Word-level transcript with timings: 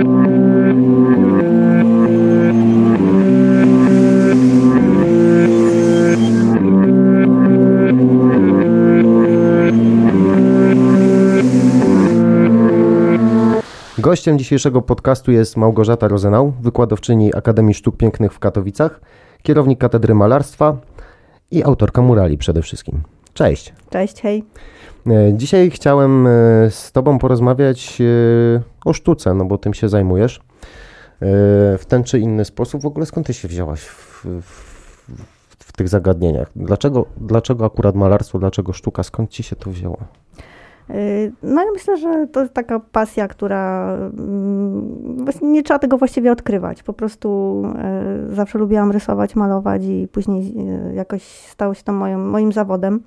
Gościem 0.00 0.12
dzisiejszego 14.38 14.82
podcastu 14.82 15.32
jest 15.32 15.56
Małgorzata 15.56 16.08
Rozenał, 16.08 16.52
wykładowczyni 16.60 17.34
Akademii 17.34 17.74
Sztuk 17.74 17.96
Pięknych 17.96 18.32
w 18.32 18.38
Katowicach, 18.38 19.00
kierownik 19.42 19.78
Katedry 19.78 20.14
Malarstwa 20.14 20.76
i 21.50 21.64
autorka 21.64 22.02
murali 22.02 22.38
przede 22.38 22.62
wszystkim. 22.62 23.02
Cześć. 23.34 23.72
Cześć, 23.90 24.20
hej. 24.20 24.44
E, 25.06 25.32
dzisiaj 25.34 25.70
chciałem 25.70 26.26
e, 26.26 26.30
z 26.70 26.92
Tobą 26.92 27.18
porozmawiać 27.18 28.00
e, 28.00 28.04
o 28.84 28.92
sztuce, 28.92 29.34
no 29.34 29.44
bo 29.44 29.58
tym 29.58 29.74
się 29.74 29.88
zajmujesz 29.88 30.40
w 31.78 31.82
ten 31.88 32.04
czy 32.04 32.18
inny 32.18 32.44
sposób. 32.44 32.82
W 32.82 32.86
ogóle 32.86 33.06
skąd 33.06 33.26
Ty 33.26 33.34
się 33.34 33.48
wzięłaś 33.48 33.80
w, 33.80 34.26
w, 34.42 35.04
w 35.58 35.72
tych 35.72 35.88
zagadnieniach? 35.88 36.50
Dlaczego, 36.56 37.06
dlaczego 37.16 37.64
akurat 37.64 37.94
malarstwo, 37.94 38.38
dlaczego 38.38 38.72
sztuka? 38.72 39.02
Skąd 39.02 39.30
Ci 39.30 39.42
się 39.42 39.56
to 39.56 39.70
wzięło? 39.70 39.96
No 41.42 41.64
ja 41.64 41.72
myślę, 41.72 41.96
że 41.96 42.26
to 42.26 42.40
jest 42.40 42.54
taka 42.54 42.80
pasja, 42.80 43.28
która 43.28 43.94
mm, 44.18 45.22
nie 45.42 45.62
trzeba 45.62 45.78
tego 45.78 45.98
właściwie 45.98 46.32
odkrywać. 46.32 46.82
Po 46.82 46.92
prostu 46.92 47.62
zawsze 48.32 48.58
lubiłam 48.58 48.90
rysować, 48.90 49.36
malować 49.36 49.82
i 49.84 50.08
później 50.12 50.54
jakoś 50.94 51.22
stało 51.22 51.74
się 51.74 51.82
to 51.82 51.92
moim, 51.92 52.28
moim 52.28 52.52
zawodem. 52.52 53.00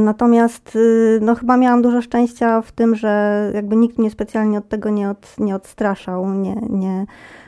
Natomiast 0.00 0.78
no, 1.20 1.34
chyba 1.34 1.56
miałam 1.56 1.82
dużo 1.82 2.02
szczęścia 2.02 2.62
w 2.62 2.72
tym, 2.72 2.94
że 2.94 3.50
jakby 3.54 3.76
nikt 3.76 3.98
mnie 3.98 4.10
specjalnie 4.10 4.58
od 4.58 4.68
tego 4.68 4.90
nie, 4.90 5.10
od, 5.10 5.38
nie 5.38 5.54
odstraszał, 5.54 6.34
nie, 6.34 6.56
nie, 6.70 7.06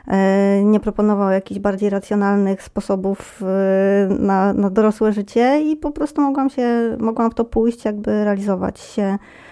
E, 0.09 0.65
nie 0.65 0.81
proponował 0.81 1.31
jakichś 1.31 1.61
bardziej 1.61 1.91
racjonalnych 1.91 2.63
sposobów 2.63 3.43
e, 3.43 4.15
na, 4.15 4.53
na 4.53 4.71
dorosłe 4.71 5.13
życie 5.13 5.61
i 5.63 5.77
po 5.77 5.91
prostu 5.91 6.21
mogłam 6.21 6.51
się, 6.51 6.97
mogłam 6.99 7.31
w 7.31 7.35
to 7.35 7.45
pójść, 7.45 7.85
jakby 7.85 8.25
realizować 8.25 8.81
się 8.81 9.03
E, 9.03 9.52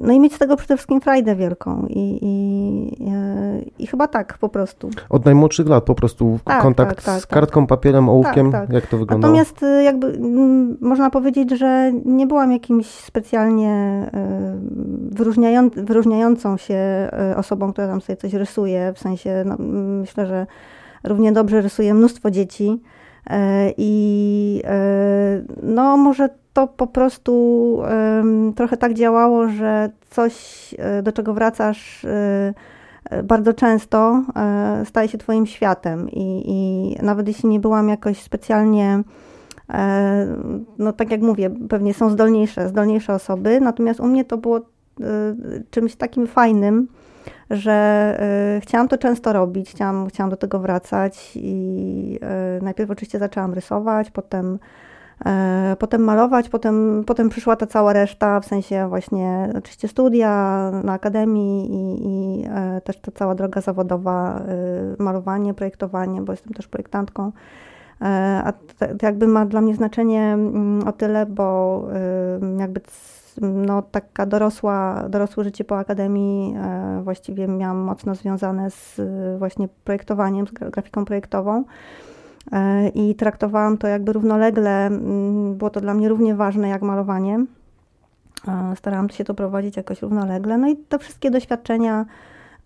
no 0.00 0.12
i 0.12 0.20
mieć 0.20 0.34
z 0.34 0.38
tego 0.38 0.56
przede 0.56 0.76
wszystkim 0.76 1.00
frajdę 1.00 1.36
wielką 1.36 1.86
i, 1.88 2.18
i, 2.22 3.10
e, 3.10 3.62
i 3.78 3.86
chyba 3.86 4.08
tak 4.08 4.38
po 4.38 4.48
prostu. 4.48 4.90
Od 5.10 5.24
najmłodszych 5.24 5.68
lat 5.68 5.84
po 5.84 5.94
prostu 5.94 6.38
tak, 6.44 6.62
kontakt 6.62 6.96
tak, 6.96 7.04
tak, 7.04 7.22
z 7.22 7.26
kartką, 7.26 7.66
papierem, 7.66 8.08
ołówkiem, 8.08 8.52
tak, 8.52 8.66
tak. 8.66 8.74
jak 8.74 8.86
to 8.86 8.98
wyglądało? 8.98 9.32
Natomiast 9.32 9.62
e, 9.62 9.82
jakby 9.82 10.06
m, 10.06 10.76
można 10.80 11.10
powiedzieć, 11.10 11.50
że 11.50 11.92
nie 12.04 12.26
byłam 12.26 12.52
jakimś 12.52 12.86
specjalnie 12.86 14.04
wyróżniają, 15.10 15.70
wyróżniającą 15.70 16.56
się 16.56 17.10
osobą, 17.36 17.72
która 17.72 17.86
tam 17.86 18.00
sobie 18.00 18.16
coś 18.16 18.32
rysuje, 18.32 18.92
w 18.94 18.98
sensie 18.98 19.44
no, 19.46 19.56
myślę, 20.00 20.26
że 20.26 20.46
równie 21.04 21.32
dobrze 21.32 21.60
rysuje 21.60 21.94
mnóstwo 21.94 22.30
dzieci 22.30 22.80
i 23.76 24.62
no 25.62 25.96
może 25.96 26.28
to 26.54 26.66
po 26.66 26.86
prostu 26.86 27.82
trochę 28.56 28.76
tak 28.76 28.94
działało, 28.94 29.48
że 29.48 29.90
coś, 30.10 30.74
e, 30.78 31.02
do 31.02 31.12
czego 31.12 31.34
wracasz 31.34 32.04
y, 32.04 32.54
bardzo 33.24 33.54
często, 33.54 34.22
y, 34.82 34.86
staje 34.86 35.08
się 35.08 35.18
Twoim 35.18 35.46
światem. 35.46 36.10
I, 36.10 36.42
I, 36.46 36.96
nawet 37.04 37.28
jeśli 37.28 37.48
nie 37.48 37.60
byłam 37.60 37.88
jakoś 37.88 38.22
specjalnie, 38.22 39.02
no 40.78 40.92
tak 40.92 41.10
jak 41.10 41.20
mówię, 41.20 41.50
pewnie 41.68 41.94
są 41.94 42.10
zdolniejsze, 42.10 42.68
zdolniejsze 42.68 43.14
osoby, 43.14 43.60
natomiast 43.60 44.00
u 44.00 44.06
mnie 44.06 44.24
to 44.24 44.38
było 44.38 44.60
czymś 45.70 45.96
takim 45.96 46.26
fajnym, 46.26 46.88
że 47.50 48.18
chciałam 48.62 48.88
to 48.88 48.98
często 48.98 49.32
robić, 49.32 49.70
chciałam, 49.70 50.06
chciałam 50.08 50.30
do 50.30 50.36
tego 50.36 50.58
wracać 50.58 51.32
i 51.34 52.18
najpierw 52.62 52.90
oczywiście 52.90 53.18
zaczęłam 53.18 53.54
rysować, 53.54 54.10
potem 54.10 54.58
E, 54.58 54.58
potem 55.78 56.04
malować, 56.04 56.48
potem, 56.48 57.04
potem 57.06 57.28
przyszła 57.28 57.56
ta 57.56 57.66
cała 57.66 57.92
reszta, 57.92 58.40
w 58.40 58.44
sensie 58.44 58.88
właśnie 58.88 59.52
oczywiście 59.58 59.88
studia 59.88 60.30
na 60.84 60.92
akademii 60.92 61.70
i, 61.70 62.06
i 62.06 62.44
e, 62.46 62.80
też 62.80 63.00
ta 63.00 63.12
cała 63.12 63.34
droga 63.34 63.60
zawodowa, 63.60 64.38
e, 64.38 65.02
malowanie, 65.02 65.54
projektowanie, 65.54 66.22
bo 66.22 66.32
jestem 66.32 66.52
też 66.52 66.68
projektantką. 66.68 67.32
A 68.44 68.52
to 68.98 69.06
jakby 69.06 69.26
ma 69.26 69.46
dla 69.46 69.60
mnie 69.60 69.74
znaczenie 69.74 70.22
mm, 70.22 70.88
o 70.88 70.92
tyle, 70.92 71.26
bo 71.26 71.88
jakby 72.58 72.80
no, 73.40 73.82
taka 73.82 74.26
dorosła, 74.26 75.04
dorosłe 75.08 75.44
życie 75.44 75.64
po 75.64 75.78
akademii 75.78 76.54
właściwie 77.02 77.48
miałam 77.48 77.76
mocno 77.76 78.14
związane 78.14 78.70
z 78.70 79.00
właśnie 79.38 79.68
projektowaniem, 79.84 80.46
z 80.46 80.50
grafiką 80.52 81.04
projektową. 81.04 81.64
E, 82.52 82.88
i 82.88 83.14
traktowałam 83.14 83.78
to 83.78 83.88
jakby 83.88 84.12
równolegle. 84.12 84.86
Mm, 84.86 85.54
było 85.54 85.70
to 85.70 85.80
dla 85.80 85.94
mnie 85.94 86.08
równie 86.08 86.34
ważne 86.34 86.68
jak 86.68 86.82
malowanie. 86.82 87.44
E, 88.48 88.76
starałam 88.76 89.10
się 89.10 89.24
to 89.24 89.34
prowadzić 89.34 89.76
jakoś 89.76 90.02
równolegle. 90.02 90.58
No 90.58 90.68
i 90.68 90.76
te 90.76 90.98
wszystkie 90.98 91.30
doświadczenia, 91.30 92.06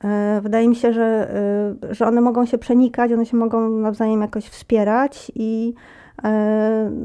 e, 0.05 0.41
wydaje 0.43 0.69
mi 0.69 0.77
się, 0.77 0.93
że, 0.93 1.35
że 1.91 2.07
one 2.07 2.21
mogą 2.21 2.47
się 2.47 2.59
przenikać, 2.59 3.13
one 3.13 3.27
się 3.27 3.37
mogą 3.37 3.69
nawzajem 3.69 4.21
jakoś 4.21 4.45
wspierać 4.45 5.33
i 5.35 5.75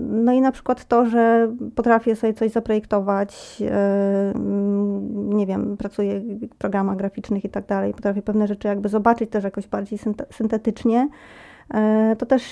no 0.10 0.32
i 0.32 0.42
na 0.42 0.52
przykład 0.52 0.86
to, 0.86 1.06
że 1.06 1.52
potrafię 1.76 2.16
sobie 2.16 2.34
coś 2.34 2.52
zaprojektować, 2.52 3.64
mm, 4.36 5.34
nie 5.34 5.48
wiem, 5.48 5.78
pracuję 5.78 6.20
w 6.20 6.56
programach 6.56 6.98
graficznych 6.98 7.46
i 7.46 7.50
tak 7.50 7.66
dalej, 7.66 7.94
potrafię 7.94 8.22
pewne 8.22 8.48
rzeczy 8.48 8.68
jakby 8.68 8.90
zobaczyć 8.90 9.30
też 9.30 9.44
jakoś 9.44 9.68
bardziej 9.68 10.00
syntetycznie, 10.32 11.10
to 12.18 12.26
też 12.26 12.44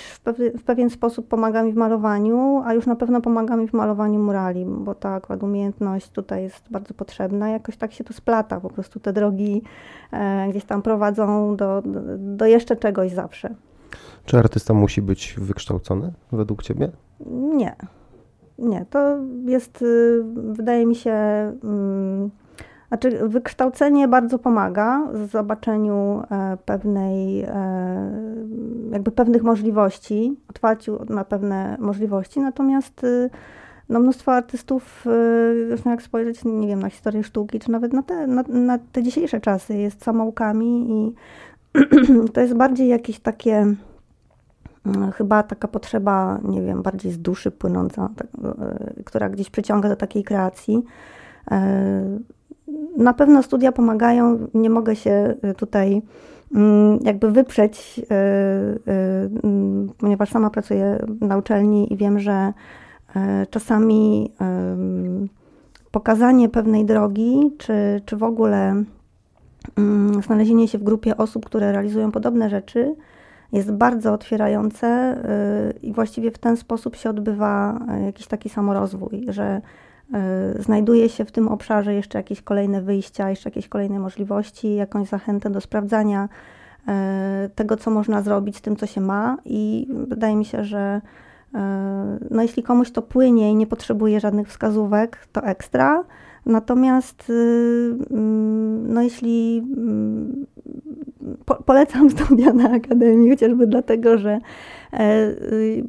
w, 0.56 0.64
pewien 0.64 0.90
sposób 0.90 1.28
pomaga 1.28 1.64
mi 1.64 1.74
w 1.74 1.76
malowaniu, 1.76 2.62
a 2.66 2.74
już 2.74 2.86
na 2.86 2.96
pewno 2.96 3.22
pomaga 3.22 3.56
mi 3.56 3.68
w 3.68 3.74
malowaniu 3.74 4.20
murali, 4.20 4.66
bo 4.66 4.96
ta 4.96 5.14
akurat 5.14 5.44
umiejętność 5.44 6.10
tutaj 6.10 6.44
jest 6.44 6.64
bardzo 6.72 6.94
potrzebna. 6.94 7.50
Jakoś 7.50 7.78
tak 7.78 7.94
się 7.94 8.04
to 8.04 8.14
splata, 8.14 8.60
po 8.60 8.70
prostu 8.70 9.00
te 9.00 9.14
drogi 9.14 9.62
e, 10.12 10.48
gdzieś 10.50 10.66
tam 10.66 10.82
prowadzą 10.82 11.56
do, 11.56 11.82
do, 11.82 12.00
do 12.18 12.46
jeszcze 12.46 12.76
czegoś 12.76 13.12
zawsze. 13.12 13.56
Czy 14.26 14.38
artysta 14.38 14.74
musi 14.74 15.02
być 15.02 15.36
wykształcony 15.38 16.14
według 16.32 16.64
Ciebie? 16.64 16.92
Nie. 17.56 17.76
Nie, 18.60 18.86
to 18.90 19.18
jest, 19.46 19.82
y, 19.82 20.24
wydaje 20.52 20.86
mi 20.86 20.96
się, 20.96 21.12
mm, 21.64 22.30
znaczy, 22.92 23.28
wykształcenie 23.28 24.08
bardzo 24.08 24.40
pomaga 24.40 25.08
w 25.14 25.32
zobaczeniu 25.32 26.24
e, 26.32 26.58
pewnej, 26.66 27.42
e, 27.42 27.52
jakby 28.92 29.12
pewnych 29.12 29.44
możliwości, 29.44 30.38
otwarciu 30.50 31.06
na 31.10 31.26
pewne 31.26 31.78
możliwości, 31.80 32.40
natomiast 32.40 33.04
y, 33.04 33.30
no, 33.90 34.00
mnóstwo 34.00 34.34
artystów, 34.34 35.06
zresztą 35.68 35.90
jak 35.90 36.02
spojrzeć, 36.02 36.46
nie 36.46 36.68
wiem, 36.68 36.82
na 36.82 36.90
historię 36.90 37.24
sztuki, 37.24 37.60
czy 37.60 37.72
nawet 37.72 37.94
na 37.94 38.04
te, 38.04 38.28
na, 38.28 38.44
na 38.48 38.80
te 38.92 39.04
dzisiejsze 39.04 39.40
czasy, 39.40 39.78
jest 39.78 40.04
samoukami 40.04 40.92
i 40.92 41.14
to 42.34 42.42
jest 42.42 42.54
bardziej 42.54 42.88
jakieś 42.88 43.20
takie, 43.20 43.56
mm, 44.86 45.12
chyba 45.12 45.44
taka 45.44 45.68
potrzeba, 45.68 46.40
nie 46.44 46.62
wiem, 46.62 46.82
bardziej 46.82 47.12
z 47.12 47.20
duszy 47.20 47.52
płynąca, 47.52 48.10
tak, 48.16 48.28
e, 48.44 49.04
która 49.04 49.30
gdzieś 49.30 49.50
przyciąga 49.50 49.90
do 49.90 49.96
takiej 49.96 50.24
kreacji 50.24 50.84
na 52.98 53.14
pewno 53.14 53.44
studia 53.44 53.72
pomagają. 53.72 54.48
Nie 54.54 54.70
mogę 54.70 54.96
się 54.96 55.36
y, 55.52 55.54
tutaj 55.54 56.02
mm, 56.56 57.00
jakby 57.04 57.32
wyprzeć, 57.32 58.00
y, 58.00 58.04
y, 58.04 59.40
mm, 59.44 59.90
ponieważ 59.98 60.30
sama 60.30 60.50
pracuję 60.50 61.06
na 61.22 61.38
uczelni 61.38 61.94
i 61.94 61.98
wiem, 61.98 62.20
że 62.20 62.54
czasami 63.50 64.32
pokazanie 65.92 66.50
pewnej 66.50 66.86
drogi, 66.86 67.52
czy, 67.58 68.02
czy 68.06 68.18
w 68.18 68.24
ogóle 68.24 68.84
mm, 69.78 70.24
znalezienie 70.24 70.68
się 70.68 70.78
w 70.78 70.84
grupie 70.84 71.18
osób, 71.18 71.46
które 71.46 71.72
realizują 71.72 72.12
podobne 72.12 72.50
rzeczy, 72.50 72.96
jest 73.52 73.72
bardzo 73.72 74.14
otwierające 74.14 75.18
i 75.82 75.94
właściwie 75.94 76.32
w 76.32 76.38
ten 76.38 76.58
sposób 76.58 76.96
się 76.96 77.10
odbywa 77.10 77.80
jakiś 78.06 78.28
taki 78.28 78.50
samorozwój, 78.50 79.26
że 79.28 79.62
znajduje 80.60 81.10
się 81.10 81.26
w 81.26 81.32
tym 81.32 81.48
obszarze 81.48 81.94
jeszcze 81.94 82.20
jakieś 82.20 82.42
kolejne 82.42 82.82
wyjścia, 82.82 83.30
jeszcze 83.30 83.50
jakieś 83.50 83.68
kolejne 83.68 84.00
możliwości, 84.00 84.76
jakąś 84.76 85.08
zachętę 85.08 85.50
do 85.50 85.62
sprawdzania 85.62 86.30
e, 86.88 87.50
tego, 87.56 87.78
co 87.78 87.92
można 87.92 88.22
zrobić 88.22 88.58
z 88.58 88.62
tym, 88.62 88.76
co 88.76 88.86
się 88.86 89.02
ma 89.02 89.38
i 89.46 89.88
wydaje 90.08 90.36
mi 90.36 90.46
się, 90.46 90.64
że 90.64 91.02
e, 91.56 92.18
no 92.32 92.42
jeśli 92.42 92.64
komuś 92.64 92.92
to 92.92 93.02
płynie 93.02 93.52
i 93.52 93.56
nie 93.56 93.68
potrzebuje 93.68 94.20
żadnych 94.20 94.48
wskazówek, 94.48 95.28
to 95.32 95.44
ekstra. 95.44 96.04
Natomiast 96.46 97.30
y, 97.30 97.34
mm, 98.12 98.94
no 98.94 99.02
jeśli 99.02 99.58
mm, 99.78 100.46
po, 101.46 101.56
polecam 101.56 102.10
studia 102.12 102.54
na 102.54 102.72
Akademii, 102.72 103.30
chociażby 103.30 103.68
dlatego, 103.68 104.18
że 104.18 104.40
e, 104.94 105.28
y, 105.28 105.84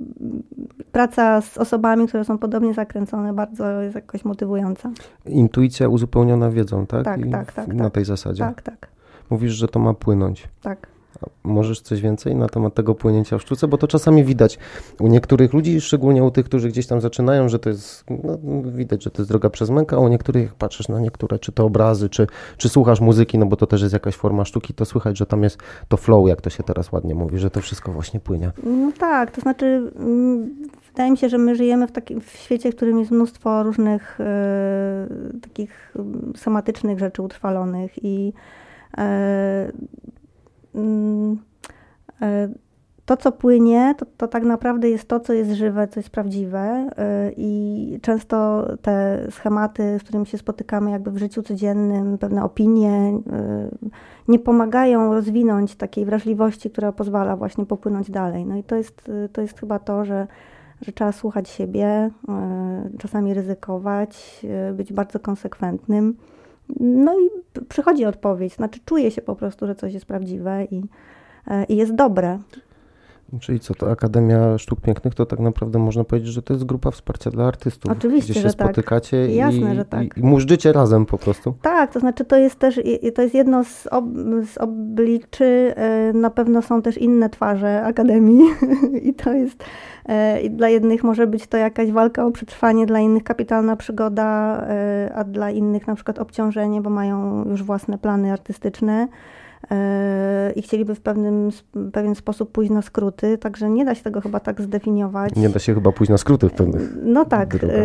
praca 0.93 1.41
z 1.41 1.59
osobami, 1.59 2.09
które 2.09 2.25
są 2.25 2.39
podobnie 2.39 2.75
zakręcone, 2.75 3.33
bardzo 3.33 3.83
jest 3.83 3.95
jakoś 3.95 4.25
motywująca. 4.25 4.91
Intuicja 5.27 5.89
uzupełniona 5.89 6.51
wiedzą, 6.51 6.87
tak? 6.87 7.05
Tak, 7.05 7.21
tak, 7.31 7.53
tak. 7.53 7.69
Na 7.69 7.85
tak. 7.85 7.93
tej 7.93 8.05
zasadzie. 8.05 8.45
Tak, 8.45 8.63
tak. 8.63 8.89
Mówisz, 9.31 9.53
że 9.53 9.69
to 9.69 9.79
ma 9.79 9.95
płynąć. 9.95 10.49
Tak. 10.63 10.92
Możesz 11.45 11.81
coś 11.81 12.01
więcej 12.01 12.37
na 12.37 12.49
temat 12.49 12.75
tego 12.75 12.95
płynięcia 12.95 13.39
w 13.39 13.43
sztuce? 13.43 13.69
Bo 13.69 13.79
to 13.79 13.87
czasami 13.87 14.25
widać 14.25 14.59
u 15.01 15.07
niektórych 15.07 15.53
ludzi, 15.53 15.81
szczególnie 15.81 16.25
u 16.25 16.31
tych, 16.31 16.45
którzy 16.45 16.69
gdzieś 16.69 16.87
tam 16.87 17.01
zaczynają, 17.01 17.49
że 17.49 17.59
to 17.59 17.69
jest, 17.69 18.05
no, 18.25 18.39
widać, 18.65 19.05
że 19.05 19.11
to 19.11 19.23
jest 19.23 19.31
droga 19.31 19.51
przez 19.51 19.71
mękę, 19.71 19.97
a 19.97 19.99
u 19.99 20.09
niektórych, 20.09 20.43
jak 20.43 20.55
patrzysz 20.55 20.89
na 20.89 21.01
niektóre, 21.01 21.39
czy 21.39 21.53
to 21.53 21.65
obrazy, 21.65 22.09
czy, 22.09 22.27
czy 22.57 22.69
słuchasz 22.69 23.01
muzyki, 23.01 23.39
no 23.39 23.47
bo 23.47 23.57
to 23.57 23.67
też 23.67 23.83
jest 23.83 23.93
jakaś 23.93 24.15
forma 24.15 24.45
sztuki, 24.45 24.75
to 24.75 24.85
słychać, 24.85 25.19
że 25.19 25.27
tam 25.27 25.43
jest 25.43 25.59
to 25.89 25.97
flow, 25.97 26.29
jak 26.29 26.41
to 26.41 26.51
się 26.51 26.63
teraz 26.63 26.93
ładnie 26.93 27.15
mówi, 27.15 27.39
że 27.39 27.51
to 27.51 27.61
wszystko 27.61 27.93
właśnie 27.93 28.21
płynie. 28.21 28.51
No 28.65 28.93
tak, 28.99 29.31
to 29.31 29.41
znaczy 29.41 29.93
mm, 29.97 30.55
wydaje 30.87 31.11
mi 31.11 31.17
się, 31.17 31.29
że 31.29 31.39
my 31.39 31.55
żyjemy 31.55 31.87
w 31.87 31.93
takim 31.93 32.21
w 32.21 32.31
świecie, 32.31 32.73
w 32.73 32.77
którym 32.77 32.99
jest 32.99 33.11
mnóstwo 33.11 33.63
różnych 33.63 34.21
e, 34.21 35.07
takich 35.43 35.93
mm, 35.97 36.33
somatycznych 36.37 36.99
rzeczy 36.99 37.23
utrwalonych 37.23 38.05
i 38.05 38.33
e, 38.99 39.73
to, 43.05 43.17
co 43.17 43.33
płynie, 43.33 43.95
to, 43.99 44.07
to 44.17 44.29
tak 44.29 44.45
naprawdę 44.45 44.91
jest 44.91 45.09
to, 45.09 45.21
co 45.21 45.33
jest 45.33 45.51
żywe, 45.51 45.89
co 45.89 46.01
jest 46.01 46.11
prawdziwe 46.11 46.59
e, 46.97 47.33
i 47.37 47.99
często 48.03 48.67
te 48.83 49.27
schematy, 49.31 49.99
z 49.99 50.03
którymi 50.03 50.27
się 50.27 50.39
spotykamy 50.39 50.91
jakby 50.91 51.11
w 51.11 51.19
życiu 51.19 51.43
codziennym, 51.43 52.19
pewne 52.19 52.45
opinie 52.45 52.91
e, 52.91 53.69
nie 54.29 54.39
pomagają 54.39 55.15
rozwinąć 55.15 55.77
takiej 55.77 56.05
wrażliwości, 56.05 56.71
która 56.71 56.93
pozwala 56.93 57.37
właśnie 57.37 57.67
popłynąć 57.67 58.11
dalej. 58.11 58.47
No 58.47 58.57
i 58.57 58.65
to 58.65 58.77
jest, 58.77 59.11
to 59.33 59.41
jest 59.41 59.61
chyba 59.61 59.79
to, 59.79 60.05
że, 60.05 60.27
że 60.81 60.93
trzeba 60.93 61.13
słuchać 61.13 61.49
siebie, 61.49 62.11
e, 62.29 62.91
czasami 62.99 63.35
ryzykować, 63.35 64.47
być 64.75 64.93
bardzo 64.93 65.21
konsekwentnym. 65.21 66.17
No 66.81 67.21
i 67.21 67.31
przychodzi 67.69 68.05
odpowiedź, 68.05 68.55
znaczy 68.55 68.81
czuję 68.85 69.11
się 69.11 69.23
po 69.23 69.37
prostu, 69.37 69.67
że 69.67 69.75
coś 69.75 69.95
jest 69.95 70.07
prawdziwe 70.07 70.65
i, 70.65 70.83
i 71.69 71.77
jest 71.77 71.95
dobre. 71.95 72.39
Czyli 73.41 73.61
co, 73.61 73.75
to 73.75 73.91
Akademia 73.91 74.59
Sztuk 74.59 74.81
Pięknych 74.81 75.15
to 75.15 75.27
tak 75.27 75.39
naprawdę 75.39 75.79
można 75.79 76.05
powiedzieć, 76.05 76.33
że 76.33 76.43
to 76.43 76.53
jest 76.53 76.65
grupa 76.65 76.91
wsparcia 76.91 77.31
dla 77.31 77.45
artystów. 77.45 77.93
Oczywiście, 77.93 78.33
gdzie 78.33 78.43
się 78.43 78.49
że 78.49 78.55
tak. 78.55 78.67
spotykacie 78.67 79.35
Jasne, 79.35 79.73
i, 79.73 79.77
że 79.77 79.85
tak. 79.85 80.17
i, 80.17 80.21
i 80.21 80.23
mużdżycie 80.23 80.73
razem 80.73 81.07
po 81.07 81.19
prostu. 81.19 81.55
Tak, 81.63 81.93
to 81.93 82.01
znaczy 82.01 82.25
to 82.25 82.37
jest 82.37 82.59
też, 82.59 82.81
to 83.15 83.23
jest 83.23 83.35
jedno 83.35 83.65
z, 83.65 83.87
ob, 83.87 84.05
z 84.53 84.59
obliczy, 84.59 85.75
na 86.15 86.31
pewno 86.31 86.63
są 86.63 86.83
też 86.83 86.99
inne 86.99 87.31
twarze 87.31 87.83
Akademii 87.85 88.43
i 89.09 89.15
to 89.15 89.33
jest, 89.33 89.65
i 90.43 90.51
dla 90.51 90.69
jednych 90.69 91.05
może 91.05 91.27
być 91.27 91.47
to 91.47 91.57
jakaś 91.57 91.93
walka 91.93 92.27
o 92.27 92.31
przetrwanie, 92.31 92.87
dla 92.87 93.01
innych 93.01 93.25
kapitalna 93.25 93.77
przygoda, 93.77 94.61
a 95.15 95.25
dla 95.25 95.51
innych 95.51 95.87
na 95.87 95.95
przykład 95.95 96.19
obciążenie, 96.19 96.81
bo 96.81 96.91
mają 96.91 97.45
już 97.49 97.63
własne 97.63 97.99
plany 97.99 98.33
artystyczne 98.33 99.09
i 100.57 100.63
chcieliby 100.63 100.95
w 100.95 101.01
pewnym, 101.01 101.51
pewien 101.93 102.15
sposób 102.15 102.53
pójść 102.53 102.71
na 102.71 102.83
skróty, 102.83 103.39
także 103.39 103.71
nie 103.71 103.85
da 103.85 103.95
się 103.95 104.03
tego 104.03 104.21
chyba 104.21 104.41
tak 104.41 104.61
zdefiniować. 104.61 105.35
Nie 105.37 105.49
da 105.49 105.59
się 105.59 105.75
chyba 105.75 105.93
pójść 105.93 106.11
na 106.11 106.19
skróty 106.19 106.49
w 106.49 106.53
pewnych 106.53 106.91
No 107.03 107.25
tak, 107.25 107.57
drogach. 107.57 107.77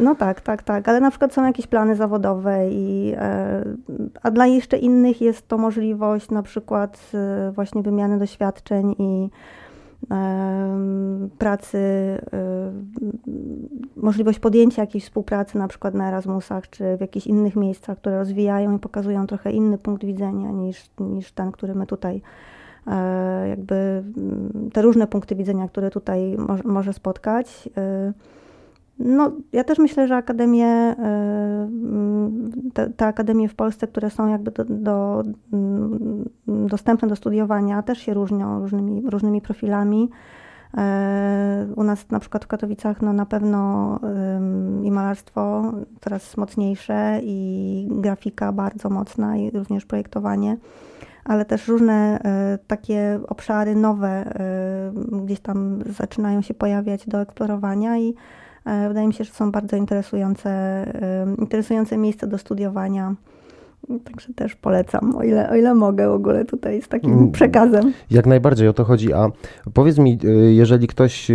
no 0.00 0.14
tak, 0.14 0.40
tak, 0.40 0.62
tak, 0.62 0.88
ale 0.88 1.00
na 1.00 1.10
przykład 1.10 1.32
są 1.34 1.46
jakieś 1.46 1.66
plany 1.66 1.96
zawodowe 1.96 2.70
i 2.70 3.14
a 4.22 4.30
dla 4.30 4.46
jeszcze 4.46 4.76
innych 4.76 5.20
jest 5.20 5.48
to 5.48 5.58
możliwość 5.58 6.30
na 6.30 6.42
przykład 6.42 7.12
właśnie 7.52 7.82
wymiany 7.82 8.18
doświadczeń 8.18 8.94
i 8.98 9.30
pracy, 11.38 11.78
możliwość 13.96 14.38
podjęcia 14.38 14.82
jakiejś 14.82 15.04
współpracy 15.04 15.58
na 15.58 15.68
przykład 15.68 15.94
na 15.94 16.08
Erasmusach 16.08 16.70
czy 16.70 16.96
w 16.96 17.00
jakichś 17.00 17.26
innych 17.26 17.56
miejscach, 17.56 17.98
które 17.98 18.18
rozwijają 18.18 18.76
i 18.76 18.78
pokazują 18.78 19.26
trochę 19.26 19.52
inny 19.52 19.78
punkt 19.78 20.04
widzenia 20.04 20.50
niż, 20.50 20.90
niż 20.98 21.32
ten, 21.32 21.52
który 21.52 21.74
my 21.74 21.86
tutaj 21.86 22.22
jakby 23.48 24.04
te 24.72 24.82
różne 24.82 25.06
punkty 25.06 25.34
widzenia, 25.34 25.68
które 25.68 25.90
tutaj 25.90 26.36
może, 26.38 26.62
może 26.64 26.92
spotkać. 26.92 27.68
No, 29.04 29.32
ja 29.52 29.64
też 29.64 29.78
myślę, 29.78 30.08
że 30.08 30.16
akademie, 30.16 30.96
te, 32.74 32.90
te, 32.90 33.06
akademie 33.06 33.48
w 33.48 33.54
Polsce, 33.54 33.86
które 33.86 34.10
są 34.10 34.28
jakby 34.28 34.50
do, 34.50 34.64
do, 34.64 35.22
dostępne 36.46 37.08
do 37.08 37.16
studiowania, 37.16 37.82
też 37.82 37.98
się 37.98 38.14
różnią 38.14 38.60
różnymi, 38.60 39.02
różnymi 39.10 39.40
profilami. 39.40 40.10
U 41.76 41.84
nas 41.84 42.10
na 42.10 42.20
przykład 42.20 42.44
w 42.44 42.48
Katowicach 42.48 43.02
no 43.02 43.12
na 43.12 43.26
pewno 43.26 44.00
i 44.82 44.90
malarstwo 44.90 45.72
coraz 46.00 46.36
mocniejsze 46.36 47.20
i 47.22 47.88
grafika 47.90 48.52
bardzo 48.52 48.90
mocna 48.90 49.36
i 49.36 49.50
również 49.50 49.84
projektowanie, 49.84 50.56
ale 51.24 51.44
też 51.44 51.68
różne 51.68 52.20
takie 52.66 53.20
obszary 53.28 53.74
nowe 53.74 54.32
gdzieś 55.24 55.40
tam 55.40 55.78
zaczynają 55.98 56.42
się 56.42 56.54
pojawiać 56.54 57.08
do 57.08 57.20
eksplorowania 57.20 57.98
i 57.98 58.14
Wydaje 58.88 59.06
mi 59.06 59.14
się, 59.14 59.24
że 59.24 59.32
są 59.32 59.52
bardzo 59.52 59.76
interesujące, 59.76 60.84
interesujące 61.38 61.96
miejsca 61.96 62.26
do 62.26 62.38
studiowania. 62.38 63.14
Także 64.04 64.34
też 64.34 64.56
polecam, 64.56 65.16
o 65.16 65.22
ile, 65.22 65.50
o 65.50 65.54
ile 65.56 65.74
mogę 65.74 66.08
w 66.08 66.12
ogóle 66.12 66.44
tutaj 66.44 66.82
z 66.82 66.88
takim 66.88 67.32
przekazem. 67.32 67.92
Jak 68.10 68.26
najbardziej 68.26 68.68
o 68.68 68.72
to 68.72 68.84
chodzi. 68.84 69.12
A 69.12 69.28
powiedz 69.74 69.98
mi, 69.98 70.18
jeżeli 70.50 70.86
ktoś 70.86 71.30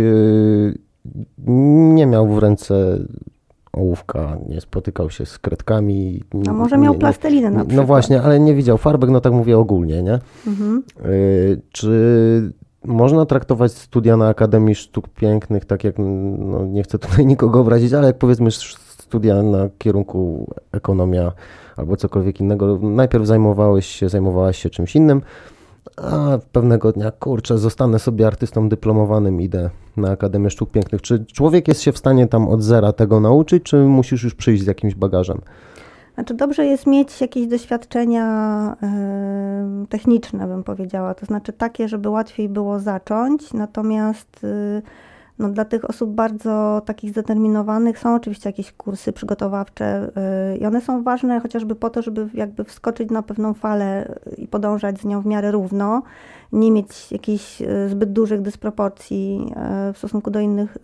nie 1.94 2.06
miał 2.06 2.28
w 2.28 2.38
ręce 2.38 2.98
ołówka, 3.72 4.38
nie 4.48 4.60
spotykał 4.60 5.10
się 5.10 5.26
z 5.26 5.38
kredkami. 5.38 6.22
A 6.48 6.52
może 6.52 6.78
miał 6.78 6.92
nie, 6.92 6.98
plastelinę 6.98 7.50
na 7.50 7.58
przykład. 7.58 7.76
No 7.76 7.84
właśnie, 7.84 8.22
ale 8.22 8.40
nie 8.40 8.54
widział 8.54 8.78
farbek, 8.78 9.10
no 9.10 9.20
tak 9.20 9.32
mówię 9.32 9.58
ogólnie, 9.58 10.02
nie? 10.02 10.18
Mhm. 10.46 10.82
Czy 11.72 12.52
można 12.86 13.26
traktować 13.26 13.72
studia 13.72 14.16
na 14.16 14.28
Akademii 14.28 14.74
Sztuk 14.74 15.08
Pięknych, 15.08 15.64
tak 15.64 15.84
jak, 15.84 15.94
no 16.38 16.64
nie 16.64 16.82
chcę 16.82 16.98
tutaj 16.98 17.26
nikogo 17.32 17.60
obrazić, 17.60 17.92
ale 17.92 18.06
jak 18.06 18.18
powiedzmy 18.18 18.50
studia 18.50 19.42
na 19.42 19.68
kierunku 19.78 20.50
ekonomia 20.72 21.32
albo 21.76 21.96
cokolwiek 21.96 22.40
innego, 22.40 22.78
najpierw 22.82 23.26
zajmowałeś 23.26 23.86
się, 23.86 24.08
zajmowałaś 24.08 24.58
się 24.58 24.70
czymś 24.70 24.96
innym, 24.96 25.22
a 25.96 26.38
pewnego 26.52 26.92
dnia, 26.92 27.10
kurczę, 27.10 27.58
zostanę 27.58 27.98
sobie 27.98 28.26
artystą 28.26 28.68
dyplomowanym, 28.68 29.40
idę 29.40 29.70
na 29.96 30.10
Akademię 30.10 30.50
Sztuk 30.50 30.70
Pięknych. 30.70 31.02
Czy 31.02 31.24
człowiek 31.24 31.68
jest 31.68 31.82
się 31.82 31.92
w 31.92 31.98
stanie 31.98 32.26
tam 32.26 32.48
od 32.48 32.62
zera 32.62 32.92
tego 32.92 33.20
nauczyć, 33.20 33.62
czy 33.62 33.76
musisz 33.76 34.22
już 34.22 34.34
przyjść 34.34 34.62
z 34.62 34.66
jakimś 34.66 34.94
bagażem? 34.94 35.40
Znaczy 36.16 36.34
dobrze 36.34 36.66
jest 36.66 36.86
mieć 36.86 37.20
jakieś 37.20 37.46
doświadczenia 37.46 38.76
y, 39.84 39.86
techniczne, 39.86 40.46
bym 40.46 40.64
powiedziała, 40.64 41.14
to 41.14 41.26
znaczy 41.26 41.52
takie, 41.52 41.88
żeby 41.88 42.08
łatwiej 42.08 42.48
było 42.48 42.80
zacząć, 42.80 43.52
natomiast 43.52 44.44
y, 44.44 44.82
no, 45.38 45.48
dla 45.48 45.64
tych 45.64 45.90
osób 45.90 46.10
bardzo 46.10 46.82
takich 46.84 47.10
zdeterminowanych 47.10 47.98
są 47.98 48.14
oczywiście 48.14 48.48
jakieś 48.48 48.72
kursy 48.72 49.12
przygotowawcze 49.12 50.10
y, 50.54 50.56
i 50.56 50.66
one 50.66 50.80
są 50.80 51.02
ważne 51.02 51.40
chociażby 51.40 51.74
po 51.74 51.90
to, 51.90 52.02
żeby 52.02 52.28
jakby 52.34 52.64
wskoczyć 52.64 53.10
na 53.10 53.22
pewną 53.22 53.54
falę 53.54 54.14
i 54.38 54.48
podążać 54.48 55.00
z 55.00 55.04
nią 55.04 55.20
w 55.20 55.26
miarę 55.26 55.50
równo, 55.50 56.02
nie 56.52 56.72
mieć 56.72 57.12
jakichś 57.12 57.62
zbyt 57.88 58.12
dużych 58.12 58.42
dysproporcji 58.42 59.52
w 59.94 59.98
stosunku 59.98 60.30
do 60.30 60.40
innych, 60.40 60.78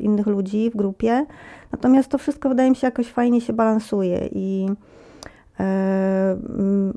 innych 0.00 0.26
ludzi 0.26 0.70
w 0.70 0.76
grupie. 0.76 1.26
Natomiast 1.72 2.08
to 2.08 2.18
wszystko 2.18 2.48
wydaje 2.48 2.70
mi 2.70 2.76
się 2.76 2.86
jakoś 2.86 3.12
fajnie 3.12 3.40
się 3.40 3.52
balansuje 3.52 4.28
i 4.32 4.68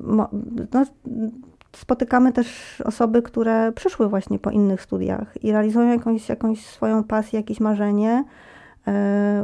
no, 0.03 0.29
spotykamy 1.75 2.33
też 2.33 2.81
osoby, 2.85 3.21
które 3.21 3.71
przyszły 3.71 4.09
właśnie 4.09 4.39
po 4.39 4.51
innych 4.51 4.81
studiach 4.81 5.43
i 5.43 5.51
realizują 5.51 5.87
jakąś, 5.89 6.29
jakąś 6.29 6.65
swoją 6.65 7.03
pasję, 7.03 7.39
jakieś 7.39 7.59
marzenie 7.59 8.23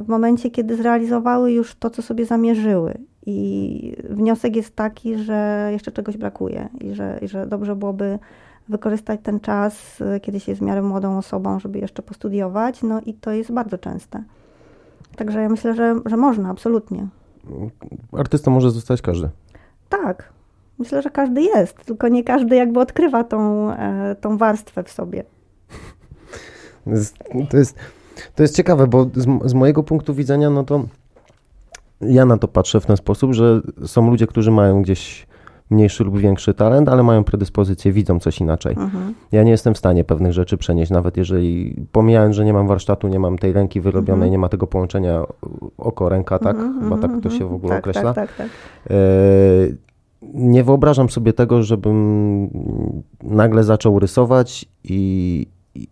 w 0.03 0.05
momencie, 0.07 0.51
kiedy 0.51 0.75
zrealizowały 0.75 1.51
już 1.51 1.75
to, 1.75 1.89
co 1.89 2.01
sobie 2.01 2.25
zamierzyły. 2.25 2.97
I 3.25 3.95
wniosek 4.09 4.55
jest 4.55 4.75
taki, 4.75 5.17
że 5.17 5.69
jeszcze 5.71 5.91
czegoś 5.91 6.17
brakuje 6.17 6.69
i 6.81 6.93
że, 6.93 7.19
i 7.21 7.27
że 7.27 7.47
dobrze 7.47 7.75
byłoby 7.75 8.19
wykorzystać 8.69 9.19
ten 9.23 9.39
czas, 9.39 10.03
kiedy 10.21 10.39
się 10.39 10.51
jest 10.51 10.61
w 10.61 10.65
miarę 10.65 10.81
młodą 10.81 11.17
osobą, 11.17 11.59
żeby 11.59 11.79
jeszcze 11.79 12.03
postudiować. 12.03 12.83
No 12.83 13.01
i 13.05 13.13
to 13.13 13.31
jest 13.31 13.51
bardzo 13.51 13.77
częste. 13.77 14.23
Także 15.15 15.41
ja 15.41 15.49
myślę, 15.49 15.75
że, 15.75 15.95
że 16.05 16.17
można, 16.17 16.49
absolutnie. 16.49 17.07
Artystą 18.11 18.51
może 18.51 18.71
zostać 18.71 19.01
każdy. 19.01 19.29
Tak. 19.89 20.36
Myślę, 20.79 21.01
że 21.01 21.09
każdy 21.09 21.41
jest, 21.41 21.85
tylko 21.85 22.07
nie 22.07 22.23
każdy 22.23 22.55
jakby 22.55 22.79
odkrywa 22.79 23.23
tą, 23.23 23.71
e, 23.71 24.15
tą 24.21 24.37
warstwę 24.37 24.83
w 24.83 24.91
sobie. 24.91 25.23
To 27.49 27.57
jest, 27.57 27.75
to 28.35 28.43
jest 28.43 28.55
ciekawe, 28.55 28.87
bo 28.87 29.05
z, 29.15 29.49
z 29.49 29.53
mojego 29.53 29.83
punktu 29.83 30.13
widzenia, 30.13 30.49
no 30.49 30.63
to 30.63 30.85
ja 32.01 32.25
na 32.25 32.37
to 32.37 32.47
patrzę 32.47 32.79
w 32.79 32.85
ten 32.85 32.97
sposób, 32.97 33.33
że 33.33 33.61
są 33.85 34.09
ludzie, 34.09 34.27
którzy 34.27 34.51
mają 34.51 34.81
gdzieś 34.81 35.27
mniejszy 35.69 36.03
lub 36.03 36.17
większy 36.17 36.53
talent, 36.53 36.89
ale 36.89 37.03
mają 37.03 37.23
predyspozycję, 37.23 37.91
widzą 37.91 38.19
coś 38.19 38.39
inaczej. 38.39 38.75
Mhm. 38.77 39.13
Ja 39.31 39.43
nie 39.43 39.51
jestem 39.51 39.73
w 39.73 39.77
stanie 39.77 40.03
pewnych 40.03 40.33
rzeczy 40.33 40.57
przenieść, 40.57 40.91
nawet 40.91 41.17
jeżeli, 41.17 41.75
pomijając, 41.91 42.35
że 42.35 42.45
nie 42.45 42.53
mam 42.53 42.67
warsztatu, 42.67 43.07
nie 43.07 43.19
mam 43.19 43.37
tej 43.37 43.53
ręki 43.53 43.81
wyrobionej, 43.81 44.13
mhm. 44.13 44.31
nie 44.31 44.37
ma 44.37 44.49
tego 44.49 44.67
połączenia 44.67 45.23
oko-ręka, 45.77 46.39
tak? 46.39 46.55
Mhm, 46.55 46.83
Chyba 46.83 46.97
tak 46.97 47.11
to 47.23 47.29
się 47.29 47.49
w 47.49 47.53
ogóle 47.53 47.69
tak, 47.69 47.79
określa. 47.79 48.13
Tak, 48.13 48.35
tak, 48.35 48.37
tak. 48.37 48.47
Nie 50.21 50.63
wyobrażam 50.63 51.09
sobie 51.09 51.33
tego, 51.33 51.63
żebym 51.63 52.49
nagle 53.23 53.63
zaczął 53.63 53.99
rysować 53.99 54.65
i, 54.83 55.47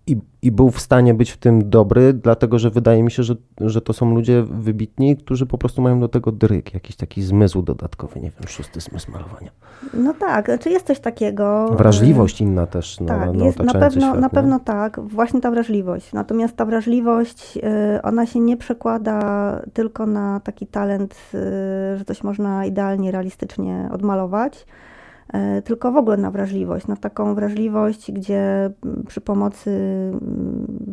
i, 0.07 0.17
i, 0.41 0.51
był 0.51 0.71
w 0.71 0.79
stanie 0.79 1.13
być 1.13 1.31
w 1.31 1.37
tym 1.37 1.69
dobry, 1.69 2.13
dlatego 2.13 2.59
że 2.59 2.69
wydaje 2.69 3.03
mi 3.03 3.11
się, 3.11 3.23
że, 3.23 3.35
że 3.61 3.81
to 3.81 3.93
są 3.93 4.15
ludzie 4.15 4.43
wybitni, 4.43 5.17
którzy 5.17 5.45
po 5.45 5.57
prostu 5.57 5.81
mają 5.81 5.99
do 5.99 6.07
tego 6.07 6.31
dryk, 6.31 6.73
jakiś 6.73 6.95
taki 6.95 7.21
zmysł 7.21 7.61
dodatkowy, 7.61 8.19
nie 8.19 8.31
wiem, 8.31 8.47
szósty 8.47 8.79
zmysł 8.79 9.11
malowania. 9.11 9.51
No 9.93 10.13
tak, 10.13 10.45
znaczy 10.45 10.69
jest 10.69 10.87
coś 10.87 10.99
takiego. 10.99 11.75
Wrażliwość 11.77 12.41
inna 12.41 12.67
też 12.67 12.99
na, 12.99 13.07
tak, 13.07 13.33
na, 13.33 13.45
jest, 13.45 13.59
na 13.59 13.73
pewno, 13.73 14.07
świat, 14.07 14.19
na 14.19 14.29
pewno 14.29 14.59
tak, 14.59 14.99
właśnie 14.99 15.41
ta 15.41 15.51
wrażliwość. 15.51 16.13
Natomiast 16.13 16.55
ta 16.55 16.65
wrażliwość, 16.65 17.57
y, 17.97 18.01
ona 18.01 18.25
się 18.25 18.39
nie 18.39 18.57
przekłada 18.57 19.61
tylko 19.73 20.05
na 20.05 20.39
taki 20.39 20.67
talent, 20.67 21.13
y, 21.13 21.97
że 21.97 22.05
coś 22.05 22.23
można 22.23 22.65
idealnie, 22.65 23.11
realistycznie 23.11 23.89
odmalować 23.91 24.65
tylko 25.63 25.91
w 25.91 25.97
ogóle 25.97 26.17
na 26.17 26.31
wrażliwość, 26.31 26.87
na 26.87 26.95
taką 26.95 27.35
wrażliwość, 27.35 28.11
gdzie 28.11 28.69
przy 29.07 29.21
pomocy 29.21 29.71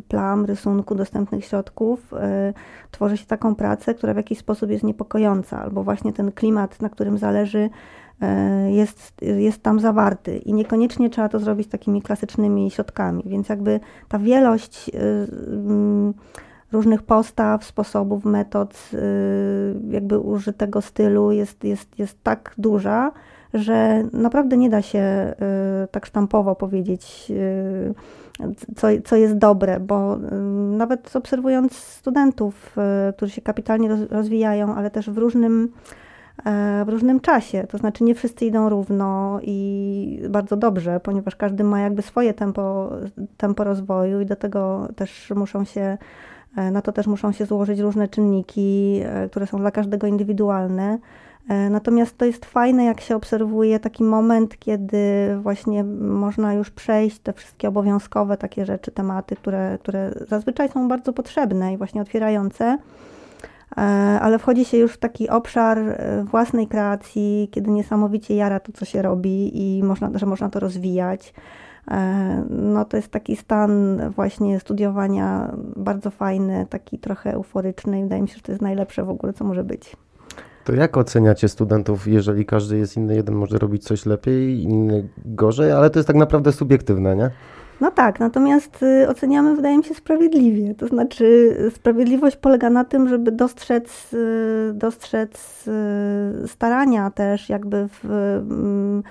plam, 0.08 0.44
rysunku, 0.44 0.94
dostępnych 0.94 1.44
środków 1.44 2.14
e, 2.14 2.52
tworzy 2.90 3.16
się 3.16 3.26
taką 3.26 3.54
pracę, 3.54 3.94
która 3.94 4.14
w 4.14 4.16
jakiś 4.16 4.38
sposób 4.38 4.70
jest 4.70 4.84
niepokojąca, 4.84 5.62
albo 5.62 5.84
właśnie 5.84 6.12
ten 6.12 6.32
klimat, 6.32 6.80
na 6.80 6.88
którym 6.88 7.18
zależy, 7.18 7.70
e, 8.20 8.72
jest, 8.72 9.22
jest 9.22 9.62
tam 9.62 9.80
zawarty. 9.80 10.36
I 10.36 10.54
niekoniecznie 10.54 11.10
trzeba 11.10 11.28
to 11.28 11.38
zrobić 11.38 11.68
takimi 11.68 12.02
klasycznymi 12.02 12.70
środkami, 12.70 13.22
więc 13.26 13.48
jakby 13.48 13.80
ta 14.08 14.18
wielość 14.18 14.90
różnych 16.72 17.02
postaw, 17.02 17.64
sposobów, 17.64 18.24
metod, 18.24 18.90
jakby 19.90 20.18
użytego 20.18 20.80
stylu 20.80 21.32
jest, 21.32 21.64
jest, 21.64 21.98
jest 21.98 22.22
tak 22.22 22.54
duża, 22.58 23.12
że 23.54 24.04
naprawdę 24.12 24.56
nie 24.56 24.71
da 24.71 24.82
się 24.82 25.35
y, 25.85 25.88
tak 25.88 26.06
sztampowo 26.06 26.54
powiedzieć, 26.54 27.26
y, 27.30 27.94
co, 28.76 28.87
co 29.04 29.16
jest 29.16 29.38
dobre, 29.38 29.80
bo 29.80 30.16
y, 30.16 30.18
nawet 30.76 31.16
obserwując 31.16 31.73
studentów, 31.76 32.76
którzy 33.16 33.32
się 33.32 33.42
kapitalnie 33.42 33.88
rozwijają, 34.11 34.75
ale 34.75 34.90
też 34.90 35.11
w 35.11 35.18
różnym 35.18 35.73
e, 36.44 36.85
w 36.85 36.88
różnym 36.88 37.21
czasie. 37.21 37.66
To 37.68 37.78
znaczy 37.78 38.04
nie 38.04 38.14
wszyscy 38.14 38.44
idą 38.44 38.68
równo 38.68 39.40
i 39.42 40.23
bardzo 40.28 40.56
dobrze, 40.56 41.00
ponieważ 41.00 41.37
każdy 41.37 41.64
ma 41.64 41.80
jakby 41.80 42.02
swoje 42.02 42.35
tempo, 42.35 42.90
tempo 43.37 43.64
rozwoju 43.64 44.21
i 44.21 44.26
do 44.26 44.37
tego 44.37 44.88
też 44.97 45.32
muszą 45.37 45.64
się, 45.64 45.99
e, 46.56 46.71
na 46.71 46.82
to 46.82 46.92
też 46.92 47.06
muszą 47.06 47.32
się 47.32 47.47
złożyć 47.47 47.80
różne 47.80 48.09
czynniki, 48.09 49.00
e, 49.04 49.28
które 49.28 49.47
są 49.47 49.59
dla 49.59 49.71
każdego 49.71 50.06
indywidualne. 50.06 50.99
E, 51.49 51.70
natomiast 51.70 52.18
to 52.18 52.25
jest 52.25 52.44
fajne, 52.44 52.84
jak 52.84 53.00
się 53.00 53.16
obserwuje 53.16 53.80
taki 53.80 54.04
moment, 54.04 54.58
kiedy 54.58 54.99
właśnie 55.40 55.84
można 56.00 56.54
już 56.54 56.70
przejść 56.70 57.18
te 57.18 57.32
wszystkie 57.32 57.68
obowiązkowe 57.68 58.37
takie 58.37 58.66
rzeczy, 58.66 58.90
tematy, 58.90 59.37
które, 59.37 59.78
które 59.80 60.12
zazwyczaj 60.28 60.68
są 60.68 60.88
bardzo 60.88 61.12
potrzebne 61.12 61.72
i 61.72 61.76
właśnie 61.76 62.02
otwierające, 62.02 62.78
e, 63.76 63.80
ale 64.20 64.38
wchodzi 64.38 64.64
się 64.64 64.76
już 64.76 64.92
w 64.92 64.99
taki 64.99 65.28
obszar 65.28 65.78
e, 65.78 66.25
własnej 66.30 66.66
kreacji, 66.66 67.49
kiedy 67.50 67.70
niesamowicie 67.70 68.37
jara 68.37 68.61
to, 68.61 68.72
co 68.72 68.84
się 68.84 69.02
robi 69.02 69.50
i 69.62 69.82
można, 69.82 70.11
że 70.14 70.26
można 70.26 70.49
to 70.50 70.61
rozwijać. 70.61 71.34
No 72.49 72.84
to 72.84 72.96
jest 72.96 73.08
taki 73.08 73.37
stan 73.37 74.00
właśnie 74.11 74.61
studiowania 74.61 75.52
bardzo 75.76 76.11
fajny, 76.11 76.66
taki 76.70 76.99
trochę 76.99 77.34
euforyczny 77.34 78.00
i 78.00 78.02
wydaje 78.02 78.22
mi 78.22 78.28
się, 78.28 78.34
że 78.34 78.42
to 78.42 78.52
jest 78.52 78.62
najlepsze 78.62 79.04
w 79.04 79.11
ogóle, 79.11 79.32
co 79.32 79.44
może 79.44 79.64
być. 79.64 79.96
To 80.64 80.75
jak 80.75 80.97
oceniacie 80.97 81.49
studentów, 81.49 82.07
jeżeli 82.07 82.47
każdy 82.47 82.78
jest 82.78 82.97
inny, 82.97 83.14
jeden 83.14 83.35
może 83.35 83.59
robić 83.59 83.85
coś 83.85 84.07
lepiej, 84.07 84.62
inny 84.62 85.09
gorzej, 85.25 85.73
ale 85.73 85.90
to 85.90 85.99
jest 85.99 86.07
tak 86.07 86.16
naprawdę 86.16 86.52
subiektywne, 86.52 87.16
nie? 87.16 87.31
No 87.81 87.90
tak, 87.90 88.21
natomiast 88.21 88.83
y, 88.83 89.09
oceniamy, 89.09 89.57
wydaje 89.57 89.78
mi 89.78 89.85
się, 89.85 89.95
sprawiedliwie. 89.95 90.75
To 90.75 90.88
znaczy, 90.88 91.57
sprawiedliwość 91.75 92.37
polega 92.37 92.71
na 92.71 92.85
tym, 92.85 93.09
żeby 93.09 93.33
dostrzec, 93.33 94.14
y, 94.14 94.73
dostrzec 94.75 95.64
y, 96.45 96.49
starania 96.49 97.11
też 97.11 97.49
jakby 97.49 97.88
w, 97.88 98.04
mm, 98.50 99.02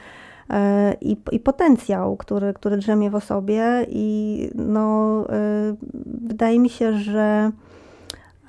e, 0.50 0.94
i, 1.02 1.18
i 1.32 1.40
potencjał, 1.40 2.18
który, 2.18 2.54
który 2.54 2.78
drzemie 2.78 3.10
w 3.10 3.16
osobie 3.16 3.86
i 3.90 4.50
no, 4.56 5.26
wydaje 6.06 6.60
mi 6.60 6.70
się, 6.70 6.94
że 6.94 7.52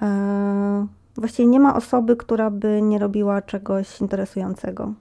e, 0.03 0.87
Właściwie 1.17 1.49
nie 1.49 1.61
ma 1.61 1.77
osoby, 1.77 2.17
która 2.17 2.51
by 2.51 2.83
nie 2.83 2.99
robiła 2.99 3.43
czegoś 3.43 4.01
interesującego. 4.01 4.93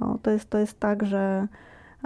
No, 0.00 0.18
to, 0.22 0.30
jest, 0.30 0.50
to 0.50 0.58
jest 0.58 0.80
tak, 0.80 1.04
że 1.04 1.46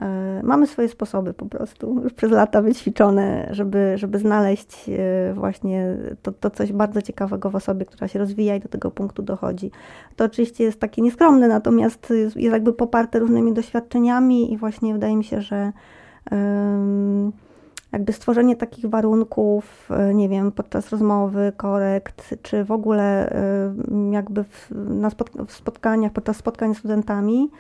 y, 0.03 0.43
mamy 0.43 0.67
swoje 0.67 0.89
sposoby 0.89 1.35
po 1.35 1.47
prostu, 1.47 2.01
już 2.03 2.13
przez 2.13 2.31
lata 2.31 2.63
wyćwiczone, 2.63 3.49
żeby, 3.51 3.93
żeby 3.97 4.19
znaleźć 4.19 4.89
y, 4.89 5.35
właśnie 5.35 5.97
to, 6.23 6.33
to 6.33 6.51
coś 6.51 6.73
bardzo 6.73 7.03
ciekawego 7.03 7.51
w 7.51 7.57
osobie, 7.57 7.87
która 7.87 8.09
się 8.09 8.19
rozwija 8.19 8.57
i 8.57 8.61
do 8.61 8.69
tego 8.69 8.91
punktu 8.91 9.23
dochodzi. 9.23 9.71
To 10.17 10.25
oczywiście 10.25 10.65
jest 10.65 10.81
takie 10.81 11.03
nieskromne, 11.03 11.49
natomiast 11.49 12.11
jest, 12.11 12.37
jest 12.37 12.55
jakby 12.55 12.73
poparte 12.73 13.19
różnymi 13.19 13.53
doświadczeniami 13.53 14.53
i 14.53 14.57
właśnie 14.59 14.93
wydaje 14.93 15.17
mi 15.17 15.25
się, 15.25 15.41
że 15.41 15.73
y, 16.33 17.44
jakby 17.95 18.13
stworzenie 18.13 18.57
takich 18.57 18.87
warunków, 18.87 19.89
e, 19.91 20.15
nie 20.15 20.29
wiem, 20.29 20.53
podczas 20.53 20.91
rozmowy, 20.91 21.53
korekt, 21.57 22.35
czy 22.43 22.65
w 22.65 22.71
ogóle 22.73 23.31
e, 23.31 23.75
jakby 24.11 24.45
w, 24.45 24.71
na 24.71 25.11
w 25.47 25.53
spotkaniach, 25.53 26.13
podczas 26.13 26.37
spotkań 26.37 26.75
z 26.75 26.79
studentami, 26.79 27.51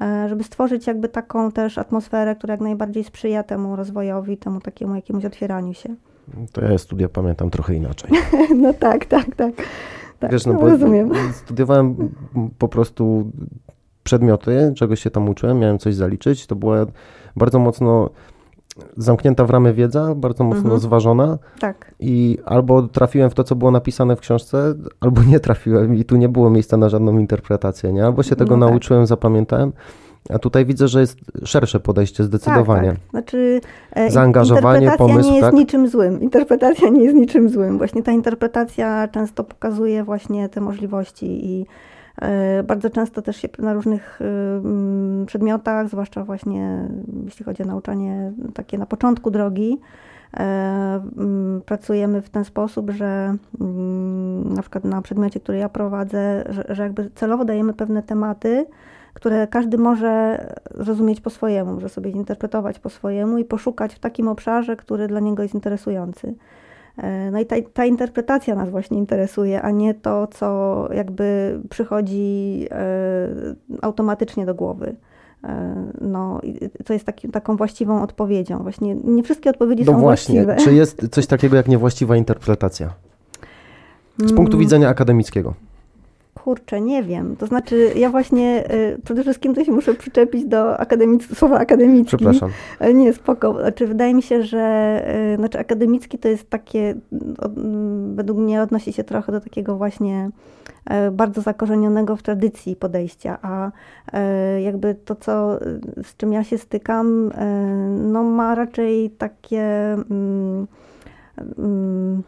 e, 0.00 0.28
żeby 0.28 0.44
stworzyć 0.44 0.86
jakby 0.86 1.08
taką 1.08 1.52
też 1.52 1.78
atmosferę, 1.78 2.36
która 2.36 2.54
jak 2.54 2.60
najbardziej 2.60 3.04
sprzyja 3.04 3.42
temu 3.42 3.76
rozwojowi, 3.76 4.36
temu 4.36 4.60
takiemu 4.60 4.94
jakiemuś 4.94 5.24
otwieraniu 5.24 5.74
się. 5.74 5.94
To 6.52 6.64
ja 6.64 6.78
studia 6.78 7.08
pamiętam 7.08 7.50
trochę 7.50 7.74
inaczej. 7.74 8.10
no 8.62 8.74
tak, 8.74 9.04
tak, 9.04 9.34
tak. 9.36 9.52
tak 10.18 10.32
Wiesz, 10.32 10.46
no, 10.46 10.52
no 10.52 10.60
rozumiem. 10.60 11.10
Studiowałem 11.32 12.10
po 12.58 12.68
prostu 12.68 13.30
przedmioty, 14.02 14.72
czegoś 14.76 15.00
się 15.00 15.10
tam 15.10 15.28
uczyłem, 15.28 15.58
miałem 15.58 15.78
coś 15.78 15.94
zaliczyć. 15.94 16.46
To 16.46 16.56
była 16.56 16.86
bardzo 17.36 17.58
mocno 17.58 18.10
zamknięta 18.96 19.44
w 19.44 19.50
ramy 19.50 19.74
wiedza, 19.74 20.14
bardzo 20.14 20.44
mocno 20.44 20.62
mhm. 20.62 20.80
zważona. 20.80 21.38
Tak. 21.60 21.94
I 22.00 22.38
albo 22.44 22.82
trafiłem 22.82 23.30
w 23.30 23.34
to, 23.34 23.44
co 23.44 23.56
było 23.56 23.70
napisane 23.70 24.16
w 24.16 24.20
książce, 24.20 24.74
albo 25.00 25.22
nie 25.22 25.40
trafiłem 25.40 25.94
i 25.94 26.04
tu 26.04 26.16
nie 26.16 26.28
było 26.28 26.50
miejsca 26.50 26.76
na 26.76 26.88
żadną 26.88 27.18
interpretację, 27.18 27.92
nie? 27.92 28.04
Albo 28.04 28.22
się 28.22 28.36
tego 28.36 28.56
no 28.56 28.66
tak. 28.66 28.70
nauczyłem, 28.70 29.06
zapamiętałem. 29.06 29.72
A 30.28 30.38
tutaj 30.38 30.66
widzę, 30.66 30.88
że 30.88 31.00
jest 31.00 31.18
szersze 31.44 31.80
podejście 31.80 32.24
zdecydowanie. 32.24 32.88
Tak, 32.88 32.98
tak. 32.98 33.10
Znaczy, 33.10 33.60
e, 33.92 34.10
Zaangażowanie, 34.10 34.78
interpretacja 34.78 35.14
pomysł. 35.14 35.30
nie 35.30 35.36
jest 35.36 35.46
tak? 35.46 35.54
niczym 35.54 35.88
złym. 35.88 36.20
Interpretacja 36.20 36.88
nie 36.88 37.04
jest 37.04 37.16
niczym 37.16 37.48
złym. 37.48 37.78
Właśnie 37.78 38.02
ta 38.02 38.12
interpretacja 38.12 39.08
często 39.08 39.44
pokazuje 39.44 40.04
właśnie 40.04 40.48
te 40.48 40.60
możliwości 40.60 41.46
i 41.46 41.66
bardzo 42.64 42.90
często 42.90 43.22
też 43.22 43.36
się 43.36 43.48
na 43.58 43.72
różnych 43.72 44.20
y, 44.20 44.24
mm, 44.24 45.26
przedmiotach, 45.26 45.88
zwłaszcza 45.88 46.24
właśnie 46.24 46.88
jeśli 47.24 47.44
chodzi 47.44 47.62
o 47.62 47.66
nauczanie 47.66 48.32
takie 48.54 48.78
na 48.78 48.86
początku 48.86 49.30
drogi, 49.30 49.80
e, 50.36 50.40
mm, 51.16 51.62
pracujemy 51.66 52.22
w 52.22 52.30
ten 52.30 52.44
sposób, 52.44 52.90
że 52.90 53.36
mm, 53.60 54.54
na 54.54 54.62
przykład 54.62 54.84
na 54.84 55.02
przedmiocie, 55.02 55.40
który 55.40 55.58
ja 55.58 55.68
prowadzę, 55.68 56.44
że, 56.48 56.64
że 56.68 56.82
jakby 56.82 57.10
celowo 57.14 57.44
dajemy 57.44 57.72
pewne 57.74 58.02
tematy, 58.02 58.66
które 59.14 59.46
każdy 59.46 59.78
może 59.78 60.46
zrozumieć 60.74 61.20
po 61.20 61.30
swojemu, 61.30 61.74
może 61.74 61.88
sobie 61.88 62.10
interpretować 62.10 62.78
po 62.78 62.90
swojemu 62.90 63.38
i 63.38 63.44
poszukać 63.44 63.94
w 63.94 63.98
takim 63.98 64.28
obszarze, 64.28 64.76
który 64.76 65.08
dla 65.08 65.20
niego 65.20 65.42
jest 65.42 65.54
interesujący. 65.54 66.34
E, 67.00 67.30
no 67.30 67.40
i 67.40 67.46
ta, 67.46 67.56
ta, 67.72 67.84
interpretacja 67.84 68.54
nas 68.54 68.70
właśnie 68.70 68.98
interesuje, 68.98 69.62
a 69.62 69.70
nie 69.70 69.94
to, 69.94 70.26
co 70.26 70.88
jakby 70.92 71.58
przychodzi 71.70 72.66
e, 72.70 73.28
automatycznie 73.82 74.46
do 74.46 74.54
głowy. 74.54 74.96
E, 75.44 75.74
no, 76.00 76.40
to 76.84 76.92
jest 76.92 77.04
taki, 77.04 77.28
taką 77.28 77.56
właściwą 77.56 78.02
odpowiedzią. 78.02 78.58
Właśnie 78.58 78.94
nie 78.94 79.22
wszystkie 79.22 79.50
odpowiedzi 79.50 79.84
no 79.84 79.92
są 79.92 80.00
właśnie. 80.00 80.44
właściwe. 80.44 80.70
Czy 80.70 80.74
jest 80.74 81.08
coś 81.08 81.26
takiego 81.26 81.56
jak 81.56 81.68
niewłaściwa 81.68 82.16
interpretacja? 82.16 82.94
Z 84.18 84.32
punktu 84.32 84.56
mm. 84.56 84.60
widzenia 84.60 84.88
akademickiego. 84.88 85.54
Kurczę, 86.50 86.80
nie 86.80 87.02
wiem. 87.02 87.36
To 87.36 87.46
znaczy, 87.46 87.92
ja 87.96 88.10
właśnie 88.10 88.64
y, 88.72 88.98
przede 89.04 89.22
wszystkim 89.22 89.54
to 89.54 89.64
się 89.64 89.72
muszę 89.72 89.94
przyczepić 89.94 90.44
do 90.44 90.74
akademic- 90.76 91.34
słowa 91.34 91.58
akademicki. 91.58 92.16
Przepraszam. 92.16 92.50
Nie, 92.94 93.12
spoko. 93.12 93.60
Znaczy, 93.60 93.86
wydaje 93.86 94.14
mi 94.14 94.22
się, 94.22 94.42
że 94.42 95.02
y, 95.34 95.36
znaczy 95.36 95.58
akademicki 95.58 96.18
to 96.18 96.28
jest 96.28 96.50
takie, 96.50 96.94
według 98.14 98.38
mnie 98.38 98.62
odnosi 98.62 98.92
się 98.92 99.04
trochę 99.04 99.32
do 99.32 99.40
takiego 99.40 99.76
właśnie 99.76 100.30
y, 101.08 101.10
bardzo 101.10 101.40
zakorzenionego 101.40 102.16
w 102.16 102.22
tradycji 102.22 102.76
podejścia, 102.76 103.38
a 103.42 103.68
y, 103.68 104.60
jakby 104.60 104.94
to, 104.94 105.14
co, 105.14 105.58
z 106.02 106.16
czym 106.16 106.32
ja 106.32 106.44
się 106.44 106.58
stykam, 106.58 107.32
no 108.12 108.22
ma 108.22 108.54
raczej 108.54 109.10
takie... 109.10 109.92
Mm, 110.10 110.66
mm, 111.58 112.22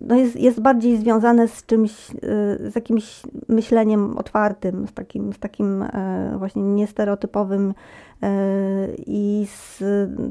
no 0.00 0.14
jest, 0.16 0.36
jest 0.36 0.60
bardziej 0.60 0.96
związane 0.96 1.48
z 1.48 1.66
czymś, 1.66 2.10
y, 2.10 2.16
z 2.70 2.74
jakimś 2.74 3.22
myśleniem 3.48 4.18
otwartym, 4.18 4.86
z 4.88 4.92
takim, 4.92 5.32
z 5.32 5.38
takim 5.38 5.82
e, 5.82 6.34
właśnie 6.38 6.62
niestereotypowym 6.62 7.74
i 9.06 9.46
z, 9.50 9.82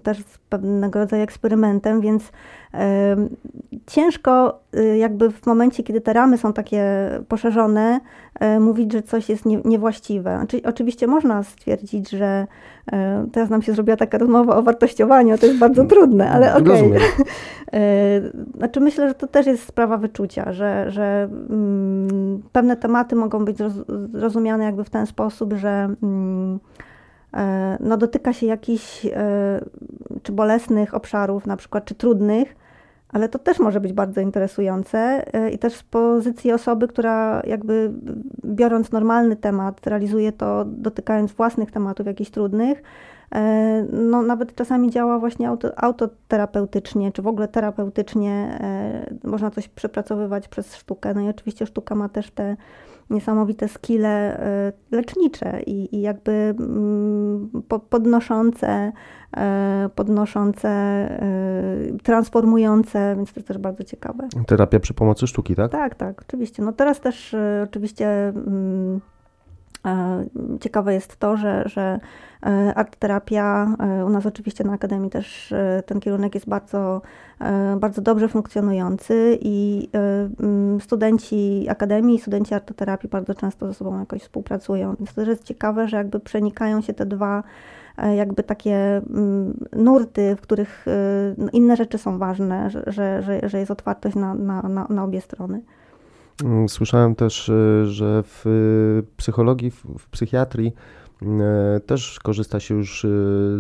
też 0.03 0.17
z 0.17 0.37
pewnego 0.49 0.99
rodzaju 0.99 1.23
eksperymentem, 1.23 2.01
więc 2.01 2.31
e, 2.73 3.15
ciężko 3.87 4.59
y, 4.75 4.97
jakby 4.97 5.31
w 5.31 5.45
momencie, 5.45 5.83
kiedy 5.83 6.01
te 6.01 6.13
ramy 6.13 6.37
są 6.37 6.53
takie 6.53 7.09
poszerzone, 7.27 7.99
mówić, 8.59 8.93
że 8.93 9.01
coś 9.01 9.29
jest 9.29 9.45
nie, 9.45 9.61
niewłaściwe. 9.65 10.37
Znaczy, 10.37 10.61
oczywiście 10.63 11.07
można 11.07 11.43
stwierdzić, 11.43 12.09
że 12.09 12.47
teraz 13.31 13.49
nam 13.49 13.61
się 13.61 13.73
zrobiła 13.73 13.97
taka 13.97 14.17
rozmowa 14.17 14.55
o 14.55 14.61
wartościowaniu, 14.61 15.37
to 15.37 15.45
jest 15.45 15.59
bardzo 15.59 15.85
trudne, 15.85 16.29
ale 16.29 16.55
okej. 16.55 16.87
Okay. 16.87 16.99
znaczy 18.57 18.79
myślę, 18.79 19.07
że 19.07 19.13
to 19.15 19.27
też 19.27 19.45
jest 19.45 19.63
sprawa 19.63 19.97
wyczucia, 19.97 20.53
że, 20.53 20.91
że 20.91 21.29
mm, 21.49 22.43
pewne 22.51 22.75
tematy 22.75 23.15
mogą 23.15 23.45
być 23.45 23.57
rozumiane 24.13 24.63
jakby 24.63 24.83
w 24.83 24.89
ten 24.89 25.05
sposób, 25.05 25.53
że 25.53 25.89
mm, 26.03 26.55
e, 26.55 26.88
no, 27.79 27.97
dotyka 27.97 28.33
się 28.33 28.45
jakichś 28.45 29.05
e, 29.05 29.11
czy 30.23 30.31
bolesnych 30.31 30.93
obszarów, 30.93 31.45
na 31.45 31.57
przykład, 31.57 31.85
czy 31.85 31.95
trudnych, 31.95 32.55
ale 33.09 33.29
to 33.29 33.39
też 33.39 33.59
może 33.59 33.79
być 33.79 33.93
bardzo 33.93 34.21
interesujące 34.21 35.25
e, 35.33 35.49
i 35.51 35.57
też 35.57 35.73
z 35.73 35.83
pozycji 35.83 36.51
osoby, 36.51 36.87
która 36.87 37.41
jakby 37.47 37.91
biorąc 38.45 38.91
normalny 38.91 39.35
temat, 39.35 39.87
realizuje 39.87 40.31
to 40.31 40.65
dotykając 40.65 41.31
własnych 41.31 41.71
tematów 41.71 42.07
jakichś 42.07 42.31
trudnych, 42.31 42.83
E, 43.35 43.85
no, 43.91 44.21
nawet 44.21 44.55
czasami 44.55 44.91
działa 44.91 45.19
właśnie 45.19 45.49
auto, 45.49 45.79
autoterapeutycznie, 45.79 47.11
czy 47.11 47.21
w 47.21 47.27
ogóle 47.27 47.47
terapeutycznie. 47.47 48.59
E, 48.61 49.27
można 49.27 49.51
coś 49.51 49.67
przepracowywać 49.67 50.47
przez 50.47 50.75
sztukę. 50.75 51.13
No 51.13 51.21
i 51.21 51.29
oczywiście 51.29 51.65
sztuka 51.65 51.95
ma 51.95 52.09
też 52.09 52.31
te 52.31 52.57
niesamowite 53.09 53.67
skille 53.67 54.39
e, 54.39 54.73
lecznicze 54.91 55.61
i, 55.61 55.95
i 55.95 56.01
jakby 56.01 56.31
mm, 56.31 57.49
podnoszące, 57.89 58.91
podnoszące, 59.95 60.69
transformujące, 62.03 63.13
więc 63.15 63.33
to 63.33 63.39
jest 63.39 63.47
też 63.47 63.57
bardzo 63.57 63.83
ciekawe. 63.83 64.27
Terapia 64.47 64.79
przy 64.79 64.93
pomocy 64.93 65.27
sztuki, 65.27 65.55
tak? 65.55 65.71
Tak, 65.71 65.95
tak, 65.95 66.21
oczywiście. 66.21 66.63
No 66.63 66.73
teraz 66.73 66.99
też 66.99 67.35
oczywiście 67.63 68.07
mm, 68.27 69.01
ciekawe 70.59 70.93
jest 70.93 71.17
to, 71.17 71.37
że, 71.37 71.63
że 71.65 71.99
E, 72.45 72.73
art 72.75 72.95
terapia, 72.95 73.75
e, 73.79 74.05
u 74.05 74.09
nas 74.09 74.25
oczywiście 74.25 74.63
na 74.63 74.73
Akademii 74.73 75.09
też 75.09 75.51
e, 75.51 75.83
ten 75.85 75.99
kierunek 75.99 76.35
jest 76.35 76.49
bardzo, 76.49 77.01
bardzo 77.77 78.01
dobrze 78.01 78.27
funkcjonujący 78.27 79.37
i 79.41 79.89
studenci 80.81 81.65
Akademii, 81.69 82.19
studenci 82.19 82.53
artoterapii 82.53 83.09
bardzo 83.09 83.35
często 83.35 83.67
ze 83.67 83.73
sobą 83.73 83.99
jakoś 83.99 84.21
współpracują. 84.21 84.95
Więc 84.95 85.13
to 85.13 85.21
jest 85.21 85.43
ciekawe, 85.43 85.87
że 85.87 85.97
jakby 85.97 86.19
przenikają 86.19 86.81
się 86.81 86.93
te 86.93 87.05
dwa 87.05 87.43
jakby 88.15 88.43
takie 88.43 89.01
nurty, 89.73 90.35
w 90.35 90.41
których 90.41 90.85
no, 91.37 91.49
inne 91.53 91.75
rzeczy 91.75 91.97
są 91.97 92.17
ważne, 92.17 92.69
że, 92.69 92.83
że, 93.21 93.49
że 93.49 93.59
jest 93.59 93.71
otwartość 93.71 94.15
na, 94.15 94.33
na, 94.33 94.87
na 94.89 95.03
obie 95.03 95.21
strony. 95.21 95.61
Mm, 96.43 96.69
słyszałem 96.69 97.15
też, 97.15 97.51
że 97.83 98.23
w 98.23 99.03
psychologii, 99.17 99.71
w 99.71 100.09
psychiatrii 100.11 100.73
E, 101.21 101.79
też 101.79 102.19
korzysta 102.19 102.59
się 102.59 102.75
już 102.75 103.05
e, 103.05 103.07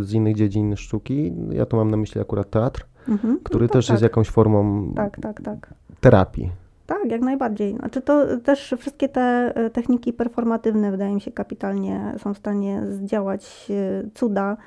z 0.03 0.13
innych 0.13 0.35
dziedzin 0.35 0.75
sztuki. 0.75 1.33
Ja 1.51 1.65
tu 1.65 1.77
mam 1.77 1.91
na 1.91 1.97
myśli 1.97 2.21
akurat 2.21 2.49
teatr, 2.49 2.85
mhm. 3.09 3.39
który 3.43 3.65
no 3.65 3.73
też 3.73 3.87
tak. 3.87 3.93
jest 3.93 4.03
jakąś 4.03 4.29
formą 4.29 4.91
tak, 4.95 5.19
tak, 5.21 5.41
tak. 5.41 5.73
terapii. 5.99 6.51
Tak, 6.85 7.11
jak 7.11 7.21
najbardziej. 7.21 7.75
Znaczy 7.75 8.01
to 8.01 8.37
też 8.37 8.75
wszystkie 8.77 9.09
te 9.09 9.51
e, 9.55 9.69
techniki 9.69 10.13
performatywne 10.13 10.91
wydaje 10.91 11.15
mi 11.15 11.21
się 11.21 11.31
kapitalnie 11.31 12.13
są 12.17 12.33
w 12.33 12.37
stanie 12.37 12.83
zdziałać 12.89 13.71
cuda 14.13 14.57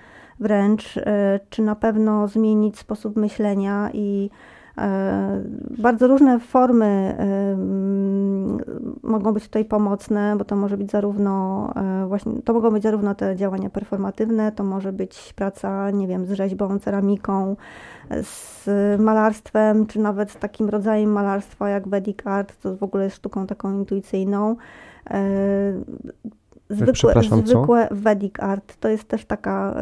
wręcz, 0.41 0.99
czy 1.51 1.63
na 1.63 1.77
pewno 1.77 2.29
zmienić 2.29 2.79
sposób 2.79 3.17
myślenia 3.17 3.91
i 3.93 4.31
E, 4.31 4.31
bardzo 5.79 6.07
różne 6.07 6.41
formy 6.41 7.17
e, 7.19 7.57
mogą 9.03 9.33
być 9.33 9.45
tutaj 9.45 9.65
pomocne, 9.65 10.35
bo 10.39 10.45
to 10.45 10.57
może 10.57 10.77
być 10.77 10.91
zarówno 10.91 11.69
e, 11.77 12.07
właśnie, 12.07 12.43
to 12.43 12.53
mogą 12.53 12.71
być 12.71 12.83
zarówno 12.83 13.15
te 13.15 13.37
działania 13.37 13.71
performatywne, 13.71 14.53
to 14.53 14.65
może 14.65 14.93
być 14.93 15.33
praca, 15.37 15.91
nie 15.91 16.07
wiem, 16.07 16.27
z 16.27 16.33
rzeźbą, 16.33 16.79
ceramiką, 16.79 17.57
z 18.23 18.69
malarstwem, 19.01 19.87
czy 19.87 20.01
nawet 20.01 20.31
z 20.31 20.37
takim 20.37 20.69
rodzajem 20.69 21.13
malarstwa 21.13 21.69
jak 21.69 21.89
Vedic 21.89 22.19
Art, 22.25 22.61
to 22.63 22.77
w 22.77 22.83
ogóle 22.83 23.05
jest 23.05 23.17
sztuką 23.17 23.47
taką 23.47 23.73
intuicyjną 23.73 24.57
zwykłe, 26.73 27.15
zwykłe 27.45 27.89
Vedic 27.91 28.35
art 28.39 28.77
to 28.81 28.89
jest 28.89 29.05
też 29.05 29.25
taka, 29.25 29.75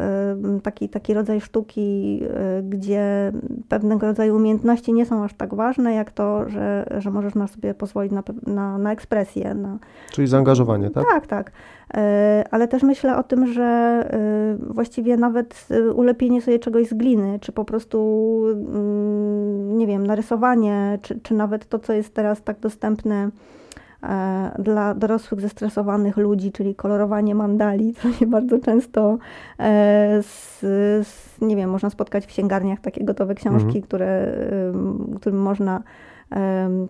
taki, 0.63 0.89
taki 0.89 1.13
rodzaj 1.13 1.41
sztuki, 1.41 2.21
e, 2.23 2.63
gdzie 2.63 3.31
pewnego 3.69 4.07
rodzaju 4.07 4.35
umiejętności 4.35 4.93
nie 4.93 5.05
są 5.05 5.23
aż 5.23 5.33
tak 5.33 5.53
ważne, 5.53 5.93
jak 5.93 6.11
to, 6.11 6.49
że, 6.49 6.85
że 6.97 7.11
możesz 7.11 7.35
na 7.35 7.47
sobie 7.47 7.73
pozwolić 7.73 8.11
na, 8.11 8.23
na, 8.47 8.77
na 8.77 8.91
ekspresję. 8.91 9.53
Na, 9.53 9.77
Czyli 10.11 10.27
zaangażowanie, 10.27 10.89
tak? 10.89 11.05
Tak, 11.05 11.27
tak. 11.27 11.51
E, 11.93 12.43
ale 12.51 12.67
też 12.67 12.83
myślę 12.83 13.17
o 13.17 13.23
tym, 13.23 13.47
że 13.47 13.63
e, 13.63 14.73
właściwie 14.73 15.17
nawet 15.17 15.67
ulepienie 15.95 16.41
sobie 16.41 16.59
czegoś 16.59 16.87
z 16.87 16.93
gliny, 16.93 17.39
czy 17.41 17.51
po 17.51 17.65
prostu, 17.65 18.41
mm, 18.51 19.77
nie 19.77 19.87
wiem, 19.87 20.07
narysowanie, 20.07 20.99
czy, 21.01 21.19
czy 21.19 21.33
nawet 21.33 21.69
to, 21.69 21.79
co 21.79 21.93
jest 21.93 22.13
teraz 22.13 22.43
tak 22.43 22.59
dostępne 22.59 23.29
dla 24.59 24.93
dorosłych 24.93 25.41
zestresowanych 25.41 26.17
ludzi, 26.17 26.51
czyli 26.51 26.75
kolorowanie 26.75 27.35
mandali, 27.35 27.93
co 27.93 28.11
się 28.11 28.27
bardzo 28.27 28.59
często 28.59 29.17
e, 29.59 30.23
z, 30.23 30.59
z, 31.07 31.41
nie 31.41 31.55
wiem, 31.55 31.69
można 31.69 31.89
spotkać 31.89 32.25
w 32.25 32.27
księgarniach 32.27 32.79
takie 32.79 33.03
gotowe 33.03 33.35
książki, 33.35 33.65
mhm. 33.65 33.83
które, 33.83 34.33
którym 35.15 35.41
można 35.41 35.83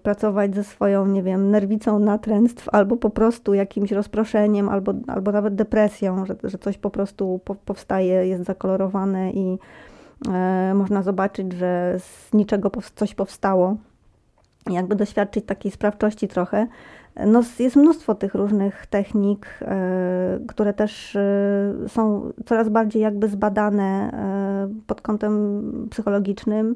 pracować 0.03 0.55
ze 0.55 0.63
swoją, 0.63 1.05
nie 1.07 1.23
wiem, 1.23 1.51
nerwicą 1.51 1.99
natręctw, 1.99 2.69
albo 2.69 2.97
po 2.97 3.09
prostu 3.09 3.53
jakimś 3.53 3.91
rozproszeniem, 3.91 4.69
albo, 4.69 4.93
albo 5.07 5.31
nawet 5.31 5.55
depresją, 5.55 6.25
że, 6.25 6.35
że 6.43 6.57
coś 6.57 6.77
po 6.77 6.89
prostu 6.89 7.39
po, 7.45 7.55
powstaje, 7.55 8.27
jest 8.27 8.43
zakolorowane 8.43 9.31
i 9.31 9.57
e, 10.27 10.73
można 10.75 11.03
zobaczyć, 11.03 11.53
że 11.53 11.95
z 11.99 12.33
niczego 12.33 12.71
coś 12.95 13.15
powstało. 13.15 13.75
Jakby 14.69 14.95
doświadczyć 14.95 15.45
takiej 15.45 15.71
sprawczości 15.71 16.27
trochę. 16.27 16.67
No, 17.27 17.41
jest 17.59 17.75
mnóstwo 17.75 18.15
tych 18.15 18.35
różnych 18.35 18.85
technik, 18.85 19.47
e, 19.61 20.39
które 20.47 20.73
też 20.73 21.15
e, 21.15 21.73
są 21.87 22.31
coraz 22.45 22.69
bardziej 22.69 23.01
jakby 23.01 23.27
zbadane 23.27 24.11
e, 24.13 24.69
pod 24.87 25.01
kątem 25.01 25.87
psychologicznym 25.91 26.75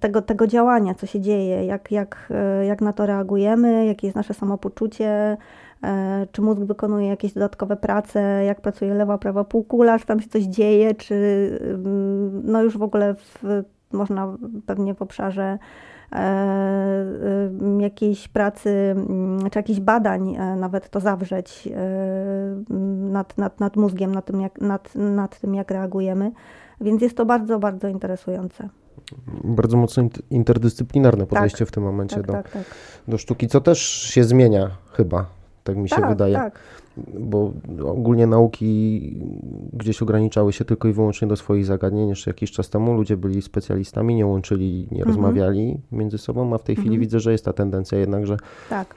tego, 0.00 0.22
tego 0.22 0.46
działania, 0.46 0.94
co 0.94 1.06
się 1.06 1.20
dzieje, 1.20 1.64
jak, 1.64 1.92
jak, 1.92 2.32
jak 2.66 2.80
na 2.80 2.92
to 2.92 3.06
reagujemy, 3.06 3.86
jakie 3.86 4.06
jest 4.06 4.16
nasze 4.16 4.34
samopoczucie, 4.34 5.36
czy 6.32 6.42
mózg 6.42 6.60
wykonuje 6.60 7.08
jakieś 7.08 7.32
dodatkowe 7.32 7.76
prace, 7.76 8.44
jak 8.44 8.60
pracuje 8.60 8.94
lewa, 8.94 9.18
prawa 9.18 9.44
półkula, 9.44 9.98
czy 9.98 10.06
tam 10.06 10.20
się 10.20 10.28
coś 10.28 10.42
dzieje, 10.42 10.94
czy 10.94 11.14
mm, 11.60 12.42
no 12.44 12.62
już 12.62 12.78
w 12.78 12.82
ogóle 12.82 13.14
w, 13.14 13.62
można 13.92 14.36
pewnie 14.66 14.94
w 14.94 15.02
obszarze 15.02 15.58
jakiejś 17.80 18.28
pracy, 18.28 18.70
mm, 18.70 19.50
czy 19.50 19.58
jakichś 19.58 19.80
badań 19.80 20.36
e, 20.36 20.56
nawet 20.56 20.90
to 20.90 21.00
zawrzeć 21.00 21.68
nad, 23.10 23.38
nad, 23.38 23.60
nad 23.60 23.76
mózgiem, 23.76 24.14
nad 24.14 24.24
tym, 24.24 24.40
jak, 24.40 24.60
nad, 24.60 24.94
nad 24.94 25.40
tym, 25.40 25.54
jak 25.54 25.70
reagujemy. 25.70 26.32
Więc 26.80 27.02
jest 27.02 27.16
to 27.16 27.26
bardzo, 27.26 27.58
bardzo 27.58 27.88
interesujące. 27.88 28.68
Bardzo 29.44 29.76
mocno 29.76 30.02
interdyscyplinarne 30.30 31.26
podejście 31.26 31.58
tak, 31.58 31.68
w 31.68 31.70
tym 31.70 31.82
momencie 31.82 32.16
tak, 32.16 32.26
do, 32.26 32.32
tak, 32.32 32.50
tak. 32.50 32.62
do 33.08 33.18
sztuki, 33.18 33.48
co 33.48 33.60
też 33.60 33.78
się 34.02 34.24
zmienia 34.24 34.70
chyba, 34.92 35.26
tak 35.64 35.76
mi 35.76 35.88
się 35.88 35.96
tak, 35.96 36.08
wydaje. 36.08 36.34
Tak. 36.34 36.58
Bo 37.20 37.52
ogólnie 37.84 38.26
nauki 38.26 39.00
gdzieś 39.72 40.02
ograniczały 40.02 40.52
się 40.52 40.64
tylko 40.64 40.88
i 40.88 40.92
wyłącznie 40.92 41.28
do 41.28 41.36
swoich 41.36 41.66
zagadnień. 41.66 42.08
Jeszcze 42.08 42.30
jakiś 42.30 42.52
czas 42.52 42.70
temu 42.70 42.94
ludzie 42.94 43.16
byli 43.16 43.42
specjalistami, 43.42 44.14
nie 44.14 44.26
łączyli, 44.26 44.88
nie 44.90 44.98
mhm. 44.98 45.08
rozmawiali 45.08 45.80
między 45.92 46.18
sobą, 46.18 46.54
a 46.54 46.58
w 46.58 46.62
tej 46.62 46.74
chwili 46.74 46.88
mhm. 46.88 47.00
widzę, 47.00 47.20
że 47.20 47.32
jest 47.32 47.44
ta 47.44 47.52
tendencja 47.52 47.98
jednak, 47.98 48.26
że 48.26 48.36
tak. 48.70 48.94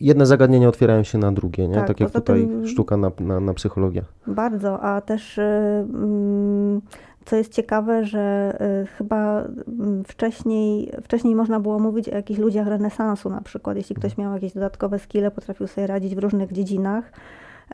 jedne 0.00 0.26
zagadnienia 0.26 0.68
otwierają 0.68 1.02
się 1.02 1.18
na 1.18 1.32
drugie, 1.32 1.68
nie? 1.68 1.74
tak, 1.74 1.86
tak 1.86 2.00
jak 2.00 2.10
tutaj 2.10 2.48
sztuka 2.64 2.96
na, 2.96 3.10
na, 3.20 3.40
na 3.40 3.54
psychologię. 3.54 4.02
Bardzo, 4.26 4.80
a 4.80 5.00
też... 5.00 5.36
Yy, 5.36 6.80
co 7.24 7.36
jest 7.36 7.52
ciekawe, 7.52 8.04
że 8.04 8.56
y, 8.82 8.86
chyba 8.86 9.44
mm, 9.68 10.04
wcześniej, 10.04 10.92
wcześniej 11.02 11.34
można 11.34 11.60
było 11.60 11.78
mówić 11.78 12.08
o 12.08 12.14
jakichś 12.14 12.40
ludziach 12.40 12.66
renesansu, 12.66 13.30
na 13.30 13.40
przykład, 13.40 13.76
jeśli 13.76 13.96
ktoś 13.96 14.16
miał 14.16 14.32
jakieś 14.32 14.52
dodatkowe 14.52 14.98
skille, 14.98 15.30
potrafił 15.30 15.66
sobie 15.66 15.86
radzić 15.86 16.14
w 16.14 16.18
różnych 16.18 16.52
dziedzinach 16.52 17.12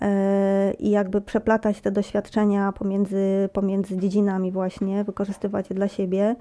y, 0.02 0.72
i 0.78 0.90
jakby 0.90 1.20
przeplatać 1.20 1.80
te 1.80 1.90
doświadczenia 1.90 2.72
pomiędzy, 2.72 3.48
pomiędzy 3.52 3.96
dziedzinami 3.96 4.52
właśnie, 4.52 5.04
wykorzystywać 5.04 5.70
je 5.70 5.76
dla 5.76 5.88
siebie. 5.88 6.36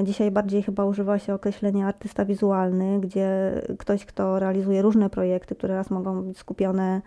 Y, 0.00 0.04
dzisiaj 0.04 0.30
bardziej 0.30 0.62
chyba 0.62 0.84
używa 0.84 1.18
się 1.18 1.34
określenia 1.34 1.86
artysta 1.86 2.24
wizualny, 2.24 3.00
gdzie 3.00 3.52
ktoś, 3.78 4.04
kto 4.04 4.38
realizuje 4.38 4.82
różne 4.82 5.10
projekty, 5.10 5.54
które 5.54 5.74
raz 5.74 5.90
mogą 5.90 6.22
być 6.22 6.38
skupione 6.38 7.02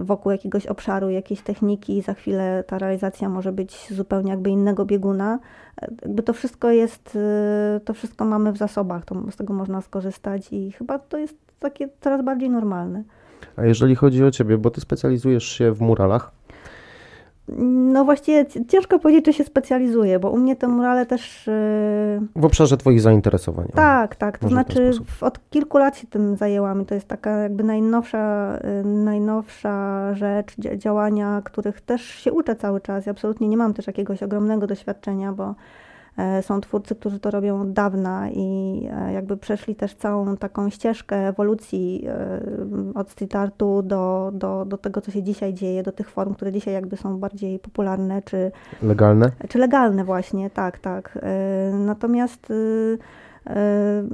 wokół 0.00 0.32
jakiegoś 0.32 0.66
obszaru, 0.66 1.10
jakiejś 1.10 1.40
techniki 1.42 1.98
i 1.98 2.02
za 2.02 2.14
chwilę 2.14 2.64
ta 2.66 2.78
realizacja 2.78 3.28
może 3.28 3.52
być 3.52 3.88
zupełnie 3.90 4.30
jakby 4.30 4.50
innego 4.50 4.84
bieguna. 4.84 5.38
Jakby 6.02 6.22
to 6.22 6.32
wszystko 6.32 6.70
jest, 6.70 7.16
y, 7.76 7.80
to 7.84 7.94
wszystko 7.94 8.24
mamy 8.24 8.52
w 8.52 8.56
zasobach, 8.56 9.04
to 9.04 9.30
z 9.30 9.36
tego 9.36 9.54
można 9.54 9.80
skorzystać 9.80 10.52
i 10.52 10.72
chyba 10.72 10.98
to 10.98 11.18
jest 11.18 11.36
takie 11.58 11.88
coraz 12.00 12.24
bardziej 12.24 12.50
normalne. 12.50 13.02
A 13.56 13.64
jeżeli 13.64 13.94
chodzi 13.94 14.24
o 14.24 14.30
Ciebie, 14.30 14.58
bo 14.58 14.70
Ty 14.70 14.80
specjalizujesz 14.80 15.44
się 15.44 15.72
w 15.72 15.80
muralach, 15.80 16.32
no 17.48 18.04
właściwie 18.04 18.46
ciężko 18.68 18.98
powiedzieć, 18.98 19.24
czy 19.24 19.32
się 19.32 19.44
specjalizuje, 19.44 20.18
bo 20.18 20.30
u 20.30 20.38
mnie 20.38 20.56
te 20.56 20.68
murale 20.68 21.06
też... 21.06 21.46
Yy... 21.46 22.26
W 22.36 22.44
obszarze 22.44 22.76
Twoich 22.76 23.00
zainteresowań. 23.00 23.68
Tak, 23.74 24.16
tak. 24.16 24.38
To 24.38 24.48
znaczy 24.48 24.90
od 25.20 25.50
kilku 25.50 25.78
lat 25.78 25.98
się 25.98 26.06
tym 26.06 26.36
zajęłam 26.36 26.82
i 26.82 26.86
to 26.86 26.94
jest 26.94 27.08
taka 27.08 27.30
jakby 27.30 27.64
najnowsza, 27.64 28.58
yy, 28.64 28.84
najnowsza 28.84 30.14
rzecz, 30.14 30.54
działania, 30.76 31.42
których 31.44 31.80
też 31.80 32.02
się 32.02 32.32
uczę 32.32 32.56
cały 32.56 32.80
czas. 32.80 33.06
Ja 33.06 33.12
absolutnie 33.12 33.48
nie 33.48 33.56
mam 33.56 33.74
też 33.74 33.86
jakiegoś 33.86 34.22
ogromnego 34.22 34.66
doświadczenia, 34.66 35.32
bo 35.32 35.54
są 36.42 36.60
twórcy, 36.60 36.94
którzy 36.94 37.20
to 37.20 37.30
robią 37.30 37.60
od 37.60 37.72
dawna 37.72 38.30
i 38.30 38.80
e, 38.92 39.12
jakby 39.12 39.36
przeszli 39.36 39.74
też 39.74 39.94
całą 39.94 40.36
taką 40.36 40.70
ścieżkę 40.70 41.28
ewolucji 41.28 42.06
e, 42.08 42.40
od 42.94 43.10
street 43.10 43.36
artu 43.36 43.82
do, 43.82 44.30
do, 44.34 44.64
do 44.64 44.78
tego, 44.78 45.00
co 45.00 45.10
się 45.10 45.22
dzisiaj 45.22 45.54
dzieje, 45.54 45.82
do 45.82 45.92
tych 45.92 46.10
form, 46.10 46.34
które 46.34 46.52
dzisiaj 46.52 46.74
jakby 46.74 46.96
są 46.96 47.18
bardziej 47.18 47.58
popularne 47.58 48.22
czy 48.22 48.52
legalne. 48.82 49.30
Czy 49.48 49.58
legalne 49.58 50.04
właśnie, 50.04 50.50
tak, 50.50 50.78
tak. 50.78 51.18
Natomiast 51.72 52.52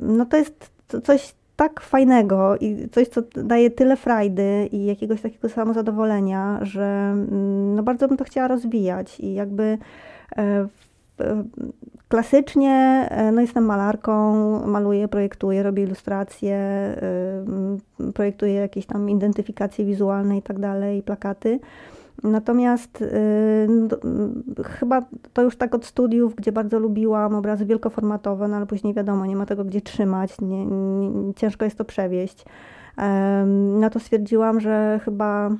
no 0.02 0.26
to 0.26 0.36
jest 0.36 0.70
coś 1.02 1.34
tak 1.56 1.80
fajnego 1.80 2.56
i 2.56 2.88
coś, 2.88 3.08
co 3.08 3.22
daje 3.44 3.70
tyle 3.70 3.96
frajdy 3.96 4.68
i 4.72 4.84
jakiegoś 4.84 5.20
takiego 5.20 5.48
samozadowolenia, 5.48 6.58
że 6.62 7.10
mm, 7.12 7.74
no 7.74 7.82
bardzo 7.82 8.08
bym 8.08 8.16
to 8.16 8.24
chciała 8.24 8.48
rozwijać 8.48 9.20
i 9.20 9.34
jakby 9.34 9.78
klasycznie 12.08 13.08
e, 13.10 13.32
no 13.32 13.40
jestem 13.40 13.64
malarką, 13.64 14.34
maluję, 14.66 15.08
projektuję, 15.08 15.62
robię 15.62 15.82
ilustracje, 15.82 16.54
e, 16.56 18.12
projektuję 18.14 18.54
jakieś 18.54 18.86
tam 18.86 19.10
identyfikacje 19.10 19.84
wizualne 19.84 20.36
i 20.36 20.42
tak 20.42 20.58
dalej, 20.58 21.02
plakaty. 21.02 21.60
Natomiast 22.22 23.02
y, 23.02 23.68
chyba 24.64 25.02
to 25.32 25.42
już 25.42 25.56
tak 25.56 25.74
od 25.74 25.84
studiów, 25.84 26.34
gdzie 26.34 26.52
bardzo 26.52 26.78
lubiłam 26.78 27.34
obrazy 27.34 27.66
wielkoformatowe, 27.66 28.48
no 28.48 28.56
ale 28.56 28.66
później 28.66 28.94
wiadomo, 28.94 29.26
nie 29.26 29.36
ma 29.36 29.46
tego 29.46 29.64
gdzie 29.64 29.80
trzymać, 29.80 30.40
nie, 30.40 30.66
nie, 30.66 31.34
ciężko 31.34 31.64
jest 31.64 31.78
to 31.78 31.84
przewieźć. 31.84 32.42
Y, 32.42 32.46
no 33.80 33.90
to 33.90 34.00
stwierdziłam, 34.00 34.60
że 34.60 35.00
chyba 35.04 35.50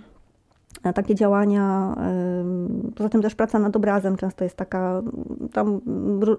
takie 0.94 1.14
działania. 1.14 1.96
Poza 2.94 3.08
tym 3.08 3.22
też 3.22 3.34
praca 3.34 3.58
nad 3.58 3.76
obrazem 3.76 4.16
często 4.16 4.44
jest 4.44 4.56
taka, 4.56 5.02
tam 5.52 5.80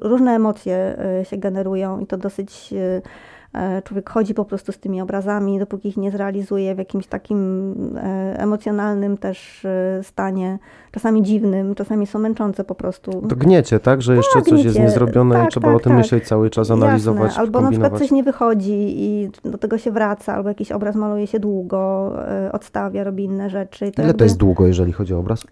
różne 0.02 0.32
emocje 0.36 0.76
e, 1.20 1.26
się 1.26 1.38
generują 1.38 2.00
i 2.00 2.08
to 2.08 2.18
dosyć 2.18 2.74
e, 2.74 3.02
E, 3.41 3.41
człowiek 3.84 4.10
chodzi 4.10 4.34
po 4.34 4.46
prostu 4.46 4.72
z 4.72 4.80
tymi 4.80 5.02
obrazami, 5.02 5.60
dopóki 5.60 5.90
ich 5.90 5.98
nie 5.98 6.12
zrealizuje 6.12 6.76
w 6.76 6.78
jakimś 6.78 7.08
takim 7.08 7.74
e, 7.98 8.40
emocjonalnym 8.40 9.18
też 9.18 9.66
e, 9.66 10.04
stanie, 10.04 10.60
czasami 10.92 11.24
dziwnym, 11.24 11.76
czasami 11.76 12.08
są 12.08 12.20
męczące 12.20 12.64
po 12.64 12.76
prostu. 12.76 13.12
To 13.12 13.36
gniecie, 13.36 13.80
tak? 13.80 14.02
Że 14.02 14.16
jeszcze 14.16 14.40
tak, 14.40 14.46
coś 14.46 14.64
jest 14.64 14.80
niezrobione 14.80 15.36
tak, 15.36 15.48
i 15.48 15.52
trzeba 15.52 15.68
tak, 15.68 15.76
o 15.76 15.80
tym 15.80 15.92
tak. 15.92 15.98
myśleć 15.98 16.28
cały 16.28 16.50
czas, 16.50 16.72
analizować, 16.72 17.24
Jasne. 17.24 17.42
Albo 17.42 17.62
na 17.62 17.72
przykład 17.72 17.98
coś 17.98 18.12
nie 18.12 18.24
wychodzi 18.24 19.02
i 19.02 19.30
do 19.46 19.58
tego 19.58 19.78
się 19.78 19.92
wraca, 19.92 20.34
albo 20.34 20.50
jakiś 20.50 20.72
obraz 20.72 20.96
maluje 20.96 21.28
się 21.28 21.40
długo, 21.40 22.14
odstawia, 22.52 23.04
robi 23.04 23.24
inne 23.24 23.50
rzeczy. 23.50 23.80
To 23.92 24.02
Ile 24.02 24.08
jakby, 24.08 24.14
to 24.14 24.24
jest 24.24 24.38
długo, 24.38 24.68
jeżeli 24.68 24.94
chodzi 24.94 25.14
o 25.14 25.20
obraz? 25.20 25.44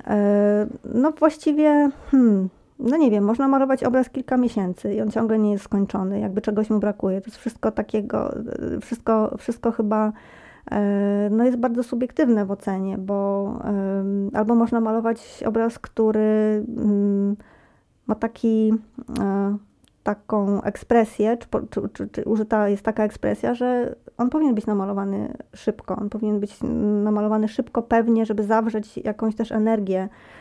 No 0.93 1.11
właściwie... 1.11 1.89
Hmm, 2.11 2.49
no 2.79 2.97
nie 2.97 3.11
wiem, 3.11 3.23
można 3.23 3.47
malować 3.47 3.83
obraz 3.83 4.09
kilka 4.09 4.37
miesięcy 4.37 4.93
i 4.93 5.01
on 5.01 5.11
ciągle 5.11 5.39
nie 5.39 5.51
jest 5.51 5.63
skończony, 5.63 6.19
jakby 6.19 6.41
czegoś 6.41 6.69
mu 6.69 6.79
brakuje. 6.79 7.21
To 7.21 7.27
jest 7.27 7.37
wszystko 7.37 7.71
takiego, 7.71 8.35
wszystko, 8.81 9.35
wszystko 9.37 9.71
chyba 9.71 10.13
e, 10.71 11.29
no 11.31 11.43
jest 11.43 11.57
bardzo 11.57 11.83
subiektywne 11.83 12.45
w 12.45 12.51
ocenie, 12.51 12.97
bo 12.97 13.53
albo 14.33 14.55
można 14.55 14.81
malować 14.81 15.43
obraz, 15.45 15.79
który 15.79 16.65
mm, 16.77 17.35
ma 18.07 18.15
taki 18.15 18.73
e, 19.19 19.57
taką 20.03 20.61
ekspresję, 20.61 21.37
czy, 21.37 21.47
czy, 21.69 21.89
czy, 21.93 22.07
czy, 22.07 22.23
użyta 22.23 22.69
jest 22.69 22.83
taka 22.83 23.03
ekspresja, 23.03 23.53
że 23.53 23.95
on 24.17 24.29
powinien 24.29 24.55
być 24.55 24.65
namalowany 24.65 25.33
szybko. 25.53 25.95
On 25.95 26.09
powinien 26.09 26.39
być 26.39 26.57
namalowany 27.03 27.47
szybko, 27.47 27.81
pewnie, 27.81 28.25
żeby 28.25 28.43
zawrzeć 28.43 28.97
jakąś 28.97 29.35
też 29.35 29.51
energię 29.51 30.01
e, 30.01 30.38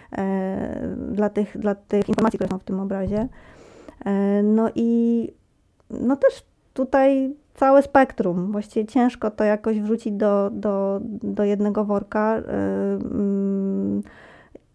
dla, 1.13 1.29
tych, 1.29 1.59
dla 1.59 1.75
tych 1.75 2.09
informacji, 2.09 2.39
które 2.39 2.51
są 2.51 2.59
w 2.59 2.65
tym 2.65 2.81
obrazie. 2.81 3.29
E, 4.05 4.43
no 4.43 4.71
i 4.75 5.33
no 5.91 6.17
też 6.17 6.45
tutaj 6.75 7.35
całe 7.55 7.83
spektrum. 7.83 8.53
Właściwie 8.53 8.87
ciężko 8.87 9.31
to 9.31 9.45
jakoś 9.45 9.81
wrzucić 9.81 10.13
do, 10.13 10.51
do, 10.53 11.01
do 11.23 11.45
jednego 11.45 11.85
worka. 11.85 12.37
E, 12.37 12.43
mm, 12.95 14.03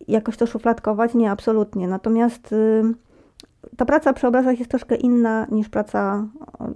jakoś 0.07 0.37
to 0.37 0.47
szufladkować? 0.47 1.13
Nie, 1.13 1.31
absolutnie. 1.31 1.87
Natomiast 1.87 2.53
y, 2.53 2.83
ta 3.77 3.85
praca 3.85 4.13
przy 4.13 4.27
obrazach 4.27 4.59
jest 4.59 4.71
troszkę 4.71 4.95
inna 4.95 5.47
niż 5.51 5.69
praca 5.69 6.27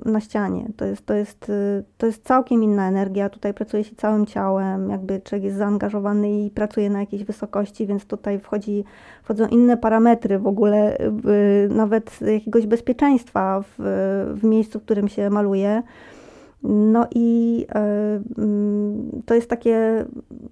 na 0.05 0.19
ścianie. 0.19 0.67
To 0.77 0.86
jest, 0.86 1.05
to 1.05 1.13
jest, 1.13 1.51
to 1.97 2.05
jest 2.05 2.23
całkiem 2.23 2.63
inna 2.63 2.88
energia. 2.88 3.29
Tutaj 3.29 3.53
pracuje 3.53 3.83
się 3.83 3.95
całym 3.95 4.25
ciałem, 4.25 4.89
jakby 4.89 5.21
człowiek 5.21 5.43
jest 5.43 5.57
zaangażowany 5.57 6.45
i 6.45 6.51
pracuje 6.51 6.89
na 6.89 6.99
jakiejś 6.99 7.23
wysokości, 7.23 7.88
więc 7.88 8.05
tutaj 8.05 8.39
wchodzi, 8.39 8.83
wchodzą 9.23 9.47
inne 9.47 9.77
parametry 9.77 10.39
w 10.39 10.47
ogóle, 10.47 10.97
nawet 11.69 12.21
jakiegoś 12.21 12.67
bezpieczeństwa 12.67 13.62
w, 13.62 13.75
w 14.36 14.43
miejscu, 14.43 14.79
w 14.79 14.83
którym 14.83 15.07
się 15.07 15.29
maluje. 15.29 15.83
No 16.63 17.08
i 17.15 17.65
e, 17.76 17.80
mm, 18.38 19.22
to 19.26 19.34
jest 19.34 19.50
takie 19.50 20.06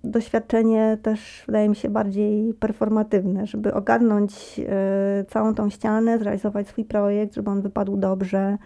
doświadczenie 0.04 0.98
też, 1.02 1.44
wydaje 1.46 1.70
mi 1.70 1.76
się, 1.76 1.90
bardziej 1.90 2.54
performatywne, 2.54 3.48
żeby 3.48 3.74
ogarnąć 3.74 4.60
e, 4.60 5.26
całą 5.30 5.56
tą 5.56 5.70
ścianę, 5.70 6.20
zrealizować 6.20 6.68
swój 6.68 6.86
projekt, 6.86 7.34
żeby 7.34 7.50
on 7.50 7.62
wypadł 7.62 7.98
dobrze, 7.98 8.58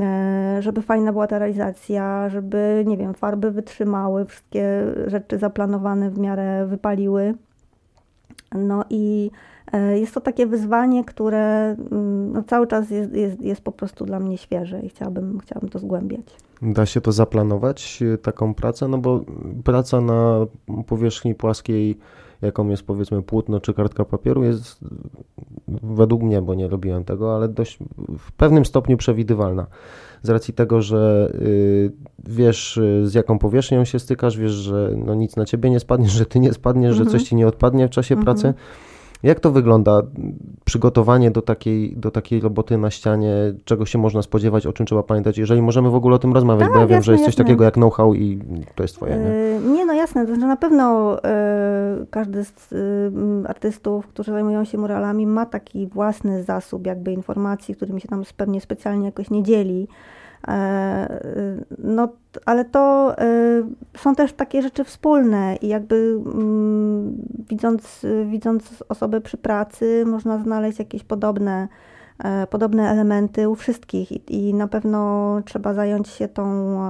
e, 0.00 0.56
żeby 0.60 0.82
fajna 0.82 1.12
była 1.12 1.26
ta 1.26 1.38
realizacja, 1.38 2.28
żeby, 2.28 2.84
nie 2.86 2.96
wiem, 2.96 3.14
farby 3.14 3.50
wytrzymały, 3.50 4.24
wszystkie 4.24 4.84
rzeczy 5.06 5.38
zaplanowane 5.38 6.10
w 6.10 6.18
miarę 6.18 6.66
wypaliły. 6.66 7.34
No 8.54 8.84
i 8.90 9.30
jest 9.94 10.14
to 10.14 10.20
takie 10.20 10.46
wyzwanie, 10.46 11.04
które 11.04 11.76
mm, 11.92 12.32
no, 12.32 12.42
cały 12.42 12.66
czas 12.66 12.90
jest, 12.90 13.12
jest, 13.14 13.40
jest 13.40 13.60
po 13.60 13.72
prostu 13.72 14.04
dla 14.04 14.20
mnie 14.20 14.38
świeże 14.38 14.80
i 14.80 14.88
chciałabym, 14.88 15.38
chciałabym 15.40 15.70
to 15.70 15.78
zgłębiać. 15.78 16.36
Da 16.62 16.86
się 16.86 17.00
to 17.00 17.12
zaplanować, 17.12 18.02
e, 18.14 18.18
taką 18.18 18.54
pracę? 18.54 18.88
No 18.88 18.98
bo 18.98 19.20
praca 19.64 20.00
na 20.00 20.46
powierzchni 20.86 21.34
płaskiej, 21.34 21.98
jaką 22.42 22.68
jest 22.68 22.82
powiedzmy 22.82 23.22
płótno 23.22 23.60
czy 23.60 23.74
kartka 23.74 24.04
papieru, 24.04 24.44
jest 24.44 24.78
według 25.82 26.22
mnie, 26.22 26.42
bo 26.42 26.54
nie 26.54 26.68
robiłem 26.68 27.04
tego, 27.04 27.36
ale 27.36 27.48
dość 27.48 27.78
w 28.18 28.32
pewnym 28.32 28.64
stopniu 28.64 28.96
przewidywalna. 28.96 29.66
Z 30.22 30.28
racji 30.28 30.54
tego, 30.54 30.82
że 30.82 31.32
y, 31.34 31.92
wiesz 32.24 32.80
z 33.04 33.14
jaką 33.14 33.38
powierzchnią 33.38 33.84
się 33.84 33.98
stykasz, 33.98 34.38
wiesz, 34.38 34.52
że 34.52 34.90
no 34.96 35.14
nic 35.14 35.36
na 35.36 35.44
ciebie 35.44 35.70
nie 35.70 35.80
spadnie, 35.80 36.08
że 36.08 36.26
ty 36.26 36.40
nie 36.40 36.52
spadniesz, 36.52 36.96
że 36.96 37.04
coś 37.04 37.14
mhm. 37.14 37.24
ci 37.24 37.36
nie 37.36 37.48
odpadnie 37.48 37.88
w 37.88 37.90
czasie 37.90 38.14
mhm. 38.14 38.24
pracy 38.24 38.54
Jak 39.24 39.40
to 39.40 39.50
wygląda? 39.52 40.02
Przygotowanie 40.64 41.30
do 41.30 41.42
takiej, 41.42 41.96
do 41.96 42.10
takiej 42.10 42.40
roboty 42.40 42.78
na 42.78 42.90
ścianie, 42.90 43.32
czego 43.64 43.86
się 43.86 43.98
można 43.98 44.22
spodziewać, 44.22 44.66
o 44.66 44.72
czym 44.72 44.86
trzeba 44.86 45.02
pamiętać, 45.02 45.38
jeżeli 45.38 45.62
możemy 45.62 45.90
w 45.90 45.94
ogóle 45.94 46.16
o 46.16 46.18
tym 46.18 46.32
rozmawiać, 46.32 46.64
Tak, 46.64 46.72
bo 46.72 46.80
ja 46.80 46.86
wiem, 46.86 46.96
jasne, 46.96 47.04
że 47.06 47.12
jest 47.12 47.24
coś 47.24 47.32
jasne. 47.32 47.44
takiego 47.44 47.64
jak 47.64 47.74
know-how 47.74 48.14
i 48.14 48.38
to 48.74 48.82
jest 48.84 48.94
twoje, 48.94 49.16
nie? 49.16 49.26
E, 49.26 49.60
Nie, 49.72 49.86
no 49.86 49.92
jasne, 49.92 50.26
to 50.26 50.34
znaczy 50.34 50.46
na 50.48 50.56
pewno 50.56 51.16
e, 51.24 52.06
każdy 52.10 52.44
z 52.44 52.72
m, 52.72 53.46
artystów, 53.48 54.06
którzy 54.06 54.32
zajmują 54.32 54.64
się 54.64 54.78
muralami, 54.78 55.26
ma 55.26 55.46
taki 55.46 55.86
własny 55.86 56.42
zasób 56.42 56.86
jakby 56.86 57.12
informacji, 57.12 57.74
którymi 57.74 58.00
się 58.00 58.08
tam 58.08 58.22
pewnie 58.36 58.60
specjalnie 58.60 59.06
jakoś 59.06 59.30
nie 59.30 59.42
dzieli. 59.42 59.88
E, 60.48 60.52
e, 60.52 61.64
No, 61.78 62.08
ale 62.46 62.64
to 62.64 63.14
e, 63.18 63.24
są 63.96 64.14
też 64.14 64.32
takie 64.32 64.62
rzeczy 64.62 64.84
wspólne 64.84 65.56
i 65.56 65.68
jakby 65.68 66.20
mm, 66.26 67.16
widząc, 67.50 68.06
widząc 68.26 68.84
osobę 68.88 69.20
przy 69.20 69.36
pracy, 69.36 70.04
można 70.06 70.38
znaleźć 70.38 70.78
jakieś 70.78 71.04
podobne, 71.04 71.68
e, 72.24 72.46
podobne 72.46 72.90
elementy 72.90 73.48
u 73.48 73.54
wszystkich 73.54 74.12
i, 74.12 74.48
i 74.48 74.54
na 74.54 74.68
pewno 74.68 75.40
trzeba 75.44 75.74
zająć 75.74 76.08
się 76.08 76.28
tą 76.28 76.44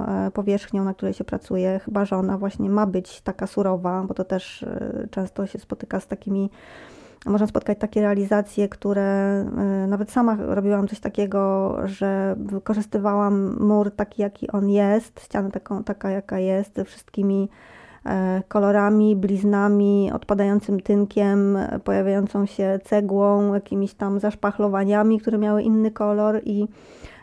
e, 0.07 0.31
powierzchnią, 0.31 0.85
na 0.85 0.95
której 0.95 1.14
się 1.14 1.25
pracuje, 1.25 1.81
chyba 1.85 2.05
że 2.05 2.17
ona 2.17 2.38
właśnie 2.38 2.71
ma 2.71 2.87
być 2.87 3.21
taka 3.21 3.47
surowa, 3.47 4.05
bo 4.09 4.14
to 4.14 4.25
też 4.25 4.64
często 5.11 5.47
się 5.47 5.59
spotyka 5.59 6.01
z 6.01 6.07
takimi 6.07 6.51
można 7.27 7.47
spotkać 7.47 7.79
takie 7.79 8.01
realizacje, 8.01 8.69
które 8.69 9.41
y, 9.85 9.87
nawet 9.87 10.11
sama 10.11 10.37
robiłam 10.41 10.89
coś 10.89 11.01
takiego, 11.01 11.77
że 11.85 12.37
wykorzystywałam 12.39 13.57
mur 13.61 13.91
taki, 13.91 14.23
jaki 14.23 14.51
on 14.51 14.71
jest, 14.71 15.21
ścianę 15.25 15.51
taką, 15.51 15.85
taka, 15.85 16.11
jaka 16.11 16.39
jest, 16.39 16.77
ze 16.77 16.85
wszystkimi 16.85 17.49
e, 18.07 18.43
kolorami, 18.49 19.17
bliznami, 19.17 20.11
odpadającym 20.15 20.81
tynkiem, 20.81 21.57
e, 21.57 21.79
pojawiającą 21.85 22.47
się 22.47 22.79
cegłą, 22.85 23.55
jakimiś 23.55 23.95
tam 23.95 24.21
zaszpachlowaniami, 24.21 25.21
które 25.21 25.39
miały 25.39 25.63
inny 25.63 25.91
kolor 25.91 26.41
i 26.45 26.67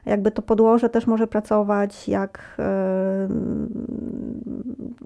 jakby 0.05 0.31
to 0.31 0.41
podłoże 0.41 0.89
też 0.89 1.07
może 1.07 1.27
pracować 1.27 2.07
jak, 2.07 2.55
e, 2.59 3.27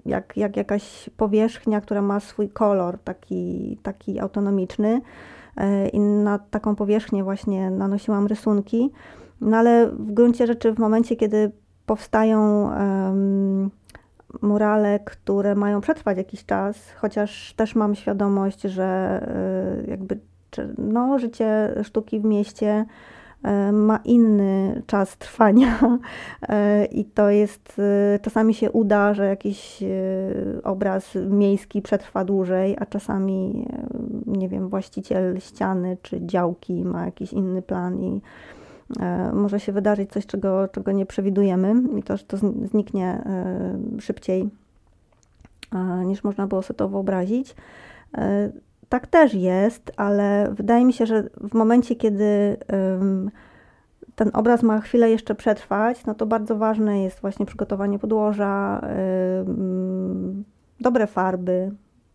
jak, 0.06 0.36
jak 0.36 0.56
jakaś 0.56 1.10
powierzchnia, 1.16 1.80
która 1.80 2.02
ma 2.02 2.20
swój 2.20 2.48
kolor 2.48 2.98
taki, 2.98 3.78
taki 3.82 4.20
autonomiczny. 4.20 5.00
E, 5.56 5.88
I 5.88 6.00
na 6.00 6.38
taką 6.38 6.76
powierzchnię 6.76 7.24
właśnie 7.24 7.70
nanosiłam 7.70 8.26
rysunki. 8.26 8.92
No 9.40 9.56
ale 9.56 9.86
w 9.86 10.12
gruncie 10.12 10.46
rzeczy 10.46 10.72
w 10.72 10.78
momencie, 10.78 11.16
kiedy 11.16 11.50
powstają 11.86 12.70
em, 12.72 13.70
murale, 14.42 15.00
które 15.04 15.54
mają 15.54 15.80
przetrwać 15.80 16.16
jakiś 16.16 16.44
czas, 16.44 16.92
chociaż 16.92 17.54
też 17.56 17.74
mam 17.74 17.94
świadomość, 17.94 18.60
że 18.60 18.84
e, 19.84 19.90
jakby 19.90 20.18
no, 20.78 21.18
życie 21.18 21.74
sztuki 21.82 22.20
w 22.20 22.24
mieście 22.24 22.86
ma 23.72 24.00
inny 24.04 24.82
czas 24.86 25.16
trwania 25.16 25.78
e, 26.48 26.84
i 26.84 27.04
to 27.04 27.30
jest, 27.30 27.78
e, 27.78 28.18
czasami 28.18 28.54
się 28.54 28.70
uda, 28.70 29.14
że 29.14 29.26
jakiś 29.26 29.82
e, 29.82 29.86
obraz 30.62 31.14
miejski 31.30 31.82
przetrwa 31.82 32.24
dłużej, 32.24 32.76
a 32.78 32.86
czasami, 32.86 33.66
e, 33.72 33.88
nie 34.26 34.48
wiem, 34.48 34.68
właściciel 34.68 35.40
ściany 35.40 35.96
czy 36.02 36.26
działki 36.26 36.84
ma 36.84 37.04
jakiś 37.04 37.32
inny 37.32 37.62
plan 37.62 38.00
i 38.00 38.20
e, 39.00 39.32
może 39.32 39.60
się 39.60 39.72
wydarzyć 39.72 40.10
coś, 40.10 40.26
czego, 40.26 40.68
czego 40.68 40.92
nie 40.92 41.06
przewidujemy 41.06 41.98
i 41.98 42.02
to, 42.02 42.16
że 42.16 42.24
to 42.24 42.36
zni- 42.36 42.66
zniknie 42.66 43.06
e, 43.06 44.00
szybciej 44.00 44.48
e, 45.74 46.04
niż 46.04 46.24
można 46.24 46.46
było 46.46 46.62
sobie 46.62 46.78
to 46.78 46.88
wyobrazić. 46.88 47.54
Tak 48.96 49.06
też 49.06 49.34
jest, 49.34 49.92
ale 49.96 50.48
wydaje 50.52 50.84
mi 50.84 50.92
się, 50.92 51.06
że 51.06 51.22
w 51.40 51.54
momencie, 51.54 51.96
kiedy 51.96 52.56
ten 54.14 54.30
obraz 54.32 54.62
ma 54.62 54.80
chwilę 54.80 55.10
jeszcze 55.10 55.34
przetrwać, 55.34 56.06
no 56.06 56.14
to 56.14 56.26
bardzo 56.26 56.56
ważne 56.56 57.02
jest 57.02 57.20
właśnie 57.20 57.46
przygotowanie 57.46 57.98
podłoża, 57.98 58.80
dobre 60.80 61.06
farby, 61.06 61.70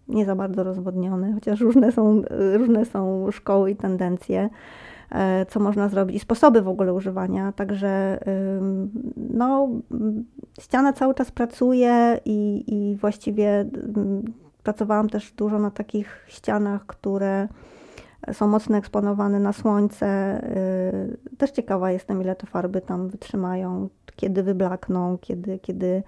nie 0.08 0.26
za 0.26 0.36
bardzo 0.36 0.64
rozwodnione, 0.64 1.34
chociaż 1.34 1.60
różne 1.62 1.92
są, 1.92 2.22
różne 2.58 2.86
są 2.86 3.32
szkoły 3.32 3.72
i 3.72 3.76
tendencje, 3.76 4.50
e, 5.12 5.46
co 5.46 5.60
można 5.60 5.90
zrobić 5.90 6.16
i 6.16 6.20
sposoby 6.20 6.62
w 6.62 6.68
ogóle 6.68 6.94
używania. 6.94 7.52
Także 7.52 8.20
no, 9.18 9.70
ściana 10.60 10.94
cały 10.94 11.14
czas 11.14 11.32
pracuje 11.32 12.20
i, 12.26 12.64
i 12.68 12.96
właściwie 12.96 13.66
pracowałam 14.64 15.10
też 15.10 15.32
dużo 15.32 15.60
na 15.60 15.72
takich 15.72 16.26
ścianach, 16.28 16.86
które 16.86 17.48
są 18.34 18.48
mocno 18.48 18.78
eksponowane 18.78 19.40
na 19.40 19.54
słońce. 19.54 20.42
Y, 21.34 21.38
Też 21.38 21.52
ciekawa 21.52 21.92
jestem, 21.92 22.22
ile 22.22 22.36
te 22.36 22.48
farby 22.48 22.82
tam 22.82 23.10
wytrzymają, 23.10 23.90
kiedy 24.16 24.44
wyblakną, 24.44 25.18
kiedy, 25.22 25.60
kiedy 25.60 26.04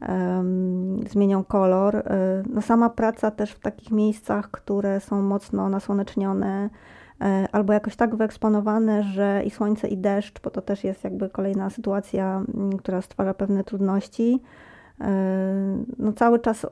em, 0.00 1.08
zmienią 1.10 1.44
kolor. 1.44 1.96
Y, 1.96 2.02
No 2.50 2.62
sama 2.62 2.90
praca 2.90 3.30
też 3.30 3.52
w 3.52 3.60
takich 3.60 3.90
miejscach, 3.90 4.50
które 4.50 5.00
są 5.00 5.22
mocno 5.22 5.68
nasłonecznione, 5.68 6.70
e, 7.20 7.48
albo 7.52 7.72
jakoś 7.72 7.96
tak 7.96 8.16
wyeksponowane, 8.16 9.02
że 9.02 9.42
i 9.44 9.50
słońce, 9.50 9.88
i 9.88 9.96
deszcz, 9.98 10.40
bo 10.42 10.50
to 10.50 10.62
też 10.62 10.84
jest 10.84 11.04
jakby 11.04 11.30
kolejna 11.30 11.70
sytuacja, 11.70 12.42
m, 12.54 12.76
która 12.78 13.02
stwarza 13.02 13.34
pewne 13.34 13.64
trudności. 13.64 14.40
E, 15.00 15.84
No 15.98 16.12
cały 16.12 16.38
czas, 16.38 16.66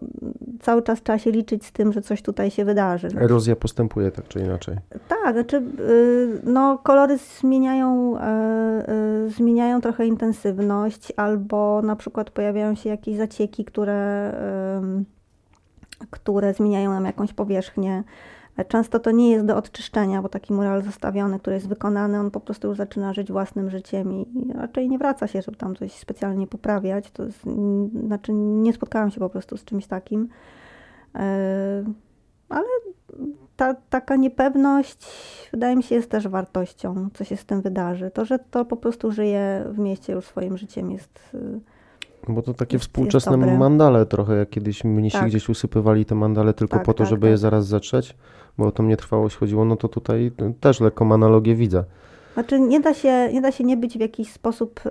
cały 0.61 0.83
czas 0.83 1.03
trzeba 1.03 1.19
się 1.19 1.31
liczyć 1.31 1.67
z 1.67 1.73
tym, 1.73 1.93
że 1.93 2.03
coś 2.03 2.23
tutaj 2.23 2.51
się 2.51 2.65
wydarzy. 2.65 3.09
Erozja 3.21 3.57
postępuje 3.57 4.11
tak 4.11 4.29
czy 4.29 4.41
inaczej. 4.41 4.77
Tak, 5.09 5.35
znaczy 5.35 5.57
y, 5.81 6.41
no, 6.45 6.79
kolory 6.79 7.19
zmieniają, 7.41 8.19
e, 8.19 8.85
y, 9.27 9.31
zmieniają 9.31 9.81
trochę 9.81 10.07
intensywność, 10.07 11.13
albo 11.17 11.83
na 11.83 11.97
przykład 11.97 12.31
pojawiają 12.31 12.75
się 12.75 12.89
jakieś 12.91 13.17
zacieki, 13.17 13.65
które, 13.65 14.33
które 16.11 16.55
zmieniają 16.55 16.91
nam 16.93 17.05
jakąś 17.05 17.33
powierzchnię. 17.33 18.05
Często 18.69 18.99
to 19.01 19.11
nie 19.11 19.31
jest 19.31 19.47
do 19.47 19.57
odczyszczenia, 19.57 20.23
bo 20.23 20.29
taki 20.29 20.53
mural 20.53 20.83
zostawiony, 20.83 21.39
który 21.39 21.57
jest 21.57 21.69
wykonany, 21.69 22.19
on 22.21 22.31
po 22.31 22.41
prostu 22.41 22.69
już 22.69 22.77
zaczyna 22.77 23.13
żyć 23.13 23.33
własnym 23.33 23.71
życiem 23.71 24.13
i 24.13 24.27
raczej 24.55 24.89
nie 24.89 24.99
wraca 24.99 25.27
się, 25.27 25.43
żeby 25.43 25.57
tam 25.57 25.77
coś 25.77 25.93
specjalnie 25.93 26.47
poprawiać. 26.47 27.11
To 27.11 27.25
jest, 27.25 27.43
znaczy 28.07 28.33
nie 28.33 28.73
spotkałam 28.73 29.11
się 29.11 29.21
po 29.21 29.29
prostu 29.29 29.57
z 29.57 29.65
czymś 29.65 29.87
takim. 29.87 30.29
E, 31.15 31.85
Ale 32.49 32.67
ta, 33.57 33.75
taka 33.75 34.17
niepewność, 34.17 35.07
wydaje 35.53 35.77
mi 35.77 35.83
się, 35.83 35.95
jest 35.95 36.11
też 36.11 36.29
wartością, 36.29 37.09
co 37.15 37.25
się 37.25 37.37
z 37.37 37.45
tym 37.45 37.61
wydarzy. 37.63 38.11
To, 38.11 38.25
że 38.25 38.39
to 38.39 38.65
po 38.65 38.77
prostu 38.77 39.11
żyje 39.13 39.65
w 39.71 39.79
mieście 39.79 40.13
już 40.13 40.25
swoim 40.25 40.59
życiem 40.59 40.91
jest... 40.91 41.21
y, 41.35 42.33
Bo 42.33 42.43
to 42.43 42.55
takie 42.55 42.77
Jest- 42.77 42.85
współczesne 42.85 43.39
jest 43.47 43.59
mandale 43.59 44.07
trochę, 44.07 44.37
jak 44.37 44.51
kiedyś 44.51 44.85
mnisi 44.85 45.19
Tak. 45.19 45.27
gdzieś 45.27 45.49
usypywali 45.49 46.05
te 46.05 46.15
mandale 46.15 46.55
tylko 46.55 46.77
Tak, 46.77 46.85
po 46.87 46.95
to, 46.95 46.99
tak, 46.99 47.11
żeby 47.11 47.27
je 47.27 47.33
tak. 47.33 47.39
zaraz 47.39 47.67
zatrzeć, 47.67 48.17
bo 48.59 48.67
o 48.67 48.73
tą 48.73 48.83
nietrwałość 48.83 49.37
chodziło, 49.37 49.65
no 49.65 49.77
to 49.77 49.89
tutaj 49.89 50.33
też 50.61 50.81
lekką 50.81 51.15
analogię 51.15 51.55
widzę. 51.55 51.85
Znaczy 52.35 52.61
nie 52.61 52.81
da 52.81 52.95
się 52.95 53.29
nie, 53.33 53.41
da 53.41 53.53
się 53.53 53.65
nie 53.65 53.77
być 53.77 53.99
w 53.99 54.01
jakiś 54.01 54.33
sposób 54.33 54.81
y, 54.87 54.91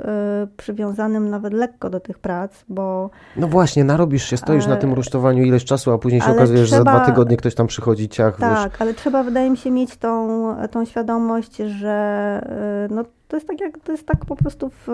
przywiązanym 0.57 1.29
nawet 1.29 1.53
lekko 1.53 1.89
do 1.89 1.99
tych 1.99 2.19
prac, 2.19 2.63
bo 2.69 3.09
No 3.35 3.47
właśnie, 3.47 3.83
narobisz 3.83 4.29
się, 4.29 4.37
stoisz 4.37 4.67
na 4.67 4.75
E, 4.75 4.77
tym 4.77 4.93
rusztowaniu 4.93 5.43
ileś 5.43 5.65
czasu, 5.65 5.91
a 5.91 5.97
później 5.97 6.21
się 6.21 6.27
ale 6.27 6.35
okazuje, 6.35 6.65
że 6.65 6.75
za 6.75 6.83
dwa 6.83 6.99
tygodnie 6.99 7.37
ktoś 7.37 7.55
tam 7.55 7.67
przychodzi, 7.67 8.09
ciach, 8.09 8.39
wiesz. 8.39 8.49
tak, 8.49 8.81
ale 8.81 8.93
trzeba 8.93 9.23
wydaje 9.23 9.49
mi 9.49 9.57
się 9.57 9.71
mieć 9.71 9.97
tą, 9.97 10.55
tą 10.71 10.85
świadomość, 10.85 11.57
że 11.57 12.41
y, 12.89 12.93
no, 12.93 13.03
to 13.27 13.37
jest 13.37 13.47
tak 13.47 13.61
jak 13.61 13.79
to 13.79 13.91
jest 13.91 14.07
tak 14.07 14.25
po 14.25 14.35
prostu 14.35 14.69
w, 14.69 14.89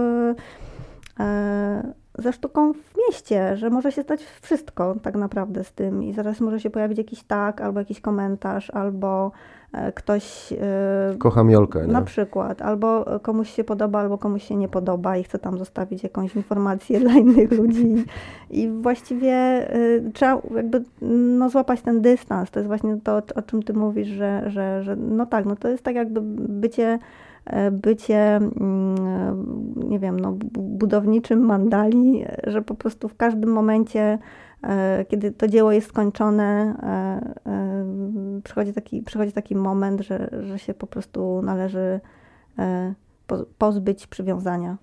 e, 1.19 1.93
ze 2.17 2.33
sztuką 2.33 2.73
w 2.73 2.93
mieście, 3.07 3.57
że 3.57 3.69
może 3.69 3.91
się 3.91 4.03
stać 4.03 4.23
wszystko 4.41 4.95
tak 5.01 5.15
naprawdę 5.15 5.63
z 5.63 5.71
tym 5.71 6.03
i 6.03 6.13
zaraz 6.13 6.39
może 6.39 6.59
się 6.59 6.69
pojawić 6.69 6.97
jakiś 6.97 7.23
tak, 7.23 7.61
albo 7.61 7.79
jakiś 7.79 8.01
komentarz, 8.01 8.69
albo 8.69 9.31
e, 9.73 9.91
ktoś 9.91 10.53
e, 10.53 11.17
Kocham 11.17 11.49
Jolkę, 11.49 11.87
nie? 11.87 11.93
Na 11.93 12.01
przykład, 12.01 12.61
albo 12.61 13.05
komuś 13.21 13.49
się 13.49 13.63
podoba, 13.63 13.99
albo 13.99 14.17
komuś 14.17 14.43
się 14.43 14.55
nie 14.55 14.67
podoba 14.67 15.17
i 15.17 15.23
chce 15.23 15.39
tam 15.39 15.57
zostawić 15.57 16.03
jakąś 16.03 16.35
informację 16.35 16.99
dla 17.03 17.13
innych 17.13 17.51
ludzi. 17.51 18.05
I 18.49 18.69
właściwie 18.69 19.67
y, 19.75 20.11
trzeba 20.13 20.41
jakby 20.55 20.83
no, 21.01 21.49
złapać 21.49 21.81
ten 21.81 22.01
dystans. 22.01 22.51
To 22.51 22.59
jest 22.59 22.67
właśnie 22.67 22.97
to, 23.03 23.21
o 23.35 23.41
czym 23.41 23.63
ty 23.63 23.73
mówisz, 23.73 24.07
że, 24.07 24.43
że, 24.47 24.83
że 24.83 24.95
no 24.95 25.25
tak, 25.25 25.45
no 25.45 25.55
to 25.55 25.67
jest 25.67 25.83
tak 25.83 25.95
jakby 25.95 26.21
bycie 26.21 26.87
e, 26.93 26.99
bycie, 27.71 28.35
mm, 28.35 28.95
nie 29.89 29.99
wiem, 29.99 30.19
no, 30.19 30.31
bu- 30.31 30.61
budowniczym 30.61 31.39
mandali, 31.39 32.23
e, 32.25 32.51
że 32.51 32.61
po 32.61 32.75
prostu 32.75 33.09
w 33.09 33.15
każdym 33.15 33.49
momencie, 33.51 34.19
e, 34.63 35.05
kiedy 35.09 35.31
to 35.31 35.47
dzieło 35.47 35.71
jest 35.71 35.87
skończone, 35.87 36.75
e, 36.83 37.49
e, 37.51 38.41
przychodzi 38.43 38.73
taki, 38.73 39.01
przychodzi 39.01 39.31
taki 39.31 39.55
moment, 39.55 40.01
że, 40.01 40.29
że 40.41 40.59
się 40.59 40.73
po 40.73 40.87
prostu 40.87 41.41
należy 41.41 41.99
e, 42.59 42.93
po- 43.27 43.45
pozbyć 43.57 44.07
przywiązania. 44.07 44.77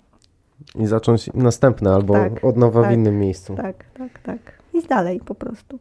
I 0.75 0.85
zacząć 0.85 1.33
następne 1.33 1.93
albo 1.93 2.13
Tak, 2.13 2.43
od 2.45 2.57
nowa 2.57 2.81
w 2.81 2.83
tak, 2.83 2.93
innym 2.93 3.19
miejscu. 3.19 3.55
Tak, 3.55 3.85
tak, 3.93 4.19
tak. 4.19 4.39
Iść 4.73 4.87
dalej 4.87 5.19
po 5.25 5.35
prostu. 5.35 5.79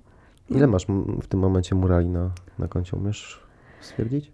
Ile 0.51 0.67
masz 0.67 0.87
w 1.23 1.27
tym 1.27 1.41
momencie 1.41 1.75
murali 1.75 2.09
na, 2.09 2.31
na 2.59 2.69
koncie? 2.69 2.97
Umiesz 2.97 3.44
stwierdzić? 3.85 4.33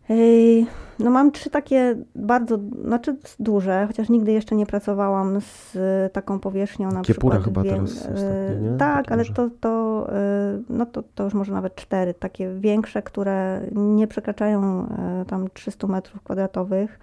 No 0.99 1.11
mam 1.11 1.33
trzy 1.33 1.51
takie 1.51 1.97
bardzo, 2.15 2.59
znaczy 2.85 3.17
duże, 3.39 3.85
chociaż 3.87 4.09
nigdy 4.09 4.33
jeszcze 4.33 4.57
nie 4.57 4.67
pracowałam 4.67 5.41
z 5.41 5.77
taką 6.13 6.41
powierzchnią 6.41 6.91
na 6.93 7.03
Kiepura 7.03 7.41
przykład. 7.41 7.45
chyba 7.65 7.75
teraz 7.77 7.97
ostatnio, 7.97 8.71
nie? 8.71 8.77
Tak, 8.79 8.97
Takie 8.97 9.13
ale 9.13 9.23
duże. 9.23 9.35
to, 9.35 9.49
to, 9.61 10.07
no 10.69 10.87
to, 10.87 11.03
to 11.15 11.25
już 11.25 11.35
może 11.35 11.53
nawet 11.53 11.75
cztery, 11.75 12.15
takie 12.15 12.55
większe, 12.55 13.03
które 13.03 13.61
nie 13.73 14.07
przekraczają 14.07 14.87
tam 15.27 15.49
300 15.55 15.87
metrów 15.87 16.23
kwadratowych. 16.23 16.99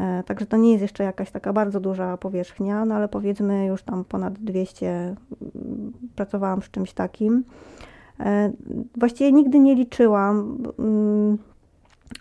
E, 0.00 0.22
także 0.22 0.46
to 0.46 0.56
nie 0.56 0.70
jest 0.70 0.82
jeszcze 0.82 1.04
jakaś 1.04 1.30
taka 1.30 1.52
bardzo 1.52 1.80
duża 1.80 2.16
powierzchnia, 2.16 2.84
no 2.84 2.94
ale 2.94 3.08
powiedzmy 3.08 3.66
już 3.66 3.82
tam 3.82 4.04
ponad 4.04 4.38
200 4.38 4.86
mm, 4.90 5.16
pracowałam 6.16 6.62
z 6.62 6.70
czymś 6.70 6.92
takim. 6.92 7.44
E, 8.20 8.52
właściwie 8.96 9.32
nigdy 9.32 9.58
nie 9.58 9.74
liczyłam, 9.74 10.58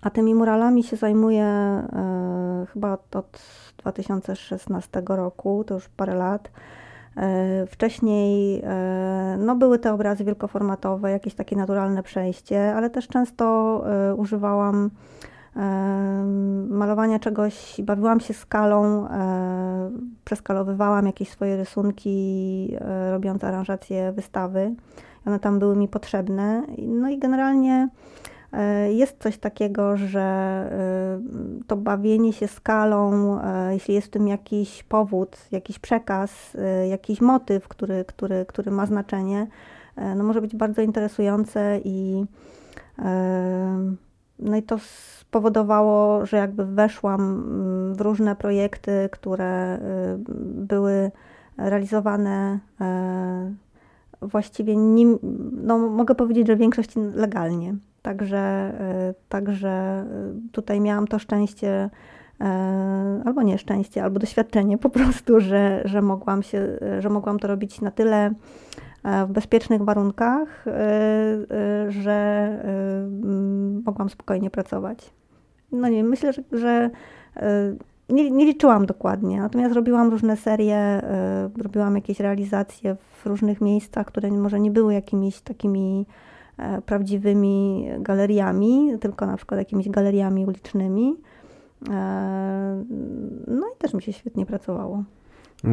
a 0.01 0.09
tymi 0.09 0.35
muralami 0.35 0.83
się 0.83 0.95
zajmuję 0.95 1.43
e, 1.43 2.65
chyba 2.73 2.93
od, 2.93 3.15
od 3.15 3.41
2016 3.77 5.01
roku, 5.07 5.63
to 5.63 5.73
już 5.73 5.89
parę 5.89 6.15
lat. 6.15 6.51
Wcześniej 7.67 8.63
no, 9.37 9.55
były 9.55 9.79
te 9.79 9.93
obrazy 9.93 10.23
wielkoformatowe, 10.23 11.11
jakieś 11.11 11.33
takie 11.33 11.55
naturalne 11.55 12.03
przejście, 12.03 12.75
ale 12.75 12.89
też 12.89 13.07
często 13.07 13.83
używałam 14.17 14.89
malowania 16.69 17.19
czegoś, 17.19 17.81
bawiłam 17.83 18.19
się 18.19 18.33
skalą, 18.33 19.07
e, 19.07 19.91
przeskalowywałam 20.25 21.05
jakieś 21.05 21.29
swoje 21.29 21.57
rysunki, 21.57 22.69
e, 22.81 23.11
robiąc 23.11 23.43
aranżację 23.43 24.11
wystawy. 24.11 24.75
One 25.25 25.39
tam 25.39 25.59
były 25.59 25.75
mi 25.75 25.87
potrzebne. 25.87 26.63
No 26.77 27.09
i 27.09 27.19
generalnie 27.19 27.73
e, 27.73 27.89
jest 28.89 29.23
coś 29.23 29.37
takiego, 29.37 29.97
że 29.97 30.69
to 31.67 31.75
bawienie 31.75 32.33
się 32.33 32.47
skalą, 32.47 33.39
jeśli 33.69 33.93
jest 33.93 34.07
w 34.07 34.09
tym 34.09 34.27
jakiś 34.27 34.83
powód, 34.83 35.37
jakiś 35.51 35.79
przekaz, 35.79 36.57
jakiś 36.89 37.21
motyw, 37.21 37.67
który, 37.67 38.05
który, 38.05 38.45
który 38.45 38.71
ma 38.71 38.85
znaczenie, 38.85 39.47
no 40.15 40.23
może 40.23 40.41
być 40.41 40.55
bardzo 40.55 40.81
interesujące 40.81 41.79
i 41.83 42.25
no 44.39 44.57
i 44.57 44.63
to 44.63 44.77
spowodowało, 45.19 46.25
że 46.25 46.37
jakby 46.37 46.65
weszłam 46.65 47.21
mm, 47.21 47.95
w 47.95 48.01
różne 48.01 48.35
projekty, 48.35 49.09
które 49.11 49.79
były 50.55 51.11
realizowane 51.57 52.59
e, 52.81 53.53
właściwie 54.21 54.75
nim, 54.75 55.19
no 55.51 55.77
mogę 55.77 56.15
powiedzieć, 56.15 56.47
że 56.47 56.55
w 56.55 56.59
większości 56.59 56.99
legalnie. 56.99 57.75
Także, 58.07 58.37
e, 58.37 59.13
także 59.29 60.05
y, 60.47 60.51
tutaj 60.51 60.81
miałam 60.81 61.07
to 61.07 61.19
szczęście, 61.19 61.89
e, 62.41 63.21
albo 63.25 63.41
nieszczęście, 63.41 64.03
albo 64.03 64.19
doświadczenie 64.19 64.77
po 64.77 64.89
prostu, 64.89 65.39
że, 65.39 65.81
że, 65.85 66.01
mogłam 66.01 66.43
się, 66.43 66.79
że 66.99 67.09
mogłam 67.09 67.39
to 67.39 67.47
robić 67.47 67.81
na 67.81 67.91
tyle 67.91 68.31
E, 69.07 69.25
w 69.25 69.31
bezpiecznych 69.31 69.81
warunkach, 69.81 70.67
e, 70.67 70.71
e, 70.71 71.91
że 71.91 72.47
mogłam 73.85 74.09
spokojnie 74.09 74.49
pracować. 74.49 75.13
No 75.71 75.87
nie 75.87 76.03
myślę, 76.03 76.33
że, 76.33 76.43
że 76.51 76.89
nie, 78.09 78.31
nie, 78.31 78.45
liczyłam 78.45 78.85
dokładnie, 78.85 79.39
natomiast 79.39 79.75
robiłam 79.75 80.09
różne 80.09 80.37
serie, 80.37 81.01
robiłam 81.57 81.95
jakieś 81.95 82.19
realizacje 82.19 82.95
w 82.95 83.25
różnych 83.25 83.61
miejscach, 83.61 84.07
które 84.07 84.31
może 84.31 84.59
nie 84.59 84.71
były 84.71 84.93
jakimiś 84.93 85.41
takimi 85.41 86.05
prawdziwymi 86.85 87.87
galeriami, 87.99 88.91
tylko 88.99 89.25
na 89.25 89.37
przykład 89.37 89.57
jakimiś 89.57 89.89
galeriami 89.89 90.45
ulicznymi. 90.45 91.15
No 93.47 93.67
i 93.75 93.77
też 93.77 93.93
mi 93.93 94.01
się 94.01 94.13
świetnie 94.13 94.45
pracowało. 94.45 95.03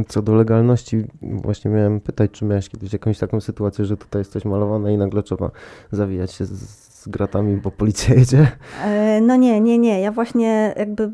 Co 0.08 0.22
do 0.22 0.34
legalności, 0.34 1.04
właśnie 1.22 1.70
miałem 1.70 2.00
pytać, 2.00 2.30
czy 2.30 2.44
miałeś 2.44 2.68
kiedyś 2.68 2.92
jakąś 2.92 3.18
taką 3.18 3.40
sytuację, 3.40 3.84
że 3.84 3.96
tutaj 3.96 4.20
jesteś 4.20 4.44
malowana 4.44 4.90
i 4.90 4.98
nagle 4.98 5.22
trzeba 5.22 5.50
zawijać 5.92 6.32
się 6.32 6.44
z, 6.46 7.08
gratami, 7.08 7.56
bo 7.56 7.70
policja 7.70 8.14
jedzie? 8.20 8.46
E, 8.84 9.20
no 9.20 9.36
nie, 9.36 9.60
nie, 9.60 9.78
nie. 9.78 10.00
Ja 10.00 10.12
właśnie 10.12 10.74
jakby 10.76 11.02
e, 11.02 11.10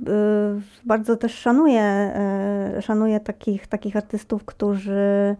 bardzo 0.84 1.16
też 1.16 1.34
szanuję, 1.34 1.82
e, 1.82 2.82
szanuję 2.82 3.20
takich, 3.20 3.66
takich 3.66 3.96
artystów, 3.96 4.44
którzy 4.44 5.36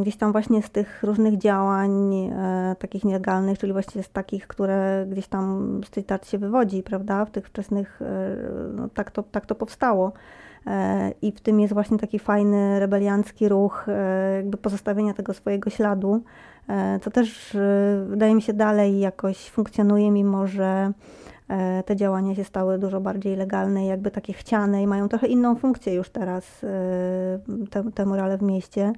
gdzieś 0.00 0.16
tam 0.16 0.32
właśnie 0.32 0.62
z 0.62 0.70
tych 0.70 1.02
różnych 1.02 1.38
działań 1.38 2.14
takich 2.78 3.04
nielegalnych, 3.04 3.58
czyli 3.58 3.72
właśnie 3.72 4.02
z 4.02 4.10
takich, 4.10 4.46
które 4.46 5.06
gdzieś 5.10 5.28
tam 5.28 5.80
street 5.84 6.12
art 6.12 6.28
się 6.28 6.38
wywodzi, 6.38 6.82
prawda, 6.82 7.24
w 7.24 7.30
tych 7.30 7.46
wczesnych, 7.46 8.00
no 8.74 8.88
tak, 8.88 9.10
to, 9.10 9.22
tak 9.22 9.46
to 9.46 9.54
powstało. 9.54 10.12
E, 10.68 11.12
I 11.22 11.32
w 11.32 11.40
tym 11.40 11.60
jest 11.60 11.74
właśnie 11.74 11.98
taki 11.98 12.18
fajny, 12.18 12.80
rebeliancki 12.80 13.48
ruch, 13.48 13.88
e, 13.88 14.36
jakby 14.36 14.56
pozostawienia 14.56 15.14
tego 15.14 15.34
swojego 15.34 15.70
śladu, 15.70 16.22
e, 16.68 16.98
co 17.02 17.10
też 17.10 17.56
wydaje 18.06 18.34
mi 18.34 18.42
się 18.42 18.52
dalej 18.52 19.00
jakoś 19.00 19.50
funkcjonuje, 19.50 20.10
mimo 20.10 20.46
że 20.46 20.92
te 21.86 21.96
działania 21.96 22.34
się 22.34 22.44
stały 22.44 22.78
dużo 22.78 23.00
bardziej 23.00 23.36
legalne, 23.36 23.86
jakby 23.86 24.10
takie 24.10 24.32
chciane 24.32 24.82
i 24.82 24.86
mają 24.86 25.08
trochę 25.08 25.26
inną 25.26 25.54
funkcję 25.54 25.94
już 25.94 26.10
teraz, 26.10 26.60
te, 27.70 27.90
te 27.92 28.04
w 28.38 28.42
mieście 28.42 28.92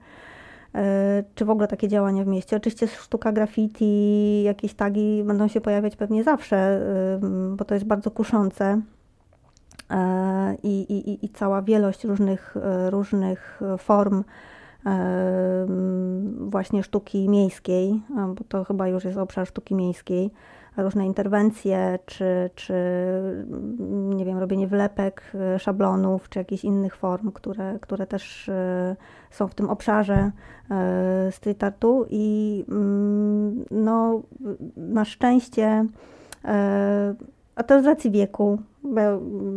czy 1.35 1.45
w 1.45 1.51
ogóle 1.51 1.69
takie 1.69 1.89
działania 1.89 2.25
w 2.25 2.27
mieście. 2.27 2.57
Oczywiście 2.57 2.87
sztuka 2.89 3.33
graffiti, 3.33 4.43
jakieś 4.43 4.75
tagi 4.75 5.23
będą 5.25 5.49
się 5.49 5.61
pojawiać 5.61 5.97
pewnie 5.97 6.25
zawsze, 6.25 6.81
bo 7.57 7.65
to 7.65 7.75
jest 7.75 7.87
bardzo 7.87 8.11
kuszące. 8.11 8.81
E, 9.91 10.57
i, 10.63 10.81
i, 10.81 11.25
i 11.25 11.29
cała 11.29 11.63
wielość 11.63 12.05
różnych, 12.05 12.57
e, 12.57 12.91
różnych 12.91 13.61
form 13.79 14.25
e, 14.87 15.67
właśnie 16.39 16.83
sztuki 16.83 17.29
miejskiej, 17.29 18.03
bo 18.37 18.45
to 18.49 18.65
chyba 18.65 18.89
już 18.89 19.05
jest 19.05 19.19
obszar 19.19 19.47
sztuki 19.47 19.75
miejskiej, 19.75 20.31
różne 20.77 21.07
interwencje, 21.07 21.99
czy, 22.07 22.51
czy 22.55 22.75
nie 23.91 24.25
wiem, 24.25 24.39
robienie 24.39 24.67
wlepek, 24.67 25.33
szablonów, 25.59 26.29
czy 26.29 26.39
jakichś 26.39 26.65
innych 26.65 26.97
form, 26.97 27.33
które, 27.33 27.79
które 27.81 28.07
też 28.07 28.51
są 29.31 29.49
w 29.49 29.55
tym 29.55 29.71
obszarze 29.71 30.31
street 31.31 31.65
artu 31.65 32.07
i 32.11 32.65
mm, 32.69 33.65
no, 33.71 34.23
na 34.77 35.05
szczęście 35.05 35.87
a 37.61 37.63
to 37.63 37.83
z 37.83 37.87
racji 37.87 38.11
wieku, 38.11 38.59
bo 38.83 39.01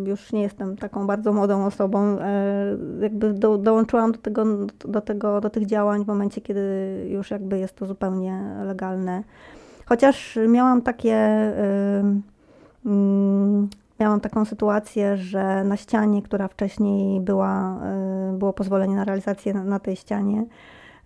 już 0.06 0.32
nie 0.34 0.42
jestem 0.42 0.78
taką 0.78 1.08
bardzo 1.08 1.34
młodą 1.34 1.66
osobą, 1.66 2.20
e, 2.20 2.78
jakby 3.02 3.34
do, 3.34 3.58
dołączyłam 3.58 4.12
do 4.12 4.18
tego, 4.18 4.46
do 4.86 5.02
tego, 5.02 5.42
do 5.42 5.50
tych 5.50 5.66
działań 5.66 6.04
w 6.04 6.08
momencie, 6.08 6.42
kiedy 6.42 6.62
już 7.10 7.32
jakby 7.32 7.60
jest 7.60 7.76
to 7.76 7.86
zupełnie 7.86 8.42
legalne. 8.66 9.24
Chociaż 9.86 10.40
miałam 10.48 10.82
takie, 10.82 11.16
mm, 12.86 13.70
miałam 14.04 14.20
taką 14.20 14.46
sytuację, 14.46 15.18
że 15.18 15.64
na 15.64 15.78
ścianie, 15.78 16.22
która 16.22 16.48
wcześniej 16.48 17.22
była, 17.22 17.80
e, 17.84 18.38
było 18.38 18.54
pozwolenie 18.54 18.96
na 18.96 19.04
realizację 19.04 19.54
na 19.54 19.80
tej 19.80 19.96
ścianie, 19.96 20.46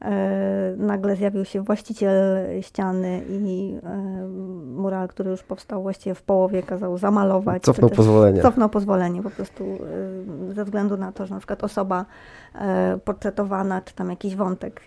E, 0.02 0.76
nagle 0.78 1.16
zjawił 1.16 1.46
się 1.46 1.62
właściciel 1.62 2.16
ściany 2.62 3.22
i 3.30 3.78
e, 3.84 4.28
mural, 4.76 5.08
który 5.08 5.32
już 5.32 5.44
powstał 5.44 5.82
właściwie 5.82 6.16
w 6.16 6.22
połowie, 6.22 6.64
kazał 6.64 6.98
zamalować. 6.98 7.64
Cofnął 7.64 7.90
pozwolenie. 7.90 8.42
Cofnął 8.42 8.70
pozwolenie 8.70 9.24
po 9.24 9.30
prostu 9.30 9.64
ze 10.50 10.66
względu 10.66 10.98
na 10.98 11.12
to, 11.12 11.26
że 11.26 11.34
na 11.34 11.40
przykład 11.40 11.64
osoba 11.64 12.06
portretowana, 13.06 13.82
czy 13.82 13.96
tam 13.96 14.10
jakiś 14.10 14.36
wątek 14.36 14.86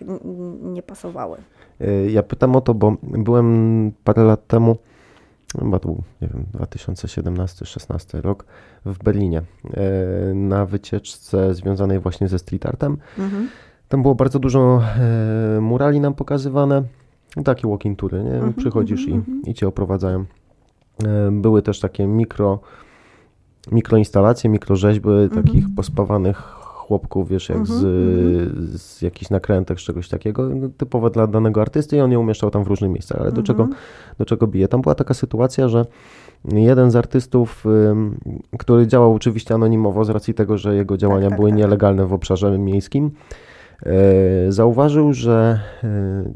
nie 0.61 0.83
pasowały. 0.83 1.37
Ja 2.07 2.23
pytam 2.23 2.55
o 2.55 2.61
to, 2.61 2.73
bo 2.73 2.95
byłem 3.03 3.91
parę 4.03 4.23
lat 4.23 4.47
temu, 4.47 4.75
chyba 5.59 5.79
to 5.79 5.87
był, 5.87 6.03
nie 6.21 6.27
wiem, 6.27 6.45
2017-16 6.53 8.21
rok, 8.21 8.45
w 8.85 9.03
Berlinie 9.03 9.41
na 10.33 10.65
wycieczce 10.65 11.53
związanej 11.53 11.99
właśnie 11.99 12.27
ze 12.27 12.39
street 12.39 12.65
artem. 12.65 12.97
Mhm. 13.19 13.47
Tam 13.87 14.01
było 14.01 14.15
bardzo 14.15 14.39
dużo 14.39 14.81
e, 15.57 15.61
murali 15.61 15.99
nam 15.99 16.13
pokazywane. 16.13 16.83
Takie 17.43 17.67
walking 17.67 17.99
tury, 17.99 18.23
nie? 18.23 18.31
-hmm, 18.31 18.53
Przychodzisz 18.53 19.07
-hmm. 19.07 19.09
i, 19.09 19.13
mhm. 19.13 19.41
i 19.45 19.53
cię 19.53 19.67
oprowadzają. 19.67 20.25
E, 21.05 21.31
były 21.31 21.61
też 21.61 21.79
takie 21.79 22.07
mikro, 22.07 22.59
mikroinstalacje, 23.71 24.49
mikrorzeźby 24.49 25.09
-hmm. 25.09 25.43
takich 25.43 25.65
pospawanych 25.75 26.60
chłopków, 26.91 27.29
wiesz, 27.29 27.49
jak 27.49 27.67
z, 27.67 27.71
mhm, 27.71 28.77
z 28.77 29.01
jakichś 29.01 29.29
nakrętek, 29.29 29.79
z 29.79 29.83
czegoś 29.83 30.09
takiego, 30.09 30.49
typowe 30.77 31.09
dla 31.09 31.27
danego 31.27 31.61
artysty 31.61 31.97
i 31.97 31.99
on 31.99 32.11
je 32.11 32.19
umieszczał 32.19 32.51
tam 32.51 32.63
w 32.63 32.67
różnych 32.67 32.91
miejscach. 32.91 33.21
Ale 33.21 33.31
do, 33.31 33.43
czego, 33.43 33.67
do 34.17 34.25
czego 34.25 34.47
bije? 34.47 34.67
Tam 34.67 34.81
była 34.81 34.95
taka 34.95 35.13
sytuacja, 35.13 35.67
że 35.67 35.85
jeden 36.53 36.91
z 36.91 36.95
artystów, 36.95 37.65
który 38.57 38.87
działał 38.87 39.13
oczywiście 39.15 39.55
anonimowo 39.55 40.05
z 40.05 40.09
racji 40.09 40.33
tego, 40.33 40.57
że 40.57 40.75
jego 40.75 40.97
działania 40.97 41.21
tak, 41.21 41.29
tak, 41.29 41.39
były 41.39 41.49
tak. 41.49 41.57
nielegalne 41.57 42.05
w 42.05 42.13
obszarze 42.13 42.57
miejskim, 42.59 43.11
Zauważył, 44.49 45.13
że 45.13 45.59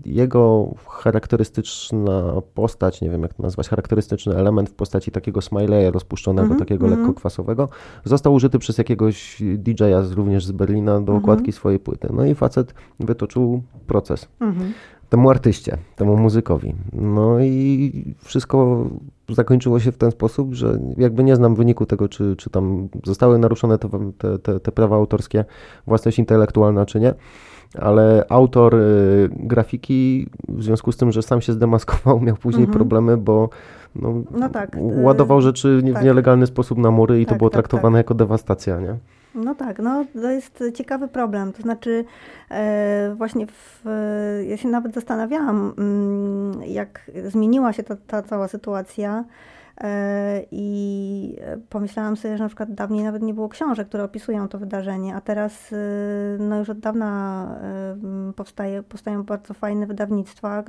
jego 0.05 0.73
charakterystyczna 0.89 2.41
postać, 2.53 3.01
nie 3.01 3.10
wiem 3.10 3.21
jak 3.21 3.34
to 3.34 3.43
nazwać, 3.43 3.69
charakterystyczny 3.69 4.36
element 4.36 4.69
w 4.69 4.73
postaci 4.73 5.12
takiego 5.12 5.41
smileya 5.41 5.91
rozpuszczonego, 5.91 6.45
mm 6.45 6.58
-hmm, 6.58 6.60
takiego 6.60 6.86
mm 6.86 6.97
-hmm. 6.97 7.01
lekko 7.01 7.13
kwasowego, 7.19 7.69
został 8.03 8.34
użyty 8.34 8.60
przez 8.60 8.77
jakiegoś 8.77 9.41
DJ-a 9.57 10.01
również 10.15 10.45
z 10.45 10.51
Berlina 10.51 10.91
do 10.91 10.97
mhm. 10.97 11.17
okładki 11.17 11.43
mm 11.43 11.51
-hmm. 11.51 11.55
swojej 11.55 11.80
płyty. 11.80 12.07
No 12.13 12.26
i 12.26 12.36
facet 12.36 12.74
wytoczył 12.99 13.63
proces. 13.88 14.28
Temu 15.16 15.30
artyście, 15.30 15.78
temu 15.95 16.18
muzykowi. 16.18 16.76
No 16.93 17.39
i 17.39 18.16
wszystko 18.24 18.86
zakończyło 19.30 19.80
się 19.80 19.91
w 19.91 19.97
ten 19.97 20.11
sposób, 20.11 20.53
że 20.53 20.80
jakby 20.97 21.24
nie 21.24 21.36
znam 21.36 21.55
wyniku 21.55 21.86
tego, 21.86 22.09
czy, 22.09 22.36
czy 22.36 22.49
tam 22.49 22.88
zostały 23.03 23.38
naruszone 23.39 23.78
te, 23.78 23.89
te, 24.39 24.59
te 24.59 24.72
prawa 24.72 24.95
autorskie, 24.95 25.45
własność 25.88 26.20
intelektualna, 26.20 26.86
czy 26.86 26.99
nie 26.99 27.13
ale 27.80 28.26
autor 28.30 28.76
y, 28.76 29.30
grafiki, 29.32 30.28
w 30.49 30.63
związku 30.63 30.91
z 30.91 30.97
tym, 30.97 31.11
że 31.11 31.22
sam 31.22 31.41
się 31.41 31.53
zdemaskował, 31.53 32.20
miał 32.20 32.36
później 32.36 32.63
mhm. 32.63 32.78
problemy, 32.78 33.18
bo 33.18 33.49
no, 33.95 34.13
no 34.32 34.49
tak, 34.49 34.78
ładował 34.82 35.41
rzeczy 35.41 35.82
tak. 35.93 36.01
w 36.01 36.05
nielegalny 36.05 36.47
sposób 36.47 36.78
na 36.78 36.91
mury 36.91 37.22
i 37.22 37.26
tak, 37.26 37.34
to 37.34 37.38
było 37.38 37.49
tak, 37.49 37.53
traktowane 37.53 37.99
tak. 37.99 38.05
jako 38.05 38.13
dewastacja, 38.13 38.80
nie? 38.80 38.95
No 39.36 39.55
tak, 39.55 39.79
no 39.79 40.05
to 40.13 40.31
jest 40.31 40.63
ciekawy 40.73 41.07
problem. 41.07 41.53
To 41.53 41.61
znaczy, 41.61 42.05
e, 42.51 43.13
właśnie 43.17 43.47
w, 43.47 43.83
ja 44.47 44.57
się 44.57 44.67
nawet 44.67 44.93
zastanawiałam, 44.93 45.73
mm, 45.77 46.63
jak 46.63 47.11
zmieniła 47.27 47.73
się 47.73 47.83
ta, 47.83 47.95
ta 47.95 48.21
cała 48.21 48.47
sytuacja. 48.47 49.25
E, 49.81 50.45
I 50.51 51.38
pomyślałam 51.69 52.17
sobie, 52.17 52.38
że 52.38 52.43
na 52.43 52.49
przykład 52.49 52.73
dawniej 52.73 53.03
nawet 53.03 53.21
nie 53.21 53.33
było 53.33 53.49
książek, 53.49 53.88
które 53.88 54.03
opisują 54.03 54.47
to 54.47 54.59
wydarzenie, 54.59 55.15
a 55.15 55.21
teraz 55.21 55.73
e, 55.73 55.77
no 56.39 56.59
już 56.59 56.69
od 56.69 56.79
dawna 56.79 57.47
e, 57.61 58.33
powstaje, 58.33 58.83
powstają 58.83 59.23
bardzo 59.23 59.53
fajne 59.53 59.88
wydawnictwa. 59.88 60.59
E, 60.59 60.63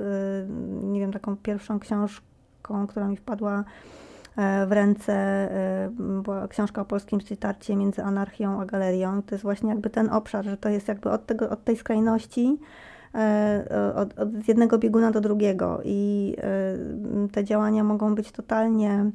nie 0.83 0.99
wiem, 0.99 1.13
taką 1.13 1.37
pierwszą 1.37 1.79
książką, 1.79 2.87
która 2.87 3.07
mi 3.07 3.17
wpadła 3.17 3.63
w 4.67 4.71
ręce 4.71 5.13
e, 5.13 5.89
była 5.97 6.47
książka 6.47 6.81
o 6.81 6.85
polskim 6.85 7.21
streetarcie 7.21 7.75
między 7.75 8.03
anarchią 8.03 8.61
a 8.61 8.65
galerią. 8.65 9.21
To 9.21 9.35
jest 9.35 9.43
właśnie 9.43 9.69
jakby 9.69 9.89
ten 9.89 10.09
obszar, 10.09 10.45
że 10.45 10.57
to 10.57 10.69
jest 10.69 10.87
jakby 10.87 11.11
od, 11.11 11.25
tego, 11.25 11.49
od 11.49 11.63
tej 11.63 11.77
skrajności 11.77 12.59
e, 13.15 13.93
od, 13.95 14.19
od 14.19 14.47
jednego 14.47 14.77
bieguna 14.77 15.11
do 15.11 15.21
drugiego 15.21 15.81
i 15.85 16.35
te 17.31 17.43
działania 17.43 17.83
mogą 17.83 18.15
być 18.15 18.31
totalnie 18.31 19.11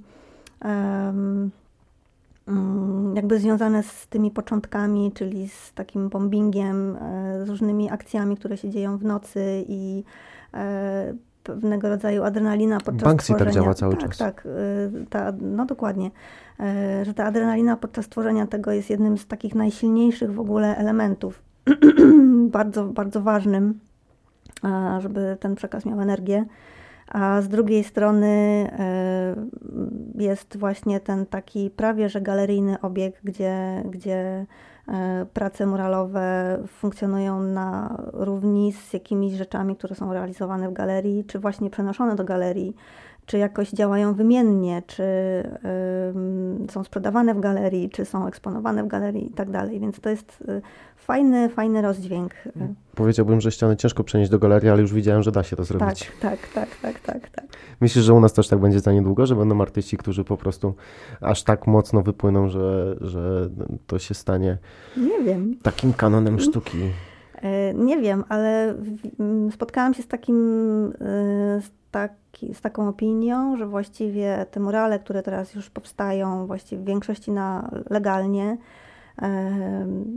jakby 3.14 3.38
związane 3.38 3.82
z 3.82 4.06
tymi 4.06 4.30
początkami, 4.30 5.12
czyli 5.12 5.48
z 5.48 5.72
takim 5.74 6.08
bombingiem, 6.08 6.98
z 7.44 7.48
różnymi 7.48 7.90
akcjami, 7.90 8.36
które 8.36 8.56
się 8.56 8.70
dzieją 8.70 8.98
w 8.98 9.04
nocy 9.04 9.64
i 9.68 10.04
pewnego 11.42 11.88
rodzaju 11.88 12.22
adrenalina 12.22 12.80
podczas 12.80 13.02
Banksy 13.02 13.26
tworzenia. 13.26 13.50
tak 13.52 13.54
działa 13.54 13.74
cały 13.74 13.96
tak, 13.96 14.08
czas. 14.08 14.18
Tak, 14.18 14.46
y, 14.46 15.06
ta, 15.10 15.32
no 15.40 15.66
dokładnie. 15.66 16.10
Y, 17.00 17.04
że 17.04 17.14
ta 17.14 17.24
adrenalina 17.24 17.76
podczas 17.76 18.08
tworzenia 18.08 18.46
tego 18.46 18.72
jest 18.72 18.90
jednym 18.90 19.18
z 19.18 19.26
takich 19.26 19.54
najsilniejszych 19.54 20.34
w 20.34 20.40
ogóle 20.40 20.76
elementów. 20.76 21.42
bardzo, 22.58 22.84
bardzo 22.84 23.22
ważnym, 23.22 23.80
żeby 24.98 25.36
ten 25.40 25.54
przekaz 25.54 25.86
miał 25.86 26.00
energię. 26.00 26.44
A 27.08 27.42
z 27.42 27.48
drugiej 27.48 27.84
strony 27.84 28.26
y, 30.18 30.22
jest 30.22 30.56
właśnie 30.56 31.00
ten 31.00 31.26
taki 31.26 31.70
prawie 31.70 32.08
że 32.08 32.20
galeryjny 32.20 32.80
obieg, 32.80 33.20
gdzie, 33.24 33.82
gdzie 33.90 34.46
prace 35.32 35.66
muralowe 35.66 36.58
funkcjonują 36.66 37.42
na 37.42 37.96
równi 38.12 38.72
z 38.72 38.92
jakimiś 38.92 39.32
rzeczami, 39.32 39.76
które 39.76 39.94
są 39.94 40.12
realizowane 40.12 40.68
w 40.68 40.72
galerii, 40.72 41.24
czy 41.24 41.38
właśnie 41.38 41.70
przenoszone 41.70 42.16
do 42.16 42.24
galerii, 42.24 42.76
czy 43.26 43.38
jakoś 43.38 43.70
działają 43.70 44.14
wymiennie, 44.14 44.82
czy 44.86 45.04
są 46.70 46.84
sprzedawane 46.84 47.34
w 47.34 47.40
galerii, 47.40 47.90
czy 47.90 48.04
są 48.04 48.26
eksponowane 48.26 48.84
w 48.84 48.86
galerii 48.86 49.26
i 49.26 49.30
tak 49.30 49.50
dalej. 49.50 49.80
Więc 49.80 50.00
to 50.00 50.10
jest 50.10 50.44
y, 50.48 50.62
fajny, 51.06 51.48
fajny 51.48 51.82
rozdźwięk. 51.82 52.34
Powiedziałbym, 52.94 53.40
że 53.40 53.52
ściany 53.52 53.76
ciężko 53.76 54.04
przenieść 54.04 54.30
do 54.30 54.38
galerii, 54.38 54.70
ale 54.70 54.80
już 54.80 54.92
widziałem, 54.92 55.22
że 55.22 55.32
da 55.32 55.42
się 55.42 55.56
to 55.56 55.64
zrobić. 55.64 56.12
Tak, 56.20 56.38
tak, 56.38 56.48
tak, 56.48 56.68
tak, 56.82 57.00
tak. 57.00 57.30
tak. 57.30 57.44
Myślisz, 57.80 58.04
że 58.04 58.14
u 58.14 58.20
nas 58.20 58.32
też 58.32 58.48
tak 58.48 58.58
będzie 58.58 58.80
za 58.80 58.92
niedługo, 58.92 59.26
że 59.26 59.36
będą 59.36 59.60
artyści, 59.60 59.96
którzy 59.96 60.24
po 60.24 60.36
prostu 60.36 60.74
aż 61.20 61.42
tak 61.42 61.66
mocno 61.66 62.02
wypłyną, 62.02 62.48
że, 62.48 62.96
że 63.00 63.50
to 63.86 63.98
się 63.98 64.14
stanie 64.14 64.58
Nie 64.96 65.24
wiem. 65.24 65.56
takim 65.62 65.92
kanonem 65.92 66.40
sztuki? 66.40 66.78
E, 67.34 67.74
nie 67.74 67.98
wiem, 67.98 68.24
ale 68.28 68.74
spotkałam 69.50 69.94
się 69.94 70.02
z 70.02 70.08
takim, 70.08 70.36
e, 70.86 71.60
z, 71.60 71.70
taki, 71.90 72.54
z 72.54 72.60
taką 72.60 72.88
opinią, 72.88 73.56
że 73.56 73.66
właściwie 73.66 74.46
te 74.50 74.60
murale, 74.60 74.98
które 74.98 75.22
teraz 75.22 75.54
już 75.54 75.70
powstają, 75.70 76.46
właściwie 76.46 76.82
w 76.82 76.86
większości 76.86 77.30
na 77.30 77.70
legalnie, 77.90 78.56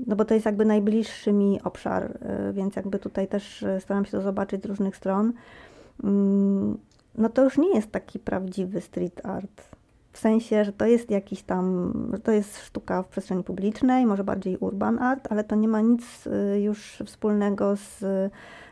no 0.08 0.16
bo 0.16 0.26
to 0.26 0.34
jest 0.34 0.46
jakby 0.46 0.66
najbliższy 0.66 1.34
mi 1.34 1.60
obszar, 1.64 2.18
e, 2.22 2.54
więc 2.54 2.76
jakby 2.76 3.00
tutaj 3.00 3.28
też 3.28 3.64
e, 3.64 3.80
staram 3.80 4.06
się 4.06 4.12
to 4.12 4.22
zobaczyć 4.22 4.62
z 4.62 4.66
różnych 4.66 4.96
stron. 4.96 5.34
Mm, 6.04 6.78
no 7.18 7.30
to 7.30 7.44
już 7.44 7.58
nie 7.58 7.76
jest 7.76 7.92
taki 7.92 8.20
prawdziwy 8.20 8.82
street 8.82 9.26
art. 9.26 9.76
W 10.12 10.18
sensie, 10.18 10.66
że 10.66 10.74
to 10.74 10.86
jest 10.86 11.12
jakiś 11.12 11.44
tam, 11.44 11.94
to 12.24 12.32
jest 12.32 12.60
sztuka 12.62 13.04
w 13.04 13.08
przestrzeni 13.08 13.44
publicznej, 13.44 14.06
może 14.06 14.24
bardziej 14.24 14.58
urban 14.58 15.00
art, 15.00 15.28
ale 15.30 15.44
to 15.44 15.56
nie 15.56 15.68
ma 15.68 15.82
nic 15.82 16.28
e, 16.28 16.62
już 16.62 17.04
wspólnego 17.06 17.76
z 17.76 18.04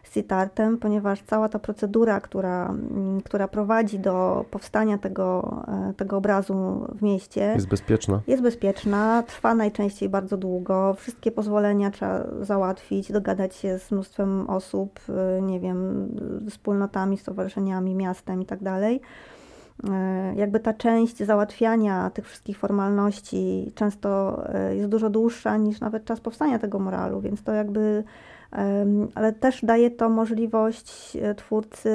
CITARTem, 0.10 0.78
ponieważ 0.78 1.22
cała 1.22 1.49
ta 1.49 1.60
procedura, 1.60 2.22
która, 2.22 2.70
mm, 2.70 3.22
która 3.22 3.47
prowadzi 3.47 3.99
do 3.99 4.45
powstania 4.51 4.97
tego, 4.97 5.62
e, 5.68 5.93
tego 5.93 6.18
obrazu 6.18 6.88
w 6.95 7.01
mieście, 7.01 7.41
jest 7.56 7.68
bezpieczna. 7.68 8.22
Jest 8.28 8.43
bezpieczna, 8.43 9.24
trwa 9.28 9.56
najczęściej 9.56 10.10
bardzo 10.10 10.38
długo. 10.38 10.93
Wszystkie 10.93 11.32
pozwolenia 11.32 11.91
trzeba 11.91 12.24
załatwić, 12.41 13.12
dogadać 13.12 13.56
się 13.56 13.80
z 13.80 13.91
mnóstwem 13.91 14.49
osób, 14.49 14.99
e, 15.10 15.41
nie 15.41 15.60
wiem, 15.60 16.10
wspólnotami, 16.49 17.18
stowarzyszeniami, 17.18 17.95
miastem 17.95 18.41
i 18.41 18.45
tak 18.45 18.64
dalej 18.64 19.01
e, 19.89 20.34
jakby 20.36 20.60
ta 20.60 20.74
część 20.74 21.18
załatwiania 21.18 22.10
tych 22.10 22.28
wszystkich 22.28 22.58
formalności 22.58 23.72
często 23.76 24.41
jest 24.72 24.89
dużo 24.89 25.10
dłuższa 25.10 25.58
niż 25.58 25.80
nawet 25.80 26.06
czas 26.06 26.20
powstania 26.20 26.60
tego 26.60 26.80
moralu, 26.80 27.22
więc 27.22 27.43
to 27.43 27.51
jakby 27.51 28.04
ale 29.16 29.34
też 29.34 29.66
daje 29.66 29.91
to 29.91 30.10
możliwość 30.10 31.18
e, 31.22 31.36
twórcy 31.36 31.89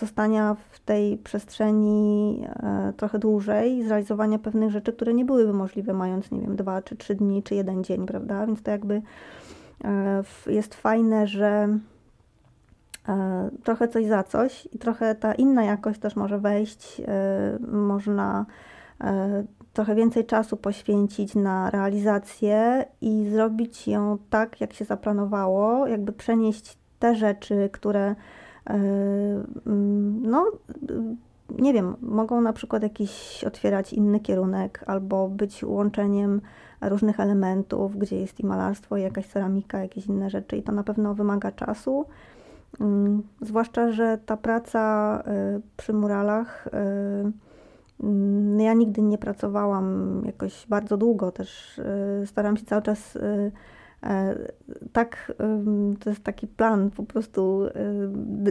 zostania 0.00 0.56
w 0.70 0.80
tej 0.80 1.18
przestrzeni 1.18 2.44
e, 2.48 2.92
trochę 2.96 3.18
dłużej, 3.18 3.84
zrealizowania 3.84 4.38
pewnych 4.38 4.70
rzeczy, 4.70 4.92
które 4.92 5.14
nie 5.14 5.24
byłyby 5.24 5.52
możliwe 5.52 5.92
mając, 5.92 6.30
nie 6.30 6.40
wiem, 6.40 6.56
dwa 6.56 6.82
czy 6.82 6.96
trzy 6.96 7.14
dni, 7.14 7.42
czy 7.42 7.54
jeden 7.54 7.84
dzień, 7.84 8.06
prawda? 8.06 8.46
Więc 8.46 8.62
to 8.62 8.70
jakby 8.70 9.02
e, 9.84 10.22
jest 10.46 10.74
fajne, 10.74 11.26
że 11.26 11.78
trochę 13.64 13.88
coś 13.88 14.06
za 14.06 14.22
coś 14.22 14.68
i 14.72 14.78
trochę 14.78 15.14
ta 15.14 15.34
inna 15.34 15.64
jakość 15.64 16.00
też 16.00 16.16
może 16.16 16.38
wejść, 16.38 17.02
można 17.68 18.46
trochę 19.80 19.94
więcej 19.94 20.26
czasu 20.26 20.56
poświęcić 20.56 21.34
na 21.34 21.70
realizację 21.70 22.84
i 23.00 23.28
zrobić 23.30 23.88
ją 23.88 24.18
tak, 24.30 24.60
jak 24.60 24.72
się 24.72 24.84
zaplanowało, 24.84 25.86
jakby 25.86 26.12
przenieść 26.12 26.78
te 26.98 27.14
rzeczy, 27.14 27.68
które 27.72 28.14
e, 28.70 28.78
no 30.22 30.46
nie 31.58 31.72
wiem, 31.72 31.96
mogą 32.00 32.40
na 32.40 32.52
przykład 32.52 32.82
jakiś 32.82 33.44
otwierać 33.46 33.92
inny 33.92 34.20
kierunek 34.20 34.84
albo 34.86 35.28
być 35.28 35.64
łączeniem 35.64 36.40
różnych 36.80 37.20
elementów, 37.20 37.96
gdzie 37.98 38.20
jest 38.20 38.40
i 38.40 38.46
malarstwo, 38.46 38.96
i 38.96 39.02
jakaś 39.02 39.26
ceramika, 39.26 39.78
jakieś 39.78 40.06
inne 40.06 40.30
rzeczy 40.30 40.56
i 40.56 40.62
to 40.62 40.72
na 40.72 40.84
pewno 40.84 41.14
wymaga 41.14 41.52
czasu. 41.52 42.04
Mm, 42.80 43.22
zwłaszcza, 43.40 43.92
że 43.92 44.18
ta 44.26 44.36
praca 44.36 45.22
e, 45.26 45.60
przy 45.76 45.92
muralach 45.92 46.68
e, 46.72 47.49
ja 48.58 48.74
nigdy 48.74 49.02
nie 49.02 49.18
pracowałam 49.18 50.22
jakoś 50.26 50.66
bardzo 50.68 50.96
długo, 50.96 51.32
też 51.32 51.78
y, 51.78 52.26
staram 52.26 52.56
się 52.56 52.64
cały 52.64 52.82
czas 52.82 53.16
y, 53.16 53.52
e, 54.02 54.34
tak, 54.92 55.32
to 56.00 56.10
jest 56.10 56.24
taki 56.24 56.46
plan, 56.46 56.90
po 56.90 57.02
prostu 57.02 57.64
y, 57.64 57.70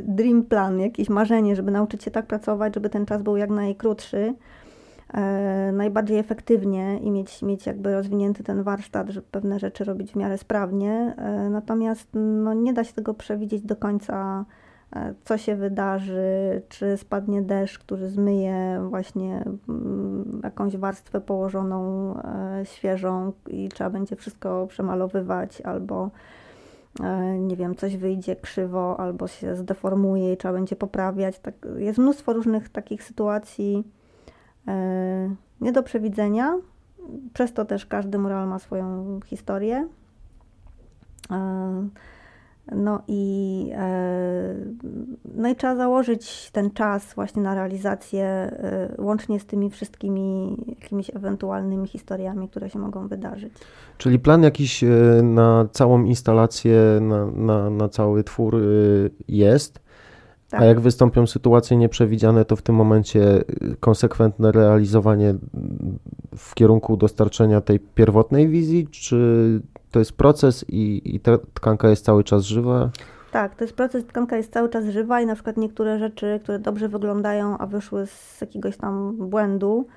dream 0.01 0.43
plan, 0.43 0.79
jakieś 0.79 1.09
marzenie, 1.09 1.55
żeby 1.55 1.71
nauczyć 1.71 2.03
się 2.03 2.11
tak 2.11 2.25
pracować, 2.25 2.75
żeby 2.75 2.89
ten 2.89 3.05
czas 3.05 3.21
był 3.21 3.37
jak 3.37 3.49
najkrótszy, 3.49 4.35
e, 5.13 5.71
najbardziej 5.71 6.17
efektywnie 6.17 6.99
i 6.99 7.11
mieć, 7.11 7.41
mieć 7.41 7.65
jakby 7.65 7.93
rozwinięty 7.93 8.43
ten 8.43 8.63
warsztat, 8.63 9.09
żeby 9.09 9.27
pewne 9.31 9.59
rzeczy 9.59 9.83
robić 9.83 10.11
w 10.11 10.15
miarę 10.15 10.37
sprawnie. 10.37 11.15
E, 11.17 11.49
natomiast 11.49 12.07
no, 12.13 12.53
nie 12.53 12.73
da 12.73 12.83
się 12.83 12.93
tego 12.93 13.13
przewidzieć 13.13 13.61
do 13.61 13.75
końca 13.75 14.45
co 15.23 15.37
się 15.37 15.55
wydarzy, 15.55 16.61
czy 16.69 16.97
spadnie 16.97 17.41
deszcz, 17.41 17.79
który 17.79 18.09
zmyje 18.09 18.81
właśnie 18.89 19.43
mm, 19.69 20.41
jakąś 20.43 20.77
warstwę 20.77 21.21
położoną 21.21 22.13
e, 22.17 22.65
świeżą 22.65 23.33
i 23.47 23.69
trzeba 23.69 23.89
będzie 23.89 24.15
wszystko 24.15 24.67
przemalowywać, 24.67 25.61
albo 25.61 26.09
nie 27.39 27.55
wiem, 27.55 27.75
coś 27.75 27.97
wyjdzie 27.97 28.35
krzywo 28.35 28.99
albo 28.99 29.27
się 29.27 29.55
zdeformuje 29.55 30.33
i 30.33 30.37
trzeba 30.37 30.53
będzie 30.53 30.75
poprawiać. 30.75 31.39
Tak, 31.39 31.53
jest 31.77 31.99
mnóstwo 31.99 32.33
różnych 32.33 32.69
takich 32.69 33.03
sytuacji 33.03 33.83
nie 35.61 35.71
do 35.71 35.83
przewidzenia. 35.83 36.57
Przez 37.33 37.53
to 37.53 37.65
też 37.65 37.85
każdy 37.85 38.17
mural 38.17 38.47
ma 38.47 38.59
swoją 38.59 39.19
historię. 39.25 39.87
No 42.75 43.01
i, 43.07 43.71
e, 43.73 44.55
no 45.35 45.49
i 45.49 45.55
trzeba 45.55 45.75
założyć 45.75 46.51
ten 46.51 46.71
czas 46.71 47.13
właśnie 47.13 47.41
na 47.41 47.55
realizację, 47.55 48.23
e, 48.23 48.95
łącznie 48.97 49.39
z 49.39 49.45
tymi 49.45 49.69
wszystkimi 49.69 50.57
jakimiś 50.67 51.15
ewentualnymi 51.15 51.87
historiami, 51.87 52.49
które 52.49 52.69
się 52.69 52.79
mogą 52.79 53.07
wydarzyć. 53.07 53.53
Czyli 53.97 54.19
plan 54.19 54.43
jakiś 54.43 54.83
e, 54.83 54.87
na 55.23 55.65
całą 55.71 56.03
instalację, 56.03 56.81
na, 57.01 57.25
na, 57.25 57.69
na 57.69 57.89
cały 57.89 58.23
twór 58.23 58.57
jest. 59.27 59.79
Tak. 60.49 60.61
A 60.61 60.65
jak 60.65 60.79
wystąpią 60.79 61.27
sytuacje 61.27 61.77
nieprzewidziane, 61.77 62.45
to 62.45 62.55
w 62.55 62.61
tym 62.61 62.75
momencie 62.75 63.43
konsekwentne 63.79 64.51
realizowanie 64.51 65.35
w 66.37 66.55
kierunku 66.55 66.97
dostarczenia 66.97 67.61
tej 67.61 67.79
pierwotnej 67.79 68.47
wizji, 68.47 68.87
czy 68.87 69.61
to 69.91 69.99
jest 69.99 70.11
proces 70.11 70.65
i, 70.67 71.01
i 71.15 71.19
ta 71.19 71.37
tkanka 71.53 71.89
jest 71.89 72.05
cały 72.05 72.23
czas 72.23 72.43
żywa? 72.43 72.89
Tak, 73.31 73.55
to 73.55 73.63
jest 73.63 73.75
proces, 73.75 74.05
tkanka 74.05 74.37
jest 74.37 74.53
cały 74.53 74.69
czas 74.69 74.85
żywa 74.85 75.21
i 75.21 75.25
na 75.25 75.33
przykład 75.35 75.57
niektóre 75.57 75.99
rzeczy, 75.99 76.39
które 76.43 76.59
dobrze 76.59 76.89
wyglądają, 76.89 77.57
a 77.57 77.65
wyszły 77.65 78.07
z 78.07 78.41
jakiegoś 78.41 78.77
tam 78.77 79.15
błędu, 79.29 79.87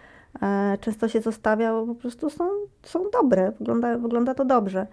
e, 0.43 0.78
często 0.80 1.09
się 1.09 1.20
zostawia, 1.20 1.72
bo 1.72 1.86
po 1.86 1.95
prostu 1.95 2.30
są, 2.30 2.45
są 2.82 3.11
dobre, 3.11 3.53
wygląda, 3.59 3.99
wygląda 3.99 4.34
to 4.34 4.45
dobrze. 4.45 4.86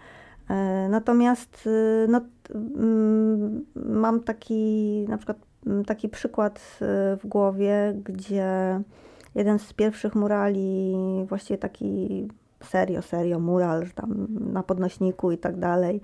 E, 0.50 0.88
natomiast 0.90 1.68
y, 1.68 2.08
no, 2.10 2.22
mm, 2.56 3.66
mam 3.76 4.20
taki 4.20 5.06
na 5.10 5.18
przykład 5.18 5.38
mm, 5.68 5.86
taki 5.86 6.10
przykład 6.10 6.80
y, 6.82 7.18
w 7.18 7.22
głowie, 7.24 7.96
gdzie 8.04 8.82
jeden 9.36 9.60
z 9.60 9.74
pierwszych 9.74 10.16
murali, 10.16 10.96
właściwie 11.28 11.58
taki 11.58 12.28
serio, 12.64 13.02
serio, 13.02 13.40
mural 13.40 13.88
tam 13.96 14.28
na 14.54 14.64
podnośniku 14.64 15.32
i 15.32 15.38
tak 15.38 15.60
dalej. 15.60 16.02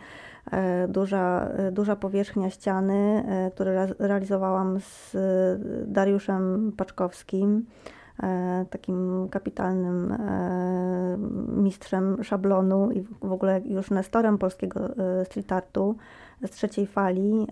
E, 0.51 0.87
duża, 0.87 1.49
duża 1.71 1.95
powierzchnia 1.95 2.49
ściany, 2.49 3.23
e, 3.27 3.51
które 3.51 3.87
realizowałam 3.99 4.79
z 4.79 5.17
Dariuszem 5.91 6.71
Paczkowskim, 6.77 7.65
e, 8.23 8.65
takim 8.69 9.27
kapitalnym 9.31 10.17
mistrzem 11.47 12.23
szablonu 12.23 12.91
i 12.91 13.01
w 13.01 13.31
ogóle 13.31 13.61
już 13.65 13.91
nestorem 13.91 14.37
polskiego 14.37 14.79
street 15.23 15.51
artu 15.51 15.95
z 16.45 16.51
trzeciej 16.51 16.87
fali, 16.87 17.47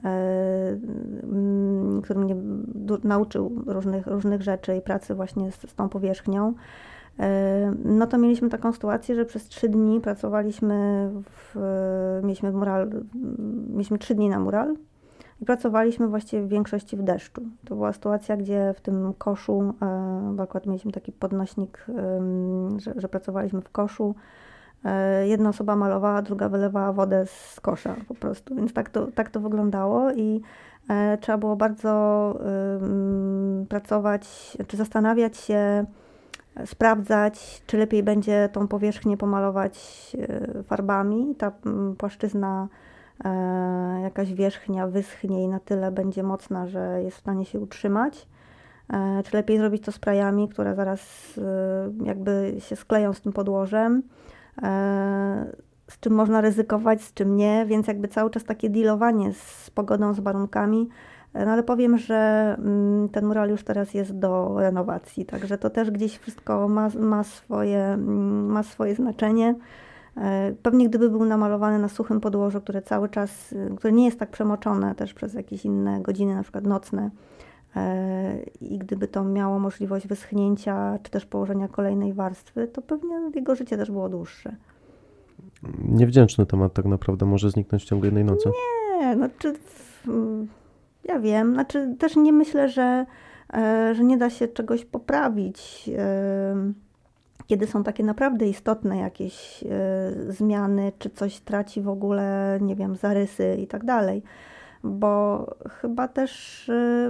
który 2.03 2.19
mnie 2.19 2.35
nauczył 3.03 3.63
różnych, 3.65 4.07
różnych 4.07 4.41
rzeczy 4.41 4.75
i 4.75 4.81
pracy 4.81 5.15
właśnie 5.15 5.51
z, 5.51 5.55
z 5.55 5.75
tą 5.75 5.89
powierzchnią. 5.89 6.53
E, 7.19 7.73
no 7.85 8.07
to 8.07 8.17
mieliśmy 8.17 8.49
taką 8.49 8.73
sytuację, 8.73 9.15
że 9.15 9.25
przez 9.25 9.47
trzy 9.47 9.69
dni 9.69 10.01
pracowaliśmy, 10.01 11.09
w, 11.29 11.55
mieliśmy 12.23 12.51
mural, 12.51 12.89
mieliśmy 13.69 13.97
trzy 13.97 14.15
dni 14.15 14.29
na 14.29 14.39
mural 14.39 14.75
i 15.41 15.45
pracowaliśmy 15.45 16.07
właściwie 16.07 16.43
w 16.43 16.49
większości 16.49 16.97
w 16.97 17.03
deszczu. 17.03 17.41
To 17.65 17.75
była 17.75 17.93
sytuacja, 17.93 18.37
gdzie 18.37 18.73
w 18.77 18.81
tym 18.81 19.13
koszu, 19.17 19.73
e, 19.81 20.31
bo 20.35 20.43
akurat 20.43 20.65
mieliśmy 20.65 20.91
taki 20.91 21.11
podnośnik, 21.11 21.85
że, 22.77 22.93
że 22.95 23.09
pracowaliśmy 23.09 23.61
w 23.61 23.69
koszu, 23.69 24.15
jedna 25.25 25.49
osoba 25.49 25.75
malowała, 25.75 26.21
druga 26.21 26.49
wylewała 26.49 26.93
wodę 26.93 27.25
z 27.25 27.59
kosza 27.59 27.95
po 28.07 28.15
prostu, 28.15 28.55
więc 28.55 28.73
tak 28.73 28.89
to, 28.89 29.07
tak 29.07 29.29
to 29.29 29.39
wyglądało 29.39 30.11
i 30.11 30.41
trzeba 31.19 31.37
było 31.37 31.55
bardzo 31.55 32.33
pracować, 33.69 34.57
czy 34.67 34.77
zastanawiać 34.77 35.37
się, 35.37 35.85
sprawdzać, 36.65 37.63
czy 37.67 37.77
lepiej 37.77 38.03
będzie 38.03 38.49
tą 38.51 38.67
powierzchnię 38.67 39.17
pomalować 39.17 39.77
e, 40.19 40.63
farbami. 40.63 41.35
Ta 41.37 41.51
mm, 41.65 41.95
płaszczyzna, 41.95 42.67
e, 43.25 43.99
jakaś 44.03 44.33
wierzchnia 44.33 44.87
wyschnie 44.87 45.43
i 45.43 45.47
na 45.47 45.59
tyle 45.59 45.91
będzie 45.91 46.23
mocna, 46.23 46.67
że 46.67 47.03
jest 47.03 47.17
w 47.17 47.19
stanie 47.19 47.45
się 47.45 47.59
utrzymać. 47.59 48.27
E, 48.93 49.23
czy 49.23 49.37
lepiej 49.37 49.57
zrobić 49.57 49.83
to 49.83 49.91
sprayami, 49.91 50.49
które 50.49 50.75
zaraz 50.75 51.33
jakby 52.03 52.55
się 52.59 52.75
skleją 52.75 53.13
z 53.13 53.21
tym 53.21 53.33
podłożem 53.33 54.03
z 55.89 55.99
czym 55.99 56.13
można 56.13 56.41
ryzykować, 56.41 57.01
z 57.01 57.13
czym 57.13 57.35
nie, 57.35 57.65
więc 57.65 57.87
jakby 57.87 58.07
cały 58.07 58.29
czas 58.29 58.43
takie 58.43 58.69
dealowanie 58.69 59.33
z 59.33 59.69
pogodą, 59.69 60.13
z 60.13 60.19
warunkami 60.19 60.89
no 61.33 61.51
ale 61.51 61.63
powiem, 61.63 61.97
że 61.97 62.15
mm, 62.59 63.09
ten 63.09 63.25
mural 63.25 63.49
już 63.49 63.63
teraz 63.63 63.93
jest 63.93 64.19
do 64.19 64.55
renowacji, 64.59 65.25
także 65.25 65.57
to 65.57 65.69
też 65.69 65.91
gdzieś 65.91 66.17
wszystko 66.17 66.67
ma, 66.67 66.89
ma, 66.99 67.23
swoje, 67.23 67.79
mm, 67.79 68.45
ma 68.45 68.63
swoje 68.63 68.95
znaczenie. 68.95 69.55
E, 70.17 70.53
pewnie 70.63 70.89
gdyby 70.89 71.09
był 71.09 71.25
namalowany 71.25 71.79
na 71.79 71.89
suchym 71.89 72.21
podłożu, 72.21 72.61
które 72.61 72.81
cały 72.81 73.09
czas, 73.09 73.51
y, 73.51 73.75
które 73.77 73.93
nie 73.93 74.05
jest 74.05 74.19
tak 74.19 74.29
przemoczone 74.29 74.95
też 74.95 75.13
przez 75.13 75.33
jakieś 75.33 75.65
inne 75.65 76.01
godziny, 76.01 76.35
na 76.35 76.43
przykład 76.43 76.63
nocne, 76.63 77.09
e, 77.75 78.43
i 78.61 78.77
gdyby 78.77 79.07
to 79.07 79.23
miało 79.23 79.59
możliwość 79.59 80.07
wyschnięcia, 80.07 80.99
czy 81.03 81.11
też 81.11 81.25
położenia 81.25 81.67
kolejnej 81.67 82.13
warstwy, 82.13 82.67
to 82.67 82.81
pewnie 82.81 83.15
jego 83.35 83.55
życie 83.55 83.77
też 83.77 83.91
było 83.91 84.09
dłuższe. 84.09 84.55
Niewdzięczny 85.89 86.45
temat 86.45 86.73
tak 86.73 86.85
naprawdę 86.85 87.25
może 87.25 87.49
zniknąć 87.49 87.83
w 87.83 87.85
ciągu 87.85 88.05
jednej 88.05 88.25
nocy. 88.25 88.49
Nie, 88.99 89.15
no 89.15 89.29
czy 89.39 89.53
ja 91.05 91.19
wiem, 91.19 91.53
znaczy 91.53 91.95
też 91.99 92.15
nie 92.15 92.33
myślę, 92.33 92.69
że, 92.69 93.05
e, 93.53 93.95
że 93.95 94.03
nie 94.03 94.17
da 94.17 94.29
się 94.29 94.47
czegoś 94.47 94.85
poprawić, 94.85 95.89
e, 95.97 96.55
kiedy 97.47 97.67
są 97.67 97.83
takie 97.83 98.03
naprawdę 98.03 98.47
istotne 98.47 98.97
jakieś 98.97 99.63
e, 99.63 100.33
zmiany, 100.33 100.91
czy 100.99 101.09
coś 101.09 101.39
traci 101.39 101.81
w 101.81 101.89
ogóle, 101.89 102.57
nie 102.61 102.75
wiem, 102.75 102.95
zarysy 102.95 103.57
i 103.59 103.67
tak 103.67 103.85
dalej. 103.85 104.23
Bo 104.83 105.45
chyba 105.69 106.07
też 106.07 106.63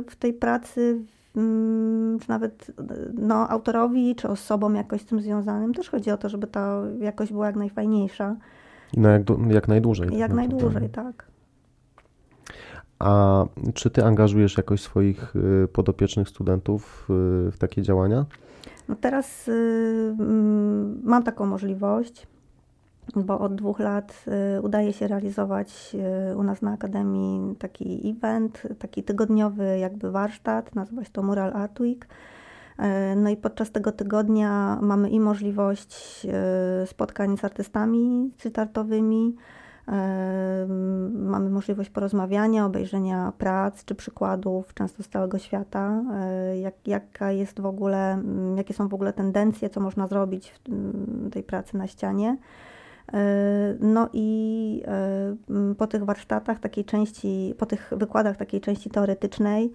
w 0.10 0.16
tej 0.16 0.34
pracy, 0.34 1.00
mm, 1.36 2.20
czy 2.20 2.30
nawet 2.30 2.72
no, 3.14 3.50
autorowi, 3.50 4.16
czy 4.16 4.30
osobom 4.30 4.76
jakoś 4.76 5.02
z 5.02 5.06
tym 5.06 5.22
związanym, 5.22 5.74
też 5.74 5.90
chodzi 5.90 6.12
o 6.12 6.18
to, 6.18 6.30
żeby 6.30 6.48
ta 6.48 6.82
jakość 7.00 7.32
była 7.32 7.46
jak 7.46 7.56
najfajniejsza. 7.56 8.36
No 8.98 9.10
jak, 9.10 9.22
jak 9.50 9.68
najdłużej. 9.68 10.18
Jak 10.18 10.34
najdłużej, 10.34 10.90
tak. 10.90 11.33
A 13.04 13.46
czy 13.74 13.90
ty 13.90 14.06
angażujesz 14.06 14.58
jakoś 14.58 14.82
swoich 14.82 15.36
y, 15.36 15.68
podopiecznych 15.68 16.30
studentów 16.30 17.08
y, 17.48 17.52
w 17.52 17.58
takie 17.58 17.82
działania? 17.82 18.26
No 18.90 18.96
teraz 18.96 19.48
y, 19.48 20.16
mm, 20.20 21.02
mam 21.04 21.24
taką 21.24 21.46
możliwość, 21.46 22.28
bo 23.16 23.40
od 23.40 23.56
dwóch 23.56 23.80
lat 23.80 24.26
udaje 24.62 24.94
się 24.94 25.08
realizować 25.08 25.96
u 26.38 26.44
nas 26.44 26.62
na 26.62 26.72
Akademii 26.72 27.56
taki 27.56 28.10
event, 28.10 28.64
taki 28.80 29.04
tygodniowy 29.04 29.78
jakby 29.78 30.12
warsztat, 30.12 30.76
nazywa 30.76 31.04
się 31.04 31.10
to 31.12 31.24
Mural 31.24 31.54
Art 31.54 31.80
Week. 31.80 32.08
No 33.16 33.30
i 33.30 33.38
podczas 33.38 33.72
tego 33.72 33.92
tygodnia 33.92 34.80
mamy 34.82 35.10
i 35.10 35.20
możliwość 35.20 36.28
spotkań 36.86 37.38
z 37.38 37.44
artystami 37.44 38.32
cytartowymi, 38.38 39.36
Mamy 41.14 41.50
możliwość 41.50 41.90
porozmawiania, 41.90 42.66
obejrzenia 42.66 43.34
prac 43.38 43.86
czy 43.86 43.96
przykładów 43.96 44.74
często 44.74 45.04
z 45.04 45.10
całego 45.10 45.40
świata, 45.40 46.04
e, 46.14 46.58
jak, 46.58 46.88
jaka 46.88 47.32
jest 47.32 47.62
w 47.62 47.66
ogóle, 47.66 48.14
mm, 48.14 48.58
jakie 48.58 48.74
są 48.74 48.88
w 48.88 48.94
ogóle 48.94 49.14
tendencje, 49.14 49.70
co 49.70 49.82
można 49.82 50.08
zrobić 50.08 50.54
w 50.66 51.30
tej 51.30 51.44
pracy 51.44 51.78
na 51.78 51.88
ścianie. 51.88 52.38
E, 53.14 53.20
no 53.80 54.10
i 54.14 54.84
e, 54.88 55.76
po 55.76 55.88
tych 55.88 56.04
warsztatach, 56.04 56.60
takiej 56.60 56.86
części, 56.86 57.56
po 57.58 57.66
tych 57.66 57.94
wykładach 57.98 58.38
takiej 58.38 58.62
części 58.62 58.90
teoretycznej, 58.90 59.72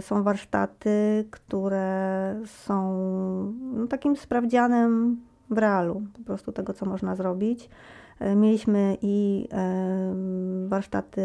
są 0.00 0.22
warsztaty, 0.22 1.24
które 1.30 2.36
są 2.46 2.92
no, 3.74 3.86
takim 3.86 4.16
sprawdzianem 4.16 5.20
w 5.50 5.58
realu, 5.58 6.02
po 6.12 6.22
prostu 6.24 6.52
tego, 6.52 6.72
co 6.72 6.86
można 6.86 7.16
zrobić. 7.16 7.70
E, 8.20 8.36
mieliśmy 8.36 8.96
i 9.02 9.48
warsztaty 10.66 11.22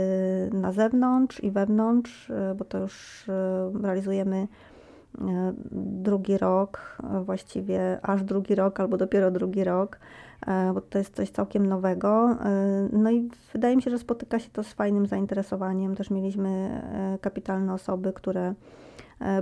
na 0.53 0.71
zewnątrz 0.71 1.43
i 1.43 1.51
wewnątrz, 1.51 2.29
e, 2.29 2.55
bo 2.55 2.65
to 2.65 2.77
już 2.77 3.25
e, 3.29 3.71
realizujemy 3.81 4.47
drugi 5.71 6.37
rok, 6.37 6.97
właściwie 7.25 7.99
aż 8.01 8.23
drugi 8.23 8.55
rok 8.55 8.79
albo 8.79 8.97
dopiero 8.97 9.31
drugi 9.31 9.63
rok, 9.63 9.99
bo 10.73 10.81
to 10.81 10.97
jest 10.97 11.15
coś 11.15 11.29
całkiem 11.29 11.65
nowego. 11.65 12.37
No 12.93 13.11
i 13.11 13.29
wydaje 13.53 13.75
mi 13.75 13.81
się, 13.81 13.91
że 13.91 13.97
spotyka 13.97 14.39
się 14.39 14.49
to 14.49 14.63
z 14.63 14.73
fajnym 14.73 15.05
zainteresowaniem. 15.05 15.95
Też 15.95 16.09
mieliśmy 16.09 16.81
kapitalne 17.21 17.73
osoby, 17.73 18.13
które 18.13 18.53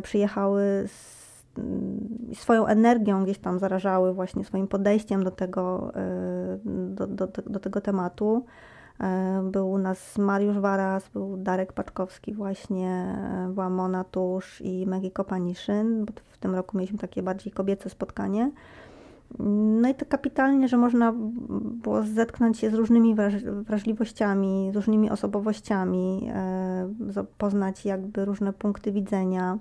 przyjechały 0.03 0.83
z 0.87 1.20
swoją 2.33 2.65
energią 2.65 3.23
gdzieś 3.23 3.37
tam 3.37 3.59
zarażały 3.59 4.13
właśnie 4.13 4.43
swoim 4.43 4.67
podejściem 4.67 5.23
do 5.23 5.31
tego, 5.31 5.91
e, 5.95 6.57
do, 6.65 7.07
do, 7.07 7.27
do 7.27 7.59
tego 7.59 7.81
tematu. 7.81 8.45
Był 9.43 9.71
u 9.71 9.77
nas 9.77 10.17
Mariusz 10.17 10.59
Waras, 10.59 11.09
był 11.09 11.37
Darek 11.37 11.73
Paczkowski 11.73 12.33
właśnie, 12.33 13.15
była 13.49 13.69
Mona 13.69 14.03
Tusz 14.03 14.61
i 14.61 14.87
Maggie 14.87 15.11
Kopaniszyn. 15.11 16.05
W 16.25 16.37
tym 16.37 16.55
roku 16.55 16.77
mieliśmy 16.77 16.97
takie 16.97 17.23
bardziej 17.23 17.53
kobiece 17.53 17.89
spotkanie. 17.89 18.51
No 19.81 19.89
i 19.89 19.95
to 19.95 20.05
kapitalnie, 20.05 20.67
że 20.67 20.77
można 20.77 21.13
było 21.83 22.03
zetknąć 22.03 22.59
się 22.59 22.69
z 22.69 22.73
różnymi 22.73 23.15
wrażliwościami, 23.45 24.69
z 24.73 24.75
różnymi 24.75 25.09
osobowościami, 25.09 26.31
poznać 27.37 27.85
jakby 27.85 28.25
różne 28.25 28.53
punkty 28.53 28.91
widzenia. 28.91 29.57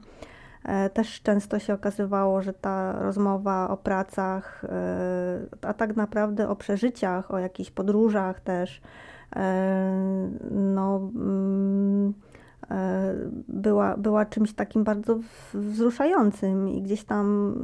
E, 0.65 0.91
też 0.91 1.23
często 1.23 1.59
się 1.59 1.75
okazywało, 1.75 2.43
że 2.43 2.53
ta 2.53 2.93
rozmowa 2.93 3.69
o 3.69 3.77
pracach, 3.77 4.65
e, 4.65 5.69
a 5.69 5.75
tak 5.75 5.97
naprawdę 5.97 6.49
o 6.49 6.57
przeżyciach, 6.57 7.31
o 7.31 7.39
jakichś 7.39 7.71
podróżach 7.71 8.41
też, 8.41 8.81
no, 10.51 11.11
mm, 11.15 12.15
była, 13.49 13.97
była 13.97 14.27
czymś 14.27 14.53
takim 14.53 14.85
bardzo 14.85 15.19
wzruszającym 15.55 16.69
i 16.69 16.83
gdzieś 16.83 17.05
tam, 17.05 17.55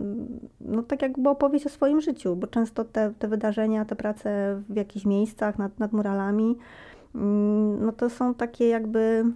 no 0.60 0.82
tak 0.82 1.02
jakby 1.02 1.28
opowieść 1.28 1.66
o 1.66 1.68
swoim 1.68 2.00
życiu, 2.00 2.36
bo 2.36 2.46
często 2.46 2.84
te, 2.84 3.12
te 3.18 3.28
wydarzenia, 3.28 3.84
te 3.84 3.96
prace 3.96 4.60
w 4.68 4.76
jakichś 4.76 5.06
miejscach 5.06 5.58
nad, 5.58 5.78
nad 5.78 5.92
muralami, 5.92 6.56
no 7.80 7.92
to 7.92 8.10
są 8.10 8.34
takie 8.34 8.68
jakby 8.68 8.98
mm, 8.98 9.34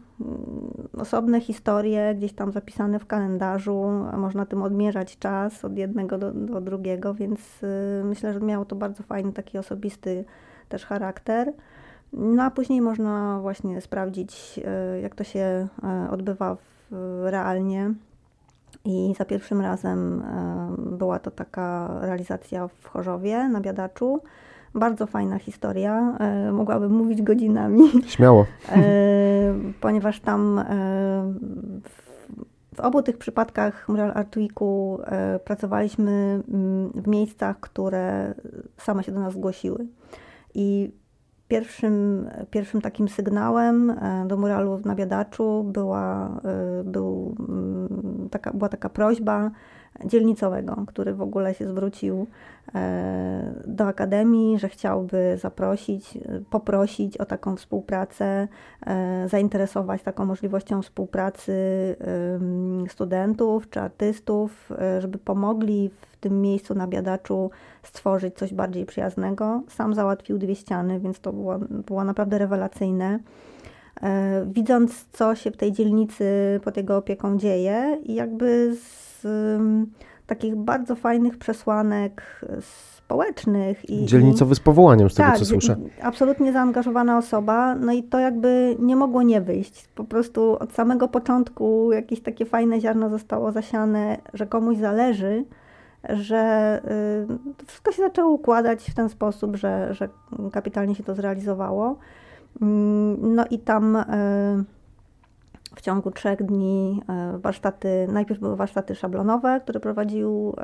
osobne 0.98 1.40
historie, 1.40 2.14
gdzieś 2.14 2.32
tam 2.32 2.52
zapisane 2.52 2.98
w 2.98 3.06
kalendarzu, 3.06 3.84
a 4.12 4.16
można 4.16 4.46
tym 4.46 4.62
odmierzać 4.62 5.18
czas 5.18 5.64
od 5.64 5.76
jednego 5.76 6.18
do, 6.18 6.32
do 6.32 6.60
drugiego, 6.60 7.14
więc 7.14 7.62
y, 7.62 8.02
myślę, 8.04 8.32
że 8.32 8.40
miało 8.40 8.64
to 8.64 8.76
bardzo 8.76 9.02
fajny 9.02 9.32
taki 9.32 9.58
osobisty 9.58 10.24
też 10.68 10.86
charakter. 10.86 11.52
No 12.12 12.42
a 12.42 12.50
później 12.50 12.80
można 12.80 13.38
właśnie 13.40 13.80
sprawdzić, 13.80 14.60
e, 14.64 15.00
jak 15.00 15.14
to 15.14 15.24
się 15.24 15.68
e, 15.82 16.08
odbywa 16.10 16.56
realnie. 17.22 17.94
I 18.84 19.14
za 19.18 19.24
pierwszym 19.24 19.60
razem 19.60 20.22
była 20.78 21.18
to 21.18 21.30
taka 21.30 21.98
realizacja 22.00 22.68
w 22.68 22.88
Chorzowie 22.88 23.48
na 23.48 23.60
Biadaczu. 23.60 24.20
Bardzo 24.74 25.06
fajna 25.06 25.38
historia. 25.38 26.18
Mogłabym 26.52 26.92
mówić 26.92 27.22
godzinami. 27.22 27.82
Śmiało. 28.06 28.46
Ponieważ 29.80 30.20
tam 30.20 30.64
w 32.74 32.80
obu 32.80 33.02
tych 33.02 33.18
przypadkach 33.18 33.88
Mural 33.88 34.12
Art 34.14 34.36
Weeku 34.36 34.98
pracowaliśmy 35.44 36.42
mm, 36.52 36.90
w 36.94 37.08
miejscach, 37.08 37.60
które 37.60 38.34
same 38.76 39.02
się 39.04 39.12
do 39.12 39.20
nas 39.20 39.32
zgłosiły. 39.32 39.86
I 40.54 40.92
Pierwszym, 41.50 42.28
pierwszym 42.50 42.80
takim 42.80 43.08
sygnałem 43.08 43.90
e, 43.90 44.24
do 44.26 44.36
muralu 44.36 44.80
na 44.84 44.94
Biadaczu 44.94 45.64
była, 45.64 46.40
e, 46.44 46.84
był, 46.84 47.36
mm, 47.48 48.28
taka, 48.30 48.52
była 48.52 48.68
taka 48.68 48.88
prośba 48.88 49.50
dzielnicowego, 50.04 50.84
który 50.86 51.14
w 51.14 51.22
ogóle 51.22 51.54
się 51.54 51.68
zwrócił 51.68 52.26
e, 52.74 53.39
do 53.70 53.86
Akademii, 53.86 54.58
że 54.58 54.68
chciałby 54.68 55.38
zaprosić, 55.40 56.18
poprosić 56.50 57.16
o 57.16 57.24
taką 57.24 57.56
współpracę, 57.56 58.48
zainteresować 59.26 60.02
taką 60.02 60.24
możliwością 60.24 60.82
współpracy 60.82 61.52
studentów 62.88 63.70
czy 63.70 63.80
artystów, 63.80 64.72
żeby 64.98 65.18
pomogli 65.18 65.90
w 66.10 66.16
tym 66.16 66.40
miejscu 66.40 66.74
na 66.74 66.86
Biadaczu 66.86 67.50
stworzyć 67.82 68.34
coś 68.34 68.54
bardziej 68.54 68.86
przyjaznego. 68.86 69.62
Sam 69.68 69.94
załatwił 69.94 70.38
dwie 70.38 70.54
ściany, 70.54 71.00
więc 71.00 71.20
to 71.20 71.32
było, 71.32 71.58
było 71.58 72.04
naprawdę 72.04 72.38
rewelacyjne. 72.38 73.18
E, 74.02 74.46
widząc, 74.52 75.04
co 75.12 75.34
się 75.34 75.50
w 75.50 75.56
tej 75.56 75.72
dzielnicy 75.72 76.60
pod 76.64 76.76
jego 76.76 76.96
opieką 76.96 77.38
dzieje 77.38 77.98
i 78.04 78.14
jakby 78.14 78.74
z 78.74 79.26
takich 80.26 80.56
bardzo 80.56 80.96
fajnych 80.96 81.38
przesłanek 81.38 82.40
społecznych. 83.10 83.90
I, 83.90 84.06
Dzielnicowy 84.06 84.54
z 84.54 84.60
powołaniem, 84.60 85.10
z 85.10 85.14
tego 85.14 85.28
tak, 85.28 85.38
co 85.38 85.44
słyszę. 85.44 85.76
absolutnie 86.02 86.52
zaangażowana 86.52 87.18
osoba, 87.18 87.74
no 87.74 87.92
i 87.92 88.02
to 88.02 88.18
jakby 88.18 88.76
nie 88.78 88.96
mogło 88.96 89.22
nie 89.22 89.40
wyjść. 89.40 89.88
Po 89.94 90.04
prostu 90.04 90.56
od 90.60 90.72
samego 90.72 91.08
początku 91.08 91.92
jakieś 91.92 92.20
takie 92.20 92.44
fajne 92.46 92.80
ziarno 92.80 93.10
zostało 93.10 93.52
zasiane, 93.52 94.18
że 94.34 94.46
komuś 94.46 94.76
zależy, 94.76 95.44
że 96.08 96.80
y, 97.60 97.66
wszystko 97.66 97.92
się 97.92 98.02
zaczęło 98.02 98.30
układać 98.30 98.90
w 98.90 98.94
ten 98.94 99.08
sposób, 99.08 99.56
że, 99.56 99.94
że 99.94 100.08
kapitalnie 100.52 100.94
się 100.94 101.02
to 101.02 101.14
zrealizowało. 101.14 101.96
Mm, 102.62 103.34
no 103.34 103.44
i 103.50 103.58
tam 103.58 103.96
y, 103.96 104.04
w 105.76 105.80
ciągu 105.80 106.10
trzech 106.10 106.42
dni 106.42 107.02
y, 107.34 107.38
warsztaty, 107.38 108.06
najpierw 108.12 108.40
były 108.40 108.56
warsztaty 108.56 108.94
szablonowe, 108.94 109.60
które 109.60 109.80
prowadził 109.80 110.54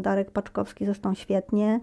Darek 0.00 0.30
Paczkowski, 0.30 0.84
zresztą 0.84 1.14
świetnie. 1.14 1.80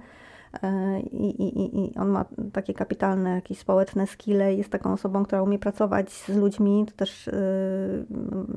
I, 1.11 1.27
i, 1.43 1.85
I 1.85 1.95
on 1.97 2.09
ma 2.09 2.25
takie 2.53 2.73
kapitalne, 2.73 3.29
jakieś 3.29 3.59
społeczne 3.59 4.07
skille, 4.07 4.55
jest 4.55 4.69
taką 4.69 4.93
osobą, 4.93 5.25
która 5.25 5.41
umie 5.41 5.59
pracować 5.59 6.11
z 6.11 6.29
ludźmi, 6.29 6.85
to 6.87 6.91
też 6.95 7.29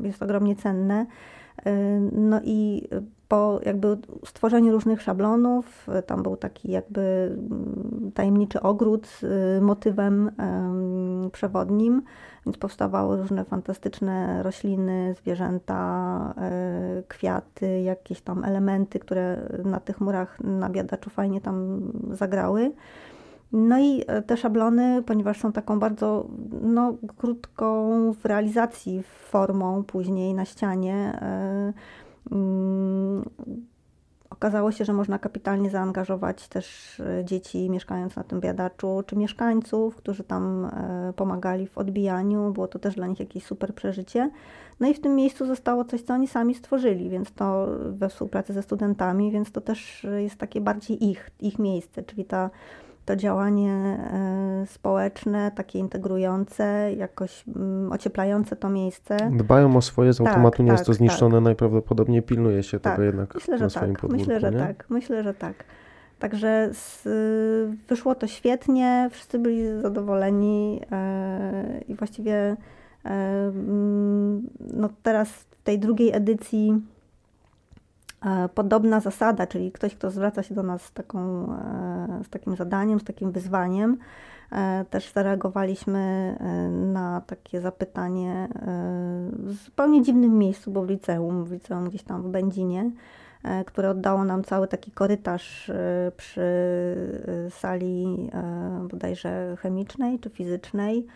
jest 0.02 0.22
ogromnie 0.22 0.56
cenne. 0.56 1.06
No 2.12 2.40
i 2.44 2.88
po 3.32 3.60
jakby 3.64 3.98
stworzeniu 4.26 4.72
różnych 4.72 5.02
szablonów, 5.02 5.86
tam 6.06 6.22
był 6.22 6.36
taki 6.36 6.70
jakby 6.70 7.00
mm, 7.50 8.12
tajemniczy 8.14 8.62
ogród 8.62 9.06
z 9.06 9.22
y, 9.22 9.60
motywem 9.60 10.30
przewodnim, 11.32 12.02
więc 12.46 12.58
powstawały 12.58 13.16
różne 13.16 13.44
fantastyczne 13.44 14.42
rośliny, 14.42 15.14
zwierzęta, 15.18 16.34
e, 16.36 17.02
kwiaty, 17.08 17.80
jakieś 17.80 18.20
tam 18.20 18.44
elementy, 18.44 18.98
które 18.98 19.48
na 19.64 19.80
tych 19.80 20.00
murach 20.00 20.40
na 20.40 20.68
biadaczu 20.68 21.10
fajnie 21.10 21.40
tam 21.40 21.80
zagrały. 22.10 22.72
No 23.52 23.78
i 23.78 24.04
e, 24.06 24.22
te 24.22 24.36
szablony, 24.36 25.02
ponieważ 25.06 25.40
są 25.40 25.52
taką 25.52 25.78
bardzo 25.78 26.26
no, 26.62 26.94
krótką 27.16 27.90
w 28.12 28.24
realizacji 28.24 29.02
formą 29.02 29.84
później 29.84 30.34
na 30.34 30.44
ścianie, 30.44 31.18
e, 31.22 31.72
okazało 34.30 34.72
się, 34.72 34.84
że 34.84 34.92
można 34.92 35.18
kapitalnie 35.18 35.70
zaangażować 35.70 36.48
też 36.48 37.00
e, 37.00 37.24
dzieci 37.24 37.70
mieszkając 37.70 38.16
na 38.16 38.24
tym 38.24 38.40
biadaczu, 38.40 39.02
czy 39.06 39.16
mieszkańców, 39.16 39.96
którzy 39.96 40.24
tam 40.24 40.70
pomagali 41.16 41.66
w 41.66 41.78
odbijaniu. 41.78 42.52
Było 42.52 42.68
to 42.68 42.78
też 42.78 42.94
dla 42.94 43.06
nich 43.06 43.20
jakieś 43.20 43.44
super 43.44 43.74
przeżycie. 43.74 44.30
No 44.80 44.88
i 44.88 44.94
w 44.94 45.00
tym 45.00 45.14
miejscu 45.14 45.46
zostało 45.46 45.84
coś, 45.84 46.02
co 46.02 46.14
oni 46.14 46.28
sami 46.28 46.54
stworzyli, 46.54 47.10
więc 47.10 47.32
to 47.32 47.68
we 47.90 48.08
współpracy 48.08 48.52
ze 48.52 48.62
studentami, 48.62 49.30
więc 49.30 49.52
to 49.52 49.60
też 49.60 50.06
jest 50.16 50.36
takie 50.36 50.60
bardziej 50.60 51.04
ich, 51.10 51.30
ich 51.40 51.58
miejsce, 51.58 52.02
czyli 52.02 52.24
ta 52.24 52.50
to 53.04 53.16
działanie 53.16 53.72
e, 53.72 54.66
społeczne, 54.66 55.50
takie 55.54 55.78
integrujące, 55.78 56.92
jakoś 56.96 57.44
mm, 57.56 57.92
ocieplające 57.92 58.56
to 58.56 58.68
miejsce. 58.68 59.16
Dbają 59.32 59.76
o 59.76 59.82
swoje, 59.82 60.12
z 60.12 60.18
tak, 60.18 60.26
automatu 60.26 60.56
tak, 60.56 60.66
nie 60.66 60.72
jest 60.72 60.84
to 60.84 60.92
tak, 60.92 60.96
zniszczone, 60.96 61.36
tak. 61.36 61.44
najprawdopodobniej 61.44 62.22
pilnuje 62.22 62.62
się 62.62 62.80
tak. 62.80 62.92
tego 62.92 63.02
jednak 63.06 63.34
Myślę, 63.34 63.58
że 63.58 63.64
na 63.64 63.70
swoim 63.70 63.92
tak. 63.92 64.00
podwórku. 64.00 64.20
Myślę, 64.20 64.40
że 64.40 64.50
nie? 64.50 64.58
tak. 64.58 64.86
Myślę, 64.90 65.22
że 65.22 65.34
tak. 65.34 65.54
Także 66.18 66.68
z, 66.72 67.02
wyszło 67.88 68.14
to 68.14 68.26
świetnie, 68.26 69.08
wszyscy 69.12 69.38
byli 69.38 69.80
zadowoleni 69.80 70.80
e, 70.92 71.80
i 71.88 71.94
właściwie 71.94 72.34
e, 72.34 72.56
mm, 73.04 74.48
no 74.74 74.88
teraz 75.02 75.28
w 75.28 75.62
tej 75.62 75.78
drugiej 75.78 76.12
edycji 76.12 76.82
podobna 78.54 79.00
zasada, 79.00 79.46
czyli 79.46 79.72
ktoś, 79.72 79.94
kto 79.94 80.10
zwraca 80.10 80.42
się 80.42 80.54
do 80.54 80.62
nas 80.62 80.82
z, 80.82 80.92
taką, 80.92 81.18
e, 81.52 82.24
z 82.24 82.28
takim 82.28 82.56
zadaniem, 82.56 83.00
z 83.00 83.04
takim 83.04 83.32
wyzwaniem. 83.32 83.98
E, 84.52 84.84
też 84.90 85.12
zareagowaliśmy 85.12 86.36
na 86.70 87.20
takie 87.20 87.60
zapytanie 87.60 88.48
w 89.32 89.52
zupełnie 89.64 90.02
dziwnym 90.02 90.38
miejscu, 90.38 90.70
bo 90.70 90.82
w 90.82 90.90
liceum, 90.90 91.44
w 91.44 91.52
liceum 91.52 91.88
gdzieś 91.88 92.02
tam 92.02 92.22
w 92.22 92.28
Będzinie, 92.28 92.90
które 93.66 93.90
oddało 93.90 94.24
nam 94.24 94.44
cały 94.44 94.68
taki 94.68 94.90
korytarz 94.90 95.70
przy 96.16 96.42
sali 97.50 98.30
bodajże 98.90 99.56
chemicznej 99.60 100.18
czy 100.18 100.30
fizycznej. 100.30 101.06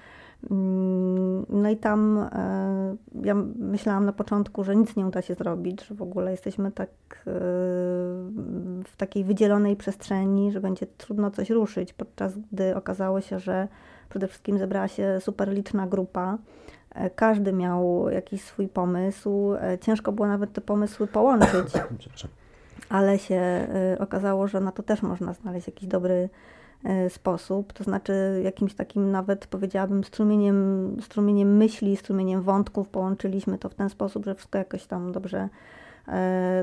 Mm, 0.50 1.46
no 1.48 1.70
i 1.70 1.76
tam 1.76 2.18
e, 2.18 2.96
ja 3.22 3.34
myślałam 3.58 4.06
na 4.06 4.12
początku, 4.12 4.64
że 4.64 4.76
nic 4.76 4.96
nie 4.96 5.06
uda 5.06 5.22
się 5.22 5.34
zrobić, 5.34 5.86
że 5.86 5.94
w 5.94 6.02
ogóle 6.02 6.30
jesteśmy 6.30 6.72
tak 6.72 6.88
e, 6.88 7.22
w 8.84 8.92
takiej 8.96 9.24
wydzielonej 9.24 9.76
przestrzeni, 9.76 10.52
że 10.52 10.60
będzie 10.60 10.86
trudno 10.86 11.30
coś 11.30 11.50
ruszyć, 11.50 11.92
podczas 11.92 12.32
gdy 12.52 12.76
okazało 12.76 13.20
się, 13.20 13.38
że 13.38 13.68
przede 14.08 14.28
wszystkim 14.28 14.58
zebrała 14.58 14.88
się 14.88 15.18
super 15.20 15.48
liczna 15.48 15.86
grupa. 15.86 16.38
E, 16.94 17.10
każdy 17.10 17.52
miał 17.52 18.08
jakiś 18.10 18.42
swój 18.42 18.68
pomysł. 18.68 19.52
Ciężko 19.80 20.12
było 20.12 20.28
nawet 20.28 20.52
te 20.52 20.60
pomysły 20.60 21.06
połączyć, 21.06 21.72
ale 22.88 23.18
się 23.18 23.68
okazało, 23.98 24.48
że 24.48 24.60
na 24.60 24.72
to 24.72 24.82
też 24.82 25.02
można 25.02 25.32
znaleźć 25.32 25.66
jakiś 25.66 25.88
dobry 25.88 26.28
sposób, 27.08 27.72
to 27.72 27.84
znaczy 27.84 28.40
jakimś 28.44 28.74
takim 28.74 29.10
nawet 29.10 29.46
powiedziałabym 29.46 30.04
strumieniem, 30.04 30.96
strumieniem 31.00 31.56
myśli, 31.56 31.96
strumieniem 31.96 32.42
wątków 32.42 32.88
połączyliśmy 32.88 33.58
to 33.58 33.68
w 33.68 33.74
ten 33.74 33.90
sposób, 33.90 34.24
że 34.24 34.34
wszystko 34.34 34.58
jakoś 34.58 34.86
tam 34.86 35.12
dobrze, 35.12 35.48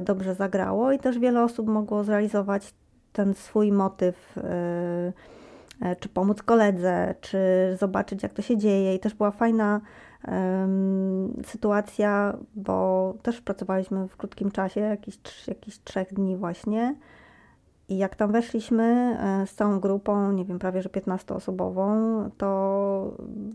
dobrze 0.02 0.36
zagrało 0.36 0.92
i 0.92 1.00
też 1.00 1.20
wiele 1.20 1.44
osób 1.44 1.68
mogło 1.68 2.04
zrealizować 2.04 2.74
ten 3.14 3.34
swój 3.34 3.72
motyw 3.72 4.36
E, 5.84 5.96
czy 5.96 6.10
pomóc 6.10 6.44
koledze, 6.44 7.16
czy 7.22 7.40
zobaczyć, 7.80 8.24
jak 8.24 8.34
to 8.34 8.42
się 8.42 8.58
dzieje. 8.58 8.96
I 8.96 9.00
też 9.00 9.14
była 9.14 9.32
fajna 9.32 9.82
sytuacja, 11.46 12.38
bo 12.56 13.14
też 13.22 13.42
pracowaliśmy 13.42 14.08
w 14.08 14.18
krótkim 14.18 14.52
czasie, 14.52 14.82
jakieś, 14.82 15.18
jakieś 15.48 15.80
trzech 15.84 16.14
dni 16.14 16.38
właśnie. 16.38 16.96
I 17.94 17.98
jak 17.98 18.16
tam 18.16 18.32
weszliśmy 18.32 18.84
e, 18.84 19.48
z 19.48 19.56
całą 19.56 19.80
grupą, 19.80 20.32
nie 20.32 20.46
wiem, 20.46 20.60
prawie 20.60 20.82
że 20.82 20.90
15-osobową, 20.90 21.96
to 22.38 23.14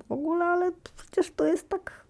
w 0.08 0.12
ogóle, 0.12 0.44
ale 0.44 0.72
przecież 0.96 1.32
to 1.32 1.46
jest 1.46 1.68
tak, 1.68 2.06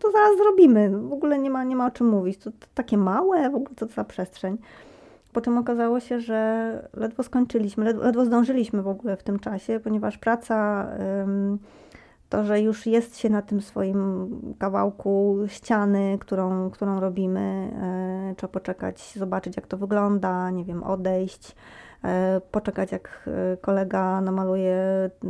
to 0.00 0.12
zaraz 0.12 0.36
zrobimy. 0.36 0.90
W 0.90 1.12
ogóle 1.12 1.38
nie 1.38 1.50
ma, 1.50 1.64
nie 1.64 1.76
ma 1.76 1.86
o 1.86 1.90
czym 1.90 2.08
mówić. 2.08 2.38
To, 2.38 2.50
to 2.50 2.66
takie 2.74 2.96
małe, 2.96 3.50
w 3.50 3.54
ogóle 3.54 3.74
co 3.76 3.86
to 3.86 3.92
za 3.92 4.04
przestrzeń. 4.04 4.58
Potem 5.32 5.58
okazało 5.58 6.00
się, 6.00 6.20
że 6.20 6.88
ledwo 6.94 7.22
skończyliśmy, 7.22 7.84
ledwo, 7.84 8.02
ledwo 8.04 8.24
zdążyliśmy 8.24 8.82
w 8.82 8.88
ogóle 8.88 9.16
w 9.16 9.22
tym 9.22 9.38
czasie, 9.38 9.80
ponieważ 9.80 10.18
praca, 10.18 10.86
to, 12.30 12.44
że 12.44 12.60
już 12.60 12.86
jest 12.86 13.18
się 13.18 13.30
na 13.30 13.42
tym 13.42 13.60
swoim 13.60 14.30
kawałku 14.58 15.38
ściany, 15.46 16.18
którą, 16.20 16.70
którą 16.70 17.00
robimy, 17.00 17.70
e, 18.30 18.34
trzeba 18.36 18.52
poczekać, 18.52 19.12
zobaczyć 19.16 19.56
jak 19.56 19.66
to 19.66 19.76
wygląda, 19.76 20.50
nie 20.50 20.64
wiem, 20.64 20.82
odejść, 20.82 21.56
e, 22.04 22.40
poczekać 22.50 22.92
jak 22.92 23.28
e, 23.52 23.56
kolega 23.56 24.20
namaluje, 24.20 24.76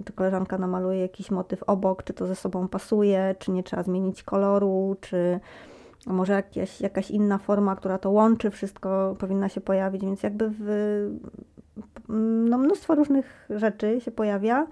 czy 0.05 0.13
koleżanka 0.13 0.59
namaluje 0.59 1.01
jakiś 1.01 1.31
motyw 1.31 1.63
obok, 1.63 2.03
czy 2.03 2.15
to 2.15 2.27
ze 2.27 2.35
sobą 2.35 2.69
pasuje, 2.69 3.35
czy 3.39 3.51
nie 3.51 3.63
trzeba 3.63 3.83
zmienić 3.83 4.23
koloru, 4.23 4.97
czy 5.01 5.41
może 6.07 6.33
jakaś, 6.33 6.81
jakaś 6.81 7.11
inna 7.11 7.39
forma, 7.39 7.77
która 7.77 7.99
to 7.99 8.11
łączy, 8.11 8.51
wszystko 8.51 9.17
powinna 9.19 9.49
się 9.49 9.61
pojawić, 9.61 10.03
więc 10.03 10.23
jakby 10.23 10.51
w, 10.59 11.11
no 12.49 12.59
mnóstwo 12.59 12.95
różnych 12.95 13.49
rzeczy 13.51 14.01
się 14.01 14.11
pojawia, 14.11 14.67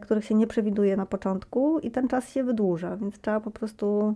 których 0.00 0.24
się 0.24 0.34
nie 0.34 0.46
przewiduje 0.46 0.96
na 0.96 1.06
początku 1.06 1.78
i 1.78 1.90
ten 1.90 2.08
czas 2.08 2.30
się 2.30 2.44
wydłuża, 2.44 2.96
więc 2.96 3.20
trzeba 3.20 3.40
po 3.40 3.50
prostu 3.50 4.14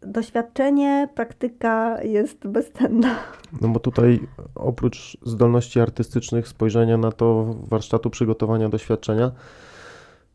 doświadczenie, 0.00 1.08
praktyka 1.14 2.02
jest 2.02 2.46
bezcenna. 2.46 3.14
No 3.60 3.68
bo 3.68 3.80
tutaj 3.80 4.20
oprócz 4.54 5.16
zdolności 5.22 5.80
artystycznych, 5.80 6.48
spojrzenia 6.48 6.96
na 6.96 7.12
to 7.12 7.54
warsztatu 7.68 8.10
przygotowania 8.10 8.68
doświadczenia, 8.68 9.32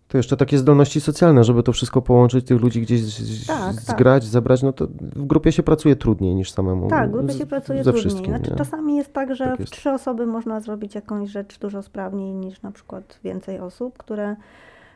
to 0.10 0.18
jeszcze 0.18 0.38
takie 0.38 0.58
zdolności 0.58 1.02
socjalne, 1.02 1.44
żeby 1.44 1.64
to 1.64 1.72
wszystko 1.74 2.02
połączyć, 2.02 2.46
tych 2.46 2.62
ludzi 2.62 2.82
gdzieś 2.82 3.46
tak, 3.48 3.58
tak. 3.58 3.74
zgrać, 3.74 4.24
tak. 4.24 4.32
zebrać, 4.32 4.64
no 4.64 4.74
to 4.74 4.88
w 5.02 5.26
grupie 5.26 5.52
się 5.52 5.64
pracuje 5.64 5.96
trudniej 5.96 6.36
niż 6.36 6.52
samemu. 6.52 6.88
Tak, 6.90 7.10
w 7.10 7.12
grupie 7.12 7.34
się 7.34 7.46
pracuje 7.46 7.84
ze 7.84 7.94
trudniej. 7.94 8.26
Znaczy, 8.26 8.56
czasami 8.58 8.96
jest 8.96 9.14
tak, 9.14 9.36
że 9.36 9.46
tak 9.46 9.60
jest. 9.60 9.74
w 9.74 9.76
trzy 9.76 9.92
osoby 9.92 10.26
można 10.26 10.60
zrobić 10.60 10.96
jakąś 10.96 11.30
rzecz 11.30 11.60
dużo 11.60 11.82
sprawniej 11.82 12.34
niż 12.34 12.62
na 12.62 12.72
przykład 12.72 13.20
więcej 13.24 13.60
osób, 13.60 13.98
które 13.98 14.36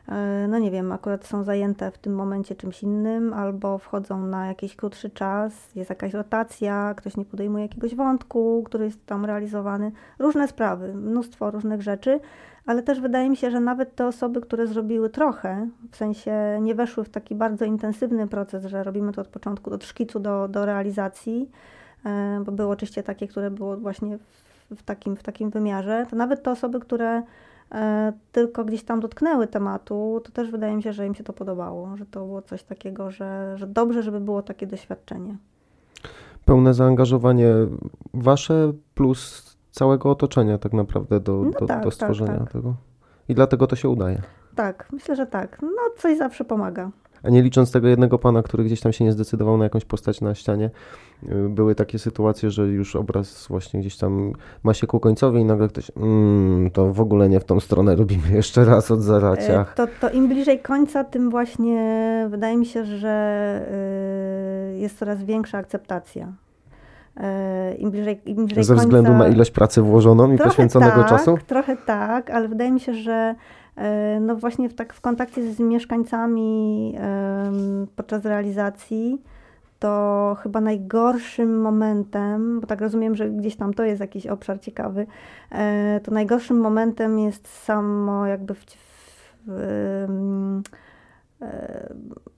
e, 0.07 0.47
no 0.49 0.59
nie 0.59 0.71
wiem, 0.71 0.91
akurat 0.91 1.25
są 1.25 1.43
zajęte 1.43 1.91
w 1.91 1.97
tym 1.97 2.15
momencie 2.15 2.55
czymś 2.55 2.83
innym, 2.83 3.33
albo 3.33 3.77
wchodzą 3.77 4.25
na 4.25 4.47
jakiś 4.47 4.75
krótszy 4.75 5.09
czas, 5.09 5.75
jest 5.75 5.89
jakaś 5.89 6.13
rotacja, 6.13 6.93
ktoś 6.97 7.17
nie 7.17 7.25
podejmuje 7.25 7.63
jakiegoś 7.63 7.95
wątku, 7.95 8.63
który 8.65 8.85
jest 8.85 9.05
tam 9.05 9.25
realizowany. 9.25 9.91
Różne 10.19 10.47
sprawy, 10.47 10.93
mnóstwo 10.93 11.51
różnych 11.51 11.81
rzeczy 11.81 12.19
ale 12.65 12.83
też 12.83 12.99
wydaje 12.99 13.29
mi 13.29 13.37
się, 13.37 13.51
że 13.51 13.59
nawet 13.59 13.95
te 13.95 14.07
osoby, 14.07 14.41
które 14.41 14.67
zrobiły 14.67 15.09
trochę, 15.09 15.69
w 15.91 15.95
sensie 15.95 16.59
nie 16.61 16.75
weszły 16.75 17.03
w 17.03 17.09
taki 17.09 17.35
bardzo 17.35 17.65
intensywny 17.65 18.27
proces, 18.27 18.65
że 18.65 18.83
robimy 18.83 19.11
to 19.11 19.21
od 19.21 19.27
początku, 19.27 19.73
od 19.73 19.83
szkicu 19.83 20.19
do, 20.19 20.47
do 20.47 20.65
realizacji, 20.65 21.49
e, 22.05 22.41
bo 22.45 22.51
było 22.51 22.69
oczywiście 22.69 23.03
takie, 23.03 23.27
które 23.27 23.51
było 23.51 23.77
właśnie 23.77 24.17
w, 24.17 24.75
w, 24.75 24.83
takim, 24.83 25.15
w 25.15 25.23
takim 25.23 25.49
wymiarze, 25.49 26.05
to 26.09 26.15
nawet 26.15 26.43
te 26.43 26.51
osoby, 26.51 26.79
które 26.79 27.23
e, 27.71 28.13
tylko 28.31 28.65
gdzieś 28.65 28.83
tam 28.83 28.99
dotknęły 28.99 29.47
tematu, 29.47 30.21
to 30.23 30.31
też 30.31 30.51
wydaje 30.51 30.75
mi 30.75 30.83
się, 30.83 30.93
że 30.93 31.07
im 31.07 31.15
się 31.15 31.23
to 31.23 31.33
podobało, 31.33 31.97
że 31.97 32.05
to 32.05 32.25
było 32.25 32.41
coś 32.41 32.63
takiego, 32.63 33.11
że, 33.11 33.57
że 33.57 33.67
dobrze, 33.67 34.03
żeby 34.03 34.19
było 34.19 34.41
takie 34.41 34.67
doświadczenie. 34.67 35.37
Pełne 36.45 36.73
zaangażowanie 36.73 37.53
wasze 38.13 38.73
plus 38.95 39.52
całego 39.73 40.11
otoczenia 40.11 40.57
tak 40.57 40.73
naprawdę 40.73 41.19
do, 41.19 41.43
no 41.43 41.51
do, 41.51 41.65
tak, 41.65 41.83
do 41.83 41.89
tak, 41.89 41.93
stworzenia 41.93 42.39
tak, 42.39 42.51
tego. 42.51 42.75
I 43.29 43.35
dlatego 43.35 43.67
to 43.67 43.75
się 43.75 43.89
udaje. 43.89 44.21
Tak, 44.55 44.87
myślę, 44.91 45.15
że 45.15 45.25
tak. 45.25 45.61
No 45.61 45.81
coś 45.97 46.17
zawsze 46.17 46.45
pomaga. 46.45 46.91
A 47.23 47.29
nie 47.29 47.41
licząc 47.41 47.71
tego 47.71 47.87
jednego 47.87 48.19
pana, 48.19 48.43
który 48.43 48.63
gdzieś 48.63 48.81
tam 48.81 48.93
się 48.93 49.05
nie 49.05 49.11
zdecydował 49.11 49.57
na 49.57 49.63
jakąś 49.63 49.85
postać 49.85 50.21
na 50.21 50.35
ścianie, 50.35 50.69
y, 51.23 51.49
były 51.49 51.75
takie 51.75 51.99
sytuacje, 51.99 52.51
że 52.51 52.67
już 52.67 52.95
obraz 52.95 53.47
właśnie 53.47 53.79
gdzieś 53.79 53.97
tam 53.97 54.33
ma 54.63 54.73
się 54.73 54.87
ku 54.87 54.99
końcowi 54.99 55.39
i 55.39 55.45
nagle 55.45 55.67
ktoś, 55.67 55.91
mmm, 55.97 56.71
to 56.71 56.93
w 56.93 57.01
ogóle 57.01 57.29
nie 57.29 57.39
w 57.39 57.45
tą 57.45 57.59
stronę 57.59 57.95
robimy 57.95 58.29
jeszcze 58.35 58.65
raz 58.65 58.91
od 58.91 59.01
zaracia. 59.01 59.61
E, 59.61 59.65
to, 59.75 59.87
to 60.01 60.09
im 60.09 60.27
bliżej 60.27 60.59
końca, 60.59 61.03
tym 61.03 61.29
właśnie 61.29 62.27
wydaje 62.29 62.57
mi 62.57 62.65
się, 62.65 62.85
że 62.85 63.65
y, 64.75 64.77
jest 64.77 64.99
coraz 64.99 65.23
większa 65.23 65.57
akceptacja 65.57 66.33
Im 67.77 67.91
bliżej, 67.91 68.21
im 68.25 68.45
bliżej 68.45 68.63
Ze 68.63 68.73
końca... 68.73 68.83
względu 68.83 69.13
na 69.13 69.27
ilość 69.27 69.51
pracy 69.51 69.81
włożoną 69.81 70.33
i 70.33 70.35
trochę 70.35 70.49
poświęconego 70.49 70.95
tak, 70.95 71.09
czasu? 71.09 71.37
Trochę 71.47 71.77
tak, 71.77 72.29
ale 72.29 72.47
wydaje 72.47 72.71
mi 72.71 72.79
się, 72.79 72.93
że 72.93 73.35
e, 73.75 74.19
no 74.19 74.35
właśnie 74.35 74.69
w, 74.69 74.73
tak 74.73 74.93
w 74.93 75.01
kontakcie 75.01 75.53
z 75.53 75.59
mieszkańcami 75.59 76.95
podczas 77.95 78.25
realizacji 78.25 79.21
to 79.79 80.37
chyba 80.43 80.61
najgorszym 80.61 81.61
momentem, 81.61 82.59
bo 82.59 82.67
tak 82.67 82.81
rozumiem, 82.81 83.15
że 83.15 83.29
gdzieś 83.29 83.55
tam 83.55 83.73
to 83.73 83.83
jest 83.83 84.01
jakiś 84.01 84.27
obszar 84.27 84.59
ciekawy, 84.59 85.07
e, 85.51 85.99
to 86.03 86.11
najgorszym 86.11 86.57
momentem 86.57 87.19
jest 87.19 87.47
samo 87.47 88.27
jakby 88.27 88.53
w, 88.53 88.65
w, 89.47 90.05
w 91.37 92.32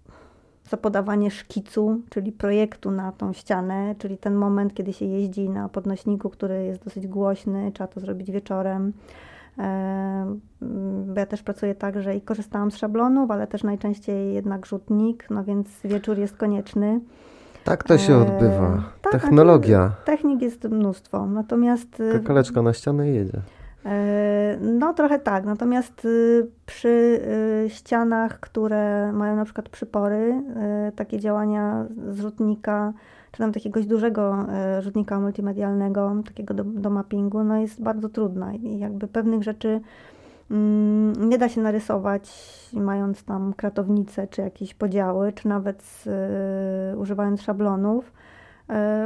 zapodawanie 0.70 1.32
szkicu, 1.32 2.02
czyli 2.10 2.32
projektu 2.32 2.92
na 2.92 3.12
tą 3.12 3.34
ścianę, 3.34 3.96
czyli 3.98 4.18
ten 4.18 4.36
moment, 4.36 4.74
kiedy 4.74 4.94
się 4.94 5.06
jeździ 5.06 5.50
na 5.50 5.70
podnośniku, 5.70 6.30
który 6.30 6.66
jest 6.66 6.84
dosyć 6.84 7.08
głośny, 7.08 7.72
trzeba 7.72 7.88
to 7.88 8.00
zrobić 8.00 8.32
wieczorem. 8.32 8.94
E, 9.60 10.36
bo 11.08 11.20
ja 11.20 11.26
też 11.26 11.44
pracuję 11.44 11.76
tak, 11.76 12.02
że 12.02 12.16
i 12.16 12.22
korzystałam 12.22 12.72
z 12.72 12.78
szablonów, 12.78 13.32
ale 13.32 13.48
też 13.48 13.64
najczęściej 13.64 14.34
jednak 14.34 14.66
rzutnik, 14.66 15.28
no 15.30 15.44
więc 15.44 15.68
wieczór 15.84 16.18
jest 16.18 16.38
konieczny. 16.38 17.00
Tak 17.64 17.84
to 17.84 17.98
się 17.98 18.18
odbywa. 18.18 18.68
E, 18.68 18.82
tak, 19.02 19.12
Technologia. 19.12 19.92
Technik 20.06 20.42
jest 20.42 20.64
mnóstwo. 20.64 21.26
Natomiast. 21.26 22.04
Kakaleczka 22.12 22.62
na 22.62 22.74
ścianę 22.74 23.10
jedzie. 23.10 23.42
E, 23.86 24.58
no 24.62 24.94
trochę 24.94 25.20
tak, 25.20 25.46
natomiast 25.46 26.06
y, 26.06 26.48
przy 26.66 27.22
y, 27.66 27.70
ścianach, 27.70 28.40
które 28.40 29.12
mają 29.12 29.36
na 29.36 29.46
przykład 29.46 29.70
przypory, 29.70 30.44
y, 30.90 30.92
takie 30.92 31.20
działania 31.20 31.86
z 32.10 32.20
rzutnika, 32.20 32.94
czy 33.32 33.38
tam 33.38 33.52
jakiegoś 33.56 33.86
dużego 33.86 34.46
rzutnika 34.80 35.20
multimedialnego, 35.20 36.16
takiego 36.26 36.54
do, 36.54 36.64
do 36.64 36.90
mappingu, 36.90 37.44
no 37.44 37.58
jest 37.58 37.82
bardzo 37.82 38.10
trudna. 38.10 38.54
I 38.54 38.80
jakby 38.80 39.08
pewnych 39.08 39.44
rzeczy 39.44 39.82
mm, 40.52 41.30
nie 41.30 41.38
da 41.38 41.50
się 41.50 41.62
narysować 41.62 42.32
mając 42.74 43.24
tam 43.24 43.54
kratownice, 43.54 44.28
czy 44.28 44.42
jakieś 44.42 44.74
podziały, 44.74 45.34
czy 45.34 45.48
nawet 45.48 46.04
używając 46.98 47.42
szablonów, 47.42 48.12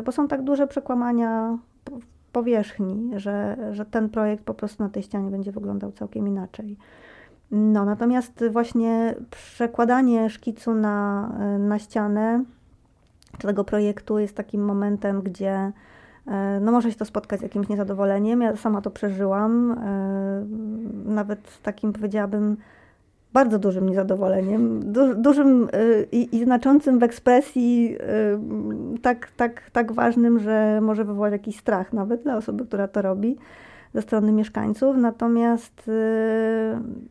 bo 0.05 0.11
są 0.11 0.27
tak 0.27 0.43
duże 0.43 0.67
przekłamania 0.67 1.57
powierzchni, 2.32 3.11
że, 3.15 3.57
że 3.71 3.86
ten 3.86 4.09
projekt 4.09 4.43
po 4.43 4.53
prostu 4.53 4.84
na 4.84 4.89
tej 4.89 5.03
ścianie 5.03 5.32
będzie 5.32 5.51
wyglądał 5.51 5.91
całkiem 5.91 6.27
inaczej. 6.27 6.77
No, 7.51 7.86
natomiast 7.86 8.43
właśnie 8.51 9.15
przekładanie 9.32 10.30
szkicu 10.30 10.75
na, 10.75 11.30
na 11.59 11.80
ścianę 11.80 12.43
czy 13.38 13.47
tego 13.47 13.63
projektu 13.63 14.19
jest 14.19 14.36
takim 14.36 14.65
momentem, 14.65 15.21
gdzie 15.21 15.71
e, 16.27 16.59
no 16.61 16.71
może 16.71 16.91
się 16.91 16.97
to 16.97 17.05
spotkać 17.05 17.39
z 17.39 17.43
jakimś 17.43 17.69
niezadowoleniem. 17.69 18.41
Ja 18.41 18.55
sama 18.55 18.82
to 18.82 18.91
przeżyłam, 18.91 19.71
e, 19.71 20.45
nawet 21.05 21.61
takim 21.63 21.93
powiedziałabym 21.93 22.57
bardzo 23.34 23.59
dużym 23.59 23.89
niezadowoleniem, 23.89 24.91
du, 24.93 25.15
dużym 25.15 25.69
y, 25.75 26.07
i, 26.11 26.36
i, 26.36 26.43
znaczącym 26.43 26.99
w 26.99 27.03
ekspresji, 27.03 27.95
y, 28.95 28.99
tak, 29.01 29.32
tak, 29.32 29.69
tak 29.71 29.91
ważnym, 29.91 30.39
że 30.39 30.80
może 30.82 31.05
wywołać 31.05 31.32
jakiś 31.32 31.57
strach 31.57 31.93
nawet 31.93 32.23
dla 32.23 32.38
osoby, 32.38 32.65
która 32.65 32.88
to 32.88 33.01
robi. 33.01 33.38
Ze 33.94 34.02
strony 34.02 34.32
mieszkańców, 34.32 34.98
natomiast 34.98 35.88
y, 35.88 35.92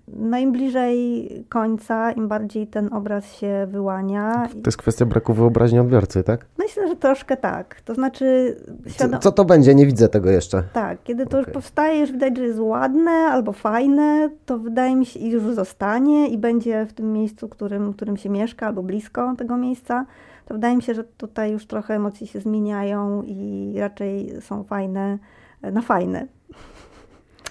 no 0.08 0.38
im 0.38 0.52
bliżej 0.52 1.28
końca, 1.48 2.12
im 2.12 2.28
bardziej 2.28 2.66
ten 2.66 2.92
obraz 2.92 3.36
się 3.36 3.66
wyłania. 3.70 4.48
To 4.52 4.68
jest 4.68 4.78
kwestia 4.78 5.06
braku 5.06 5.34
wyobraźni 5.34 5.78
odbiorcy, 5.78 6.22
tak? 6.22 6.46
Myślę, 6.58 6.88
że 6.88 6.96
troszkę 6.96 7.36
tak. 7.36 7.80
To 7.80 7.94
znaczy... 7.94 8.56
Świadom... 8.86 9.20
Co, 9.20 9.30
co, 9.30 9.32
to 9.32 9.44
będzie? 9.44 9.74
Nie 9.74 9.86
widzę 9.86 10.08
tego 10.08 10.30
jeszcze. 10.30 10.62
Tak, 10.72 11.02
kiedy 11.04 11.26
to 11.26 11.30
okay. 11.30 11.40
już 11.40 11.50
powstaje, 11.50 12.00
już 12.00 12.12
widać, 12.12 12.36
że 12.36 12.44
jest 12.44 12.58
ładne 12.60 13.10
albo 13.10 13.52
fajne, 13.52 14.30
to 14.46 14.58
wydaje 14.58 14.96
mi 14.96 15.06
się, 15.06 15.20
i 15.20 15.30
już 15.30 15.42
zostanie 15.54 16.28
i 16.28 16.38
będzie 16.38 16.86
w 16.86 16.92
tym 16.92 17.12
miejscu, 17.12 17.48
którym, 17.48 17.92
którym 17.92 18.16
się 18.16 18.28
mieszka 18.28 18.66
albo 18.66 18.82
blisko 18.82 19.34
tego 19.38 19.56
miejsca, 19.56 20.06
to 20.46 20.54
wydaje 20.54 20.76
mi 20.76 20.82
się, 20.82 20.94
że 20.94 21.04
tutaj 21.04 21.52
już 21.52 21.66
trochę 21.66 21.94
emocje 21.94 22.26
się 22.26 22.40
zmieniają 22.40 23.22
i 23.22 23.74
raczej 23.78 24.40
są 24.40 24.64
fajne 24.64 25.18
na 25.62 25.82
fajne. 25.82 26.26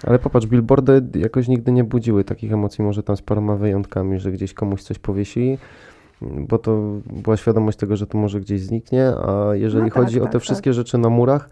Ale 0.06 0.18
popatrz, 0.18 0.46
billboardy 0.46 1.02
jakoś 1.18 1.48
nigdy 1.48 1.72
nie 1.72 1.84
budziły 1.84 2.24
takich 2.24 2.52
emocji, 2.52 2.84
może 2.84 3.02
tam 3.02 3.16
z 3.16 3.22
paroma 3.22 3.56
wyjątkami, 3.56 4.18
że 4.18 4.32
gdzieś 4.32 4.54
komuś 4.54 4.82
coś 4.82 4.98
powiesili, 4.98 5.58
bo 6.22 6.58
to 6.58 7.00
była 7.06 7.36
świadomość 7.36 7.78
tego, 7.78 7.96
że 7.96 8.06
to 8.06 8.18
może 8.18 8.40
gdzieś 8.40 8.60
zniknie, 8.60 9.06
a 9.06 9.54
jeżeli 9.54 9.84
no 9.84 9.90
tak, 9.90 9.94
chodzi 9.94 10.14
tak, 10.14 10.22
o 10.22 10.26
te 10.26 10.32
tak, 10.32 10.42
wszystkie 10.42 10.70
tak. 10.70 10.74
rzeczy 10.74 10.98
na 10.98 11.08
murach, 11.08 11.50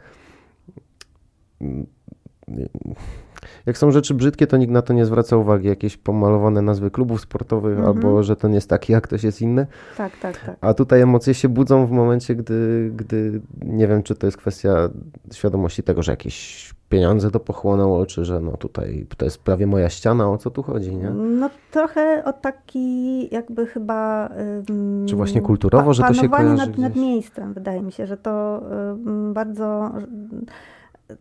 jak 3.66 3.78
są 3.78 3.90
rzeczy 3.90 4.14
brzydkie, 4.14 4.47
to 4.47 4.57
nikt 4.57 4.72
na 4.72 4.82
to 4.82 4.92
nie 4.92 5.07
zwraca 5.07 5.36
uwagi. 5.36 5.68
Jakieś 5.68 5.97
pomalowane 5.97 6.62
nazwy 6.62 6.90
klubów 6.90 7.20
sportowych, 7.20 7.78
-hmm. 7.78 7.86
albo 7.86 8.22
że 8.22 8.36
ten 8.36 8.55
jest 8.55 8.70
taki, 8.70 8.92
jak 8.92 9.05
ktoś 9.05 9.22
jest 9.22 9.42
inny. 9.42 9.66
Tak, 9.97 10.12
tak, 10.16 10.44
tak. 10.47 10.57
A 10.61 10.74
tutaj 10.74 11.01
emocje 11.01 11.34
się 11.34 11.49
budzą 11.49 11.86
w 11.86 11.90
momencie, 11.90 12.34
gdy, 12.34 12.90
gdy 12.97 13.40
nie 13.62 13.88
wiem, 13.88 14.03
czy 14.03 14.14
to 14.14 14.26
jest 14.26 14.36
kwestia 14.36 14.88
świadomości 15.32 15.82
tego, 15.82 16.03
że 16.03 16.12
jakieś 16.12 16.76
pieniądze 16.88 17.30
to 17.30 17.40
pochłonęło, 17.40 18.07
czy 18.07 18.24
że 18.24 18.40
no 18.40 18.57
tutaj 18.57 19.07
to 19.16 19.24
jest 19.24 19.42
prawie 19.42 19.66
moja 19.66 19.88
ściana, 19.88 20.30
o 20.30 20.38
co 20.38 20.51
tu 20.51 20.62
chodzi, 20.62 20.97
nie? 20.97 21.11
No 21.11 21.51
trochę 21.70 22.22
o 22.24 22.32
taki 22.32 23.34
jakby 23.34 23.66
chyba... 23.66 24.28
Um, 24.68 25.07
czy 25.09 25.16
właśnie 25.16 25.40
kulturowo, 25.40 25.94
że 25.94 26.03
to 26.03 26.14
się 26.14 26.28
kojarzy 26.28 26.57
nad, 26.57 26.78
nad 26.78 26.97
miejscem, 26.97 27.55
wydaje 27.55 27.82
mi 27.82 27.92
się, 27.92 28.07
że 28.07 28.16
to 28.16 28.62
um, 28.70 29.34
bardzo 29.34 29.92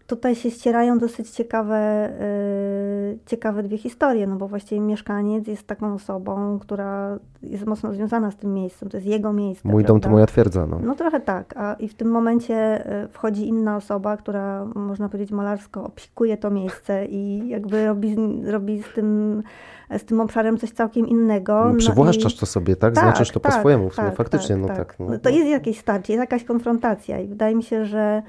tutaj 0.08 0.36
się 0.36 0.52
ścierają 0.52 0.98
dosyć 0.98 1.30
ciekawe, 1.30 2.10
yy, 3.10 3.20
ciekawe 3.26 3.64
dwie 3.64 3.78
historie, 3.78 4.28
no 4.28 4.36
bo 4.36 4.48
właściwie 4.48 4.82
mieszkaniec 4.82 5.48
jest 5.48 5.68
taką 5.68 5.94
osobą, 5.94 6.60
która 6.60 7.20
jest 7.44 7.66
mocno 7.66 7.94
związana 7.94 8.32
z 8.32 8.36
tym 8.36 8.54
miejscem, 8.54 8.90
to 8.90 8.98
jest 8.98 9.08
jego 9.08 9.34
miejsce. 9.34 9.68
Mój 9.68 9.84
prawda? 9.84 9.88
dom 9.88 10.00
to 10.00 10.10
moja 10.10 10.26
twierdza. 10.26 10.68
No. 10.68 10.80
no 10.84 10.96
trochę 10.96 11.20
tak, 11.20 11.58
a 11.58 11.74
i 11.74 11.88
w 11.88 11.94
tym 11.94 12.08
momencie 12.08 12.88
y, 13.04 13.08
wchodzi 13.08 13.48
inna 13.48 13.76
osoba, 13.76 14.18
która 14.18 14.66
można 14.66 15.10
powiedzieć 15.10 15.32
malarsko 15.32 15.84
opsikuje 15.84 16.38
to 16.38 16.52
miejsce 16.52 17.06
i 17.06 17.50
jakby 17.50 17.86
robi, 17.86 18.16
robi 18.46 18.84
z 18.84 18.94
tym 18.96 19.44
z 19.98 20.04
tym 20.04 20.22
obszarem 20.22 20.58
coś 20.58 20.72
całkiem 20.72 21.08
innego. 21.08 21.66
No, 21.70 21.76
przywłaszczasz 21.76 22.34
no 22.34 22.38
i... 22.38 22.40
to 22.40 22.46
sobie, 22.46 22.76
tak? 22.76 22.94
tak 22.94 23.04
Znaczysz 23.04 23.32
to 23.32 23.40
tak, 23.40 23.52
po 23.52 23.60
swojemu 23.60 23.90
tak, 23.90 24.16
faktycznie, 24.16 24.58
no 24.58 24.68
tak. 24.68 24.78
tak 24.78 24.96
no, 25.00 25.20
to 25.20 25.30
jest 25.30 25.48
jakieś 25.48 25.80
starcie, 25.80 26.14
jest 26.14 26.22
jakaś 26.22 26.44
konfrontacja 26.44 27.20
i 27.20 27.28
wydaje 27.28 27.56
mi 27.56 27.64
się, 27.64 27.86
że 27.86 28.24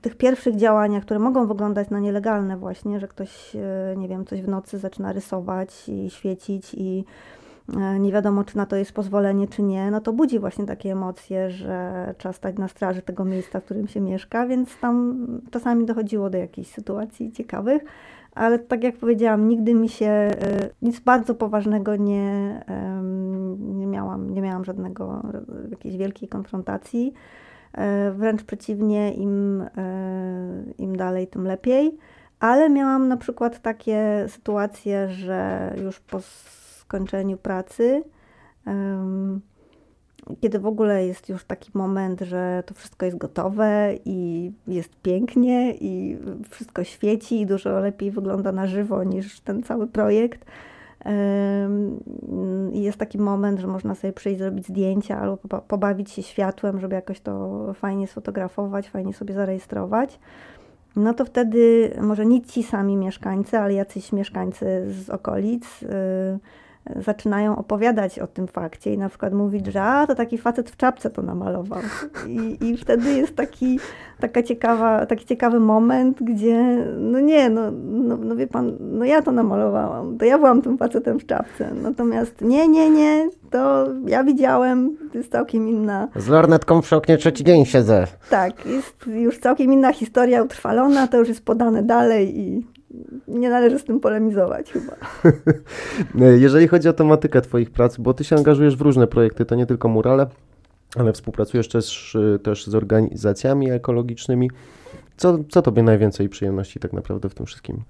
tych 0.00 0.16
pierwszych 0.16 0.56
działaniach, 0.56 1.02
które 1.02 1.20
mogą 1.20 1.46
wyglądać 1.46 1.90
na 1.90 2.00
nielegalne 2.00 2.56
właśnie, 2.56 3.00
że 3.00 3.08
ktoś, 3.08 3.56
e, 3.56 3.96
nie 3.96 4.08
wiem, 4.08 4.24
coś 4.24 4.42
w 4.42 4.48
nocy 4.48 4.78
zaczyna 4.78 5.12
rysować 5.12 5.88
i 5.88 6.10
świecić 6.10 6.74
i 6.74 7.04
e, 7.76 7.98
nie 7.98 8.12
wiadomo, 8.12 8.44
czy 8.44 8.56
na 8.56 8.66
to 8.66 8.76
jest 8.76 8.92
pozwolenie, 8.92 9.48
czy 9.48 9.62
nie, 9.62 9.90
no 9.90 10.00
to 10.00 10.12
budzi 10.12 10.38
właśnie 10.38 10.66
takie 10.66 10.92
emocje, 10.92 11.50
że 11.50 12.14
trzeba 12.18 12.32
stać 12.32 12.56
na 12.58 12.68
straży 12.68 13.02
tego 13.02 13.24
miejsca, 13.24 13.60
w 13.60 13.64
którym 13.64 13.88
się 13.88 14.00
mieszka, 14.00 14.46
więc 14.46 14.78
tam 14.80 15.26
czasami 15.50 15.84
dochodziło 15.84 16.30
do 16.30 16.38
jakichś 16.38 16.70
sytuacji 16.70 17.32
ciekawych, 17.32 17.82
ale 18.34 18.58
tak 18.58 18.84
jak 18.84 18.96
powiedziałam, 18.96 19.48
nigdy 19.48 19.74
mi 19.74 19.88
się 19.88 20.06
e, 20.06 20.30
nic 20.82 21.00
bardzo 21.00 21.34
poważnego 21.34 21.96
nie, 21.96 22.64
nie 23.58 23.86
miałam, 23.86 24.34
nie 24.34 24.42
miałam 24.42 24.64
żadnego, 24.64 25.22
jakiejś 25.70 25.96
wielkiej 25.96 26.28
konfrontacji. 26.28 27.14
E, 27.76 28.12
wręcz 28.12 28.44
przeciwnie, 28.44 29.14
im, 29.14 29.60
e, 29.60 29.68
im 30.78 30.96
dalej, 30.96 31.26
tym 31.26 31.46
lepiej. 31.46 31.98
Ale 32.40 32.70
miałam 32.70 33.08
na 33.08 33.16
przykład 33.16 33.62
takie 33.62 34.26
sytuacje, 34.28 35.08
że 35.08 35.72
już 35.84 36.00
po 36.00 36.20
skończeniu 36.80 37.36
pracy, 37.36 38.02
kiedy 40.40 40.58
w 40.58 40.66
ogóle 40.66 41.06
jest 41.06 41.28
już 41.28 41.44
taki 41.44 41.70
moment, 41.74 42.20
że 42.20 42.62
to 42.66 42.74
wszystko 42.74 43.06
jest 43.06 43.18
gotowe 43.18 43.94
i 44.04 44.52
jest 44.66 44.96
pięknie 45.02 45.74
i 45.74 46.18
wszystko 46.50 46.84
świeci 46.84 47.40
i 47.40 47.46
dużo 47.46 47.80
lepiej 47.80 48.10
wygląda 48.10 48.52
na 48.52 48.66
żywo 48.66 49.04
niż 49.04 49.40
ten 49.40 49.62
cały 49.62 49.86
projekt, 49.86 50.44
jest 52.72 52.98
taki 52.98 53.18
moment, 53.18 53.60
że 53.60 53.66
można 53.66 53.94
sobie 53.94 54.12
przyjść, 54.12 54.38
zrobić 54.38 54.66
zdjęcia 54.66 55.20
albo 55.20 55.36
pobawić 55.68 56.10
się 56.10 56.22
światłem, 56.22 56.80
żeby 56.80 56.94
jakoś 56.94 57.20
to 57.20 57.74
fajnie 57.74 58.06
sfotografować, 58.06 58.88
fajnie 58.88 59.14
sobie 59.14 59.34
zarejestrować. 59.34 60.18
No 60.96 61.14
to 61.14 61.24
wtedy 61.24 61.90
może 62.00 62.26
nie 62.26 62.42
ci 62.42 62.62
sami 62.62 62.96
mieszkańcy, 62.96 63.58
ale 63.58 63.74
jacyś 63.74 64.12
mieszkańcy 64.12 64.86
z 64.92 65.10
okolic 65.10 65.82
y, 65.82 65.86
zaczynają 66.96 67.56
opowiadać 67.56 68.18
o 68.18 68.26
tym 68.26 68.46
fakcie 68.46 68.94
i 68.94 68.98
na 68.98 69.08
przykład 69.08 69.32
mówić, 69.32 69.66
że 69.66 69.82
a, 69.82 70.06
to 70.06 70.14
taki 70.14 70.38
facet 70.38 70.70
w 70.70 70.76
czapce 70.76 71.10
to 71.10 71.22
namalował. 71.22 71.80
I, 72.28 72.68
i 72.68 72.76
wtedy 72.76 73.12
jest 73.12 73.36
taki, 73.36 73.80
taka 74.20 74.42
ciekawa, 74.42 75.06
taki 75.06 75.26
ciekawy 75.26 75.60
moment, 75.60 76.22
gdzie 76.22 76.86
no 76.98 77.20
nie, 77.20 77.50
no, 77.50 77.70
no, 77.84 78.16
no 78.16 78.36
wie 78.36 78.46
pan, 78.46 78.76
no 78.80 79.04
ja 79.04 79.22
to 79.22 79.32
namalowałam, 79.32 80.18
to 80.18 80.24
ja 80.24 80.38
byłam 80.38 80.62
tym 80.62 80.78
facetem 80.78 81.20
w 81.20 81.26
czapce. 81.26 81.70
Natomiast 81.82 82.40
nie, 82.40 82.68
nie, 82.68 82.90
nie, 82.90 83.28
to 83.50 83.86
ja 84.06 84.24
widziałem, 84.24 84.96
to 85.12 85.18
jest 85.18 85.32
całkiem 85.32 85.68
inna. 85.68 86.08
Z 86.16 86.28
lornetką 86.28 86.82
w 86.82 86.92
oknie 86.92 87.18
trzeci 87.18 87.44
dzień 87.44 87.64
siedzę. 87.64 88.06
Tak, 88.30 88.66
jest 88.66 89.06
już 89.06 89.38
całkiem 89.38 89.72
inna 89.72 89.92
historia 89.92 90.42
utrwalona, 90.42 91.06
to 91.06 91.18
już 91.18 91.28
jest 91.28 91.44
podane 91.44 91.82
dalej 91.82 92.38
i 92.38 92.75
nie 93.28 93.50
należy 93.50 93.78
z 93.78 93.84
tym 93.84 94.00
polemizować 94.00 94.72
chyba. 94.72 94.96
Jeżeli 96.46 96.68
chodzi 96.68 96.88
o 96.88 96.92
tematykę 96.92 97.40
Twoich 97.40 97.70
prac, 97.70 97.96
bo 97.96 98.14
Ty 98.14 98.24
się 98.24 98.36
angażujesz 98.36 98.76
w 98.76 98.80
różne 98.80 99.06
projekty, 99.06 99.44
to 99.44 99.54
nie 99.54 99.66
tylko 99.66 99.88
murale, 99.88 100.26
ale 100.96 101.12
współpracujesz 101.12 101.68
też, 101.68 102.16
też 102.42 102.66
z 102.66 102.74
organizacjami 102.74 103.70
ekologicznymi. 103.70 104.50
Co, 105.16 105.38
co 105.48 105.62
Tobie 105.62 105.82
najwięcej 105.82 106.28
przyjemności 106.28 106.80
tak 106.80 106.92
naprawdę 106.92 107.28
w 107.28 107.34
tym 107.34 107.46
wszystkim 107.46 107.82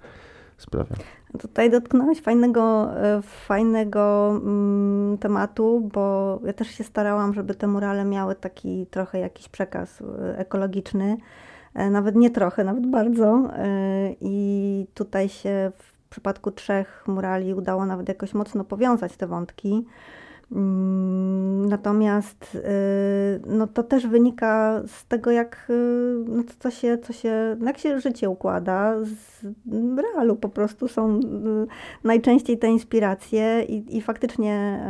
sprawia? 0.59 0.97
Tutaj 1.39 1.71
dotknąłeś 1.71 2.21
fajnego, 2.21 2.91
e, 2.97 3.23
fajnego 3.23 4.29
mm, 4.43 5.19
tematu, 5.19 5.91
bo 5.93 6.39
ja 6.45 6.53
też 6.53 6.69
się 6.69 6.85
starałam, 6.85 7.35
żeby 7.35 7.55
te 7.55 7.67
murale 7.67 8.05
miały 8.05 8.35
taki 8.35 8.87
trochę 8.91 9.19
jakiś 9.19 9.49
przekaz 9.49 10.03
e, 10.03 10.39
ekologiczny. 10.39 11.17
E, 11.77 11.91
nawet 11.91 12.17
nie 12.17 12.31
trochę, 12.31 12.65
nawet 12.65 12.87
bardzo. 12.87 13.49
E, 13.53 13.69
I 14.21 14.87
tutaj 14.95 15.29
się 15.29 15.73
w 15.79 16.09
przypadku 16.11 16.51
trzech 16.51 17.05
murali 17.07 17.55
udało 17.55 17.87
nawet 17.87 18.09
jakoś 18.09 18.35
mocno 18.35 18.65
powiązać 18.65 19.17
te 19.17 19.27
wątki. 19.27 19.85
Mm, 20.53 21.69
natomiast 21.69 22.55
y, 22.55 22.61
no 23.47 23.67
to 23.67 23.83
też 23.83 24.07
wynika 24.07 24.83
z 24.87 25.07
tego, 25.07 25.31
jak, 25.31 25.67
y, 25.71 26.25
no 26.29 26.43
co 26.59 26.71
się, 26.71 26.99
co 26.99 27.13
się, 27.13 27.57
jak 27.65 27.79
się 27.79 28.01
życie 28.01 28.31
układa. 28.31 28.95
Z 29.05 29.47
realu 29.99 30.37
po 30.37 30.49
prostu 30.49 30.89
są 30.89 31.21
y, 31.21 31.23
najczęściej 32.05 32.59
te 32.59 32.69
inspiracje 32.69 33.63
i, 33.63 33.97
i 33.97 34.03
faktycznie 34.03 34.81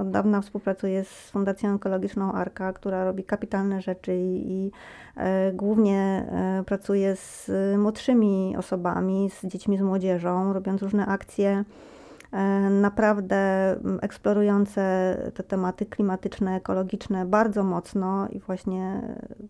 od 0.00 0.10
dawna 0.10 0.40
współpracuję 0.40 1.04
z 1.04 1.30
Fundacją 1.30 1.74
Ekologiczną 1.74 2.32
Arka, 2.32 2.72
która 2.72 3.04
robi 3.04 3.24
kapitalne 3.24 3.82
rzeczy 3.82 4.16
i, 4.16 4.52
i 4.52 4.70
głównie 5.52 6.26
pracuje 6.66 7.16
z 7.16 7.50
młodszymi 7.78 8.54
osobami, 8.58 9.30
z 9.30 9.46
dziećmi, 9.46 9.78
z 9.78 9.80
młodzieżą, 9.80 10.52
robiąc 10.52 10.82
różne 10.82 11.06
akcje 11.06 11.64
E, 11.64 11.64
naprawdę 12.70 13.36
mm, 13.70 13.98
eksplorujące 14.02 15.16
te 15.34 15.42
tematy 15.42 15.86
klimatyczne, 15.86 16.56
ekologiczne 16.56 17.26
bardzo 17.26 17.64
mocno 17.64 18.28
i 18.28 18.40
właśnie 18.40 19.02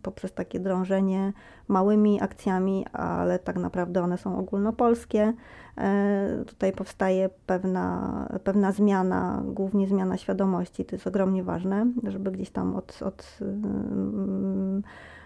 poprzez 0.02 0.32
takie 0.32 0.60
drążenie 0.60 1.32
małymi 1.68 2.22
akcjami, 2.22 2.86
ale 2.92 3.38
tak 3.38 3.56
naprawdę 3.56 4.02
one 4.02 4.18
są 4.18 4.38
ogólnopolskie. 4.38 5.32
E, 5.78 6.44
tutaj 6.46 6.72
powstaje 6.72 7.30
pewna, 7.46 8.28
pewna 8.44 8.72
zmiana, 8.72 9.42
głównie 9.44 9.88
zmiana 9.88 10.16
świadomości. 10.16 10.84
To 10.84 10.96
jest 10.96 11.06
ogromnie 11.06 11.44
ważne, 11.44 11.86
żeby 12.04 12.30
gdzieś 12.30 12.50
tam 12.50 12.76
od, 12.76 13.02
od 13.02 13.38
mm, 13.40 14.82
E, 14.82 15.17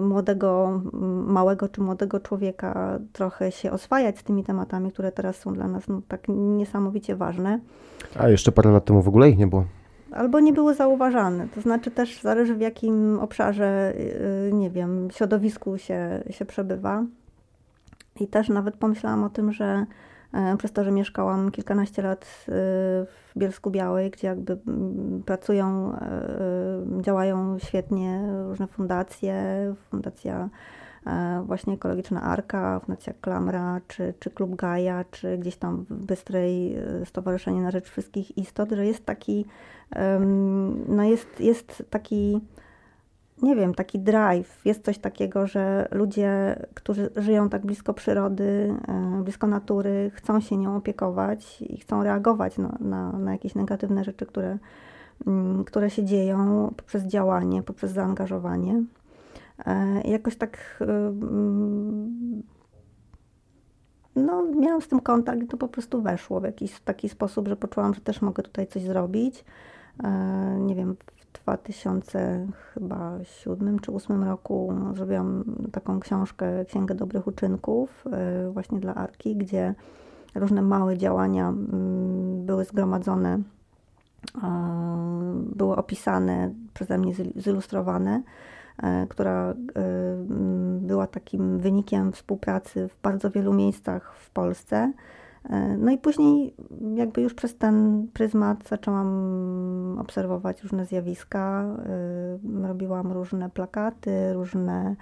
młodego, 0.00 0.80
małego 1.26 1.68
czy 1.68 1.80
młodego 1.80 2.20
człowieka 2.20 2.98
trochę 3.12 3.52
się 3.52 3.70
oswajać 3.70 4.18
z 4.18 4.22
tymi 4.22 4.44
tematami, 4.44 4.92
które 4.92 5.12
teraz 5.12 5.36
są 5.36 5.54
dla 5.54 5.68
nas 5.68 5.88
no, 5.88 6.00
tak 6.08 6.28
niesamowicie 6.28 7.16
ważne. 7.16 7.60
A 8.18 8.28
jeszcze 8.28 8.52
parę 8.52 8.70
lat 8.70 8.84
temu 8.84 9.02
w 9.02 9.08
ogóle 9.08 9.30
ich 9.30 9.38
nie 9.38 9.46
było. 9.46 9.64
Albo 10.12 10.40
nie 10.40 10.52
były 10.52 10.74
zauważane. 10.74 11.48
To 11.54 11.60
znaczy 11.60 11.90
też 11.90 12.22
zależy 12.22 12.54
w 12.54 12.60
jakim 12.60 13.18
obszarze, 13.20 13.94
y, 14.48 14.52
nie 14.52 14.70
wiem, 14.70 15.08
środowisku 15.10 15.78
się, 15.78 16.22
się 16.30 16.44
przebywa. 16.44 17.04
I 18.20 18.26
też 18.26 18.48
nawet 18.48 18.76
pomyślałam 18.76 19.24
o 19.24 19.30
tym, 19.30 19.52
że 19.52 19.64
e, 19.64 19.86
przez 20.58 20.72
to, 20.72 20.84
że 20.84 20.90
mieszkałam 20.90 21.50
kilkanaście 21.50 22.02
lat 22.02 22.24
e, 22.24 22.52
w 23.06 23.32
Bielsku 23.36 23.70
Białej, 23.70 24.10
gdzie 24.10 24.26
jakby 24.26 24.58
pracują, 25.26 25.92
e, 25.92 27.02
działają 27.02 27.58
świetnie 27.58 28.28
różne 28.48 28.66
fundacje, 28.66 29.34
fundacja 29.90 30.48
właśnie 31.46 31.74
ekologiczna 31.74 32.22
Arka, 32.22 32.80
Fundacja 32.80 33.12
Klamra, 33.20 33.80
czy, 33.88 34.14
czy 34.20 34.30
Klub 34.30 34.56
Gaja, 34.56 35.04
czy 35.10 35.38
gdzieś 35.38 35.56
tam 35.56 35.86
w 35.90 36.06
Bystrej 36.06 36.76
Stowarzyszenie 37.04 37.62
na 37.62 37.70
Rzecz 37.70 37.90
Wszystkich 37.90 38.38
Istot, 38.38 38.70
że 38.70 38.86
jest 38.86 39.06
taki, 39.06 39.46
no 40.88 41.04
jest, 41.04 41.40
jest 41.40 41.84
taki 41.90 42.40
nie 43.42 43.56
wiem, 43.56 43.74
taki 43.74 43.98
drive. 43.98 44.60
Jest 44.64 44.84
coś 44.84 44.98
takiego, 44.98 45.46
że 45.46 45.88
ludzie, 45.90 46.58
którzy 46.74 47.10
żyją 47.16 47.48
tak 47.48 47.66
blisko 47.66 47.94
przyrody, 47.94 48.74
e, 48.88 49.22
blisko 49.22 49.46
natury, 49.46 50.10
chcą 50.14 50.40
się 50.40 50.56
nią 50.56 50.76
opiekować 50.76 51.62
i 51.62 51.78
chcą 51.78 52.02
reagować 52.02 52.58
na, 52.58 52.78
na, 52.80 53.12
na 53.12 53.32
jakieś 53.32 53.54
negatywne 53.54 54.04
rzeczy, 54.04 54.26
które, 54.26 54.58
mm, 55.26 55.64
które 55.64 55.90
się 55.90 56.04
dzieją 56.04 56.72
poprzez 56.76 57.04
działanie, 57.04 57.62
poprzez 57.62 57.92
zaangażowanie. 57.92 58.82
E, 59.66 60.00
jakoś 60.00 60.36
tak 60.36 60.58
e, 60.80 60.84
mm, 60.84 62.42
no, 64.16 64.42
miałam 64.42 64.80
z 64.80 64.88
tym 64.88 65.00
kontakt 65.00 65.42
i 65.42 65.46
to 65.46 65.56
po 65.56 65.68
prostu 65.68 66.02
weszło 66.02 66.40
w 66.40 66.44
jakiś 66.44 66.80
taki 66.80 67.08
sposób, 67.08 67.48
że 67.48 67.56
poczułam, 67.56 67.94
że 67.94 68.00
też 68.00 68.22
mogę 68.22 68.42
tutaj 68.42 68.66
coś 68.66 68.82
zrobić. 68.82 69.44
Nie 70.60 70.74
wiem, 70.74 70.96
2007 71.42 72.52
czy 73.78 73.90
2008 73.90 74.24
roku 74.24 74.74
zrobiłam 74.94 75.44
taką 75.72 76.00
książkę, 76.00 76.64
Księgę 76.64 76.94
Dobrych 76.94 77.26
Uczynków, 77.26 78.04
e, 78.12 78.50
właśnie 78.50 78.80
dla 78.80 78.94
Arki, 78.94 79.36
gdzie 79.36 79.74
różne 80.34 80.62
małe 80.62 80.98
działania 80.98 81.48
mm, 81.48 82.46
były 82.46 82.64
zgromadzone, 82.64 83.38
były 85.36 85.76
opisane, 85.76 86.54
przeze 86.74 86.98
mnie 86.98 87.14
zilustrowane, 87.36 88.22
e, 88.82 89.06
która 89.06 89.50
e, 89.50 89.54
była 90.80 91.06
takim 91.06 91.58
wynikiem 91.58 92.12
współpracy 92.12 92.88
w 92.88 93.02
bardzo 93.02 93.30
wielu 93.30 93.52
miejscach 93.52 94.14
w 94.16 94.30
Polsce 94.30 94.92
no 95.78 95.92
i 95.92 95.98
później 95.98 96.54
jakby 96.94 97.22
już 97.22 97.34
przez 97.34 97.56
ten 97.56 98.06
pryzmat 98.12 98.68
zaczęłam 98.68 99.98
obserwować 100.00 100.62
różne 100.62 100.86
zjawiska, 100.86 101.64
e, 102.62 102.66
robiłam 102.68 103.12
różne 103.12 103.50
plakaty, 103.50 104.32
różne 104.32 104.96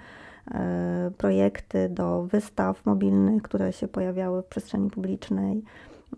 e, 0.51 1.11
projekty 1.17 1.89
do 1.89 2.23
wystaw 2.23 2.85
mobilnych, 2.85 3.43
które 3.43 3.73
się 3.73 3.87
pojawiały 3.87 4.41
w 4.41 4.45
przestrzeni 4.45 4.89
publicznej. 4.89 5.63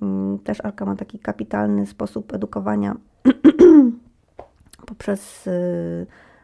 Mm, 0.01 0.39
też 0.39 0.65
Arka 0.65 0.85
ma 0.85 0.95
taki 0.95 1.19
kapitalny 1.19 1.85
sposób 1.85 2.33
edukowania 2.33 2.95
poprzez 4.87 5.49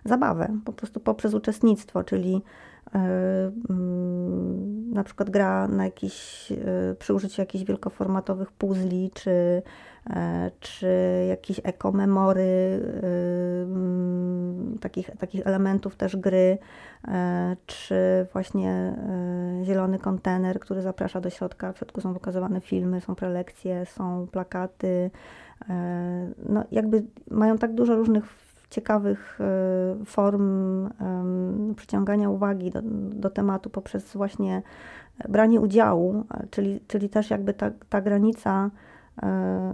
zabawę, 0.05 0.57
po 0.65 0.73
prostu 0.73 0.99
poprzez 0.99 1.33
uczestnictwo, 1.33 2.03
czyli 2.03 2.41
E, 2.41 2.70
na 4.93 5.03
przykład 5.03 5.29
gra 5.29 5.67
na 5.67 5.85
jakiś, 5.85 6.47
e, 6.51 6.95
przy 6.95 7.13
użyciu 7.13 7.41
jakichś 7.41 7.65
wielkoformatowych 7.65 8.51
puzli, 8.51 9.11
czy, 9.13 9.61
e, 10.09 10.51
czy 10.59 10.87
jakichś 11.29 11.59
ekomemory, 11.63 12.81
mm, 13.63 14.77
takich, 14.81 15.11
takich 15.19 15.47
elementów 15.47 15.95
też 15.95 16.17
gry, 16.17 16.57
czy 17.65 18.27
właśnie 18.33 18.93
zielony 19.63 19.99
kontener, 19.99 20.59
który 20.59 20.81
zaprasza 20.81 21.21
do 21.21 21.29
środka. 21.29 21.73
W 21.73 21.77
środku 21.77 22.01
są 22.01 22.13
pokazywane 22.13 22.61
filmy, 22.61 23.01
są 23.01 23.15
prelekcje, 23.15 23.85
są 23.85 24.27
plakaty. 24.31 25.11
No, 26.49 26.63
jakby 26.71 27.03
mają 27.31 27.57
tak 27.57 27.73
dużo 27.73 27.95
różnych 27.95 28.50
ciekawych 28.71 29.39
e, 29.41 30.05
form 30.05 30.89
przyciągania 31.75 32.29
uwagi 32.29 32.71
do, 32.71 32.81
do 33.13 33.29
tematu 33.29 33.69
poprzez 33.69 34.13
właśnie 34.13 34.61
branie 35.29 35.61
udziału, 35.61 36.25
czyli, 36.51 36.79
czyli 36.87 37.09
też 37.09 37.29
jakby 37.29 37.53
ta, 37.53 37.71
ta 37.89 38.01
granica, 38.01 38.71
e, 39.23 39.71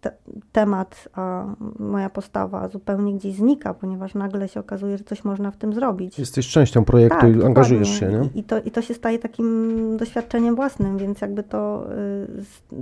te, 0.00 0.12
temat, 0.52 1.08
a 1.12 1.44
moja 1.78 2.10
postawa 2.10 2.68
zupełnie 2.68 3.14
gdzieś 3.14 3.34
znika, 3.34 3.74
ponieważ 3.74 4.14
nagle 4.14 4.48
się 4.48 4.60
okazuje, 4.60 4.98
że 4.98 5.04
coś 5.04 5.24
można 5.24 5.50
w 5.50 5.56
tym 5.56 5.72
zrobić. 5.72 6.18
Jesteś 6.18 6.48
częścią 6.48 6.84
projektu 6.84 7.20
tak, 7.20 7.36
i 7.36 7.44
angażujesz 7.44 7.88
się, 7.88 8.08
nie? 8.08 8.28
I 8.34 8.44
to, 8.44 8.60
I 8.60 8.70
to 8.70 8.82
się 8.82 8.94
staje 8.94 9.18
takim 9.18 9.96
doświadczeniem 9.96 10.54
własnym, 10.54 10.98
więc 10.98 11.20
jakby 11.20 11.42
to, 11.42 11.86
y, 11.92 12.76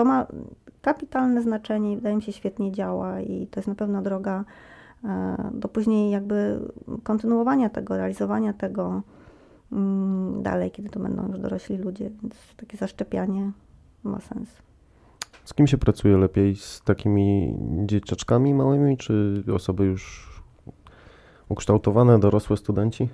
to 0.00 0.04
ma 0.04 0.26
kapitalne 0.82 1.42
znaczenie 1.42 1.92
i 1.92 1.96
wydaje 1.96 2.16
mi 2.16 2.22
się 2.22 2.32
świetnie 2.32 2.72
działa 2.72 3.20
i 3.20 3.46
to 3.46 3.60
jest 3.60 3.68
na 3.68 3.74
pewno 3.74 4.02
droga 4.02 4.44
e, 5.04 5.36
do 5.54 5.68
później 5.68 6.10
jakby 6.10 6.60
kontynuowania 7.02 7.70
tego, 7.70 7.96
realizowania 7.96 8.52
tego 8.52 9.02
mm, 9.72 10.42
dalej, 10.42 10.70
kiedy 10.70 10.88
to 10.88 11.00
będą 11.00 11.28
już 11.28 11.38
dorośli 11.38 11.76
ludzie, 11.76 12.10
więc 12.22 12.34
takie 12.56 12.76
zaszczepianie 12.76 13.52
ma 14.04 14.20
sens. 14.20 14.48
Z 15.44 15.54
kim 15.54 15.66
się 15.66 15.78
pracuje 15.78 16.16
lepiej? 16.16 16.56
Z 16.56 16.82
takimi 16.82 17.56
dzieciaczkami 17.86 18.54
małymi, 18.54 18.96
czy 18.96 19.44
osoby 19.54 19.84
już 19.84 20.30
ukształtowane, 21.48 22.18
dorosłe 22.18 22.56
studenci? 22.56 23.08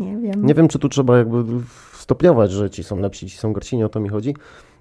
Nie 0.00 0.16
wiem. 0.16 0.46
Nie 0.46 0.54
wiem, 0.54 0.68
czy 0.68 0.78
tu 0.78 0.88
trzeba 0.88 1.18
jakby 1.18 1.44
stopniować, 1.92 2.50
że 2.50 2.70
ci 2.70 2.84
są 2.84 2.98
lepsi, 2.98 3.28
ci 3.28 3.36
są 3.36 3.52
gorsi, 3.52 3.76
nie 3.76 3.86
o 3.86 3.88
to 3.88 4.00
mi 4.00 4.08
chodzi. 4.08 4.34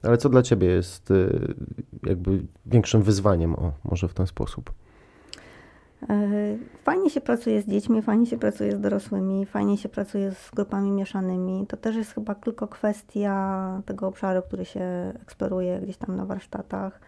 Ale 0.03 0.17
co 0.17 0.29
dla 0.29 0.41
Ciebie 0.41 0.67
jest 0.67 1.11
y, 1.11 1.53
jakby 2.03 2.43
większym 2.65 3.03
wyzwaniem, 3.03 3.55
o, 3.55 3.71
może 3.83 4.07
w 4.07 4.13
ten 4.13 4.27
sposób? 4.27 4.71
E, 6.09 6.27
fajnie 6.83 7.09
się 7.09 7.21
pracuje 7.21 7.61
z 7.61 7.67
dziećmi, 7.67 8.01
fajnie 8.01 8.25
się 8.25 8.37
pracuje 8.37 8.75
z 8.75 8.79
dorosłymi, 8.79 9.45
fajnie 9.45 9.77
się 9.77 9.89
pracuje 9.89 10.31
z 10.31 10.51
grupami 10.51 10.91
mieszanymi. 10.91 11.67
To 11.67 11.77
też 11.77 11.95
jest 11.95 12.13
chyba 12.13 12.35
tylko 12.35 12.67
kwestia 12.67 13.81
tego 13.85 14.07
obszaru, 14.07 14.41
który 14.41 14.65
się 14.65 15.13
eksploruje 15.21 15.81
gdzieś 15.81 15.97
tam 15.97 16.15
na 16.15 16.25
warsztatach. 16.25 16.99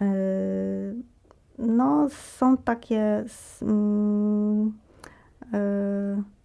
E, 0.00 0.06
no, 1.58 2.08
są 2.10 2.56
takie. 2.56 3.24
Mm, 3.62 4.72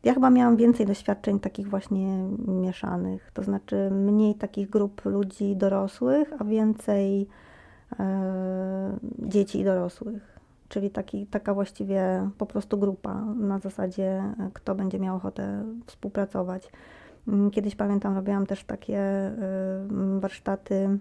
ja 0.04 0.14
chyba 0.14 0.30
miałam 0.30 0.58
więcej 0.58 0.86
doświadczeń 0.86 1.40
takich 1.40 1.70
właśnie 1.70 2.24
mieszanych, 2.48 3.32
to 3.34 3.44
znaczy 3.44 3.90
mniej 3.92 4.36
takich 4.36 4.70
grup 4.70 5.06
ludzi 5.06 5.56
dorosłych, 5.56 6.34
a 6.40 6.44
więcej 6.44 7.28
e, 8.00 8.98
dzieci 9.20 9.60
i 9.60 9.64
dorosłych. 9.64 10.40
Czyli 10.70 10.90
taki, 10.90 11.28
taka 11.28 11.54
właściwie 11.54 12.30
po 12.38 12.46
prostu 12.46 12.78
grupa 12.78 13.26
na 13.26 13.60
zasadzie, 13.60 14.24
kto 14.54 14.76
będzie 14.76 15.00
miał 15.00 15.16
ochotę 15.16 15.64
współpracować. 15.86 16.70
Mm, 17.28 17.52
kiedyś 17.52 17.76
pamiętam, 17.76 18.16
robiłam 18.16 18.46
też 18.46 18.64
takie 18.64 19.00
e, 19.00 19.34
warsztaty 20.20 21.00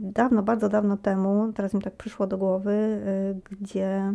dawno, 0.00 0.42
bardzo 0.42 0.68
dawno 0.68 0.96
temu, 0.96 1.52
teraz 1.52 1.74
mi 1.74 1.82
tak 1.82 1.96
przyszło 1.96 2.26
do 2.26 2.38
głowy, 2.38 2.72
e, 2.72 3.54
gdzie 3.60 4.14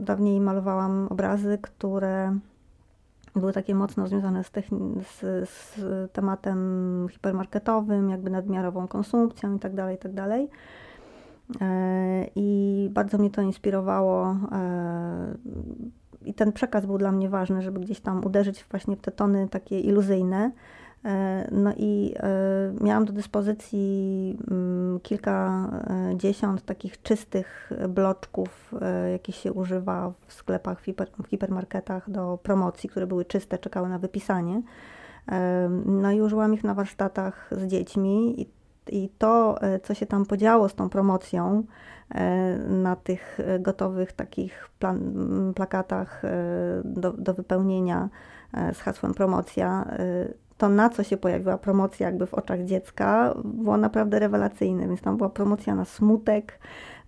Dawniej 0.00 0.40
malowałam 0.40 1.08
obrazy, 1.10 1.58
które 1.62 2.38
były 3.36 3.52
takie 3.52 3.74
mocno 3.74 4.06
związane 4.06 4.44
z, 4.44 4.50
z, 5.06 5.48
z 5.50 6.12
tematem 6.12 7.06
hipermarketowym, 7.10 8.10
jakby 8.10 8.30
nadmiarową 8.30 8.88
konsumpcją 8.88 9.52
itd., 9.52 9.76
tak 9.76 9.90
itd. 9.90 10.14
Tak 10.14 10.40
e, 11.62 12.26
I 12.36 12.88
bardzo 12.92 13.18
mnie 13.18 13.30
to 13.30 13.42
inspirowało. 13.42 14.36
E, 14.52 15.34
I 16.24 16.34
ten 16.34 16.52
przekaz 16.52 16.86
był 16.86 16.98
dla 16.98 17.12
mnie 17.12 17.28
ważny, 17.28 17.62
żeby 17.62 17.80
gdzieś 17.80 18.00
tam 18.00 18.24
uderzyć 18.24 18.64
właśnie 18.70 18.96
w 18.96 19.00
te 19.00 19.10
tony 19.10 19.48
takie 19.48 19.80
iluzyjne, 19.80 20.50
no 21.50 21.72
i 21.76 22.14
e, 22.16 22.84
miałam 22.84 23.04
do 23.04 23.12
dyspozycji 23.12 24.38
mm, 24.50 25.00
kilkadziesiąt 25.00 26.64
takich 26.64 27.02
czystych 27.02 27.72
bloczków, 27.88 28.74
e, 28.80 29.10
jakie 29.10 29.32
się 29.32 29.52
używa 29.52 30.12
w 30.26 30.32
sklepach, 30.32 30.80
w 31.24 31.26
hipermarketach 31.28 32.10
do 32.10 32.38
promocji, 32.42 32.88
które 32.88 33.06
były 33.06 33.24
czyste, 33.24 33.58
czekały 33.58 33.88
na 33.88 33.98
wypisanie. 33.98 34.62
No 35.86 36.10
i 36.10 36.20
użyłam 36.20 36.54
ich 36.54 36.64
na 36.64 36.74
warsztatach 36.74 37.50
z 37.52 37.66
dziećmi 37.66 38.40
i, 38.40 38.48
i 39.04 39.08
to, 39.18 39.58
co 39.82 39.94
się 39.94 40.06
tam 40.06 40.26
podziało 40.26 40.68
z 40.68 40.74
tą 40.74 40.88
promocją 40.88 41.64
na 42.68 42.96
tych 42.96 43.38
gotowych 43.60 44.12
takich 44.12 44.68
plan, 44.78 45.14
plakatach 45.54 46.22
do, 46.84 47.12
do 47.12 47.34
wypełnienia 47.34 48.08
z 48.72 48.78
hasłem 48.78 49.14
promocja, 49.14 49.86
to, 50.58 50.68
na 50.68 50.88
co 50.88 51.02
się 51.02 51.16
pojawiła 51.16 51.58
promocja 51.58 52.06
jakby 52.06 52.26
w 52.26 52.34
oczach 52.34 52.64
dziecka, 52.64 53.34
było 53.44 53.76
naprawdę 53.76 54.18
rewelacyjne. 54.18 54.88
Więc 54.88 55.00
tam 55.00 55.16
była 55.16 55.28
promocja 55.28 55.74
na 55.74 55.84
smutek, 55.84 56.58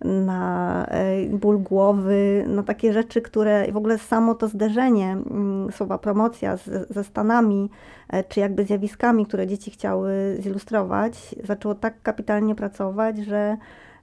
na 0.01 0.85
e, 0.85 1.29
ból 1.29 1.59
głowy, 1.59 2.45
na 2.47 2.63
takie 2.63 2.93
rzeczy, 2.93 3.21
które 3.21 3.71
w 3.71 3.77
ogóle 3.77 3.97
samo 3.97 4.35
to 4.35 4.47
zderzenie 4.47 5.11
mm, 5.11 5.71
słowa 5.71 5.97
promocja 5.97 6.57
z, 6.57 6.93
ze 6.93 7.03
stanami, 7.03 7.69
e, 8.09 8.23
czy 8.23 8.39
jakby 8.39 8.65
zjawiskami, 8.65 9.25
które 9.25 9.47
dzieci 9.47 9.71
chciały 9.71 10.37
zilustrować, 10.39 11.35
zaczęło 11.43 11.75
tak 11.75 12.01
kapitalnie 12.01 12.55
pracować, 12.55 13.17
że 13.17 13.57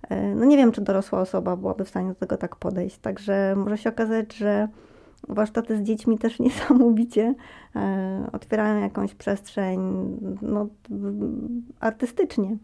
e, 0.08 0.34
no 0.34 0.44
nie 0.44 0.56
wiem, 0.56 0.72
czy 0.72 0.80
dorosła 0.80 1.20
osoba 1.20 1.56
byłaby 1.56 1.84
w 1.84 1.88
stanie 1.88 2.08
do 2.08 2.14
tego 2.14 2.36
tak 2.36 2.56
podejść. 2.56 2.98
Także 2.98 3.54
może 3.56 3.78
się 3.78 3.90
okazać, 3.90 4.36
że 4.36 4.68
warsztaty 5.28 5.76
z 5.76 5.82
dziećmi 5.82 6.18
też 6.18 6.38
niesamowicie 6.46 7.34
otwierają 8.32 8.80
jakąś 8.80 9.14
przestrzeń 9.14 9.80
no, 10.42 10.66
artystycznie. 11.80 12.56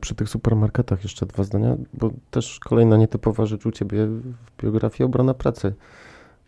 Przy 0.00 0.14
tych 0.14 0.28
supermarketach 0.28 1.02
jeszcze 1.02 1.26
dwa 1.26 1.44
zdania, 1.44 1.76
bo 1.94 2.10
też 2.30 2.60
kolejna 2.60 2.96
nietypowa 2.96 3.46
rzecz 3.46 3.66
u 3.66 3.72
Ciebie 3.72 4.06
w 4.06 4.62
biografii 4.62 5.06
obrona 5.06 5.34
pracy 5.34 5.74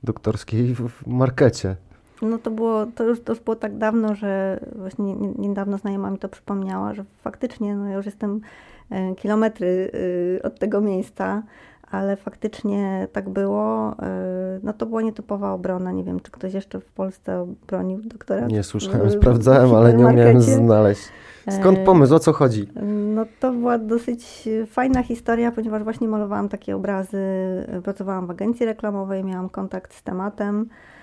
doktorskiej 0.03 0.75
w 0.75 1.07
markecie. 1.07 1.77
No 2.23 2.39
to 2.39 2.51
było, 2.51 2.87
to 2.87 3.05
już, 3.05 3.21
to 3.21 3.33
już 3.33 3.41
było 3.41 3.57
tak 3.57 3.79
dawno, 3.79 4.15
że 4.15 4.61
właśnie 4.77 5.15
niedawno 5.39 5.79
znajoma 5.79 6.11
mi 6.11 6.19
to 6.19 6.29
przypomniała, 6.29 6.95
że 6.95 7.05
faktycznie 7.23 7.77
no 7.77 7.89
ja 7.89 7.97
już 7.97 8.07
jestem 8.07 8.41
e, 8.91 9.15
kilometry 9.15 9.91
e, 10.39 10.43
od 10.43 10.59
tego 10.59 10.81
miejsca, 10.81 11.43
ale 11.91 12.17
faktycznie 12.17 13.09
tak 13.13 13.29
było. 13.29 13.95
E, 14.03 14.61
no 14.63 14.73
to 14.73 14.87
była 14.87 15.03
nietypowa 15.03 15.53
obrona. 15.53 15.93
Nie 15.93 16.05
wiem, 16.05 16.21
czy 16.21 16.31
ktoś 16.31 16.55
jeszcze 16.55 16.81
w 16.81 16.93
Polsce 16.93 17.55
bronił 17.67 18.01
doktora. 18.05 18.47
Nie 18.47 18.63
słyszałem, 18.63 19.11
sprawdzałem, 19.11 19.75
ale 19.75 19.95
nie 19.95 20.07
umiałem 20.07 20.41
znaleźć. 20.41 21.09
Skąd 21.61 21.79
pomysł, 21.79 22.15
o 22.15 22.19
co 22.19 22.33
chodzi? 22.33 22.69
No 23.15 23.25
to 23.41 23.53
była 23.53 23.79
dosyć 23.79 24.49
fajna 24.67 25.03
historia, 25.03 25.53
ponieważ 25.53 25.83
właśnie 25.83 26.09
malowałam 26.09 26.49
takie 26.49 26.77
obrazy, 26.77 27.19
pracowałam 27.85 28.27
w 28.27 28.31
agencji 28.31 28.67
reklamowej, 28.67 29.25
miałam 29.25 29.49
kontakt 29.49 29.95
z 29.95 30.03
tematem 30.03 30.61
e, 30.61 30.98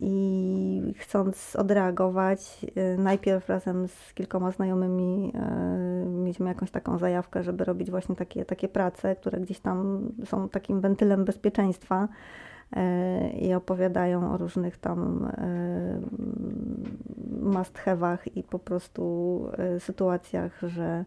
i 0.00 0.94
chcąc 0.98 1.56
odreagować, 1.56 2.66
e, 2.76 2.96
najpierw 2.96 3.48
razem 3.48 3.88
z 3.88 4.14
kilkoma 4.14 4.50
znajomymi 4.50 5.32
e, 5.34 6.04
mieliśmy 6.06 6.48
jakąś 6.48 6.70
taką 6.70 6.98
zajawkę, 6.98 7.42
żeby 7.42 7.64
robić 7.64 7.90
właśnie 7.90 8.16
takie, 8.16 8.44
takie 8.44 8.68
prace, 8.68 9.16
które 9.16 9.40
gdzieś 9.40 9.60
tam 9.60 10.08
są 10.24 10.48
takim 10.48 10.80
wentylem 10.80 11.24
bezpieczeństwa 11.24 12.08
i 13.40 13.54
opowiadają 13.54 14.32
o 14.32 14.36
różnych 14.36 14.78
tam 14.78 15.28
must 17.42 17.78
i 18.34 18.42
po 18.42 18.58
prostu 18.58 19.46
e, 19.58 19.80
sytuacjach, 19.80 20.60
że 20.62 20.84
e, 20.84 21.04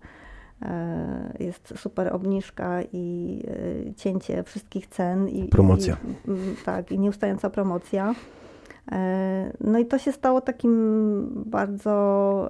jest 1.39 1.73
super 1.77 2.15
obniżka 2.15 2.81
i 2.93 3.39
e, 3.87 3.93
cięcie 3.93 4.43
wszystkich 4.43 4.87
cen. 4.87 5.29
I, 5.29 5.47
promocja. 5.47 5.97
I, 6.27 6.65
tak, 6.65 6.91
i 6.91 6.99
nieustająca 6.99 7.49
promocja. 7.49 8.15
No 9.61 9.79
i 9.79 9.85
to 9.85 9.97
się 9.97 10.11
stało 10.11 10.41
takim 10.41 11.43
bardzo 11.45 12.49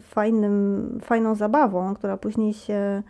fajnym, 0.00 0.98
fajną 1.02 1.34
zabawą, 1.34 1.94
która 1.94 2.16
później 2.16 2.52
się 2.52 3.02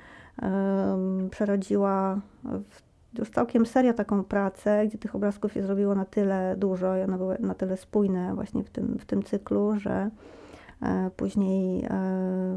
przerodziła 1.30 2.20
w 2.44 2.86
już 3.18 3.30
całkiem 3.30 3.66
serio 3.66 3.92
taką 3.92 4.24
pracę, 4.24 4.86
gdzie 4.86 4.98
tych 4.98 5.14
obrazków 5.14 5.52
się 5.52 5.62
zrobiło 5.62 5.94
na 5.94 6.04
tyle 6.04 6.54
dużo 6.58 6.96
i 6.96 7.02
one 7.02 7.18
były 7.18 7.36
na 7.40 7.54
tyle 7.54 7.76
spójne 7.76 8.34
właśnie 8.34 8.64
w 8.64 8.70
tym, 8.70 8.98
w 8.98 9.04
tym 9.04 9.22
cyklu, 9.22 9.78
że 9.78 9.90
e, 9.90 10.10
później 11.16 11.84
e, 11.84 11.90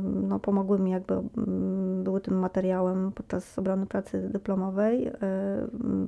no, 0.03 0.39
pomogły 0.39 0.79
mi 0.79 0.91
jakby, 0.91 1.21
były 2.03 2.21
tym 2.21 2.39
materiałem 2.39 3.11
podczas 3.11 3.59
obrony 3.59 3.85
pracy 3.85 4.29
dyplomowej, 4.29 5.07
e, 5.07 5.11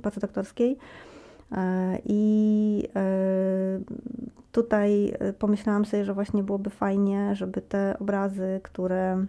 pracy 0.02 0.20
doktorskiej. 0.20 0.78
I 2.06 2.84
tutaj 4.52 5.14
pomyślałam 5.40 5.86
sobie, 5.86 6.06
że 6.06 6.14
właśnie 6.14 6.44
byłoby 6.44 6.70
fajnie, 6.70 7.36
żeby 7.36 7.62
te 7.62 7.96
obrazy, 8.00 8.60
które 8.64 9.26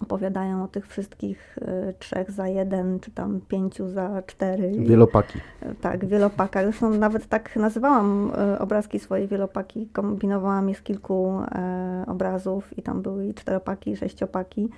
opowiadają 0.00 0.64
o 0.64 0.68
tych 0.68 0.86
wszystkich 0.86 1.58
y, 1.58 1.94
trzech 1.98 2.30
za 2.30 2.48
jeden, 2.48 3.00
czy 3.00 3.10
tam 3.10 3.40
pięciu 3.48 3.88
za 3.88 4.22
cztery. 4.26 4.72
Wielopaki. 4.78 5.38
Tak, 5.80 6.06
wielopaka. 6.06 6.62
Zresztą 6.62 6.90
nawet 6.90 7.26
tak 7.26 7.56
nazywałam 7.56 8.32
y, 8.54 8.58
obrazki 8.58 8.98
swojej 8.98 9.28
wielopaki. 9.28 9.88
Kombinowałam 9.92 10.68
je 10.68 10.74
z 10.74 10.82
kilku 10.82 11.40
obrazów 12.06 12.78
i 12.78 12.82
tam 12.82 13.02
były 13.02 13.26
i 13.26 13.34
czteropaki, 13.34 13.90
i 13.90 13.96
sześciopaki. 13.96 14.68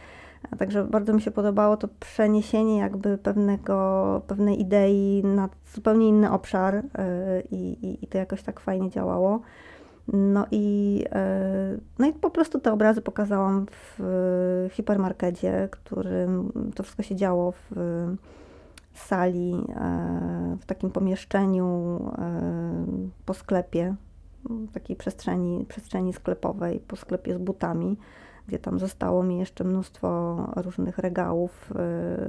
Także 0.59 0.85
bardzo 0.85 1.13
mi 1.13 1.21
się 1.21 1.31
podobało 1.31 1.77
to 1.77 1.89
przeniesienie 2.01 2.79
jakby 2.79 3.19
pewnego, 3.19 4.23
pewnej 4.27 4.61
idei 4.61 5.23
na 5.25 5.49
zupełnie 5.75 6.09
inny 6.09 6.31
obszar 6.31 6.75
e, 6.75 6.83
i, 7.51 7.99
i 8.03 8.07
to 8.07 8.19
jakoś 8.19 8.43
tak 8.43 8.61
fajnie 8.61 8.91
działało. 8.91 9.41
No 10.09 10.47
i, 10.51 11.05
e, 11.13 11.79
no 11.99 12.07
i 12.07 12.13
po 12.13 12.31
prostu 12.31 12.61
te 12.61 12.73
obrazy 12.73 13.03
pokazałam 13.03 13.67
w 13.71 14.69
hipermarkecie, 14.71 15.69
którym 15.71 16.53
to 16.75 16.83
wszystko 16.83 17.03
się 17.03 17.17
działo 17.17 17.53
w 17.53 17.71
sali, 18.95 19.55
e, 19.77 20.57
w 20.61 20.67
takim 20.67 20.91
pomieszczeniu 20.91 22.01
e, 22.19 22.87
po 23.27 23.35
sklepie, 23.35 23.95
w 24.45 24.73
takiej 24.73 24.97
przestrzeni, 24.97 25.67
przestrzeni 25.69 26.13
sklepowej, 26.13 26.81
po 26.81 26.97
sklepie 26.97 27.35
z 27.35 27.39
butami, 27.39 27.97
gdzie 28.49 28.59
tam 28.59 28.79
zostało 28.79 29.23
mi 29.23 29.39
jeszcze 29.39 29.65
mnóstwo 29.65 30.37
różnych 30.57 30.99
regałów 30.99 31.73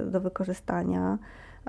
do 0.06 0.22
wykorzystania. 0.22 1.18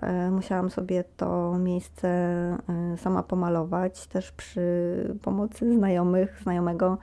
E, 0.03 0.30
musiałam 0.30 0.70
sobie 0.70 1.05
to 1.16 1.59
miejsce 1.59 2.09
e, 2.09 2.59
sama 2.97 3.22
pomalować, 3.22 4.07
też 4.07 4.32
przy 4.32 5.16
pomocy 5.22 5.74
znajomych, 5.74 6.40
znajomego. 6.42 6.99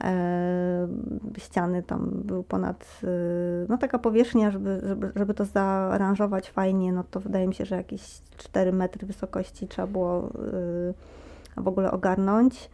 E, 0.00 0.88
ściany 1.38 1.82
tam 1.82 2.10
był 2.14 2.42
ponad, 2.42 3.00
no 3.68 3.78
taka 3.78 3.98
powierzchnia, 3.98 4.50
żeby, 4.50 4.80
żeby, 4.84 5.12
żeby 5.16 5.34
to 5.34 5.44
zaaranżować 5.44 6.50
fajnie, 6.50 6.92
no 6.92 7.04
to 7.10 7.20
wydaje 7.20 7.48
mi 7.48 7.54
się, 7.54 7.64
że 7.64 7.76
jakieś 7.76 8.02
4 8.36 8.72
metry 8.72 9.06
wysokości 9.06 9.68
trzeba 9.68 9.88
było 9.88 10.30
w 11.56 11.68
ogóle 11.68 11.90
ogarnąć. 11.90 12.70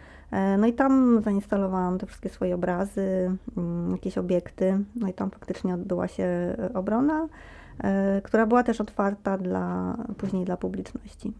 No 0.58 0.66
i 0.66 0.72
tam 0.72 1.22
zainstalowałam 1.22 1.98
te 1.98 2.06
wszystkie 2.06 2.28
swoje 2.28 2.54
obrazy, 2.54 3.36
mm, 3.56 3.90
jakieś 3.90 4.18
obiekty, 4.18 4.84
no 4.96 5.08
i 5.08 5.12
tam 5.12 5.30
faktycznie 5.30 5.74
odbyła 5.74 6.08
się 6.08 6.56
obrona. 6.74 7.28
E, 7.84 8.20
która 8.24 8.46
była 8.46 8.62
też 8.62 8.80
otwarta 8.80 9.38
dla, 9.38 9.96
później 10.18 10.44
dla 10.44 10.56
publiczności. 10.56 11.32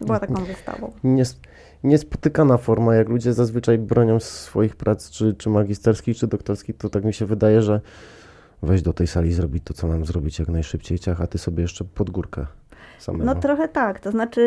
Była 0.00 0.20
taką 0.20 0.44
wystawą. 0.44 0.92
Nies, 1.04 1.40
niespotykana 1.84 2.56
forma, 2.56 2.94
jak 2.94 3.08
ludzie 3.08 3.32
zazwyczaj 3.32 3.78
bronią 3.78 4.20
swoich 4.20 4.76
prac, 4.76 5.10
czy, 5.10 5.34
czy 5.34 5.50
magisterskich, 5.50 6.16
czy 6.16 6.26
doktorskich, 6.26 6.76
to 6.76 6.88
tak 6.88 7.04
mi 7.04 7.14
się 7.14 7.26
wydaje, 7.26 7.62
że 7.62 7.80
weź 8.62 8.82
do 8.82 8.92
tej 8.92 9.06
sali 9.06 9.32
zrobić 9.32 9.64
to, 9.64 9.74
co 9.74 9.88
mam 9.88 10.04
zrobić 10.04 10.38
jak 10.38 10.48
najszybciej, 10.48 10.98
ciach, 10.98 11.20
a 11.20 11.26
ty 11.26 11.38
sobie 11.38 11.62
jeszcze 11.62 11.84
pod 11.84 12.10
górkę. 12.10 12.46
Samego. 12.98 13.24
No 13.24 13.34
trochę 13.34 13.68
tak, 13.68 14.00
to 14.00 14.10
znaczy 14.10 14.40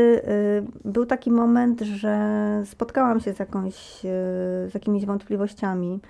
y, 0.83 0.89
był 0.89 1.05
taki 1.05 1.31
moment, 1.31 1.81
że 1.81 2.17
spotkałam 2.65 3.19
się 3.19 3.33
z, 3.33 3.39
jakąś, 3.39 4.05
y, 4.05 4.07
z 4.69 4.73
jakimiś 4.73 5.05
wątpliwościami, 5.05 6.01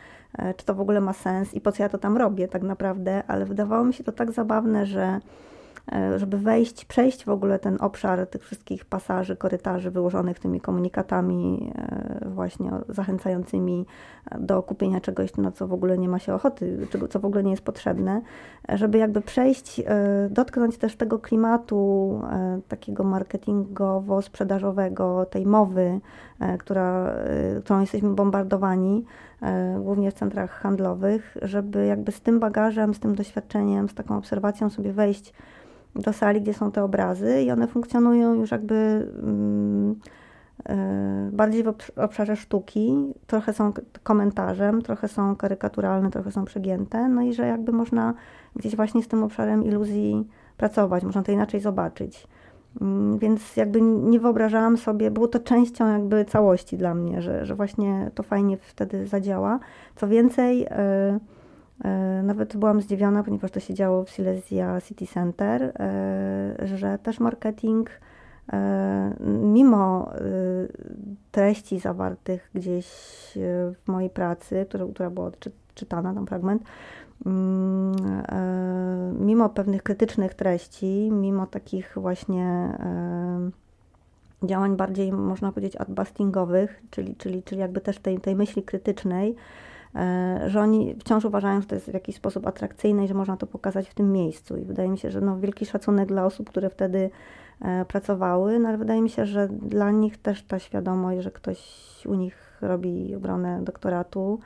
czy 0.57 0.65
to 0.65 0.73
w 0.73 0.81
ogóle 0.81 1.01
ma 1.01 1.13
sens 1.13 1.53
i 1.53 1.61
po 1.61 1.71
co 1.71 1.83
ja 1.83 1.89
to 1.89 1.97
tam 1.97 2.17
robię 2.17 2.47
tak 2.47 2.61
naprawdę, 2.61 3.23
ale 3.27 3.45
wydawało 3.45 3.83
mi 3.83 3.93
się 3.93 4.03
to 4.03 4.11
tak 4.11 4.31
zabawne, 4.31 4.85
że 4.85 5.01
e, 5.01 5.19
żeby 6.15 6.37
wejść, 6.37 6.85
przejść 6.85 7.25
w 7.25 7.29
ogóle 7.29 7.59
ten 7.59 7.77
obszar 7.79 8.27
tych 8.27 8.43
wszystkich 8.43 8.85
pasaży, 8.85 9.35
korytarzy 9.35 9.91
wyłożonych 9.91 10.39
tymi 10.39 10.61
komunikatami 10.61 11.71
e, 11.75 12.29
właśnie 12.29 12.71
zachęcającymi 12.89 13.85
do 14.39 14.63
kupienia 14.63 15.01
czegoś, 15.01 15.37
na 15.37 15.51
co 15.51 15.67
w 15.67 15.73
ogóle 15.73 15.97
nie 15.97 16.09
ma 16.09 16.19
się 16.19 16.33
ochoty, 16.33 16.87
co 17.09 17.19
w 17.19 17.25
ogóle 17.25 17.43
nie 17.43 17.51
jest 17.51 17.63
potrzebne, 17.63 18.21
żeby 18.69 18.97
jakby 18.97 19.21
przejść, 19.21 19.81
dotknąć 20.29 20.77
też 20.77 20.95
tego 20.95 21.19
klimatu 21.19 22.21
takiego 22.67 23.03
marketingowo-sprzedażowego, 23.03 25.25
tej 25.25 25.45
mowy, 25.45 25.99
która, 26.59 27.15
którą 27.63 27.81
jesteśmy 27.81 28.09
bombardowani, 28.09 29.05
E, 29.41 29.79
głównie 29.83 30.11
w 30.11 30.13
centrach 30.13 30.51
handlowych, 30.51 31.37
żeby 31.41 31.85
jakby 31.85 32.11
z 32.11 32.21
tym 32.21 32.39
bagażem, 32.39 32.93
z 32.93 32.99
tym 32.99 33.15
doświadczeniem, 33.15 33.89
z 33.89 33.93
taką 33.93 34.17
obserwacją 34.17 34.69
sobie 34.69 34.93
wejść 34.93 35.33
do 35.97 36.13
sali, 36.13 36.41
gdzie 36.41 36.53
są 36.53 36.71
te 36.71 36.83
obrazy 36.83 37.41
i 37.41 37.51
one 37.51 37.67
funkcjonują 37.67 38.33
już 38.33 38.51
jakby 38.51 39.07
mm, 39.23 39.95
e, 40.69 41.29
bardziej 41.31 41.63
w 41.63 41.73
obszarze 41.95 42.35
sztuki, 42.35 43.13
trochę 43.27 43.53
są 43.53 43.73
komentarzem, 44.03 44.81
trochę 44.81 45.07
są 45.07 45.35
karykaturalne, 45.35 46.11
trochę 46.11 46.31
są 46.31 46.45
przegięte, 46.45 47.09
no 47.09 47.21
i 47.21 47.33
że 47.33 47.47
jakby 47.47 47.71
można 47.71 48.13
gdzieś 48.55 48.75
właśnie 48.75 49.03
z 49.03 49.07
tym 49.07 49.23
obszarem 49.23 49.63
iluzji 49.63 50.27
pracować, 50.57 51.03
można 51.03 51.23
to 51.23 51.31
inaczej 51.31 51.59
zobaczyć. 51.59 52.27
Mm, 52.81 53.19
więc 53.19 53.57
jakby 53.57 53.81
nie 53.81 54.19
wyobrażałam 54.19 54.77
sobie, 54.77 55.11
było 55.11 55.27
to 55.27 55.39
częścią 55.39 55.91
jakby 55.93 56.25
całości 56.25 56.77
dla 56.77 56.93
mnie, 56.93 57.21
że, 57.21 57.45
że 57.45 57.55
właśnie 57.55 58.11
to 58.15 58.23
fajnie 58.23 58.57
wtedy 58.57 59.07
zadziała. 59.07 59.59
Co 59.95 60.07
więcej, 60.07 60.67
nawet 62.23 62.57
byłam 62.57 62.81
zdziwiona, 62.81 63.23
ponieważ 63.23 63.51
to 63.51 63.59
się 63.59 63.73
działo 63.73 64.03
w 64.03 64.09
Silesia 64.09 64.81
City 64.81 65.07
Center, 65.07 65.73
że 66.65 66.99
też 67.03 67.19
marketing 67.19 67.89
E, 68.53 69.15
mimo 69.43 70.11
e, 70.13 70.19
treści 71.31 71.79
zawartych 71.79 72.49
gdzieś 72.53 72.87
e, 73.37 73.73
w 73.83 73.87
mojej 73.87 74.09
pracy, 74.09 74.65
która, 74.69 75.09
była 75.09 75.31
czytana, 75.75 76.13
tam 76.13 76.27
fragment, 76.27 76.63
mm, 77.25 77.95
mimo 79.25 79.49
pewnych 79.49 79.83
krytycznych 79.83 80.33
treści, 80.33 81.09
mimo 81.11 81.47
takich 81.47 81.93
właśnie 81.95 82.77
działań 84.43 84.75
bardziej, 84.75 85.11
można 85.11 85.51
powiedzieć, 85.51 85.75
adbustingowych, 85.75 86.83
czyli, 86.89 87.15
czyli, 87.15 87.43
czyli 87.43 87.61
jakby 87.61 87.81
też 87.81 87.99
tej, 87.99 88.19
tej 88.19 88.35
myśli 88.35 88.63
krytycznej, 88.63 89.35
że 90.47 90.61
oni 90.61 90.95
wciąż 90.99 91.25
uważają, 91.25 91.61
że 91.61 91.67
to 91.67 91.75
jest 91.75 91.91
w 91.91 91.93
jakiś 91.93 92.15
sposób 92.15 92.47
atrakcyjne 92.47 93.05
i 93.05 93.07
że 93.07 93.13
można 93.13 93.37
to 93.37 93.47
pokazać 93.47 93.89
w 93.89 93.93
tym 93.93 94.11
miejscu. 94.11 94.57
I 94.57 94.65
wydaje 94.65 94.89
mi 94.89 94.97
się, 94.97 95.11
że 95.11 95.21
no, 95.21 95.39
wielki 95.39 95.65
szacunek 95.65 96.07
dla 96.07 96.25
osób, 96.25 96.49
które 96.49 96.69
wtedy 96.69 97.09
E, 97.61 97.85
pracowały, 97.85 98.59
no 98.59 98.69
ale 98.69 98.77
wydaje 98.77 99.01
mi 99.01 99.09
się, 99.09 99.25
że 99.25 99.47
dla 99.47 99.91
nich 99.91 100.17
też 100.17 100.43
ta 100.43 100.59
świadomość, 100.59 101.23
że 101.23 101.31
ktoś 101.31 101.59
u 102.05 102.13
nich 102.13 102.57
robi 102.61 103.15
obronę 103.15 103.59
doktoratu, 103.63 104.39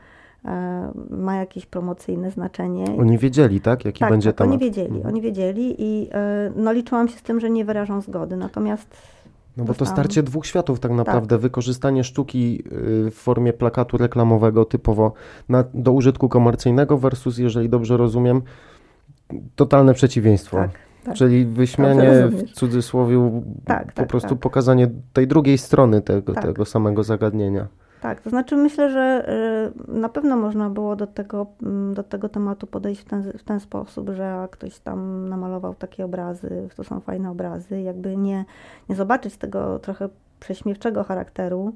e, 0.45 0.91
ma 1.09 1.35
jakieś 1.35 1.65
promocyjne 1.65 2.31
znaczenie. 2.31 2.85
Oni 2.99 3.17
wiedzieli, 3.17 3.61
tak? 3.61 3.85
Jaki 3.85 3.99
tak, 3.99 4.09
będzie 4.09 4.29
tak, 4.29 4.37
temat. 4.37 4.53
oni 4.53 4.59
wiedzieli, 4.59 4.95
mhm. 4.95 5.05
oni 5.05 5.21
wiedzieli 5.21 5.75
i 5.79 6.09
e, 6.11 6.51
no, 6.55 6.71
liczyłam 6.71 7.07
się 7.07 7.17
z 7.17 7.21
tym, 7.21 7.39
że 7.39 7.49
nie 7.49 7.65
wyrażą 7.65 8.01
zgody, 8.01 8.37
natomiast... 8.37 8.97
No 9.57 9.63
bo 9.63 9.73
to 9.73 9.85
starcie 9.85 10.23
dwóch 10.23 10.45
światów 10.45 10.79
tak 10.79 10.91
naprawdę, 10.91 11.35
tak. 11.35 11.41
wykorzystanie 11.41 12.03
sztuki 12.03 12.63
y, 13.07 13.11
w 13.11 13.15
formie 13.15 13.53
plakatu 13.53 13.97
reklamowego 13.97 14.65
typowo 14.65 15.13
na, 15.49 15.63
do 15.73 15.91
użytku 15.91 16.29
komercyjnego 16.29 16.97
versus, 16.97 17.37
jeżeli 17.37 17.69
dobrze 17.69 17.97
rozumiem, 17.97 18.41
totalne 19.55 19.93
przeciwieństwo. 19.93 20.57
Tak. 20.57 20.71
Tak. 21.03 21.15
Czyli 21.15 21.45
wyśmianie 21.45 22.27
w 22.27 22.51
cudzysłowie, 22.51 23.41
tak, 23.65 23.87
po 23.87 23.93
tak, 23.93 24.07
prostu 24.07 24.29
tak. 24.29 24.39
pokazanie 24.39 24.87
tej 25.13 25.27
drugiej 25.27 25.57
strony 25.57 26.01
tego, 26.01 26.33
tak. 26.33 26.43
tego 26.43 26.65
samego 26.65 27.03
zagadnienia. 27.03 27.67
Tak, 28.01 28.21
to 28.21 28.29
znaczy 28.29 28.55
myślę, 28.55 28.89
że 28.91 29.29
y, 29.89 29.91
na 29.91 30.09
pewno 30.09 30.37
można 30.37 30.69
było 30.69 30.95
do 30.95 31.07
tego, 31.07 31.47
mm, 31.63 31.93
do 31.93 32.03
tego 32.03 32.29
tematu 32.29 32.67
podejść 32.67 33.01
w 33.01 33.05
ten, 33.05 33.23
w 33.23 33.43
ten 33.43 33.59
sposób, 33.59 34.09
że 34.09 34.47
ktoś 34.51 34.79
tam 34.79 35.29
namalował 35.29 35.75
takie 35.75 36.05
obrazy, 36.05 36.69
to 36.75 36.83
są 36.83 36.99
fajne 36.99 37.31
obrazy, 37.31 37.81
jakby 37.81 38.17
nie, 38.17 38.45
nie 38.89 38.95
zobaczyć 38.95 39.37
tego 39.37 39.79
trochę 39.79 40.09
prześmiewczego 40.39 41.03
charakteru. 41.03 41.73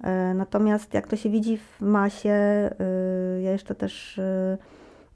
Y, 0.00 0.34
natomiast 0.34 0.94
jak 0.94 1.06
to 1.06 1.16
się 1.16 1.30
widzi 1.30 1.56
w 1.56 1.80
masie, 1.80 2.70
y, 3.38 3.42
ja 3.42 3.50
jeszcze 3.50 3.74
też 3.74 4.20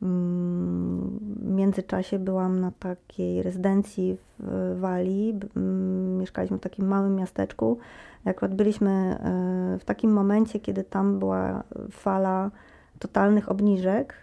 w 0.02 1.50
międzyczasie 1.50 2.18
byłam 2.18 2.60
na 2.60 2.72
takiej 2.78 3.42
rezydencji 3.42 4.16
w 4.38 4.76
Walii. 4.80 5.40
Mm, 5.56 6.18
mieszkaliśmy 6.18 6.58
w 6.58 6.60
takim 6.60 6.86
małym 6.86 7.14
miasteczku. 7.14 7.78
Akurat 8.24 8.54
byliśmy 8.54 8.90
e, 8.90 9.78
w 9.78 9.84
takim 9.84 10.12
momencie, 10.12 10.60
kiedy 10.60 10.84
tam 10.84 11.18
była 11.18 11.62
fala 11.90 12.50
totalnych 12.98 13.50
obniżek. 13.50 14.14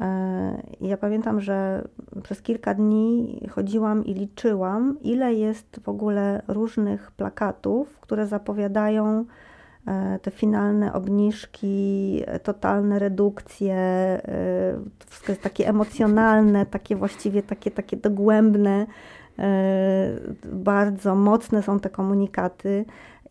E, 0.00 0.62
ja 0.80 0.96
pamiętam, 0.96 1.40
że 1.40 1.88
przez 2.22 2.42
kilka 2.42 2.74
dni 2.74 3.40
chodziłam 3.50 4.04
i 4.04 4.14
liczyłam, 4.14 4.96
ile 5.02 5.34
jest 5.34 5.80
w 5.82 5.88
ogóle 5.88 6.42
różnych 6.48 7.10
plakatów, 7.10 8.00
które 8.00 8.26
zapowiadają 8.26 9.24
te 10.22 10.30
finalne 10.30 10.92
obniżki, 10.92 12.22
e, 12.26 12.38
totalne 12.38 12.98
redukcje, 12.98 13.74
e, 13.74 14.22
wszystko 15.06 15.32
jest 15.32 15.42
takie 15.42 15.68
emocjonalne, 15.68 16.66
takie 16.66 16.96
właściwie 16.96 17.42
takie, 17.42 17.70
takie 17.70 17.96
dogłębne, 17.96 18.86
bardzo 20.52 21.14
mocne 21.14 21.62
są 21.62 21.80
te 21.80 21.90
komunikaty. 21.90 22.84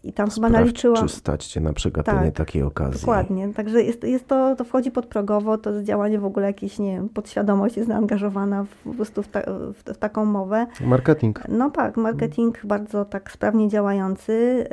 I 0.03 0.13
tam 0.13 0.31
Sprawdź, 0.31 0.51
chyba 0.53 0.59
naliczyłam. 0.59 1.07
Czy 1.07 1.15
stać 1.15 1.45
cię 1.45 1.61
na 1.61 1.73
przegapienie 1.73 2.19
tak, 2.25 2.33
takiej 2.33 2.63
okazji. 2.63 2.99
Dokładnie. 2.99 3.53
Także 3.53 3.83
jest, 3.83 4.03
jest 4.03 4.27
to, 4.27 4.55
to 4.55 4.63
wchodzi 4.63 4.91
podprogowo, 4.91 5.57
to 5.57 5.69
jest 5.69 5.85
działanie 5.85 6.19
w 6.19 6.25
ogóle 6.25 6.47
jakieś, 6.47 6.79
nie 6.79 6.95
wiem, 6.95 7.09
podświadomość 7.09 7.77
jest 7.77 7.87
zaangażowana 7.87 8.63
w, 8.63 8.83
po 8.83 8.93
prostu 8.93 9.23
w, 9.23 9.27
ta, 9.27 9.41
w, 9.47 9.93
w, 9.93 9.97
taką 9.97 10.25
mowę. 10.25 10.67
Marketing. 10.81 11.39
No 11.49 11.69
tak, 11.69 11.97
marketing 11.97 12.55
hmm. 12.55 12.67
bardzo 12.67 13.05
tak 13.05 13.31
sprawnie 13.31 13.69
działający. 13.69 14.67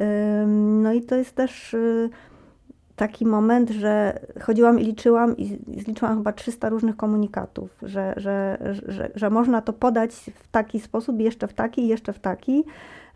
No 0.82 0.92
i 0.92 1.02
to 1.02 1.16
jest 1.16 1.34
też 1.34 1.74
y, 1.74 2.10
taki 2.96 3.26
moment, 3.26 3.70
że 3.70 4.20
chodziłam 4.40 4.80
i 4.80 4.84
liczyłam 4.84 5.36
i 5.36 5.58
zliczyłam 5.80 6.16
chyba 6.16 6.32
300 6.32 6.68
różnych 6.68 6.96
komunikatów, 6.96 7.70
że, 7.82 8.14
że, 8.16 8.58
że, 8.88 9.10
że 9.14 9.30
można 9.30 9.62
to 9.62 9.72
podać 9.72 10.14
w 10.34 10.48
taki 10.50 10.80
sposób, 10.80 11.20
jeszcze 11.20 11.48
w 11.48 11.54
taki, 11.54 11.88
jeszcze 11.88 12.12
w 12.12 12.18
taki. 12.18 12.64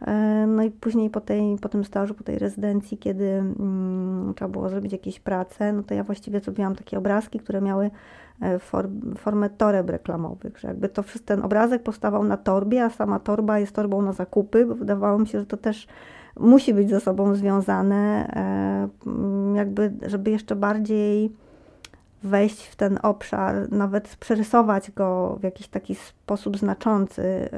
E, 0.06 0.46
no 0.46 0.62
i 0.62 0.70
później 0.70 1.10
po, 1.10 1.20
tej, 1.20 1.56
po 1.60 1.68
tym 1.68 1.84
stażu, 1.84 2.14
po 2.14 2.24
tej 2.24 2.38
rezydencji, 2.38 2.98
kiedy 2.98 3.24
mm, 3.24 4.32
trzeba 4.36 4.48
było 4.48 4.68
zrobić 4.68 4.92
jakieś 4.92 5.20
prace, 5.20 5.72
no 5.72 5.82
to 5.82 5.94
ja 5.94 6.04
właściwie 6.04 6.40
zrobiłam 6.40 6.76
takie 6.76 6.98
obrazki, 6.98 7.40
które 7.40 7.60
miały 7.60 7.90
e, 8.40 8.58
form, 8.58 9.14
formę 9.14 9.50
toreb 9.50 9.90
reklamowych, 9.90 10.58
że 10.58 10.68
jakby 10.68 10.88
to 10.88 11.04
ten 11.24 11.42
obrazek 11.42 11.82
powstawał 11.82 12.24
na 12.24 12.36
torbie, 12.36 12.84
a 12.84 12.90
sama 12.90 13.18
torba 13.18 13.58
jest 13.58 13.74
torbą 13.74 14.02
na 14.02 14.12
zakupy, 14.12 14.66
bo 14.66 14.74
wydawało 14.74 15.18
mi 15.18 15.26
się, 15.26 15.40
że 15.40 15.46
to 15.46 15.56
też 15.56 15.86
musi 16.40 16.74
być 16.74 16.90
ze 16.90 17.00
sobą 17.00 17.34
związane, 17.34 18.28
e, 18.36 18.88
jakby 19.56 19.92
żeby 20.06 20.30
jeszcze 20.30 20.56
bardziej 20.56 21.32
wejść 22.22 22.66
w 22.66 22.76
ten 22.76 22.98
obszar, 23.02 23.72
nawet 23.72 24.16
przerysować 24.16 24.90
go 24.90 25.36
w 25.40 25.42
jakiś 25.42 25.68
taki 25.68 25.94
sposób 25.94 26.58
znaczący, 26.58 27.48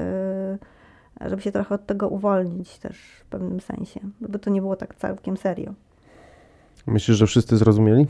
żeby 1.20 1.42
się 1.42 1.52
trochę 1.52 1.74
od 1.74 1.86
tego 1.86 2.08
uwolnić 2.08 2.78
też 2.78 2.96
w 3.20 3.24
pewnym 3.24 3.60
sensie, 3.60 4.00
żeby 4.20 4.38
to 4.38 4.50
nie 4.50 4.60
było 4.60 4.76
tak 4.76 4.94
całkiem 4.94 5.36
serio. 5.36 5.74
Myślisz, 6.86 7.16
że 7.16 7.26
wszyscy 7.26 7.56
zrozumieli? 7.56 8.06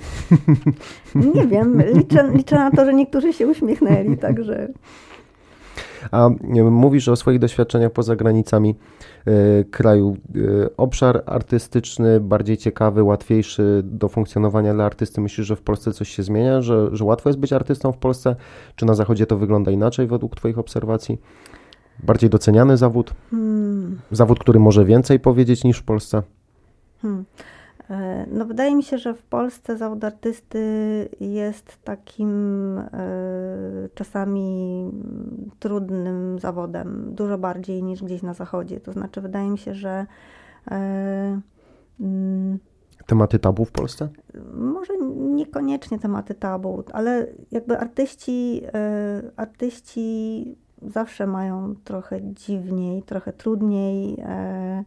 Nie 1.34 1.46
wiem, 1.46 1.82
liczę, 1.94 2.30
liczę 2.34 2.56
na 2.56 2.70
to, 2.70 2.84
że 2.84 2.94
niektórzy 2.94 3.32
się 3.32 3.46
uśmiechnęli, 3.46 4.18
także... 4.18 4.68
A 6.10 6.28
mówisz 6.70 7.08
o 7.08 7.16
swoich 7.16 7.38
doświadczeniach 7.38 7.92
poza 7.92 8.16
granicami 8.16 8.74
y, 9.28 9.64
kraju. 9.70 10.16
Y, 10.36 10.76
obszar 10.76 11.22
artystyczny, 11.26 12.20
bardziej 12.20 12.56
ciekawy, 12.56 13.02
łatwiejszy 13.02 13.82
do 13.84 14.08
funkcjonowania 14.08 14.74
dla 14.74 14.84
artysty. 14.84 15.20
Myślisz, 15.20 15.46
że 15.46 15.56
w 15.56 15.62
Polsce 15.62 15.92
coś 15.92 16.08
się 16.08 16.22
zmienia, 16.22 16.60
że, 16.60 16.88
że 16.92 17.04
łatwo 17.04 17.28
jest 17.28 17.38
być 17.38 17.52
artystą 17.52 17.92
w 17.92 17.98
Polsce? 17.98 18.36
Czy 18.76 18.86
na 18.86 18.94
Zachodzie 18.94 19.26
to 19.26 19.38
wygląda 19.38 19.70
inaczej 19.70 20.06
według 20.06 20.36
Twoich 20.36 20.58
obserwacji? 20.58 21.18
Bardziej 22.02 22.30
doceniany 22.30 22.76
zawód? 22.76 23.14
Hmm. 23.30 24.00
Zawód, 24.10 24.38
który 24.38 24.60
może 24.60 24.84
więcej 24.84 25.20
powiedzieć 25.20 25.64
niż 25.64 25.78
w 25.78 25.84
Polsce? 25.84 26.22
Hmm. 27.02 27.24
E, 27.90 28.26
no, 28.30 28.44
wydaje 28.44 28.74
mi 28.74 28.82
się, 28.82 28.98
że 28.98 29.14
w 29.14 29.22
Polsce 29.22 29.76
zawód 29.76 30.04
artysty 30.04 30.58
jest 31.20 31.78
takim 31.84 32.28
e, 32.78 32.88
czasami 33.94 34.90
trudnym 35.58 36.38
zawodem, 36.38 37.14
dużo 37.14 37.38
bardziej 37.38 37.82
niż 37.82 38.02
gdzieś 38.02 38.22
na 38.22 38.34
zachodzie. 38.34 38.80
To 38.80 38.92
znaczy, 38.92 39.20
wydaje 39.20 39.50
mi 39.50 39.58
się, 39.58 39.74
że. 39.74 40.06
E, 40.70 41.40
mm, 42.00 42.58
tematy 43.06 43.38
tabu 43.38 43.64
w 43.64 43.72
Polsce? 43.72 44.08
Może 44.54 44.92
niekoniecznie 45.16 45.98
tematy 45.98 46.34
tabu, 46.34 46.84
ale 46.92 47.26
jakby 47.50 47.78
artyści, 47.78 48.62
artyści 49.36 50.56
zawsze 50.86 51.26
mają 51.26 51.74
trochę 51.84 52.20
dziwniej, 52.22 53.02
trochę 53.02 53.32
trudniej. 53.32 54.20
E, 54.20 54.84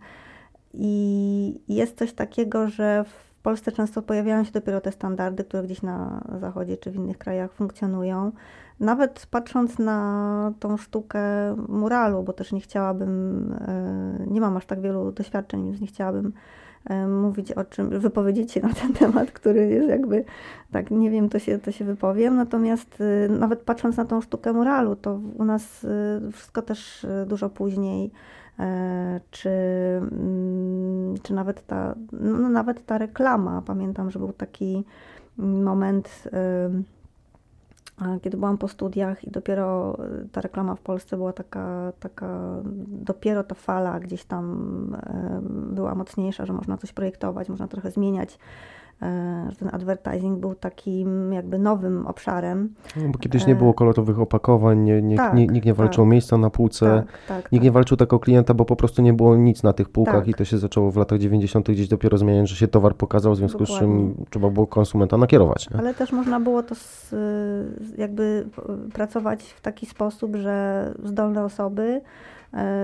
I 0.74 1.62
jest 1.68 1.98
coś 1.98 2.14
takiego, 2.14 2.68
że 2.68 3.04
w 3.04 3.42
Polsce 3.44 3.72
często 3.72 4.02
pojawiają 4.02 4.44
się 4.44 4.52
dopiero 4.52 4.82
te 4.82 4.92
standardy, 4.92 5.44
które 5.44 5.64
gdzieś 5.64 5.82
na 5.82 6.24
zachodzie 6.40 6.78
czy 6.78 6.92
w 6.92 6.96
innych 6.96 7.18
krajach 7.18 7.54
funkcjonują. 7.54 8.32
Nawet 8.80 9.28
patrząc 9.32 9.80
na 9.80 10.54
tą 10.60 10.78
sztukę 10.78 11.22
muralu, 11.68 12.24
bo 12.24 12.34
też 12.34 12.52
nie 12.52 12.62
chciałabym, 12.62 13.54
e, 13.68 14.26
nie 14.28 14.42
mam 14.42 14.58
aż 14.58 14.66
tak 14.66 14.82
wielu 14.82 15.12
doświadczeń, 15.12 15.66
więc 15.66 15.82
nie 15.82 15.88
chciałabym 15.88 16.34
mówić 17.08 17.52
o 17.52 17.64
czym, 17.64 18.00
wypowiedzieć 18.00 18.52
się 18.52 18.62
na 18.62 18.74
ten 18.74 18.94
temat, 19.02 19.32
który 19.32 19.68
jest 19.68 19.90
jakby, 19.90 20.26
tak, 20.72 20.92
nie 20.92 21.12
wiem, 21.12 21.30
to 21.30 21.40
się, 21.40 21.60
to 21.60 21.72
się 21.72 21.86
wypowiem. 21.86 22.36
Natomiast 22.36 23.02
e, 23.02 23.30
nawet 23.30 23.62
patrząc 23.62 23.98
na 23.98 24.06
tą 24.06 24.22
sztukę 24.22 24.54
moralu, 24.54 24.96
to 24.96 25.20
u 25.38 25.46
nas 25.46 25.86
e, 25.86 26.32
wszystko 26.32 26.62
też 26.62 27.06
dużo 27.28 27.50
później, 27.50 28.12
czy, 29.32 29.50
mm, 30.12 31.16
czy 31.24 31.34
nawet 31.34 31.68
ta, 31.68 31.96
no 32.12 32.50
nawet 32.50 32.86
ta 32.86 32.98
reklama. 32.98 33.62
Pamiętam, 33.66 34.12
że 34.12 34.20
był 34.20 34.34
taki 34.34 34.86
moment 35.38 36.24
kiedy 38.22 38.38
byłam 38.38 38.58
po 38.58 38.68
studiach 38.68 39.24
i 39.24 39.32
dopiero 39.32 39.98
ta 40.32 40.42
reklama 40.42 40.76
w 40.76 40.82
Polsce 40.82 41.18
była 41.18 41.34
taka, 41.34 41.94
taka 42.00 42.62
dopiero 42.88 43.44
ta 43.44 43.56
fala 43.56 44.00
gdzieś 44.00 44.26
tam 44.26 44.98
była 45.50 45.96
mocniejsza, 45.96 46.46
że 46.46 46.54
można 46.54 46.78
coś 46.78 46.94
projektować, 46.94 47.50
można 47.50 47.68
trochę 47.68 47.92
zmieniać 47.92 48.40
że 49.50 49.56
ten 49.60 49.70
advertising 49.72 50.40
był 50.40 50.56
takim 50.56 51.34
jakby 51.34 51.60
nowym 51.60 52.08
obszarem. 52.08 52.74
No, 52.96 53.10
bo 53.10 53.20
kiedyś 53.20 53.48
nie 53.48 53.56
było 53.56 53.74
kolorowych 53.74 54.20
opakowań, 54.20 54.80
nie, 54.80 55.02
nie, 55.02 55.18
tak, 55.18 55.34
nikt 55.34 55.66
nie 55.66 55.74
walczył 55.74 56.04
tak, 56.04 56.04
o 56.04 56.06
miejsca 56.06 56.38
na 56.38 56.50
półce, 56.50 57.04
tak, 57.28 57.42
tak 57.42 57.52
nikt 57.52 57.64
nie 57.64 57.70
tak. 57.70 57.74
walczył 57.74 57.98
tak 57.98 58.14
o 58.14 58.20
klienta, 58.20 58.54
bo 58.54 58.66
po 58.66 58.76
prostu 58.76 59.02
nie 59.02 59.14
było 59.14 59.36
nic 59.36 59.64
na 59.64 59.74
tych 59.74 59.90
półkach 59.90 60.16
tak. 60.16 60.28
i 60.28 60.34
to 60.34 60.46
się 60.46 60.58
zaczęło 60.58 60.92
w 60.92 60.98
latach 60.98 61.20
90. 61.20 61.72
gdzieś 61.72 61.88
dopiero 61.88 62.18
zmieniać, 62.18 62.50
że 62.50 62.56
się 62.56 62.68
towar 62.68 62.96
pokazał, 62.96 63.34
w 63.34 63.38
związku 63.38 63.60
Dokładnie. 63.60 63.78
z 63.78 63.80
czym 63.80 64.26
trzeba 64.30 64.50
było 64.50 64.68
konsumenta 64.68 65.18
nakierować. 65.18 65.70
Nie? 65.70 65.78
Ale 65.78 65.94
też 65.94 66.12
można 66.12 66.40
było 66.40 66.64
to 66.64 66.76
z, 66.76 67.12
jakby 67.98 68.48
pracować 68.94 69.44
w 69.44 69.62
taki 69.62 69.86
sposób, 69.86 70.36
że 70.36 70.94
zdolne 71.04 71.44
osoby 71.44 71.88
E, 71.88 72.02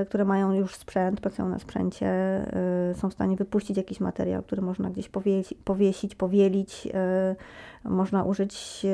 które 0.08 0.26
mają 0.26 0.54
już 0.54 0.76
sprzęt, 0.76 1.22
pracują 1.22 1.50
na 1.50 1.60
sprzęcie, 1.60 2.08
e, 2.08 2.94
są 2.96 3.10
w 3.10 3.14
stanie 3.14 3.36
wypuścić 3.36 3.78
jakiś 3.78 4.00
materiał, 4.00 4.44
który 4.44 4.62
można 4.62 4.90
gdzieś 4.90 5.10
powiesić, 5.10 5.58
powiesić 5.66 6.16
powielić. 6.16 6.88
E, 6.94 7.36
można 7.86 8.24
użyć 8.24 8.86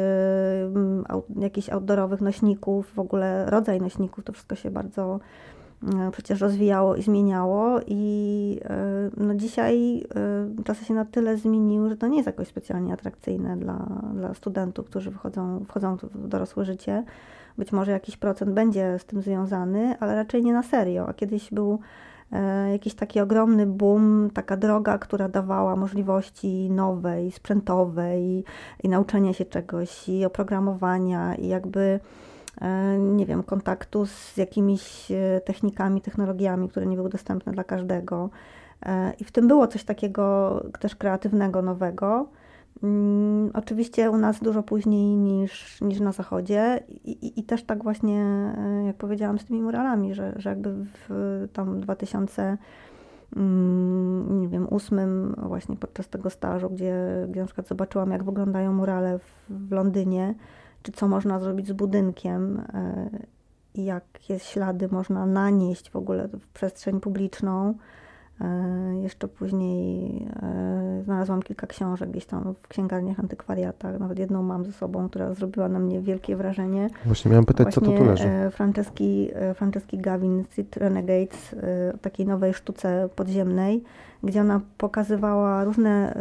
jakichś 1.36 1.70
outdoorowych 1.70 2.22
nośników, 2.22 2.92
w 2.96 3.00
ogóle 3.00 3.46
rodzaj 3.50 3.82
nośników, 3.82 4.24
to 4.24 4.34
wszystko 4.34 4.56
się 4.56 4.72
bardzo 4.72 5.20
przecież 6.12 6.42
rozwijało 6.42 6.96
i 6.96 7.02
zmieniało 7.02 7.80
i 7.88 8.60
no 9.18 9.36
dzisiaj 9.36 10.06
czasy 10.64 10.86
się 10.86 10.94
na 10.94 11.06
tyle 11.06 11.38
zmieniły, 11.38 11.90
że 11.90 11.98
to 11.98 12.08
nie 12.08 12.18
jest 12.18 12.28
jakoś 12.28 12.48
specjalnie 12.48 12.94
atrakcyjne 12.94 13.58
dla, 13.58 14.02
dla 14.14 14.34
studentów, 14.34 14.86
którzy 14.86 15.12
wchodzą, 15.12 15.66
wchodzą 15.68 15.98
w 15.98 16.28
dorosłe 16.28 16.66
życie. 16.66 17.04
Być 17.60 17.72
może 17.72 17.92
jakiś 17.92 18.18
procent 18.18 18.52
będzie 18.52 19.00
z 19.00 19.06
tym 19.06 19.22
związany, 19.22 19.96
ale 20.00 20.16
raczej 20.16 20.44
nie 20.44 20.54
na 20.54 20.64
serio. 20.64 21.08
A 21.08 21.14
kiedyś 21.14 21.52
był 21.52 21.80
e, 22.32 22.72
jakiś 22.72 22.94
taki 22.96 23.20
ogromny 23.20 23.66
boom, 23.66 24.30
taka 24.34 24.58
droga, 24.58 24.98
która 24.98 25.30
dawała 25.30 25.76
możliwości 25.76 26.70
nowe 26.72 27.26
i 27.26 27.32
sprzętowe 27.32 28.20
i, 28.20 28.44
i 28.84 28.90
nauczenia 28.90 29.34
się 29.34 29.46
czegoś 29.46 30.10
i 30.10 30.26
oprogramowania 30.26 31.36
i 31.36 31.48
jakby 31.48 32.00
e, 32.62 32.98
nie 32.98 33.26
wiem, 33.26 33.44
kontaktu 33.44 34.06
z 34.06 34.38
jakimiś 34.38 35.12
e, 35.12 35.42
technikami, 35.42 36.02
technologiami, 36.02 36.70
które 36.70 36.86
nie 36.86 36.96
były 36.96 37.10
dostępne 37.10 37.52
dla 37.52 37.64
każdego. 37.64 38.30
I 39.20 39.24
w 39.24 39.32
tym 39.32 39.48
było 39.48 39.68
coś 39.68 39.84
takiego 39.84 40.64
też 40.80 40.96
kreatywnego, 40.96 41.62
nowego. 41.62 42.28
Mm, 42.84 43.52
oczywiście 43.54 44.12
u 44.12 44.18
nas 44.18 44.40
dużo 44.40 44.64
później 44.64 45.18
niż, 45.18 45.82
niż 45.82 46.00
na 46.00 46.12
zachodzie. 46.12 46.84
I, 46.90 47.12
i, 47.12 47.40
i, 47.40 47.44
też 47.44 47.64
tak 47.64 47.84
właśnie, 47.84 48.22
e, 48.58 48.84
jak 48.86 48.96
powiedziałam, 48.96 49.40
z 49.40 49.46
tymi 49.46 49.62
muralami, 49.62 50.14
że, 50.14 50.34
że 50.36 50.50
jakby 50.50 50.74
w 51.10 51.48
tam 51.54 51.82
2000 51.82 52.58
mm, 53.36 54.68
właśnie 55.38 55.76
podczas 55.76 56.08
tego 56.08 56.30
stażu, 56.30 56.70
gdzie, 56.70 56.96
gdzie 57.30 57.40
na 57.40 57.46
przykład 57.46 57.68
zobaczyłam, 57.68 58.12
jak 58.12 58.24
wyglądają 58.24 58.74
murale 58.74 59.20
w, 59.20 59.46
w 59.50 59.72
Londynie, 59.72 60.36
czy 60.84 60.92
co 60.92 61.08
można 61.08 61.40
zrobić 61.40 61.68
z 61.68 61.74
budynkiem 61.74 62.60
e, 62.74 63.10
jakie 63.76 64.40
ślady 64.40 64.88
można 64.92 65.26
nanieść 65.26 65.90
w 65.90 65.96
ogóle 65.96 66.28
w 66.28 66.48
przestrzeń 66.48 67.00
publiczną, 67.00 67.74
jeszcze 69.04 69.28
później 69.28 70.28
e, 70.44 71.02
znalazłam 71.04 71.42
kilka 71.42 71.68
książek 71.68 72.10
gdzieś 72.10 72.26
tam 72.26 72.56
w 72.64 72.68
księgarniach, 72.68 73.20
antykwariatach. 73.20 74.00
Nawet 74.00 74.20
jedną 74.20 74.44
mam 74.44 74.66
ze 74.66 74.72
sobą, 74.72 75.10
która 75.10 75.34
zrobiła 75.34 75.70
na 75.70 75.80
mnie 75.80 76.02
wielkie 76.02 76.36
wrażenie. 76.36 76.90
Właśnie 77.06 77.32
miałam 77.32 77.46
pytać, 77.46 77.66
Właśnie, 77.66 77.82
co 77.82 77.92
to 77.92 77.98
tu 77.98 78.06
leży. 78.06 78.28
E, 78.28 78.52
Franceski, 78.52 79.30
Franceski 79.56 79.98
Gavin, 79.98 80.46
Cit 80.56 80.78
Renegades, 80.78 81.56
o 81.96 81.98
takiej 81.98 82.26
nowej 82.26 82.54
sztuce 82.54 83.10
podziemnej, 83.16 83.84
gdzie 84.24 84.42
ona 84.42 84.62
pokazywała 84.78 85.64
różne 85.64 86.14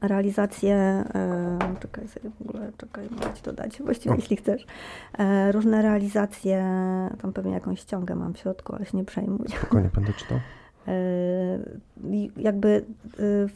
realizacje, 0.00 1.04
czekaj 1.80 2.08
sobie 2.08 2.30
w 2.30 2.42
ogóle, 2.42 2.72
czekaj, 2.78 3.08
mogę 3.10 3.34
ci 3.34 3.42
to 3.42 3.52
dać, 3.52 3.82
właściwie 3.82 4.12
o. 4.12 4.16
jeśli 4.16 4.36
chcesz, 4.36 4.66
różne 5.52 5.82
realizacje, 5.82 6.64
tam 7.22 7.32
pewnie 7.32 7.52
jakąś 7.52 7.80
ściągę 7.80 8.14
mam 8.14 8.34
w 8.34 8.38
środku, 8.38 8.74
ale 8.74 8.84
się 8.84 8.96
nie 8.96 9.04
przejmuj. 9.04 9.48
Spokojnie, 9.48 9.90
będę 9.94 10.12
czytał. 10.12 10.38
Yy, 10.88 12.30
jakby 12.36 12.84
yy, 13.18 13.48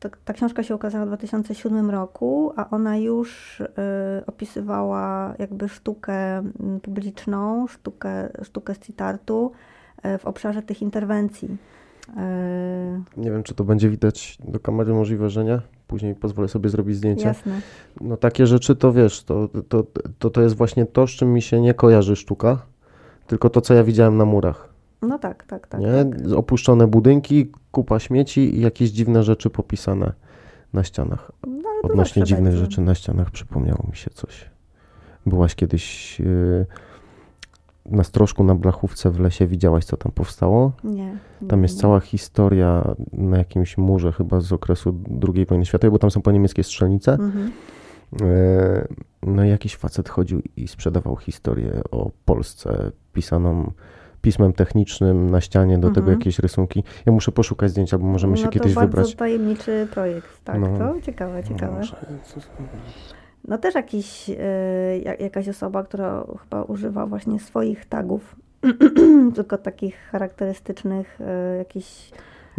ta, 0.00 0.08
ta, 0.24 0.32
książka 0.32 0.62
się 0.62 0.74
ukazała 0.74 1.04
w 1.04 1.08
2007 1.08 1.90
roku, 1.90 2.52
a 2.56 2.70
ona 2.70 2.96
już 2.96 3.58
yy, 3.60 4.26
opisywała 4.26 5.34
jakby 5.38 5.68
sztukę 5.68 6.38
mm, 6.38 6.80
publiczną, 6.82 7.66
sztukę, 7.66 8.28
sztukę 8.42 8.74
street 8.74 9.02
artu 9.02 9.52
w 10.18 10.26
obszarze 10.26 10.62
tych 10.62 10.82
interwencji. 10.82 11.56
Nie 13.16 13.30
wiem, 13.30 13.42
czy 13.42 13.54
to 13.54 13.64
będzie 13.64 13.90
widać 13.90 14.38
do 14.44 14.60
kamery, 14.60 14.92
możliwe, 14.94 15.30
że 15.30 15.44
nie. 15.44 15.60
Później 15.86 16.14
pozwolę 16.14 16.48
sobie 16.48 16.68
zrobić 16.68 16.96
zdjęcie. 16.96 17.24
Jasne. 17.24 17.60
No 18.00 18.16
takie 18.16 18.46
rzeczy 18.46 18.76
to 18.76 18.92
wiesz, 18.92 19.24
to, 19.24 19.48
to, 19.68 19.84
to, 20.18 20.30
to 20.30 20.42
jest 20.42 20.56
właśnie 20.56 20.86
to, 20.86 21.06
z 21.06 21.10
czym 21.10 21.32
mi 21.32 21.42
się 21.42 21.60
nie 21.60 21.74
kojarzy 21.74 22.16
sztuka, 22.16 22.66
tylko 23.26 23.50
to, 23.50 23.60
co 23.60 23.74
ja 23.74 23.84
widziałem 23.84 24.16
na 24.16 24.24
murach. 24.24 24.67
No 25.02 25.18
tak, 25.18 25.44
tak, 25.44 25.66
tak. 25.66 25.80
Nie? 25.80 26.04
tak. 26.04 26.32
Opuszczone 26.36 26.86
budynki, 26.86 27.52
kupa 27.70 27.98
śmieci 27.98 28.56
i 28.56 28.60
jakieś 28.60 28.90
dziwne 28.90 29.22
rzeczy 29.22 29.50
popisane 29.50 30.12
na 30.72 30.84
ścianach. 30.84 31.32
No, 31.46 31.68
Odnośnie 31.82 32.24
dziwnych 32.24 32.44
będzie. 32.44 32.58
rzeczy 32.58 32.80
na 32.80 32.94
ścianach 32.94 33.30
przypomniało 33.30 33.84
mi 33.90 33.96
się 33.96 34.10
coś. 34.10 34.50
Byłaś 35.26 35.54
kiedyś 35.54 36.20
yy, 36.20 36.66
na 37.86 38.04
strożku 38.04 38.44
na 38.44 38.54
Blachówce 38.54 39.10
w 39.10 39.20
lesie, 39.20 39.46
widziałaś 39.46 39.84
co 39.84 39.96
tam 39.96 40.12
powstało? 40.12 40.72
Nie. 40.84 41.16
nie 41.42 41.48
tam 41.48 41.62
jest 41.62 41.74
nie. 41.74 41.80
cała 41.80 42.00
historia 42.00 42.94
na 43.12 43.38
jakimś 43.38 43.78
murze 43.78 44.12
chyba 44.12 44.40
z 44.40 44.52
okresu 44.52 44.94
II 45.34 45.46
wojny 45.46 45.66
światowej, 45.66 45.90
bo 45.90 45.98
tam 45.98 46.10
są 46.10 46.22
po 46.22 46.32
niemieckie 46.32 46.64
strzelnice. 46.64 47.12
Mhm. 47.12 47.52
Yy, 48.20 48.88
no 49.22 49.44
i 49.44 49.48
jakiś 49.48 49.76
facet 49.76 50.08
chodził 50.08 50.42
i 50.56 50.68
sprzedawał 50.68 51.16
historię 51.16 51.80
o 51.90 52.10
Polsce 52.24 52.92
pisaną 53.12 53.72
pismem 54.22 54.52
technicznym 54.52 55.30
na 55.30 55.40
ścianie, 55.40 55.78
do 55.78 55.88
mhm. 55.88 55.94
tego 55.94 56.10
jakieś 56.18 56.38
rysunki. 56.38 56.84
Ja 57.06 57.12
muszę 57.12 57.32
poszukać 57.32 57.70
zdjęcia, 57.70 57.98
bo 57.98 58.06
możemy 58.06 58.36
się 58.36 58.44
no 58.44 58.50
kiedyś 58.50 58.74
to 58.74 58.80
wybrać. 58.80 59.12
to 59.12 59.18
tajemniczy 59.18 59.88
projekt, 59.90 60.44
tak, 60.44 60.60
no. 60.60 60.78
to 60.78 61.00
ciekawe, 61.00 61.44
ciekawe. 61.44 61.80
No, 61.80 62.66
no 63.48 63.58
też 63.58 63.74
jakiś, 63.74 64.30
y, 64.30 64.36
jakaś 65.20 65.48
osoba, 65.48 65.82
która 65.82 66.24
chyba 66.42 66.62
używa 66.62 67.06
właśnie 67.06 67.40
swoich 67.40 67.86
tagów, 67.86 68.36
tylko 69.36 69.58
takich 69.58 69.96
charakterystycznych, 70.10 71.20
y, 71.20 71.58
jakichś 71.58 72.10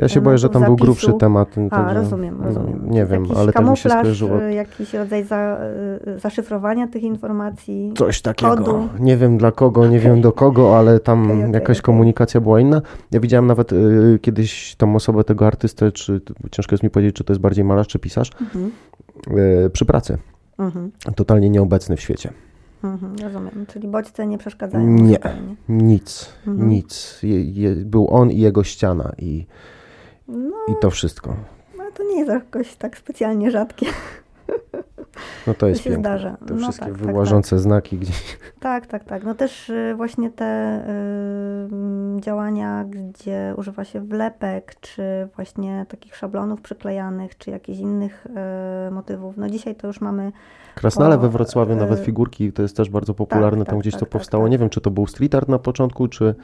ja 0.01 0.07
się 0.07 0.21
boję, 0.21 0.37
że 0.37 0.49
tam 0.49 0.61
zapisu. 0.61 0.75
był 0.75 0.85
grubszy 0.85 1.13
temat. 1.13 1.55
A, 1.71 1.75
także, 1.75 1.93
rozumiem, 1.93 2.37
no, 2.39 2.45
rozumiem. 2.45 2.81
No, 2.85 2.93
nie 2.93 3.05
wiem, 3.05 3.23
jakiś 3.23 3.37
ale 3.37 3.53
tak 3.53 3.69
mi 3.69 3.77
się 3.77 3.89
skojarzyło. 3.89 4.43
Y, 4.43 4.53
jakiś 4.53 4.93
rodzaj 4.93 5.23
za, 5.23 5.59
y, 6.07 6.19
zaszyfrowania 6.19 6.87
tych 6.87 7.03
informacji. 7.03 7.93
Coś 7.97 8.21
takiego. 8.21 8.55
Kodu. 8.55 8.89
Nie 8.99 9.17
wiem 9.17 9.37
dla 9.37 9.51
kogo, 9.51 9.87
nie 9.87 9.99
wiem 9.99 10.21
do 10.21 10.31
kogo, 10.31 10.77
ale 10.77 10.99
tam 10.99 11.25
okay, 11.25 11.37
okay, 11.37 11.51
jakaś 11.51 11.77
okay. 11.77 11.85
komunikacja 11.85 12.41
była 12.41 12.59
inna. 12.59 12.81
Ja 13.11 13.19
widziałem 13.19 13.47
nawet 13.47 13.73
y, 13.73 14.19
kiedyś 14.21 14.75
tą 14.75 14.95
osobę, 14.95 15.23
tego 15.23 15.47
artystę, 15.47 15.91
czy 15.91 16.21
ciężko 16.51 16.73
jest 16.73 16.83
mi 16.83 16.89
powiedzieć, 16.89 17.15
czy 17.15 17.23
to 17.23 17.33
jest 17.33 17.41
bardziej 17.41 17.65
malarz, 17.65 17.87
czy 17.87 17.99
pisarz, 17.99 18.31
mhm. 18.41 18.71
y, 19.37 19.69
przy 19.69 19.85
pracy. 19.85 20.17
Mhm. 20.57 20.91
Totalnie 21.15 21.49
nieobecny 21.49 21.95
w 21.95 22.01
świecie. 22.01 22.33
Mhm, 22.83 23.15
rozumiem. 23.23 23.65
Czyli 23.67 23.87
bodźce 23.87 24.27
nie 24.27 24.37
przeszkadzają? 24.37 24.87
Nie, 24.87 25.19
nic, 25.69 26.29
mhm. 26.47 26.69
nic. 26.69 27.19
Je, 27.23 27.43
je, 27.43 27.75
był 27.75 28.07
on 28.09 28.31
i 28.31 28.39
jego 28.39 28.63
ściana 28.63 29.11
i 29.17 29.45
no, 30.29 30.57
I 30.67 30.75
to 30.81 30.89
wszystko. 30.89 31.35
No 31.77 31.83
to 31.93 32.03
nie 32.03 32.17
jest 32.17 32.29
jakoś 32.29 32.75
tak 32.75 32.97
specjalnie 32.97 33.51
rzadkie. 33.51 33.85
No 35.47 35.53
to 35.53 35.67
jest 35.67 35.79
to 35.79 35.83
się 35.83 35.89
piękne. 35.89 36.09
zdarza. 36.09 36.37
Te 36.47 36.53
no 36.53 36.59
wszystkie 36.59 36.85
tak, 36.85 36.93
tak 36.93 37.05
wyłażące 37.05 37.49
tak, 37.49 37.59
znaki 37.59 37.97
gdzieś. 37.97 38.37
Tak, 38.59 38.87
tak, 38.87 39.03
tak. 39.03 39.23
No 39.23 39.35
też 39.35 39.69
y, 39.69 39.93
właśnie 39.97 40.31
te 40.31 40.79
y, 42.17 42.21
działania, 42.21 42.85
gdzie 42.89 43.53
używa 43.57 43.83
się 43.83 44.01
wlepek, 44.01 44.75
czy 44.81 45.03
właśnie 45.35 45.85
takich 45.89 46.15
szablonów 46.15 46.61
przyklejanych, 46.61 47.37
czy 47.37 47.51
jakichś 47.51 47.79
innych 47.79 48.27
y, 48.87 48.91
motywów. 48.91 49.37
No 49.37 49.49
dzisiaj 49.49 49.75
to 49.75 49.87
już 49.87 50.01
mamy... 50.01 50.31
Krasnale 50.75 51.15
po, 51.15 51.21
we 51.21 51.29
Wrocławiu, 51.29 51.75
nawet 51.75 51.99
y, 51.99 52.03
figurki, 52.03 52.51
to 52.51 52.61
jest 52.61 52.77
też 52.77 52.89
bardzo 52.89 53.13
popularne, 53.13 53.65
tak, 53.65 53.69
tam 53.69 53.79
gdzieś 53.79 53.93
tak, 53.93 53.99
to 53.99 54.05
tak, 54.05 54.11
powstało. 54.11 54.47
Nie 54.47 54.57
wiem, 54.57 54.69
czy 54.69 54.81
to 54.81 54.91
był 54.91 55.07
street 55.07 55.35
art 55.35 55.49
na 55.49 55.59
początku, 55.59 56.07
czy, 56.07 56.35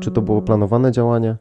czy 0.00 0.10
to 0.10 0.22
było 0.22 0.36
mm. 0.36 0.46
planowane 0.46 0.92
działanie 0.92 1.36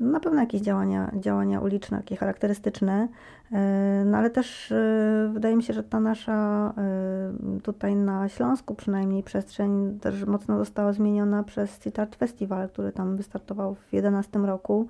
na 0.00 0.20
pewno 0.20 0.40
jakieś 0.40 0.60
działania, 0.60 1.10
działania 1.14 1.60
uliczne, 1.60 1.98
takie 1.98 2.16
charakterystyczne, 2.16 3.08
e, 3.52 4.02
no 4.06 4.18
ale 4.18 4.30
też 4.30 4.72
e, 4.72 5.30
wydaje 5.32 5.56
mi 5.56 5.62
się, 5.62 5.72
że 5.72 5.82
ta 5.82 6.00
nasza 6.00 6.72
e, 6.78 7.60
tutaj 7.60 7.96
na 7.96 8.28
Śląsku 8.28 8.74
przynajmniej 8.74 9.22
przestrzeń 9.22 9.98
też 10.00 10.24
mocno 10.24 10.58
została 10.58 10.92
zmieniona 10.92 11.42
przez 11.42 11.70
Street 11.70 11.98
Art 11.98 12.16
Festival, 12.16 12.68
który 12.68 12.92
tam 12.92 13.16
wystartował 13.16 13.74
w 13.74 13.78
2011 13.78 14.38
roku. 14.38 14.88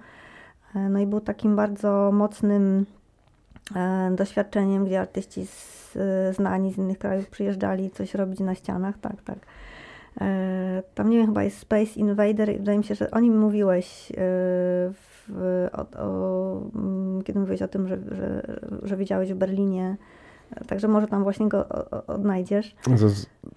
No 0.91 0.99
i 0.99 1.07
był 1.07 1.21
takim 1.21 1.57
bardzo 1.57 2.11
mocnym 2.13 2.87
doświadczeniem, 4.11 4.85
gdzie 4.85 5.01
artyści 5.01 5.47
z, 5.47 5.97
znani 6.37 6.73
z 6.73 6.79
innych 6.79 6.99
krajów 6.99 7.31
przyjeżdżali 7.31 7.91
coś 7.91 8.15
robić 8.15 8.41
na 8.41 8.55
ścianach, 8.55 8.99
tak, 8.99 9.23
tak. 9.23 9.39
E, 10.21 10.83
tam 10.95 11.11
nie 11.11 11.19
wiem, 11.19 11.27
chyba 11.27 11.43
jest 11.43 11.59
Space 11.59 12.01
Invader. 12.01 12.59
Wydaje 12.59 12.79
mi 12.79 12.85
się, 12.85 12.95
że 12.95 13.11
o 13.11 13.21
nim 13.21 13.39
mówiłeś, 13.39 14.13
e, 14.13 14.15
w, 14.93 15.31
o, 15.73 16.01
o, 16.01 16.61
mm, 16.75 17.23
kiedy 17.23 17.41
mówiłeś 17.41 17.63
o 17.63 17.69
tym, 17.69 17.89
że, 17.89 17.99
że, 18.11 18.43
że 18.83 18.97
widziałeś 18.97 19.33
w 19.33 19.37
Berlinie. 19.37 19.97
Także 20.67 20.89
może 20.89 21.07
tam 21.07 21.23
właśnie 21.23 21.49
go 21.49 21.69
odnajdziesz. 22.07 22.77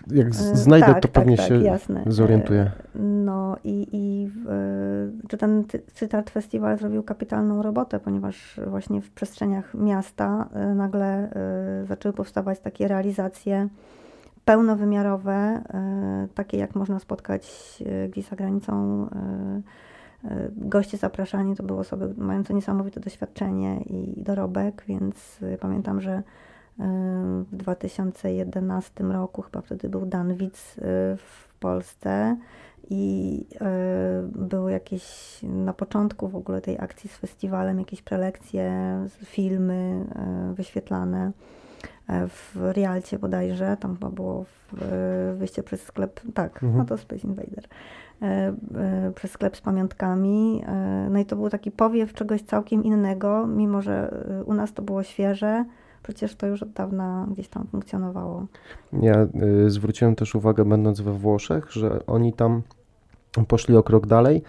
Jak 0.07 0.27
e, 0.27 0.33
znajdę, 0.33 0.85
tak, 0.85 0.95
to 0.95 1.01
tak, 1.01 1.11
pewnie 1.11 1.37
tak, 1.37 1.47
się 1.47 1.61
jasne. 1.61 2.03
zorientuję. 2.07 2.71
No 2.95 3.57
i, 3.63 3.87
i 3.91 4.29
czy 5.27 5.37
ten 5.37 5.63
Cytat 5.93 6.29
Festiwal 6.29 6.77
zrobił 6.77 7.03
kapitalną 7.03 7.63
robotę, 7.63 7.99
ponieważ 7.99 8.59
właśnie 8.67 9.01
w 9.01 9.11
przestrzeniach 9.11 9.73
miasta 9.73 10.49
nagle 10.75 11.29
zaczęły 11.87 12.13
powstawać 12.13 12.59
takie 12.59 12.87
realizacje 12.87 13.69
pełnowymiarowe, 14.51 15.31
e, 15.33 16.27
takie 16.35 16.57
jak 16.57 16.75
można 16.75 16.99
spotkać 16.99 17.43
e, 17.85 18.09
gdzieś 18.09 18.25
za 18.25 18.35
granicą. 18.35 19.05
E, 19.05 19.61
goście 20.51 20.97
zapraszani 20.97 21.55
to 21.55 21.63
były 21.63 21.79
osoby 21.79 22.13
mające 22.17 22.53
niesamowite 22.53 22.99
doświadczenie 22.99 23.81
i 23.81 24.23
dorobek, 24.23 24.83
więc 24.87 25.39
pamiętam, 25.59 26.01
że 26.01 26.23
w 27.51 27.55
2011 27.55 29.03
roku, 29.03 29.41
chyba 29.41 29.61
wtedy 29.61 29.89
był 29.89 30.05
Dan 30.05 30.35
Witz 30.35 30.75
w 31.17 31.47
Polsce 31.59 32.37
i 32.89 33.45
były 34.25 34.71
jakieś 34.71 35.39
na 35.43 35.73
początku 35.73 36.27
w 36.27 36.35
ogóle 36.35 36.61
tej 36.61 36.79
akcji 36.79 37.09
z 37.09 37.17
festiwalem 37.17 37.79
jakieś 37.79 38.01
prelekcje, 38.01 38.71
filmy 39.25 40.05
wyświetlane 40.53 41.31
w 42.09 42.71
Rialcie 42.71 43.19
bodajże, 43.19 43.77
tam 43.79 43.93
chyba 43.93 44.09
było 44.09 44.45
wyjście 45.35 45.63
przez 45.63 45.81
sklep, 45.81 46.21
tak, 46.33 46.63
mhm. 46.63 46.77
no 46.77 46.85
to 46.85 46.97
Space 46.97 47.27
Invader, 47.27 47.65
e, 48.21 48.25
e, 48.25 49.11
przez 49.15 49.31
sklep 49.31 49.57
z 49.57 49.61
pamiątkami. 49.61 50.63
E, 50.67 51.07
no 51.09 51.19
i 51.19 51.25
to 51.25 51.35
był 51.35 51.49
taki 51.49 51.71
powiew 51.71 52.13
czegoś 52.13 52.41
całkiem 52.41 52.83
innego, 52.83 53.47
mimo 53.47 53.81
że 53.81 54.25
u 54.45 54.53
nas 54.53 54.73
to 54.73 54.81
było 54.81 55.03
świeże, 55.03 55.65
przecież 56.03 56.35
to 56.35 56.47
już 56.47 56.63
od 56.63 56.71
dawna 56.71 57.27
gdzieś 57.31 57.47
tam 57.47 57.67
funkcjonowało. 57.67 58.45
Ja 58.93 59.27
y, 59.65 59.69
zwróciłem 59.69 60.15
też 60.15 60.35
uwagę, 60.35 60.65
będąc 60.65 61.01
we 61.01 61.11
Włoszech, 61.11 61.71
że 61.71 62.05
oni 62.05 62.33
tam 62.33 62.61
poszli 63.47 63.75
o 63.75 63.83
krok 63.83 64.07
dalej. 64.07 64.43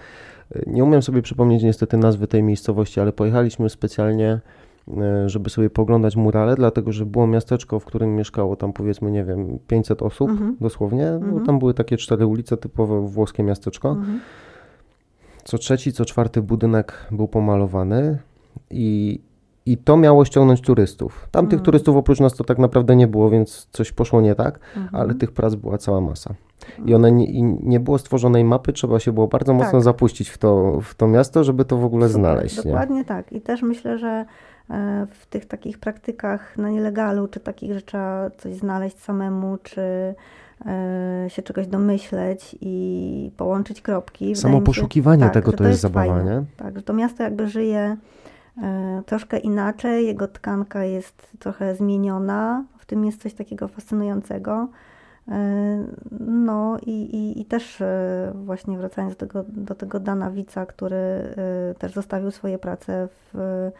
Nie 0.66 0.84
umiem 0.84 1.02
sobie 1.02 1.22
przypomnieć 1.22 1.62
niestety 1.62 1.96
nazwy 1.96 2.26
tej 2.26 2.42
miejscowości, 2.42 3.00
ale 3.00 3.12
pojechaliśmy 3.12 3.70
specjalnie 3.70 4.32
E, 4.34 4.40
żeby 5.26 5.50
sobie 5.50 5.70
poglądać 5.70 6.16
murale, 6.16 6.54
dlatego 6.54 6.92
że 6.92 7.06
było 7.06 7.26
miasteczko, 7.26 7.80
w 7.80 7.84
którym 7.84 8.16
mieszkało 8.16 8.56
tam 8.56 8.72
powiedzmy, 8.72 9.10
nie 9.10 9.24
wiem, 9.24 9.58
500 9.66 10.02
osób 10.02 10.30
mhm. 10.30 10.56
dosłownie. 10.60 11.08
Mhm. 11.08 11.46
Tam 11.46 11.58
były 11.58 11.74
takie 11.74 11.96
cztery 11.96 12.26
ulice, 12.26 12.56
typowe 12.56 13.00
włoskie 13.00 13.42
miasteczko. 13.42 13.88
Mhm. 13.90 14.20
Co 15.44 15.58
trzeci, 15.58 15.92
co 15.92 16.04
czwarty 16.04 16.42
budynek 16.42 17.06
był 17.10 17.28
pomalowany 17.28 18.18
i, 18.70 19.20
i 19.66 19.76
to 19.76 19.96
miało 19.96 20.24
ściągnąć 20.24 20.60
turystów. 20.60 21.28
Tam 21.30 21.46
tych 21.46 21.52
mhm. 21.58 21.64
turystów 21.64 21.96
oprócz 21.96 22.20
nas 22.20 22.34
to 22.34 22.44
tak 22.44 22.58
naprawdę 22.58 22.96
nie 22.96 23.06
było, 23.06 23.30
więc 23.30 23.68
coś 23.70 23.92
poszło 23.92 24.20
nie 24.20 24.34
tak, 24.34 24.60
ale 24.92 25.14
tych 25.14 25.32
prac 25.32 25.54
była 25.54 25.78
cała 25.78 26.00
masa. 26.00 26.34
I 26.84 26.94
one 26.94 27.12
nie, 27.12 27.26
i 27.26 27.42
nie 27.42 27.80
było 27.80 27.98
stworzonej 27.98 28.44
mapy, 28.44 28.72
trzeba 28.72 29.00
się 29.00 29.12
było 29.12 29.28
bardzo 29.28 29.54
mocno 29.54 29.72
tak. 29.72 29.82
zapuścić 29.82 30.28
w 30.28 30.38
to, 30.38 30.80
w 30.82 30.94
to 30.94 31.08
miasto, 31.08 31.44
żeby 31.44 31.64
to 31.64 31.76
w 31.76 31.84
ogóle 31.84 32.08
Super, 32.08 32.20
znaleźć. 32.20 32.56
Dokładnie 32.56 32.96
nie? 32.96 33.04
tak. 33.04 33.32
I 33.32 33.40
też 33.40 33.62
myślę, 33.62 33.98
że 33.98 34.26
E, 34.26 34.26
w 35.10 35.26
tych 35.26 35.46
takich 35.46 35.78
praktykach 35.78 36.58
na 36.58 36.70
nielegalu, 36.70 37.28
czy 37.28 37.40
takich, 37.40 37.72
że 37.74 37.82
trzeba 37.82 38.30
coś 38.30 38.54
znaleźć 38.54 38.98
samemu, 38.98 39.58
czy 39.62 39.80
e, 40.66 41.24
się 41.28 41.42
czegoś 41.42 41.66
domyśleć 41.66 42.56
i 42.60 43.30
połączyć 43.36 43.82
kropki. 43.82 44.36
Samo 44.36 44.60
poszukiwanie 44.60 45.24
tak, 45.24 45.34
tego 45.34 45.50
to, 45.50 45.56
to, 45.56 45.64
jest, 45.64 45.72
jest 45.72 45.82
zabawa, 45.82 46.22
nie? 46.22 46.44
Tak, 46.56 46.76
że 46.76 46.82
to 46.82 46.92
miasto 46.92 47.22
jakby 47.22 47.46
żyje 47.46 47.96
e, 48.62 49.02
troszkę 49.06 49.38
inaczej, 49.38 50.06
jego 50.06 50.28
tkanka 50.28 50.84
jest 50.84 51.30
trochę 51.38 51.74
zmieniona, 51.74 52.64
w 52.78 52.86
tym 52.86 53.04
jest 53.04 53.22
coś 53.22 53.34
takiego 53.34 53.68
fascynującego. 53.68 54.68
No 56.20 56.78
i, 56.86 56.90
i, 56.90 57.40
i 57.40 57.44
też 57.44 57.82
właśnie 58.34 58.78
wracając 58.78 59.14
do 59.14 59.18
tego, 59.26 59.44
do 59.48 59.74
tego 59.74 60.00
Dana 60.00 60.30
Wica, 60.30 60.66
który 60.66 61.34
też 61.78 61.92
zostawił 61.92 62.30
swoje 62.30 62.58
prace 62.58 63.08
w 63.32 63.70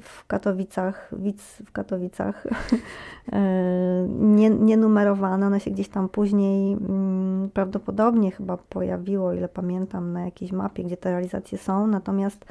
w 0.00 0.26
Katowicach, 0.26 1.10
widz 1.12 1.62
w 1.66 1.72
Katowicach, 1.72 2.46
e, 3.32 4.06
nie, 4.08 4.50
nienumerowane. 4.50 5.46
One 5.46 5.60
się 5.60 5.70
gdzieś 5.70 5.88
tam 5.88 6.08
później 6.08 6.72
mm, 6.72 7.50
prawdopodobnie 7.50 8.30
chyba 8.30 8.56
pojawiło, 8.56 9.32
ile 9.32 9.48
pamiętam, 9.48 10.12
na 10.12 10.24
jakiejś 10.24 10.52
mapie, 10.52 10.84
gdzie 10.84 10.96
te 10.96 11.10
realizacje 11.10 11.58
są. 11.58 11.86
Natomiast 11.86 12.44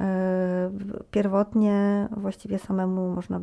e, 0.00 0.70
pierwotnie 1.10 2.08
właściwie 2.16 2.58
samemu 2.58 3.08
można, 3.08 3.40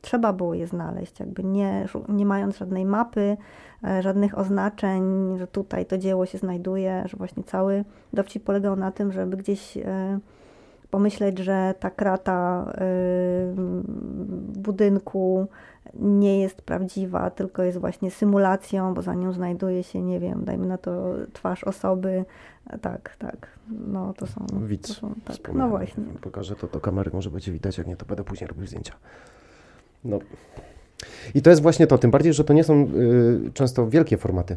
trzeba 0.00 0.32
było 0.32 0.54
je 0.54 0.66
znaleźć, 0.66 1.20
jakby 1.20 1.44
nie, 1.44 1.86
nie 2.08 2.26
mając 2.26 2.58
żadnej 2.58 2.86
mapy, 2.86 3.36
e, 3.84 4.02
żadnych 4.02 4.38
oznaczeń, 4.38 5.02
że 5.38 5.46
tutaj 5.46 5.86
to 5.86 5.98
dzieło 5.98 6.26
się 6.26 6.38
znajduje, 6.38 7.02
że 7.06 7.16
właśnie 7.16 7.42
cały 7.42 7.84
dowcip 8.12 8.44
polegał 8.44 8.76
na 8.76 8.92
tym, 8.92 9.12
żeby 9.12 9.36
gdzieś 9.36 9.78
pomyśleć, 10.96 11.38
że 11.38 11.74
ta 11.80 11.90
krata 11.90 12.72
y, 12.74 13.54
budynku 14.60 15.46
nie 15.94 16.40
jest 16.40 16.62
prawdziwa, 16.62 17.30
tylko 17.30 17.62
jest 17.62 17.78
właśnie 17.78 18.10
symulacją, 18.10 18.94
bo 18.94 19.02
za 19.02 19.14
nią 19.14 19.32
znajduje 19.32 19.82
się, 19.82 20.02
nie 20.02 20.20
wiem, 20.20 20.44
dajmy 20.44 20.66
na 20.66 20.78
to 20.78 21.14
twarz 21.32 21.64
osoby. 21.64 22.24
Tak, 22.80 23.16
tak. 23.18 23.48
No 23.68 24.14
to 24.14 24.26
są. 24.26 24.46
Widz. 24.66 24.88
To 24.88 24.94
są, 24.94 25.14
tak. 25.24 25.54
No 25.54 25.68
właśnie. 25.68 26.04
Pokażę 26.20 26.56
to 26.56 26.66
do 26.66 26.80
kamery, 26.80 27.10
może 27.14 27.30
będzie 27.30 27.52
widać, 27.52 27.78
jak 27.78 27.86
nie, 27.86 27.96
to 27.96 28.06
będę 28.06 28.24
później 28.24 28.48
robił 28.48 28.66
zdjęcia. 28.66 28.94
No. 30.04 30.18
I 31.34 31.42
to 31.42 31.50
jest 31.50 31.62
właśnie 31.62 31.86
to, 31.86 31.98
tym 31.98 32.10
bardziej, 32.10 32.32
że 32.32 32.44
to 32.44 32.52
nie 32.52 32.64
są 32.64 32.88
y, 33.46 33.50
często 33.54 33.88
wielkie 33.88 34.16
formaty 34.16 34.56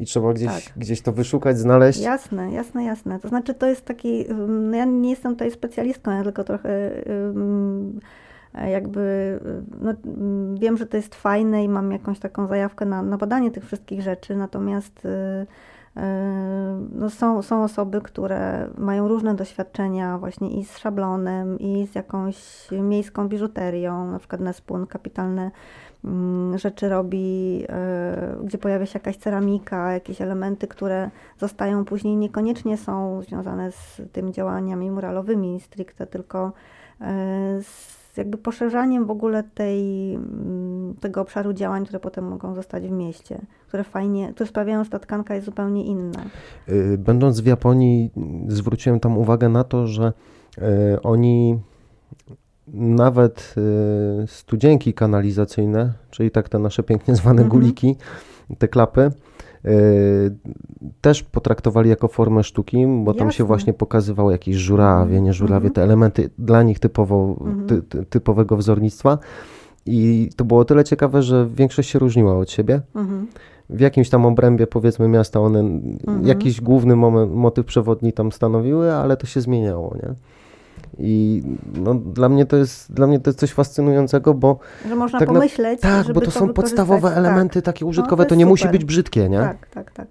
i 0.00 0.04
trzeba 0.04 0.32
gdzieś, 0.32 0.64
tak. 0.64 0.74
gdzieś 0.76 1.02
to 1.02 1.12
wyszukać, 1.12 1.58
znaleźć. 1.58 2.00
Jasne, 2.00 2.52
jasne, 2.52 2.84
jasne. 2.84 3.20
To 3.20 3.28
znaczy 3.28 3.54
to 3.54 3.66
jest 3.66 3.84
taki, 3.84 4.24
no 4.48 4.76
ja 4.76 4.84
nie 4.84 5.10
jestem 5.10 5.32
tutaj 5.32 5.50
specjalistką, 5.50 6.10
ja 6.10 6.22
tylko 6.22 6.44
trochę 6.44 6.90
jakby, 8.70 9.38
no, 9.80 9.92
wiem, 10.54 10.76
że 10.76 10.86
to 10.86 10.96
jest 10.96 11.14
fajne 11.14 11.64
i 11.64 11.68
mam 11.68 11.92
jakąś 11.92 12.18
taką 12.18 12.46
zajawkę 12.46 12.84
na, 12.84 13.02
na 13.02 13.16
badanie 13.16 13.50
tych 13.50 13.66
wszystkich 13.66 14.02
rzeczy, 14.02 14.36
natomiast 14.36 15.04
y, 15.04 15.08
y, 15.08 16.00
no 16.92 17.10
są, 17.10 17.42
są 17.42 17.64
osoby, 17.64 18.00
które 18.00 18.68
mają 18.78 19.08
różne 19.08 19.34
doświadczenia 19.34 20.18
właśnie 20.18 20.50
i 20.60 20.64
z 20.64 20.78
szablonem, 20.78 21.58
i 21.58 21.86
z 21.86 21.94
jakąś 21.94 22.68
miejską 22.72 23.28
biżuterią, 23.28 24.10
na 24.10 24.18
przykład 24.18 24.40
Nespun, 24.40 24.86
kapitalne 24.86 25.50
rzeczy 26.54 26.88
robi, 26.88 27.64
e, 27.68 28.36
gdzie 28.44 28.58
pojawia 28.58 28.86
się 28.86 28.98
jakaś 28.98 29.16
ceramika, 29.16 29.92
jakieś 29.92 30.20
elementy, 30.20 30.66
które 30.66 31.10
zostają 31.38 31.84
później 31.84 32.16
niekoniecznie 32.16 32.76
są 32.76 33.22
związane 33.22 33.72
z 33.72 34.02
tymi 34.12 34.32
działaniami 34.32 34.90
muralowymi 34.90 35.60
stricte, 35.60 36.06
tylko 36.06 36.52
e, 37.00 37.62
z 37.62 38.04
jakby 38.16 38.38
poszerzaniem 38.38 39.06
w 39.06 39.10
ogóle 39.10 39.42
tej, 39.42 40.14
mm, 40.14 40.94
tego 41.00 41.20
obszaru 41.20 41.52
działań, 41.52 41.84
które 41.84 42.00
potem 42.00 42.24
mogą 42.24 42.54
zostać 42.54 42.88
w 42.88 42.90
mieście, 42.90 43.40
które 43.68 43.84
fajnie, 43.84 44.32
które 44.34 44.46
sprawiają, 44.46 44.84
że 44.84 44.90
ta 44.90 44.98
tkanka 44.98 45.34
jest 45.34 45.46
zupełnie 45.46 45.84
inna. 45.84 46.22
Y, 46.68 46.98
będąc 46.98 47.40
w 47.40 47.46
Japonii, 47.46 48.10
zwróciłem 48.48 49.00
tam 49.00 49.18
uwagę 49.18 49.48
na 49.48 49.64
to, 49.64 49.86
że 49.86 50.12
y, 50.58 50.62
oni 51.02 51.58
nawet 52.72 53.54
y, 54.22 54.26
studzienki 54.26 54.94
kanalizacyjne, 54.94 55.92
czyli 56.10 56.30
tak 56.30 56.48
te 56.48 56.58
nasze 56.58 56.82
pięknie 56.82 57.16
zwane 57.16 57.42
mhm. 57.42 57.48
guliki, 57.48 57.96
te 58.58 58.68
klapy, 58.68 59.10
y, 59.64 59.70
też 61.00 61.22
potraktowali 61.22 61.90
jako 61.90 62.08
formę 62.08 62.44
sztuki, 62.44 62.86
bo 62.86 63.10
Jasne. 63.10 63.18
tam 63.18 63.32
się 63.32 63.44
właśnie 63.44 63.72
pokazywało 63.72 64.30
jakieś 64.30 64.56
żurawie, 64.56 65.20
nie 65.20 65.32
żurawie, 65.32 65.66
mhm. 65.66 65.74
te 65.74 65.82
elementy 65.82 66.30
dla 66.38 66.62
nich 66.62 66.78
typowo, 66.78 67.36
mhm. 67.40 67.66
ty, 67.66 67.82
ty, 67.82 68.06
typowego 68.06 68.56
wzornictwa. 68.56 69.18
I 69.86 70.30
to 70.36 70.44
było 70.44 70.64
tyle 70.64 70.84
ciekawe, 70.84 71.22
że 71.22 71.48
większość 71.54 71.90
się 71.90 71.98
różniła 71.98 72.38
od 72.38 72.50
siebie. 72.50 72.80
Mhm. 72.94 73.26
W 73.70 73.80
jakimś 73.80 74.10
tam 74.10 74.26
obrębie, 74.26 74.66
powiedzmy, 74.66 75.08
miasta 75.08 75.40
one 75.40 75.60
mhm. 75.60 76.26
jakiś 76.26 76.60
główny 76.60 76.96
moment, 76.96 77.32
motyw 77.32 77.66
przewodni 77.66 78.12
tam 78.12 78.32
stanowiły, 78.32 78.92
ale 78.92 79.16
to 79.16 79.26
się 79.26 79.40
zmieniało, 79.40 79.96
nie? 80.02 80.14
I 80.98 81.42
no, 81.74 81.94
dla, 81.94 82.28
mnie 82.28 82.46
to 82.46 82.56
jest, 82.56 82.92
dla 82.92 83.06
mnie 83.06 83.20
to 83.20 83.30
jest 83.30 83.38
coś 83.38 83.52
fascynującego, 83.52 84.34
bo... 84.34 84.58
Że 84.88 84.96
można 84.96 85.18
tak 85.18 85.28
pomyśleć, 85.28 85.82
na, 85.82 86.04
Tak, 86.04 86.14
bo 86.14 86.20
to, 86.20 86.26
to 86.26 86.30
są 86.30 86.52
podstawowe 86.52 87.08
tak. 87.08 87.18
elementy 87.18 87.62
takie 87.62 87.86
użytkowe, 87.86 88.22
no, 88.22 88.24
to, 88.24 88.28
to 88.28 88.34
nie 88.34 88.44
super. 88.44 88.50
musi 88.50 88.68
być 88.68 88.84
brzydkie, 88.84 89.28
nie? 89.28 89.38
Tak, 89.38 89.66
tak, 89.66 89.92
tak. 89.92 90.08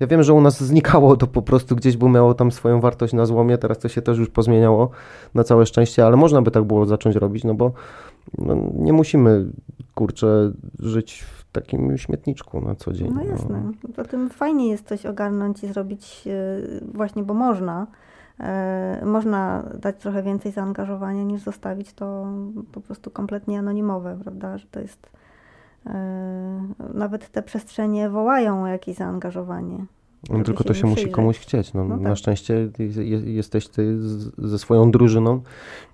Ja 0.00 0.06
wiem, 0.06 0.22
że 0.22 0.32
u 0.32 0.40
nas 0.40 0.62
znikało 0.62 1.16
to 1.16 1.26
po 1.26 1.42
prostu 1.42 1.76
gdzieś, 1.76 1.96
bo 1.96 2.08
miało 2.08 2.34
tam 2.34 2.52
swoją 2.52 2.80
wartość 2.80 3.12
na 3.12 3.26
złomie, 3.26 3.58
teraz 3.58 3.78
to 3.78 3.88
się 3.88 4.02
też 4.02 4.18
już 4.18 4.28
pozmieniało 4.28 4.90
na 5.34 5.44
całe 5.44 5.66
szczęście, 5.66 6.06
ale 6.06 6.16
można 6.16 6.42
by 6.42 6.50
tak 6.50 6.64
było 6.64 6.86
zacząć 6.86 7.16
robić, 7.16 7.44
no 7.44 7.54
bo 7.54 7.72
no, 8.38 8.56
nie 8.78 8.92
musimy, 8.92 9.46
kurczę, 9.94 10.52
żyć 10.78 11.22
w 11.22 11.52
takim 11.52 11.98
śmietniczku 11.98 12.60
na 12.60 12.74
co 12.74 12.92
dzień. 12.92 13.12
No 13.14 13.24
jasne. 13.24 13.62
No. 13.64 13.88
Poza 13.88 14.08
tym 14.08 14.30
fajnie 14.30 14.68
jest 14.68 14.88
coś 14.88 15.06
ogarnąć 15.06 15.64
i 15.64 15.68
zrobić 15.68 16.24
właśnie, 16.94 17.22
bo 17.22 17.34
można. 17.34 17.86
E, 18.40 19.02
można 19.04 19.62
dać 19.80 19.96
trochę 19.96 20.22
więcej 20.22 20.52
zaangażowania 20.52 21.22
niż 21.22 21.42
zostawić 21.42 21.92
to 21.92 22.26
po 22.72 22.80
prostu 22.80 23.10
kompletnie 23.10 23.58
anonimowe, 23.58 24.18
prawda, 24.22 24.58
że 24.58 24.66
to 24.70 24.80
jest 24.80 25.10
e, 25.86 25.92
nawet 26.94 27.28
te 27.28 27.42
przestrzenie 27.42 28.10
wołają 28.10 28.62
o 28.62 28.66
jakieś 28.66 28.96
zaangażowanie. 28.96 29.84
No, 30.30 30.44
tylko 30.44 30.64
to 30.64 30.74
się 30.74 30.86
musi 30.86 31.10
komuś 31.10 31.38
chcieć. 31.38 31.74
No, 31.74 31.84
no 31.84 31.96
na 31.96 32.08
tak. 32.08 32.18
szczęście 32.18 32.68
jesteś 33.24 33.68
ty 33.68 33.98
ze 34.38 34.58
swoją 34.58 34.90
drużyną, 34.90 35.40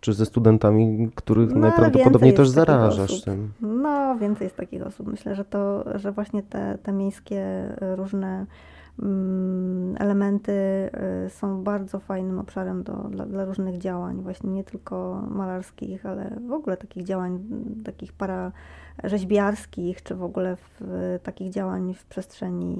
czy 0.00 0.12
ze 0.12 0.26
studentami, 0.26 1.10
których 1.14 1.50
no, 1.50 1.60
najprawdopodobniej 1.60 2.34
też 2.34 2.48
zarażasz 2.48 3.22
tym. 3.22 3.52
No, 3.60 4.16
więcej 4.20 4.44
jest 4.44 4.56
takich 4.56 4.82
osób. 4.86 5.06
Myślę, 5.06 5.34
że 5.34 5.44
to, 5.44 5.84
że 5.98 6.12
właśnie 6.12 6.42
te, 6.42 6.78
te 6.82 6.92
miejskie 6.92 7.44
różne 7.80 8.26
Mm, 8.36 8.46
elementy 9.98 10.52
y, 11.26 11.30
są 11.30 11.64
bardzo 11.64 12.00
fajnym 12.00 12.38
obszarem 12.38 12.82
do, 12.82 12.92
dla, 12.92 13.26
dla, 13.26 13.44
różnych 13.44 13.78
działań, 13.78 14.22
właśnie 14.22 14.50
nie 14.50 14.64
tylko 14.64 15.22
malarskich, 15.30 16.06
ale 16.06 16.38
w 16.48 16.52
ogóle 16.52 16.76
takich 16.76 17.04
działań, 17.04 17.40
takich 17.84 18.12
para 18.12 18.52
rzeźbiarskich, 19.04 20.02
czy 20.02 20.14
w 20.14 20.22
ogóle 20.22 20.56
w, 20.56 20.80
takich 21.22 21.50
działań 21.50 21.94
w 21.94 22.04
przestrzeni 22.04 22.78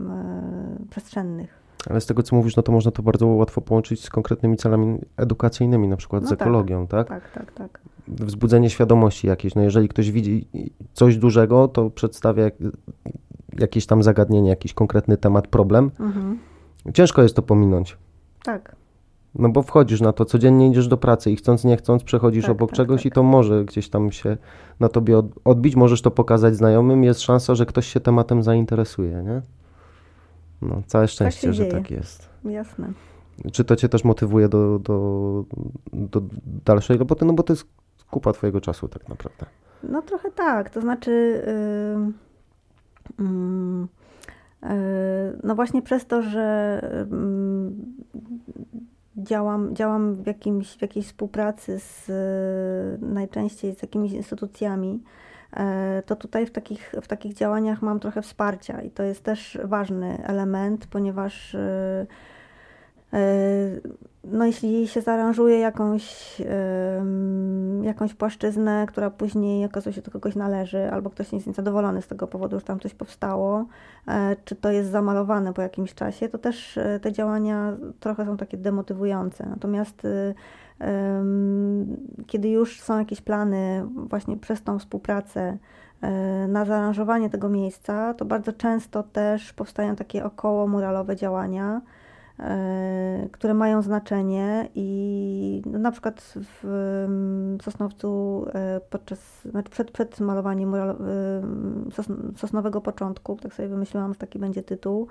y, 0.00 0.88
przestrzennych. 0.90 1.66
Ale 1.90 2.00
z 2.00 2.06
tego, 2.06 2.22
co 2.22 2.36
mówisz, 2.36 2.56
no 2.56 2.62
to 2.62 2.72
można 2.72 2.90
to 2.90 3.02
bardzo 3.02 3.26
łatwo 3.26 3.60
połączyć 3.60 4.04
z 4.04 4.10
konkretnymi 4.10 4.56
celami 4.56 4.98
edukacyjnymi, 5.16 5.88
na 5.88 5.96
przykład 5.96 6.22
no 6.22 6.28
z 6.28 6.30
tak, 6.30 6.40
ekologią, 6.40 6.86
tak? 6.86 7.08
Tak, 7.08 7.32
tak, 7.32 7.52
tak. 7.52 7.80
Wzbudzenie 8.08 8.70
świadomości 8.70 9.26
jakiejś. 9.26 9.54
No 9.54 9.62
jeżeli 9.62 9.88
ktoś 9.88 10.10
widzi 10.10 10.48
coś 10.92 11.16
dużego, 11.16 11.68
to 11.68 11.90
przedstawia 11.90 12.50
jakieś 13.58 13.86
tam 13.86 14.02
zagadnienie, 14.02 14.50
jakiś 14.50 14.74
konkretny 14.74 15.16
temat, 15.16 15.46
problem, 15.46 15.90
mhm. 16.00 16.38
ciężko 16.94 17.22
jest 17.22 17.36
to 17.36 17.42
pominąć. 17.42 17.96
Tak. 18.44 18.76
No 19.38 19.48
bo 19.48 19.62
wchodzisz 19.62 20.00
na 20.00 20.12
to, 20.12 20.24
codziennie 20.24 20.68
idziesz 20.68 20.88
do 20.88 20.96
pracy 20.96 21.30
i 21.30 21.36
chcąc, 21.36 21.64
nie 21.64 21.76
chcąc 21.76 22.02
przechodzisz 22.04 22.44
tak, 22.44 22.52
obok 22.52 22.70
tak, 22.70 22.76
czegoś 22.76 23.00
tak. 23.00 23.06
i 23.06 23.10
to 23.10 23.22
może 23.22 23.64
gdzieś 23.64 23.88
tam 23.88 24.12
się 24.12 24.36
na 24.80 24.88
tobie 24.88 25.22
odbić, 25.44 25.76
możesz 25.76 26.02
to 26.02 26.10
pokazać 26.10 26.56
znajomym, 26.56 27.04
jest 27.04 27.20
szansa, 27.20 27.54
że 27.54 27.66
ktoś 27.66 27.86
się 27.86 28.00
tematem 28.00 28.42
zainteresuje, 28.42 29.22
nie? 29.22 29.42
No, 30.62 30.82
całe 30.86 31.04
tak 31.04 31.10
szczęście, 31.10 31.52
że 31.52 31.66
tak 31.66 31.90
jest. 31.90 32.28
Jasne. 32.44 32.92
Czy 33.52 33.64
to 33.64 33.76
cię 33.76 33.88
też 33.88 34.04
motywuje 34.04 34.48
do, 34.48 34.78
do, 34.78 35.44
do 35.92 36.22
dalszej 36.64 36.98
roboty? 36.98 37.24
No 37.24 37.32
bo 37.32 37.42
to 37.42 37.52
jest 37.52 37.66
kupa 38.10 38.32
twojego 38.32 38.60
czasu 38.60 38.88
tak 38.88 39.08
naprawdę. 39.08 39.46
No 39.82 40.02
trochę 40.02 40.30
tak, 40.30 40.70
to 40.70 40.80
znaczy... 40.80 41.42
Yy 42.06 42.25
no 45.42 45.54
właśnie 45.54 45.82
przez 45.82 46.06
to, 46.06 46.22
że 46.22 46.80
mm, 47.10 47.94
działam, 49.16 49.76
działam 49.76 50.14
w, 50.14 50.26
jakimś, 50.26 50.76
w 50.76 50.82
jakiejś 50.82 51.06
współpracy 51.06 51.78
z 51.78 52.10
najczęściej 53.02 53.74
z 53.74 53.82
jakimiś 53.82 54.12
instytucjami, 54.12 55.02
e, 55.52 56.02
to 56.06 56.16
tutaj 56.16 56.46
w 56.46 56.50
takich, 56.50 56.94
w 57.02 57.06
takich 57.06 57.34
działaniach 57.34 57.82
mam 57.82 58.00
trochę 58.00 58.22
wsparcia 58.22 58.82
i 58.82 58.90
to 58.90 59.02
jest 59.02 59.22
też 59.22 59.58
ważny 59.64 60.26
element, 60.26 60.86
ponieważ 60.86 61.54
e, 61.54 62.06
no 64.30 64.46
jeśli 64.46 64.88
się 64.88 65.00
zaaranżuje 65.00 65.58
jakąś, 65.58 66.36
jakąś 67.82 68.14
płaszczyznę, 68.14 68.86
która 68.88 69.10
później 69.10 69.64
okazuje 69.64 69.92
się 69.92 70.02
do 70.02 70.10
kogoś 70.10 70.34
należy, 70.34 70.92
albo 70.92 71.10
ktoś 71.10 71.32
jest 71.32 71.46
niezadowolony 71.46 72.02
z 72.02 72.06
tego 72.06 72.26
powodu, 72.26 72.58
że 72.58 72.64
tam 72.64 72.80
coś 72.80 72.94
powstało, 72.94 73.66
e, 74.08 74.36
czy 74.44 74.56
to 74.56 74.70
jest 74.70 74.90
zamalowane 74.90 75.52
po 75.52 75.62
jakimś 75.62 75.94
czasie, 75.94 76.28
to 76.28 76.38
też 76.38 76.78
e, 76.78 77.00
te 77.00 77.12
działania 77.12 77.76
trochę 78.00 78.24
są 78.24 78.36
takie 78.36 78.56
demotywujące. 78.56 79.46
Natomiast 79.46 80.04
e, 80.04 80.34
kiedy 82.26 82.48
już 82.48 82.80
są 82.80 82.98
jakieś 82.98 83.20
plany 83.20 83.86
właśnie 83.94 84.36
przez 84.36 84.62
tą 84.62 84.78
współpracę 84.78 85.58
na 86.48 86.64
zaaranżowanie 86.64 87.30
tego 87.30 87.48
miejsca, 87.48 88.14
to 88.14 88.24
bardzo 88.24 88.52
często 88.52 89.02
też 89.02 89.52
powstają 89.52 89.96
takie 89.96 90.24
około 90.24 90.66
muralowe 90.66 91.16
działania, 91.16 91.80
E, 91.80 91.80
które 93.32 93.54
mają 93.54 93.82
znaczenie 93.82 94.68
i 94.74 95.62
no, 95.66 95.78
na 95.78 95.92
przykład 95.92 96.34
w 96.62 97.58
Sosnowcu 97.62 98.44
e, 98.54 98.80
podczas, 98.90 99.42
znaczy 99.42 99.70
przed, 99.70 99.90
przed 99.90 100.20
malowaniem 100.20 100.72
Sosnowego 102.36 102.80
Początku, 102.80 103.36
tak 103.36 103.54
sobie 103.54 103.68
wymyśliłam, 103.68 104.12
że 104.12 104.18
taki 104.18 104.38
będzie 104.38 104.62
tytuł, 104.62 105.06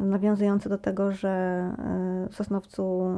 nawiązujący 0.00 0.68
do 0.68 0.78
tego, 0.78 1.12
że 1.12 1.28
e, 1.28 2.28
w 2.30 2.36
Sosnowcu, 2.36 3.10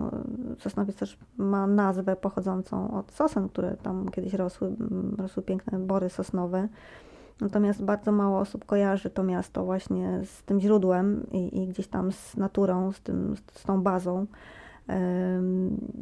Sosnowiec 0.59 0.97
też 0.97 1.19
ma 1.37 1.67
nazwę 1.67 2.17
pochodzącą 2.17 2.91
od 2.99 3.13
sosen, 3.13 3.49
które 3.49 3.77
tam 3.77 4.09
kiedyś 4.09 4.35
rosły, 4.35 4.73
rosły 5.19 5.43
piękne 5.43 5.79
bory 5.79 6.09
sosnowe. 6.09 6.69
Natomiast 7.41 7.85
bardzo 7.85 8.13
mało 8.13 8.39
osób 8.39 8.65
kojarzy 8.65 9.11
to 9.11 9.23
miasto 9.23 9.65
właśnie 9.65 10.21
z 10.25 10.43
tym 10.43 10.61
źródłem 10.61 11.27
i, 11.33 11.63
i 11.63 11.67
gdzieś 11.67 11.87
tam 11.87 12.13
z 12.13 12.37
naturą, 12.37 12.93
z, 12.93 13.01
tym, 13.01 13.35
z 13.53 13.63
tą 13.63 13.83
bazą. 13.83 14.27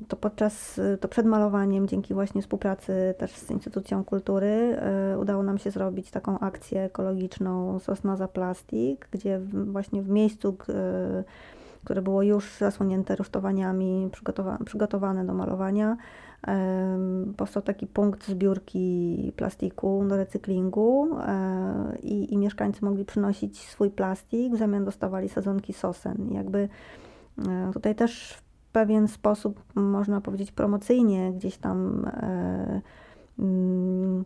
To 0.09 0.17
podczas, 0.17 0.81
to 1.01 1.09
przed 1.09 1.27
malowaniem, 1.27 1.89
dzięki 1.89 2.15
właśnie 2.15 2.43
współpracy 2.43 3.15
też 3.19 3.31
z 3.33 3.51
Instytucją 3.51 4.05
Kultury, 4.05 4.47
e, 4.47 5.19
udało 5.19 5.43
nam 5.43 5.59
się 5.59 5.71
zrobić 5.71 6.11
taką 6.11 6.39
akcję 6.39 6.83
ekologiczną 6.83 7.79
Sosna 7.79 8.17
za 8.17 8.29
plastik, 8.29 9.09
gdzie 9.11 9.41
właśnie 9.65 10.03
w 10.03 10.09
miejscu, 10.09 10.57
które 11.85 12.03
było 12.03 12.23
już 12.23 12.59
zasłonięte 12.59 13.17
rusztowaniami, 13.17 14.11
przygotowane 14.65 15.27
do 15.27 15.35
malowania, 15.35 15.97
powstał 17.37 17.63
taki 17.63 17.87
punkt 17.87 18.27
zbiórki 18.27 19.33
plastiku 19.37 20.05
do 20.09 20.17
recyklingu 20.17 21.19
e, 21.21 21.99
i, 22.03 22.35
i 22.35 22.39
mieszkańcy 22.39 22.85
mogli 22.85 23.05
przynosić 23.05 23.61
swój 23.61 23.91
plastik, 23.91 24.55
w 24.55 24.59
zamian 24.59 24.85
dostawali 24.85 25.29
sadzonki 25.29 25.73
sosen. 25.73 26.33
Jakby 26.33 26.69
e, 27.49 27.71
tutaj 27.73 27.95
też 27.95 28.33
w 28.33 28.43
pewien 28.73 29.09
sposób, 29.09 29.63
można 29.75 30.21
powiedzieć 30.21 30.53
promocyjnie, 30.53 31.33
gdzieś 31.33 31.57
tam 31.57 32.05
e, 32.07 32.81
mm, 33.39 34.25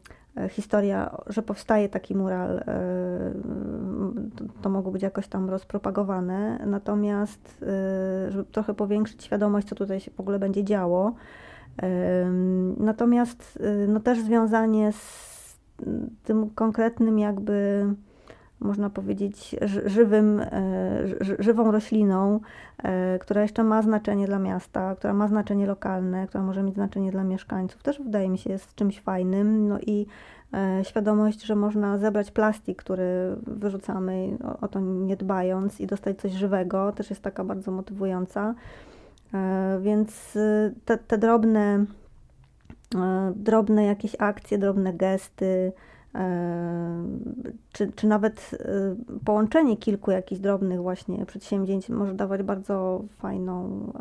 historia, 0.51 1.17
że 1.27 1.43
powstaje 1.43 1.89
taki 1.89 2.15
mural, 2.15 2.65
to 4.63 4.71
mogło 4.71 4.93
być 4.93 5.03
jakoś 5.03 5.29
tam 5.29 5.51
rozpropagowane. 5.51 6.59
Natomiast, 6.67 7.65
żeby 8.29 8.45
trochę 8.45 8.75
powiększyć 8.75 9.25
świadomość, 9.25 9.69
co 9.69 9.75
tutaj 9.75 10.01
się 10.01 10.11
w 10.11 10.21
ogóle 10.21 10.39
będzie 10.39 10.65
działo, 10.65 11.15
Natomiast 12.77 13.59
y, 13.85 13.89
no 13.89 14.01
też 14.01 14.21
związanie 14.21 14.93
z 14.93 15.33
tym 16.25 16.51
konkretnym 16.51 17.19
jakby 17.19 17.87
można 18.63 18.91
powiedzieć 18.91 19.57
żywym, 19.85 20.41
e, 20.41 20.49
żywą 21.39 21.71
rośliną, 21.71 22.41
e, 22.83 23.19
która 23.19 23.43
jeszcze 23.43 23.65
ma 23.65 23.83
znaczenie 23.83 24.27
dla 24.27 24.39
miasta, 24.39 24.95
która 24.97 25.15
ma 25.15 25.29
znaczenie 25.29 25.67
lokalne, 25.67 26.27
która 26.27 26.45
może 26.45 26.63
mieć 26.63 26.75
znaczenie 26.75 27.13
dla 27.13 27.25
mieszkańców, 27.25 27.83
też 27.83 28.03
wydaje 28.03 28.29
mi 28.29 28.39
się 28.39 28.51
jest 28.51 28.75
czymś 28.75 29.01
fajnym. 29.01 29.69
No 29.69 29.79
i 29.81 30.07
e, 30.55 30.85
świadomość, 30.85 31.43
że 31.43 31.57
można 31.57 31.99
zebrać 31.99 32.31
plastik, 32.31 32.79
który 32.79 33.37
wyrzucamy 33.47 34.39
o 34.61 34.69
to 34.69 34.81
nie 34.81 35.17
dbając 35.17 35.81
i 35.81 35.87
dostać 35.87 36.21
coś 36.21 36.33
żywego, 36.33 36.93
też 36.93 37.11
jest 37.11 37.23
taka 37.23 37.45
bardzo 37.45 37.71
motywująca. 37.71 38.55
E, 39.35 39.79
więc 39.83 40.37
y, 40.37 40.75
te, 40.85 40.99
te 40.99 41.19
drobne, 41.19 41.85
e, 42.95 43.33
drobne 43.37 43.85
jakieś 43.85 44.17
akcje, 44.19 44.59
drobne 44.59 44.93
gesty, 44.93 45.73
e, 46.15 47.05
czy, 47.73 47.93
czy 47.93 48.07
nawet 48.07 48.51
połączenie 49.25 49.77
kilku 49.77 50.11
jakichś 50.11 50.41
drobnych 50.41 50.81
właśnie 50.81 51.27
przedsięwzięć 51.27 51.89
może 51.89 52.15
dawać 52.15 52.43
bardzo 52.43 53.05
fajną, 53.09 53.93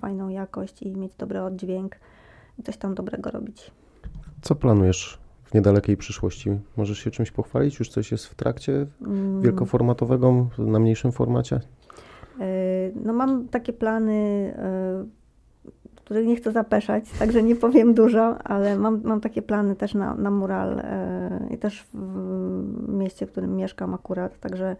fajną 0.00 0.28
jakość 0.28 0.82
i 0.82 0.96
mieć 0.96 1.14
dobry 1.14 1.42
oddźwięk 1.42 1.96
i 2.58 2.62
coś 2.62 2.76
tam 2.76 2.94
dobrego 2.94 3.30
robić. 3.30 3.70
Co 4.42 4.54
planujesz 4.54 5.18
w 5.44 5.54
niedalekiej 5.54 5.96
przyszłości? 5.96 6.50
Możesz 6.76 6.98
się 6.98 7.10
czymś 7.10 7.30
pochwalić? 7.30 7.78
Już 7.78 7.88
coś 7.88 8.12
jest 8.12 8.26
w 8.26 8.34
trakcie 8.34 8.86
mm. 9.00 9.42
wielkoformatowego, 9.42 10.46
na 10.58 10.78
mniejszym 10.78 11.12
formacie? 11.12 11.60
E, 12.40 12.90
no 13.04 13.12
mam 13.12 13.48
takie 13.48 13.72
plany, 13.72 14.12
e, 14.58 15.04
których 15.94 16.26
nie 16.26 16.36
chcę 16.36 16.52
zapeszać, 16.52 17.04
także 17.18 17.42
nie 17.42 17.56
powiem 17.56 17.94
dużo, 17.94 18.38
ale 18.38 18.78
mam, 18.78 19.00
mam 19.04 19.20
takie 19.20 19.42
plany 19.42 19.76
też 19.76 19.94
na, 19.94 20.14
na 20.14 20.30
mural 20.30 20.78
e, 20.78 21.48
i 21.50 21.58
też 21.58 21.86
w 21.94 22.88
mieście, 22.88 23.26
w 23.26 23.30
którym 23.32 23.56
mieszkam 23.56 23.94
akurat, 23.94 24.40
także 24.40 24.76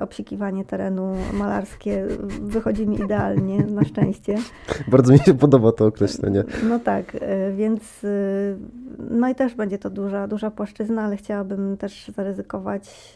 obsikiwanie 0.00 0.64
terenu 0.64 1.16
malarskie 1.32 2.06
wychodzi 2.42 2.86
mi 2.86 3.00
idealnie, 3.00 3.58
na 3.58 3.84
szczęście. 3.84 4.34
Bardzo 4.88 5.12
mi 5.12 5.18
się 5.18 5.34
podoba 5.34 5.72
to 5.72 5.86
określenie. 5.86 6.44
No 6.68 6.78
tak, 6.78 7.16
e, 7.20 7.52
więc 7.52 8.06
no 9.10 9.28
i 9.28 9.34
też 9.34 9.54
będzie 9.54 9.78
to 9.78 9.90
duża, 9.90 10.28
duża 10.28 10.50
płaszczyzna, 10.50 11.02
ale 11.02 11.16
chciałabym 11.16 11.76
też 11.76 12.08
zaryzykować 12.08 13.14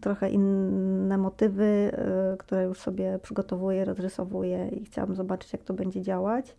trochę 0.00 0.30
inne 0.30 1.18
motywy, 1.18 1.90
które 2.38 2.64
już 2.64 2.80
sobie 2.80 3.18
przygotowuję, 3.22 3.84
rozrysowuję 3.84 4.68
i 4.68 4.84
chciałabym 4.84 5.16
zobaczyć, 5.16 5.52
jak 5.52 5.64
to 5.64 5.74
będzie 5.74 6.02
działać. 6.02 6.56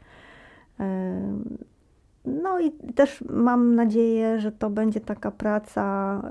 No 2.30 2.60
i 2.60 2.72
też 2.72 3.24
mam 3.30 3.76
nadzieję, 3.76 4.40
że 4.40 4.52
to 4.52 4.70
będzie 4.70 5.00
taka 5.00 5.32
praca, 5.32 6.22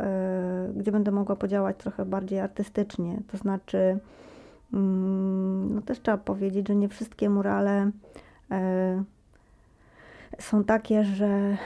y, 0.71 0.79
gdzie 0.79 0.93
będę 0.93 1.11
mogła 1.11 1.37
podziałać 1.37 1.77
trochę 1.77 2.05
bardziej 2.05 2.41
artystycznie. 2.41 3.21
To 3.33 3.37
znaczy, 3.37 3.79
y, 3.79 3.99
no 5.71 5.83
też 5.83 6.01
trzeba 6.01 6.19
powiedzieć, 6.19 6.69
że 6.69 6.77
nie 6.77 6.89
wszystkie 6.89 7.31
murale 7.31 7.91
y, 8.53 9.03
są 10.39 10.65
takie, 10.65 11.05
że 11.05 11.57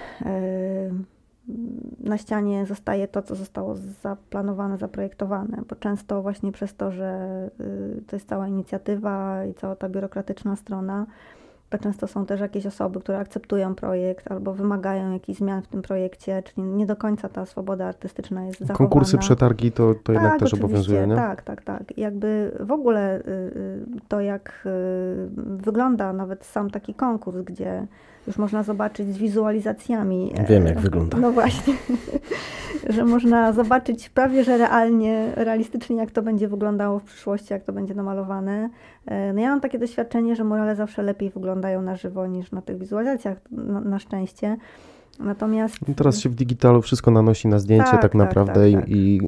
na 2.00 2.18
ścianie 2.18 2.66
zostaje 2.66 3.08
to, 3.08 3.22
co 3.22 3.34
zostało 3.34 3.74
zaplanowane, 4.02 4.78
zaprojektowane, 4.78 5.62
bo 5.68 5.76
często 5.76 6.22
właśnie 6.22 6.52
przez 6.52 6.76
to, 6.76 6.92
że 6.92 7.50
to 8.06 8.16
jest 8.16 8.28
cała 8.28 8.48
inicjatywa 8.48 9.44
i 9.44 9.54
cała 9.54 9.76
ta 9.76 9.88
biurokratyczna 9.88 10.56
strona, 10.56 11.06
Często 11.78 12.06
są 12.06 12.26
też 12.26 12.40
jakieś 12.40 12.66
osoby, 12.66 13.00
które 13.00 13.18
akceptują 13.18 13.74
projekt 13.74 14.32
albo 14.32 14.54
wymagają 14.54 15.12
jakichś 15.12 15.38
zmian 15.38 15.62
w 15.62 15.66
tym 15.66 15.82
projekcie, 15.82 16.42
czyli 16.42 16.62
nie 16.62 16.86
do 16.86 16.96
końca 16.96 17.28
ta 17.28 17.46
swoboda 17.46 17.86
artystyczna 17.86 18.44
jest 18.44 18.58
zachowana. 18.58 18.78
Konkursy, 18.78 19.18
przetargi 19.18 19.72
to, 19.72 19.94
to 19.94 20.12
jednak 20.12 20.32
tak, 20.32 20.40
też 20.40 20.54
obowiązuje, 20.54 21.06
nie? 21.06 21.16
Tak, 21.16 21.42
tak, 21.42 21.62
tak. 21.62 21.98
Jakby 21.98 22.56
w 22.60 22.72
ogóle 22.72 23.18
y, 23.18 23.22
y, 23.22 23.84
to, 24.08 24.20
jak 24.20 24.62
y, 24.66 25.28
wygląda 25.36 26.12
nawet 26.12 26.44
sam 26.44 26.70
taki 26.70 26.94
konkurs, 26.94 27.36
gdzie 27.36 27.86
już 28.26 28.38
można 28.38 28.62
zobaczyć 28.62 29.14
z 29.14 29.18
wizualizacjami. 29.18 30.32
Wiem, 30.48 30.66
jak 30.66 30.80
wygląda. 30.80 31.18
No 31.18 31.32
właśnie, 31.32 31.74
że 32.94 33.04
można 33.04 33.52
zobaczyć 33.52 34.08
prawie, 34.08 34.44
że 34.44 34.58
realnie, 34.58 35.32
realistycznie, 35.36 35.96
jak 35.96 36.10
to 36.10 36.22
będzie 36.22 36.48
wyglądało 36.48 36.98
w 36.98 37.04
przyszłości, 37.04 37.52
jak 37.52 37.64
to 37.64 37.72
będzie 37.72 37.94
namalowane. 37.94 38.68
E, 39.06 39.32
no 39.32 39.40
ja 39.40 39.50
mam 39.50 39.60
takie 39.60 39.78
doświadczenie, 39.78 40.36
że 40.36 40.44
murale 40.44 40.76
zawsze 40.76 41.02
lepiej 41.02 41.30
wyglądają 41.30 41.82
na 41.82 41.96
żywo 41.96 42.26
niż 42.26 42.52
na 42.52 42.62
tych 42.62 42.78
wizualizacjach, 42.78 43.38
na, 43.50 43.80
na 43.80 43.98
szczęście. 43.98 44.56
Natomiast... 45.22 45.76
Teraz 45.96 46.20
się 46.20 46.28
w 46.28 46.34
digitalu 46.34 46.82
wszystko 46.82 47.10
nanosi 47.10 47.48
na 47.48 47.58
zdjęcie 47.58 47.84
tak, 47.84 47.92
tak, 47.92 48.02
tak 48.02 48.14
naprawdę 48.14 48.72
tak, 48.72 48.80
tak. 48.80 48.90
i, 48.90 49.20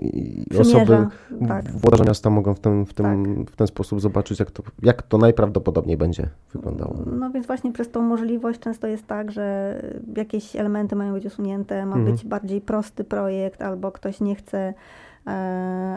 i 0.52 0.58
osoby, 0.58 1.06
tak. 1.48 1.70
włodarze 1.70 2.04
miasta 2.04 2.30
mogą 2.30 2.54
w 2.54 2.60
ten, 2.60 2.86
w, 2.86 2.94
tym, 2.94 3.36
tak. 3.36 3.50
w 3.50 3.56
ten 3.56 3.66
sposób 3.66 4.00
zobaczyć, 4.00 4.40
jak 4.40 4.50
to, 4.50 4.62
jak 4.82 5.02
to 5.02 5.18
najprawdopodobniej 5.18 5.96
będzie 5.96 6.28
wyglądało. 6.54 6.96
No 7.18 7.30
więc 7.30 7.46
właśnie 7.46 7.72
przez 7.72 7.90
tą 7.90 8.02
możliwość 8.02 8.60
często 8.60 8.86
jest 8.86 9.06
tak, 9.06 9.30
że 9.30 9.74
jakieś 10.16 10.56
elementy 10.56 10.96
mają 10.96 11.12
być 11.12 11.26
usunięte, 11.26 11.86
ma 11.86 11.96
mhm. 11.96 12.12
być 12.12 12.24
bardziej 12.24 12.60
prosty 12.60 13.04
projekt, 13.04 13.62
albo 13.62 13.92
ktoś 13.92 14.20
nie 14.20 14.34
chce 14.34 14.74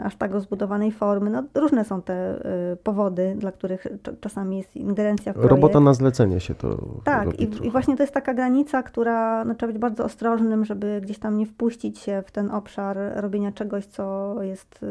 aż 0.04 0.16
tak 0.16 0.32
rozbudowanej 0.32 0.92
formy. 0.92 1.30
No, 1.30 1.42
różne 1.54 1.84
są 1.84 2.02
te 2.02 2.14
e, 2.14 2.76
powody, 2.76 3.36
dla 3.38 3.52
których 3.52 3.86
czasami 4.20 4.58
jest 4.58 4.76
ingerencja 4.76 5.32
w 5.32 5.34
projekt. 5.34 5.50
Robota 5.50 5.80
na 5.80 5.94
zlecenie 5.94 6.40
się 6.40 6.54
to 6.54 6.78
Tak, 7.04 7.40
i, 7.40 7.66
i, 7.66 7.70
właśnie 7.70 7.96
to 7.96 8.02
jest 8.02 8.14
taka 8.14 8.34
granica, 8.34 8.82
która 8.82 9.44
no, 9.44 9.54
trzeba 9.54 9.72
być 9.72 9.80
bardzo 9.80 10.04
ostrożnym, 10.04 10.64
żeby 10.64 11.00
gdzieś 11.02 11.18
tam 11.18 11.38
nie 11.38 11.46
wpuścić 11.46 11.98
się 11.98 12.22
w 12.26 12.30
ten 12.30 12.50
obszar 12.50 12.98
robienia 13.14 13.52
czegoś, 13.52 13.86
co 13.86 14.36
jest 14.42 14.80
e, 14.82 14.86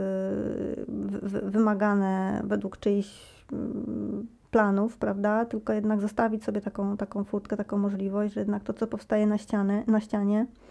wymagane 1.44 2.42
według 2.44 2.78
czyichś 2.78 3.44
mm, 3.54 4.28
planów, 4.52 4.98
prawda? 4.98 5.46
Tylko 5.46 5.74
jednak 5.74 6.02
zostawić 6.02 6.44
sobie 6.44 6.62
taką, 6.62 6.98
taką 6.98 7.24
furtkę, 7.24 7.58
taką 7.58 7.78
możliwość, 7.78 8.34
że 8.34 8.40
jednak 8.40 8.64
to, 8.64 8.74
co 8.74 8.88
powstaje 8.88 9.28
na, 9.28 9.38
ściany, 9.38 9.84
na 9.88 10.00
ścianie, 10.00 10.46
E, 10.46 10.67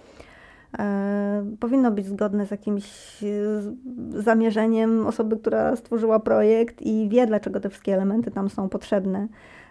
powinno 1.60 1.90
być 1.90 2.06
zgodne 2.06 2.47
z 2.47 2.51
jakimś 2.51 3.22
e, 3.24 4.22
zamierzeniem 4.22 5.06
osoby, 5.06 5.36
która 5.36 5.76
stworzyła 5.76 6.20
projekt 6.20 6.82
i 6.82 7.09
wie, 7.09 7.26
dlaczego 7.26 7.60
te 7.60 7.70
wszystkie 7.70 7.94
elementy 7.94 8.30
tam 8.30 8.51
są 8.51 8.68
potrzebne. 8.68 9.28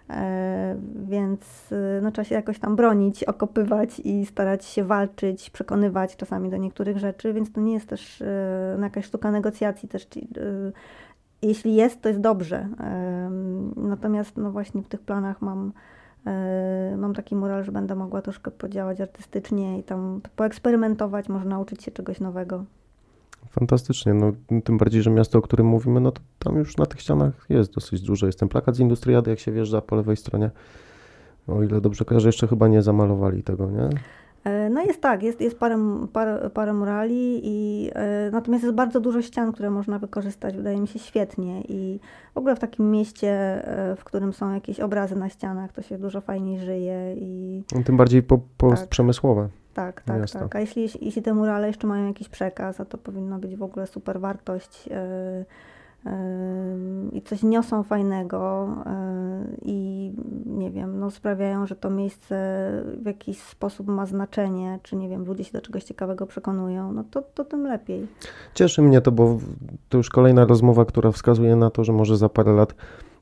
E, 0.09 0.75
więc 0.95 1.73
no, 2.01 2.11
trzeba 2.11 2.25
się 2.25 2.35
jakoś 2.35 2.59
tam 2.59 2.75
bronić, 2.75 3.23
okopywać 3.23 3.99
i 3.99 4.25
starać 4.25 4.65
się 4.65 4.83
walczyć, 4.83 5.49
przekonywać 5.49 6.15
czasami 6.15 6.49
do 6.49 6.57
niektórych 6.57 6.97
rzeczy, 6.97 7.33
więc 7.33 7.51
to 7.51 7.61
nie 7.61 7.73
jest 7.73 7.87
też 7.87 8.23
no, 8.77 8.83
jakaś 8.83 9.05
sztuka 9.05 9.31
negocjacji 9.31 9.89
też. 9.89 10.07
Jeśli 11.41 11.75
jest, 11.75 12.01
to 12.01 12.09
jest 12.09 12.21
dobrze. 12.21 12.67
Natomiast 13.75 14.37
no 14.37 14.51
właśnie 14.51 14.81
w 14.81 14.87
tych 14.87 15.01
planach 15.01 15.41
mam 15.41 15.71
E, 15.71 15.94
mam 16.97 17.13
taki 17.13 17.35
mural, 17.35 17.63
że 17.63 17.71
będę 17.71 17.95
mogła 17.95 18.21
troszkę 18.21 18.51
podziałać 18.51 19.01
artystycznie 19.01 19.79
i 19.79 19.83
tam 19.83 20.21
poeksperymentować, 20.35 21.29
może 21.29 21.45
nauczyć 21.45 21.83
się 21.83 21.91
czegoś 21.91 22.19
nowego. 22.19 22.65
Fantastycznie, 23.49 24.13
no 24.13 24.31
tym 24.63 24.77
bardziej, 24.77 25.01
że 25.01 25.09
miasto, 25.09 25.39
o 25.39 25.41
którym 25.41 25.67
mówimy, 25.67 25.99
no 25.99 26.11
to 26.11 26.21
tam 26.39 26.55
już 26.55 26.77
na 26.77 26.85
tych 26.85 27.01
ścianach 27.01 27.45
jest 27.49 27.73
dosyć 27.73 28.01
dużo. 28.01 28.25
Jest 28.25 28.39
ten 28.39 28.49
plakat 28.49 28.75
z 28.75 28.79
Industriady, 28.79 29.29
jak 29.29 29.39
się 29.39 29.51
wjeżdża 29.51 29.81
po 29.81 29.95
lewej 29.95 30.17
stronie. 30.17 30.51
O 31.47 31.63
ile 31.63 31.81
dobrze 31.81 32.05
kojarzę, 32.05 32.27
jeszcze 32.27 32.47
chyba 32.47 32.67
nie 32.67 32.81
zamalowali 32.81 33.43
tego, 33.43 33.71
nie? 33.71 33.89
E, 34.45 34.69
no 34.69 34.81
jest 34.81 35.01
tak, 35.01 35.23
jest, 35.23 35.41
jest 35.41 35.59
parę, 35.59 35.77
parę, 36.13 36.49
parę 36.49 36.73
murali, 36.73 37.41
i, 37.43 37.89
e, 37.95 38.29
natomiast 38.31 38.63
jest 38.63 38.75
bardzo 38.75 38.99
dużo 38.99 39.21
ścian, 39.21 39.51
które 39.51 39.69
można 39.69 39.99
wykorzystać, 39.99 40.55
wydaje 40.55 40.81
mi 40.81 40.87
się 40.87 40.99
świetnie 40.99 41.61
i 41.61 41.99
w 42.33 42.37
ogóle 42.37 42.55
w 42.55 42.59
takim 42.59 42.91
mieście, 42.91 43.29
e, 43.67 43.95
w 43.95 44.03
którym 44.03 44.33
są 44.33 44.53
jakieś 44.53 44.79
obrazy 44.79 45.15
na 45.15 45.29
ścianach, 45.29 45.71
to 45.71 45.81
się 45.81 45.97
dużo 45.97 46.21
fajniej 46.21 46.59
żyje. 46.59 47.15
I... 47.17 47.63
No, 47.75 47.83
tym 47.83 47.97
bardziej 47.97 48.23
po, 48.23 48.39
postprzemysłowe. 48.57 49.49
Tak, 49.73 50.01
tak, 50.01 50.29
tak. 50.31 50.41
tak. 50.41 50.55
A 50.55 50.59
jeśli, 50.59 50.89
jeśli 51.01 51.21
te 51.21 51.33
murale 51.33 51.67
jeszcze 51.67 51.87
mają 51.87 52.07
jakiś 52.07 52.29
przekaz, 52.29 52.79
a 52.79 52.85
to 52.85 52.97
powinno 52.97 53.39
być 53.39 53.55
w 53.55 53.63
ogóle 53.63 53.87
super 53.87 54.19
wartość 54.19 54.89
i 57.11 57.21
coś 57.21 57.43
niosą 57.43 57.83
fajnego 57.83 58.67
i 59.61 60.11
nie 60.45 60.71
wiem, 60.71 60.99
no 60.99 61.11
sprawiają, 61.11 61.67
że 61.67 61.75
to 61.75 61.89
miejsce 61.89 62.35
w 63.01 63.05
jakiś 63.05 63.39
sposób 63.39 63.87
ma 63.87 64.05
znaczenie, 64.05 64.79
czy 64.83 64.95
nie 64.95 65.09
wiem, 65.09 65.25
ludzie 65.25 65.43
się 65.43 65.51
do 65.51 65.61
czegoś 65.61 65.83
ciekawego 65.83 66.27
przekonują, 66.27 66.91
no 66.91 67.03
to, 67.11 67.21
to 67.21 67.45
tym 67.45 67.63
lepiej. 67.63 68.07
Cieszy 68.53 68.81
mnie 68.81 69.01
to, 69.01 69.11
bo 69.11 69.37
to 69.89 69.97
już 69.97 70.09
kolejna 70.09 70.45
rozmowa, 70.45 70.85
która 70.85 71.11
wskazuje 71.11 71.55
na 71.55 71.69
to, 71.69 71.83
że 71.83 71.93
może 71.93 72.17
za 72.17 72.29
parę 72.29 72.53
lat 72.53 72.75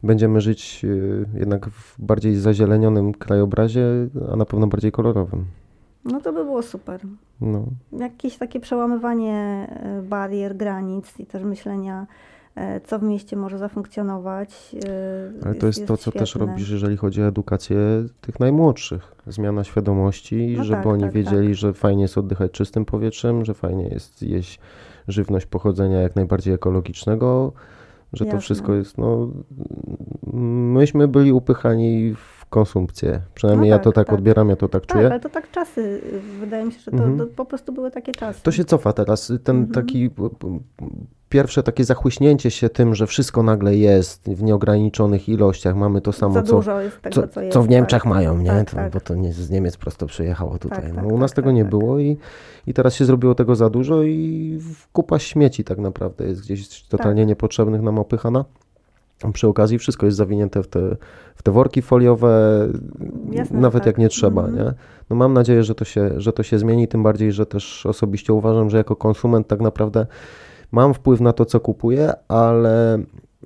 będziemy 0.03 0.41
żyć 0.41 0.81
y, 0.83 1.25
jednak 1.33 1.69
w 1.69 2.01
bardziej 2.01 2.35
zazielenionym 2.35 3.13
krajobrazie, 3.13 3.85
a 4.31 4.35
na 4.35 4.45
pewno 4.45 4.67
bardziej 4.67 4.91
kolorowym. 4.91 5.45
No 6.05 6.21
to 6.21 6.33
by 6.33 6.43
było 6.43 6.61
super. 6.61 7.01
No. 7.41 7.65
Jakieś 7.91 8.37
takie 8.37 8.59
przełamywanie 8.59 9.67
y, 9.99 10.07
barier, 10.07 10.57
granic 10.57 11.19
i 11.19 11.25
też 11.25 11.43
myślenia 11.43 12.07
E, 12.07 12.32
co 12.83 12.99
w 12.99 13.03
mieście 13.03 13.35
może 13.35 13.57
zafunkcjonować. 13.57 14.75
E, 14.85 15.45
Ale 15.45 15.55
to 15.55 15.67
jest, 15.67 15.79
jest 15.79 15.87
to, 15.87 15.97
co 15.97 16.01
świetne. 16.01 16.19
też 16.19 16.35
robisz, 16.35 16.69
jeżeli 16.69 16.97
chodzi 16.97 17.23
o 17.23 17.27
edukację 17.27 17.77
tych 18.21 18.39
najmłodszych. 18.39 19.15
Zmiana 19.27 19.63
świadomości, 19.63 20.53
no 20.57 20.63
żeby 20.63 20.83
tak, 20.83 20.87
oni 20.87 21.03
tak, 21.03 21.11
wiedzieli, 21.11 21.47
tak. 21.47 21.55
że 21.55 21.73
fajnie 21.73 22.01
jest 22.01 22.17
oddychać 22.17 22.51
czystym 22.51 22.85
powietrzem, 22.85 23.45
że 23.45 23.53
fajnie 23.53 23.87
jest 23.87 24.21
jeść 24.21 24.59
żywność 25.07 25.45
pochodzenia 25.45 26.01
jak 26.01 26.15
najbardziej 26.15 26.53
ekologicznego, 26.53 27.53
że 28.13 28.25
Jasne. 28.25 28.37
to 28.37 28.41
wszystko 28.41 28.73
jest, 28.73 28.97
no, 28.97 29.31
myśmy 30.73 31.07
byli 31.07 31.31
upychani 31.31 32.15
w 32.15 32.32
konsumpcję. 32.53 33.21
Przynajmniej 33.35 33.69
no 33.69 33.75
ja 33.75 33.79
to 33.79 33.91
tak, 33.91 34.07
tak, 34.07 34.15
odbieram, 34.15 34.49
ja 34.49 34.55
to 34.55 34.67
tak, 34.67 34.85
tak 34.85 34.93
czuję. 34.93 35.05
ale 35.05 35.19
to 35.19 35.29
tak 35.29 35.51
czasy, 35.51 36.01
wydaje 36.39 36.65
mi 36.65 36.71
się, 36.71 36.79
że 36.79 36.91
to, 36.91 36.97
mhm. 36.97 37.17
to, 37.17 37.25
po 37.35 37.45
prostu 37.45 37.73
były 37.73 37.91
takie 37.91 38.11
czasy. 38.11 38.43
To 38.43 38.51
się 38.51 38.65
cofa 38.65 38.93
teraz. 38.93 39.33
Ten 39.43 39.55
mhm. 39.55 39.73
taki 39.73 40.09
pierwsze 41.29 41.63
takie 41.63 41.83
zachłyśnięcie 41.83 42.51
się 42.51 42.69
tym, 42.69 42.95
że 42.95 43.07
wszystko 43.07 43.43
nagle 43.43 43.75
jest 43.75 44.29
w 44.29 44.43
nieograniczonych 44.43 45.29
ilościach, 45.29 45.75
mamy 45.75 46.01
to 46.01 46.11
samo, 46.11 46.41
co, 46.41 46.61
tego, 47.01 47.27
co, 47.27 47.49
co, 47.49 47.63
w 47.63 47.69
Niemczech 47.69 48.05
mają, 48.05 48.37
nie? 48.37 48.49
Tak, 48.49 48.69
to, 48.69 48.75
tak. 48.75 48.93
Bo 48.93 48.99
to 48.99 49.15
nie 49.15 49.33
z 49.33 49.49
Niemiec 49.49 49.77
prosto 49.77 50.05
przyjechało 50.05 50.57
tutaj. 50.57 50.81
Tak, 50.81 50.93
no, 50.93 51.01
tak, 51.01 51.11
u 51.11 51.17
nas 51.17 51.31
tak, 51.31 51.35
tego 51.35 51.49
tak, 51.49 51.55
nie 51.55 51.65
było 51.65 51.99
i, 51.99 52.17
i 52.67 52.73
teraz 52.73 52.95
się 52.95 53.05
zrobiło 53.05 53.35
tego 53.35 53.55
za 53.55 53.69
dużo 53.69 54.03
i 54.03 54.59
kupa 54.93 55.19
śmieci 55.19 55.63
tak 55.63 55.77
naprawdę 55.77 56.25
jest 56.25 56.41
gdzieś 56.41 56.83
totalnie 56.83 57.25
niepotrzebnych 57.25 57.81
nam 57.81 57.99
opychana. 57.99 58.45
Przy 59.31 59.47
okazji 59.47 59.79
wszystko 59.79 60.05
jest 60.05 60.17
zawinięte 60.17 60.63
w 60.63 60.67
te, 60.67 60.95
w 61.35 61.43
te 61.43 61.51
worki 61.51 61.81
foliowe, 61.81 62.67
Jasne, 63.31 63.59
nawet 63.59 63.83
tak. 63.83 63.87
jak 63.87 63.97
nie 63.97 64.09
trzeba. 64.09 64.43
Mm. 64.43 64.55
Nie? 64.55 64.73
No 65.09 65.15
mam 65.15 65.33
nadzieję, 65.33 65.63
że 65.63 65.75
to, 65.75 65.85
się, 65.85 66.09
że 66.17 66.33
to 66.33 66.43
się 66.43 66.59
zmieni, 66.59 66.87
tym 66.87 67.03
bardziej, 67.03 67.31
że 67.31 67.45
też 67.45 67.85
osobiście 67.85 68.33
uważam, 68.33 68.69
że 68.69 68.77
jako 68.77 68.95
konsument 68.95 69.47
tak 69.47 69.61
naprawdę 69.61 70.05
mam 70.71 70.93
wpływ 70.93 71.21
na 71.21 71.33
to, 71.33 71.45
co 71.45 71.59
kupuję, 71.59 72.13
ale 72.27 72.99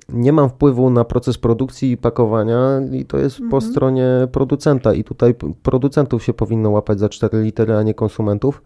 nie 0.08 0.32
mam 0.32 0.48
wpływu 0.48 0.90
na 0.90 1.04
proces 1.04 1.38
produkcji 1.38 1.90
i 1.90 1.96
pakowania 1.96 2.80
i 2.92 3.04
to 3.04 3.18
jest 3.18 3.36
mhm. 3.36 3.50
po 3.50 3.60
stronie 3.60 4.28
producenta 4.32 4.94
i 4.94 5.04
tutaj 5.04 5.34
producentów 5.62 6.24
się 6.24 6.34
powinno 6.34 6.70
łapać 6.70 6.98
za 6.98 7.08
cztery 7.08 7.42
litery, 7.42 7.76
a 7.76 7.82
nie 7.82 7.94
konsumentów. 7.94 8.62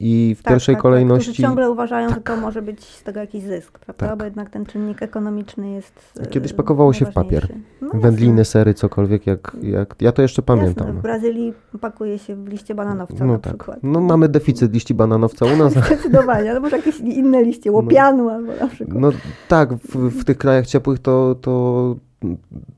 I 0.00 0.34
w 0.38 0.42
Tak, 0.42 0.52
pierwszej 0.54 0.74
tak, 0.74 0.82
kolejności... 0.82 1.26
Tak, 1.26 1.32
którzy 1.34 1.42
ciągle 1.48 1.70
uważają, 1.70 2.08
że 2.08 2.20
to 2.20 2.36
może 2.36 2.62
być 2.62 2.84
z 2.84 3.02
tego 3.02 3.20
jakiś 3.20 3.42
zysk, 3.42 3.78
prawda? 3.78 4.06
Tak. 4.06 4.18
Bo 4.18 4.24
jednak 4.24 4.50
ten 4.50 4.66
czynnik 4.66 5.02
ekonomiczny 5.02 5.70
jest. 5.70 6.18
e, 6.20 6.26
Kiedyś 6.26 6.52
pakowało 6.52 6.92
się 6.92 7.06
w 7.06 7.12
papier. 7.12 7.48
No. 7.82 7.88
Wędliny, 7.94 8.44
sery, 8.44 8.74
cokolwiek, 8.74 9.26
jak, 9.26 9.56
jak... 9.62 9.94
Ja 10.00 10.12
to 10.12 10.22
jeszcze 10.22 10.42
pamiętam. 10.42 10.86
Jasne, 10.86 11.00
w 11.00 11.02
Brazylii 11.02 11.52
pakuje 11.80 12.18
się 12.18 12.36
w 12.36 12.48
liście 12.48 12.74
bananowca 12.74 13.24
No 13.26 13.32
na 13.32 13.38
tak. 13.38 13.56
przykład. 13.56 13.78
No 13.82 14.00
mamy 14.00 14.28
deficyt 14.28 14.72
liści 14.72 14.94
bananowca 14.94 15.46
u 15.46 15.56
nas. 15.56 15.72
Zdecydowanie, 15.86 16.50
ale 16.50 16.60
może 16.60 16.76
jakieś 16.76 17.00
inne 17.00 17.42
liście, 17.42 17.72
łopianu 17.72 18.28
albo 18.28 18.52
na 18.60 18.68
przykład. 18.68 18.98
No 18.98 19.10
tak, 19.48 19.74
w, 19.74 19.96
w 20.20 20.24
tych 20.24 20.38
krajach 20.38 20.66
ciepłych 20.66 20.98
to, 20.98 21.34
to 21.34 21.96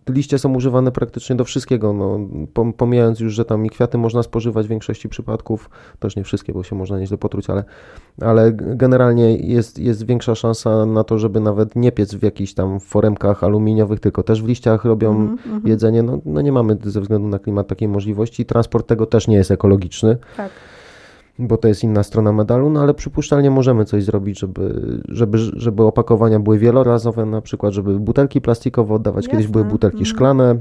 liście 0.08 0.38
są 0.38 0.54
używane 0.54 0.92
praktycznie 0.92 1.36
do 1.36 1.44
wszystkiego. 1.44 1.92
No, 1.92 2.18
pom- 2.54 2.72
pomijając 2.72 3.20
już, 3.20 3.32
że 3.32 3.44
tam 3.44 3.66
i 3.66 3.70
kwiaty 3.70 3.98
można 3.98 4.22
spożywać 4.22 4.66
w 4.66 4.68
większości 4.68 5.08
przypadków, 5.08 5.70
też 5.98 6.16
nie 6.16 6.24
wszystkie, 6.24 6.52
bo 6.52 6.62
się 6.62 6.76
można 6.76 6.98
nieźle 6.98 7.18
potruć, 7.18 7.50
ale, 7.50 7.64
ale 8.20 8.52
generalnie 8.52 9.36
jest, 9.36 9.78
jest 9.78 10.06
większa 10.06 10.34
szansa 10.34 10.86
na 10.86 11.04
to, 11.04 11.18
żeby 11.18 11.40
nawet 11.40 11.76
nie 11.76 11.92
piec 11.92 12.14
w 12.14 12.22
jakichś 12.22 12.54
tam 12.54 12.80
foremkach 12.80 13.44
aluminiowych, 13.44 14.00
tylko 14.00 14.22
też 14.22 14.42
w 14.42 14.46
liściach 14.46 14.84
robią 14.84 15.10
mhm. 15.10 15.62
jedzenie. 15.64 16.02
No, 16.02 16.18
no 16.24 16.40
nie 16.40 16.52
mamy 16.52 16.76
ze 16.84 17.00
względu 17.00 17.28
na 17.28 17.38
klimat 17.38 17.68
takiej 17.68 17.88
możliwości. 17.88 18.46
Transport 18.46 18.86
tego 18.86 19.06
też 19.06 19.28
nie 19.28 19.36
jest 19.36 19.50
ekologiczny. 19.50 20.16
Tak. 20.36 20.50
Bo 21.40 21.56
to 21.56 21.68
jest 21.68 21.84
inna 21.84 22.02
strona 22.02 22.32
medalu, 22.32 22.70
no 22.70 22.80
ale 22.80 22.94
przypuszczalnie 22.94 23.50
możemy 23.50 23.84
coś 23.84 24.04
zrobić, 24.04 24.38
żeby, 24.40 25.02
żeby, 25.08 25.38
żeby 25.38 25.82
opakowania 25.82 26.40
były 26.40 26.58
wielorazowe, 26.58 27.26
na 27.26 27.40
przykład, 27.40 27.72
żeby 27.72 27.98
butelki 27.98 28.40
plastikowe 28.40 28.94
oddawać. 28.94 29.26
Kiedyś 29.26 29.44
Jasne, 29.44 29.52
były 29.52 29.64
butelki 29.64 29.98
mhm. 29.98 30.14
szklane, 30.14 30.56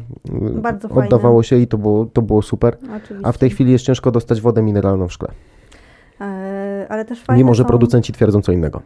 y, 0.58 0.62
Bardzo 0.62 0.88
fajne. 0.88 1.06
oddawało 1.06 1.44
się 1.44 1.58
i 1.58 1.68
to 1.68 1.78
było, 1.78 2.06
to 2.06 2.22
było 2.22 2.42
super. 2.42 2.78
Oczywiście. 2.84 3.28
A 3.28 3.32
w 3.32 3.38
tej 3.38 3.50
chwili 3.50 3.72
jest 3.72 3.86
ciężko 3.86 4.12
dostać 4.12 4.42
wodę 4.42 4.62
mineralną 4.62 5.08
w 5.08 5.14
szkle, 5.14 5.30
E, 6.22 6.86
ale 6.90 7.06
też 7.06 7.24
fajne 7.24 7.44
mimo 7.44 7.54
że 7.54 7.64
są, 7.64 7.68
producenci 7.68 8.14
twierdzą 8.14 8.42
co 8.42 8.52
innego. 8.52 8.82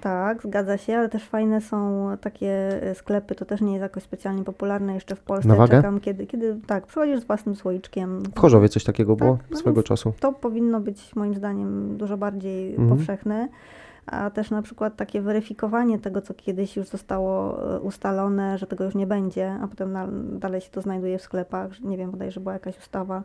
Tak, 0.00 0.42
zgadza 0.42 0.76
się, 0.76 0.96
ale 0.96 1.08
też 1.08 1.24
fajne 1.24 1.60
są 1.60 2.08
takie 2.20 2.82
e, 2.82 2.94
sklepy, 2.94 3.34
to 3.34 3.44
też 3.44 3.60
nie 3.60 3.72
jest 3.72 3.82
jakoś 3.82 4.02
specjalnie 4.02 4.44
popularne 4.44 4.94
jeszcze 4.94 5.16
w 5.16 5.20
Polsce. 5.20 5.48
Na 5.48 5.54
wagę? 5.54 5.76
Czekam, 5.78 6.00
kiedy, 6.00 6.26
kiedy 6.26 6.56
tak, 6.66 6.86
przychodzisz 6.86 7.20
z 7.20 7.24
własnym 7.24 7.54
słoiczkiem. 7.56 8.22
W 8.36 8.38
Chorzowie 8.40 8.68
coś 8.68 8.84
takiego 8.84 9.16
było 9.16 9.36
Tak, 9.36 9.50
no 9.50 9.56
swego 9.56 9.82
czasu. 9.82 10.12
To 10.20 10.32
powinno 10.32 10.80
być 10.80 11.16
moim 11.16 11.34
zdaniem 11.34 11.96
dużo 11.96 12.16
bardziej 12.16 12.70
Mhm. 12.74 12.88
powszechne. 12.98 13.48
A 14.06 14.30
też 14.30 14.50
na 14.50 14.62
przykład 14.62 14.96
takie 14.96 15.20
weryfikowanie 15.20 15.98
tego, 15.98 16.20
co 16.22 16.34
kiedyś 16.34 16.76
już 16.76 16.86
zostało 16.88 17.62
e, 17.76 17.80
ustalone, 17.80 18.58
że 18.58 18.66
tego 18.66 18.84
już 18.84 18.94
nie 18.94 19.06
będzie, 19.06 19.52
a 19.62 19.68
potem 19.68 19.92
na, 19.92 20.06
dalej 20.32 20.60
się 20.60 20.70
to 20.70 20.80
znajduje 20.80 21.18
w 21.18 21.22
sklepach. 21.22 21.80
Nie 21.80 21.96
wiem, 21.96 22.10
bodajże 22.10 22.40
była 22.40 22.52
jakaś 22.52 22.78
ustawa, 22.78 23.22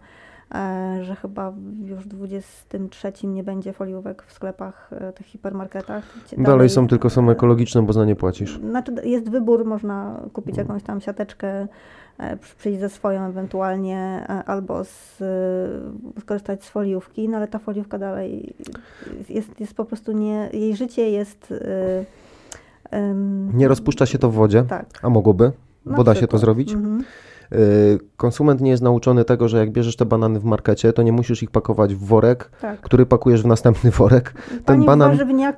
że 1.01 1.15
chyba 1.22 1.53
już 1.85 1.99
w 1.99 2.07
23 2.07 3.27
nie 3.27 3.43
będzie 3.43 3.73
foliówek 3.73 4.23
w 4.27 4.34
sklepach, 4.34 4.89
e, 4.93 5.13
tych 5.13 5.26
hipermarketach. 5.27 6.03
Cie- 6.27 6.43
Dalej 6.43 6.69
są 6.69 6.88
tylko 6.88 7.09
są 7.09 7.30
e, 7.30 7.31
ekologiczne, 7.31 7.81
bo 7.81 7.93
za 7.93 8.05
nie 8.05 8.15
płacisz. 8.15 8.59
znaczy 8.59 8.91
jest 9.03 9.30
wybór, 9.30 9.65
można 9.65 10.19
kupić 10.34 10.57
jakąś 10.57 10.84
tam 10.84 11.01
siateczkę, 11.01 11.67
e, 12.17 12.38
przy- 12.38 12.55
przyjść 12.55 12.80
ze 12.80 12.89
swoją 12.89 13.22
ewentualnie, 13.26 14.26
e, 14.30 14.43
albo 14.43 14.84
z, 14.84 15.22
e, 15.22 16.19
skorzystać 16.22 16.63
z 16.63 16.69
foliówki, 16.69 17.30
no 17.30 17.38
ale 17.38 17.47
ta 17.47 17.59
foliówka 17.59 17.97
dalej 17.99 18.53
jest, 19.30 19.59
jest 19.59 19.73
po 19.73 19.85
prostu 19.85 20.11
nie, 20.11 20.49
jej 20.53 20.76
życie 20.76 21.09
jest... 21.11 21.53
e, 22.91 23.15
Nie 23.53 23.67
rozpuszcza 23.67 24.05
się 24.05 24.17
to 24.17 24.30
w 24.30 24.34
wodzie, 24.34 24.63
Tak. 24.63 24.85
a 25.01 25.09
mogłoby, 25.09 25.51
na 25.85 25.95
bo 25.97 26.03
da 26.03 26.15
się 26.15 26.27
to 26.27 26.38
zrobić. 26.38 26.73
Mhm. 26.73 27.03
Y, 27.53 27.99
Konsument 28.17 28.61
nie 28.61 28.72
jest 28.72 28.84
nauczony 28.84 29.26
tego, 29.26 29.47
że 29.47 29.57
jak 29.57 29.72
bierzesz 29.72 29.95
te 29.95 30.05
banany 30.05 30.39
w 30.39 30.43
markecie, 30.45 30.93
to 30.93 31.03
nie 31.03 31.11
musisz 31.11 31.43
ich 31.43 31.51
pakować 31.51 31.95
w 31.95 31.99
worek, 32.05 32.51
Tak. 32.61 32.81
który 32.81 33.05
pakujesz 33.05 33.43
w 33.43 33.45
następny 33.45 33.91
worek. 33.91 34.34
Pani 34.65 34.84
w 34.84 34.88
banan- 34.88 35.17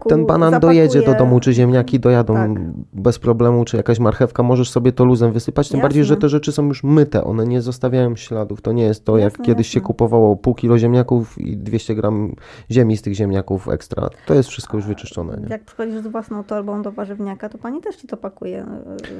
Ten 0.09 0.25
banan 0.25 0.51
zapakuje- 0.53 0.59
dojedzie 0.61 1.01
do 1.01 1.13
domu, 1.15 1.39
czy 1.39 1.53
ziemniaki 1.53 1.99
dojadą 1.99 2.33
Tak. 2.33 2.51
bez 2.93 3.19
problemu, 3.19 3.65
czy 3.65 3.77
jakaś 3.77 3.99
marchewka, 3.99 4.43
możesz 4.43 4.69
sobie 4.69 4.91
to 4.91 5.05
luzem 5.05 5.31
wysypać, 5.31 5.69
tym 5.69 5.81
bardziej, 5.81 5.99
Jasne. 5.99 6.15
że 6.15 6.21
te 6.21 6.29
rzeczy 6.29 6.51
są 6.51 6.65
już 6.67 6.83
myte, 6.83 7.23
one 7.23 7.45
nie 7.47 7.61
zostawiają 7.61 8.15
śladów. 8.15 8.61
To 8.61 8.71
nie 8.71 8.83
jest 8.83 9.05
to, 9.05 9.17
jak 9.17 9.33
Jasne, 9.33 9.45
kiedyś 9.45 9.67
się 9.67 9.79
jasne. 9.79 9.87
kupowało 9.87 10.35
pół 10.35 10.55
kilo 10.55 10.77
ziemniaków 10.77 11.37
i 11.37 11.57
200 11.57 11.95
gram 11.95 12.35
ziemi 12.71 12.97
z 12.97 13.01
tych 13.01 13.13
ziemniaków 13.13 13.67
ekstra. 13.69 14.09
To 14.25 14.33
jest 14.33 14.49
wszystko 14.49 14.77
już 14.77 14.85
wyczyszczone. 14.85 15.37
Nie? 15.41 15.47
Jak 15.49 15.63
przychodzisz 15.63 16.01
z 16.01 16.07
własną 16.07 16.43
torbą 16.43 16.81
do 16.81 16.91
warzywniaka, 16.91 17.49
to 17.49 17.57
pani 17.57 17.81
też 17.81 17.95
ci 17.95 18.07
to 18.07 18.17
pakuje. 18.17 18.57
e, 18.61 18.65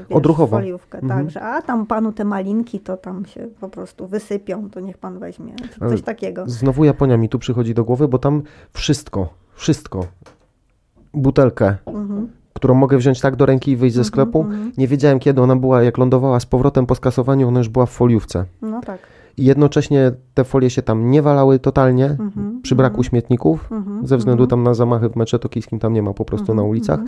Wiesz, 0.09 0.17
Odruchowo. 0.17 0.57
Foliówkę, 0.57 0.99
Mhm. 1.01 1.19
tak, 1.23 1.31
że 1.31 1.41
a 1.41 1.61
tam 1.61 1.85
panu 1.85 2.11
te 2.11 2.25
malinki 2.57 2.79
to 2.79 2.97
tam 2.97 3.25
się 3.25 3.47
po 3.59 3.69
prostu 3.69 4.07
wysypią, 4.07 4.69
to 4.69 4.79
niech 4.79 4.97
pan 4.97 5.19
weźmie. 5.19 5.53
Coś 5.89 6.01
takiego. 6.01 6.43
Znowu 6.47 6.83
Japonia 6.85 7.17
mi 7.17 7.29
tu 7.29 7.39
przychodzi 7.39 7.73
do 7.73 7.83
głowy, 7.83 8.07
bo 8.07 8.17
tam 8.17 8.41
wszystko, 8.73 9.29
wszystko, 9.53 10.05
butelkę, 11.13 11.75
Mhm. 11.85 12.27
którą 12.53 12.73
mogę 12.73 12.97
wziąć 12.97 13.21
tak 13.21 13.35
do 13.35 13.45
ręki 13.45 13.71
i 13.71 13.75
wyjść 13.75 13.95
ze 13.95 14.01
Mhm, 14.01 14.07
sklepu. 14.07 14.41
mhm. 14.41 14.71
Nie 14.77 14.87
wiedziałem 14.87 15.19
kiedy 15.19 15.41
ona 15.41 15.55
była, 15.55 15.83
jak 15.83 15.97
lądowała 15.97 16.39
z 16.39 16.45
powrotem 16.45 16.85
po 16.85 16.95
skasowaniu, 16.95 17.47
ona 17.47 17.59
już 17.59 17.69
była 17.69 17.85
w 17.85 17.91
foliówce. 17.91 18.45
No 18.61 18.81
tak. 18.81 18.99
I 19.37 19.45
jednocześnie 19.45 20.11
te 20.33 20.43
folie 20.43 20.69
się 20.69 20.81
tam 20.81 21.11
nie 21.11 21.21
walały 21.21 21.59
totalnie, 21.59 22.05
Mhm. 22.05 22.61
przy 22.61 22.75
braku 22.75 22.97
mhm. 22.97 23.03
śmietników. 23.03 23.71
Mhm. 23.71 24.07
Ze 24.07 24.17
względu 24.17 24.43
mhm. 24.43 24.49
tam 24.49 24.63
na 24.63 24.73
zamachy 24.73 25.09
w 25.09 25.39
tokijskim 25.39 25.79
tam 25.79 25.93
nie 25.93 26.01
ma 26.01 26.13
po 26.13 26.25
prostu 26.25 26.53
na 26.53 26.63
ulicach. 26.63 26.99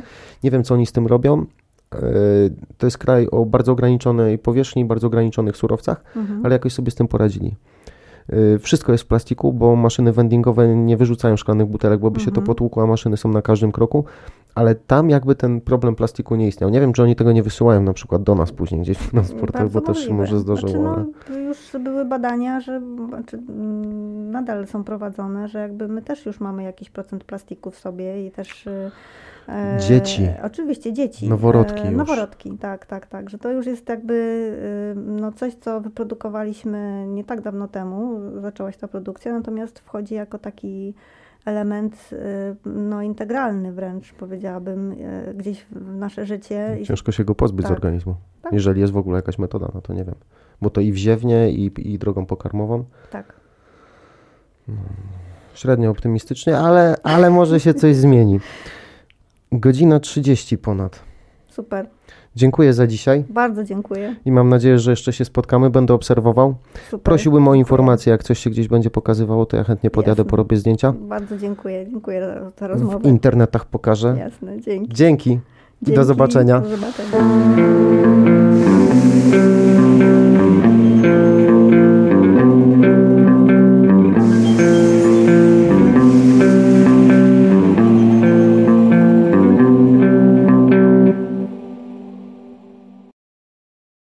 Nie 0.44 0.52
wiem, 0.52 0.64
co 0.64 0.74
oni 0.74 0.86
z 0.86 0.92
tym 0.92 1.08
robią. 1.08 1.46
Yy, 1.96 2.00
To 2.78 2.88
jest 2.88 2.98
kraj 2.98 3.28
o 3.32 3.46
bardzo 3.46 3.72
ograniczonej 3.72 4.38
powierzchni, 4.38 4.86
bardzo 4.86 5.08
ograniczonych 5.08 5.58
surowcach, 5.58 6.04
Mhm. 6.16 6.46
ale 6.46 6.56
jakoś 6.56 6.74
sobie 6.74 6.92
z 6.92 6.96
tym 6.96 7.08
poradzili. 7.08 7.56
Yy, 8.30 8.60
Wszystko 8.60 8.92
jest 8.92 9.04
w 9.04 9.08
plastiku, 9.08 9.54
bo 9.54 9.76
maszyny 9.76 10.12
vendingowe 10.14 10.76
nie 10.76 10.98
wyrzucają 10.98 11.38
szklanych 11.38 11.68
butelek, 11.68 12.00
bo 12.00 12.12
by 12.12 12.20
się 12.20 12.26
to 12.26 12.32
Mhm. 12.32 12.48
potłukło, 12.48 12.84
a 12.84 12.86
maszyny 12.86 13.18
są 13.18 13.30
na 13.30 13.42
każdym 13.42 13.72
kroku. 13.72 14.06
Ale 14.56 14.76
tam 14.76 15.10
jakby 15.10 15.36
ten 15.36 15.62
problem 15.62 15.96
plastiku 15.96 16.36
nie 16.36 16.48
istniał. 16.48 16.70
Nie 16.70 16.80
wiem, 16.82 16.94
czy 16.94 17.04
oni 17.04 17.16
tego 17.16 17.32
nie 17.32 17.44
wysyłają 17.44 17.82
na 17.84 17.94
przykład 17.94 18.24
do 18.24 18.36
nas 18.36 18.52
później 18.52 18.82
gdzieś 18.82 18.98
w 18.98 19.12
transportach, 19.12 19.70
bo 19.70 19.82
też 19.82 19.98
się 19.98 20.14
możliwe. 20.14 20.18
może 20.18 20.40
zdarzyło. 20.40 20.72
Znaczy, 20.72 21.06
no, 21.30 21.36
ale... 21.36 21.44
już 21.44 21.58
były 21.84 22.06
badania, 22.06 22.60
że 22.60 22.82
znaczy, 23.10 23.38
mm, 23.50 24.32
nadal 24.32 24.68
są 24.68 24.84
prowadzone, 24.84 25.48
że 25.48 25.60
jakby 25.60 25.88
my 25.88 26.02
też 26.02 26.26
już 26.26 26.40
mamy 26.40 26.64
jakiś 26.64 26.90
procent 26.90 27.24
plastiku 27.24 27.72
w 27.72 27.78
sobie 27.80 28.28
i 28.28 28.32
też... 28.32 28.70
e, 29.50 29.78
Dzieci. 29.80 30.28
Oczywiście 30.44 30.94
dzieci. 30.94 31.30
Noworodki 31.30 31.82
E. 31.88 31.92
Noworodki, 31.92 32.58
tak, 32.58 32.86
tak, 32.86 33.08
tak. 33.08 33.30
Że 33.30 33.38
to 33.38 33.52
już 33.52 33.66
jest 33.66 33.90
jakby 33.90 34.14
y, 34.14 35.00
no 35.00 35.32
coś, 35.32 35.56
co 35.56 35.82
wyprodukowaliśmy 35.82 37.06
nie 37.08 37.24
tak 37.24 37.42
dawno 37.42 37.68
temu, 37.68 38.20
zaczęła 38.42 38.72
się 38.72 38.78
ta 38.78 38.88
produkcja, 38.88 39.34
natomiast 39.34 39.80
wchodzi 39.80 40.16
jako 40.16 40.40
taki 40.40 40.94
element 41.46 42.10
y, 42.14 42.16
no, 42.66 43.02
integralny 43.02 43.72
wręcz, 43.74 44.14
powiedziałabym, 44.14 44.92
y, 44.92 45.34
gdzieś 45.38 45.66
w 45.72 45.96
nasze 45.96 46.26
życie. 46.26 46.78
I 46.82 46.86
Ciężko 46.86 47.12
się 47.12 47.24
go 47.26 47.36
pozbyć 47.36 47.66
z 47.66 47.70
Tak. 47.70 47.78
organizmu. 47.78 48.16
Tak. 48.42 48.54
Jeżeli 48.54 48.82
jest 48.82 48.94
w 48.94 48.98
ogóle 48.98 49.16
jakaś 49.16 49.38
metoda, 49.38 49.72
no 49.74 49.82
to 49.82 49.94
nie 49.94 50.04
wiem. 50.06 50.16
Bo 50.62 50.70
to 50.70 50.82
i 50.82 50.92
wziewnie, 50.92 51.52
i, 51.52 51.72
i 51.94 52.00
drogą 52.00 52.26
pokarmową. 52.26 52.84
tak. 53.12 53.34
Średnio 55.54 55.90
optymistycznie, 55.92 56.58
ale, 56.58 56.96
ale 57.04 57.30
może 57.30 57.60
się 57.60 57.74
coś 57.74 57.96
zmieni. 57.96 58.40
Godzina 59.52 60.00
30 60.00 60.58
ponad. 60.58 61.00
Super. 61.50 61.88
Dziękuję 62.36 62.74
za 62.74 62.88
dzisiaj 62.88 63.24
Bardzo 63.30 63.64
dziękuję. 63.64 64.16
i 64.26 64.32
mam 64.32 64.50
nadzieję, 64.50 64.80
że 64.80 64.92
jeszcze 64.92 65.14
się 65.14 65.26
spotkamy. 65.26 65.70
Będę 65.70 65.94
obserwował. 65.94 66.56
Super. 66.90 67.04
Prosiłbym 67.04 67.44
o 67.44 67.46
Dziękuję. 67.46 67.60
informacje, 67.60 68.12
jak 68.12 68.24
coś 68.24 68.40
się 68.40 68.50
gdzieś 68.50 68.68
będzie 68.68 68.90
pokazywało, 68.90 69.46
to 69.46 69.58
ja 69.58 69.64
chętnie 69.64 69.90
podjadę, 69.90 70.20
Jasne. 70.22 70.30
porobię 70.30 70.58
zdjęcia. 70.58 70.94
Bardzo 71.02 71.38
dziękuję. 71.38 71.86
Dziękuję 71.90 72.22
za 72.44 72.52
tę 72.52 72.68
W 72.68 72.72
rozmowę. 72.72 73.10
internetach 73.10 73.66
pokażę. 73.66 74.16
Jasne, 74.20 74.62
dzięki. 74.62 74.94
Dzięki. 74.94 75.40
dzięki. 75.82 75.96
Do 75.96 76.04
zobaczenia. 76.06 76.60
Do 76.62 76.70
zobaczenia. 76.70 77.20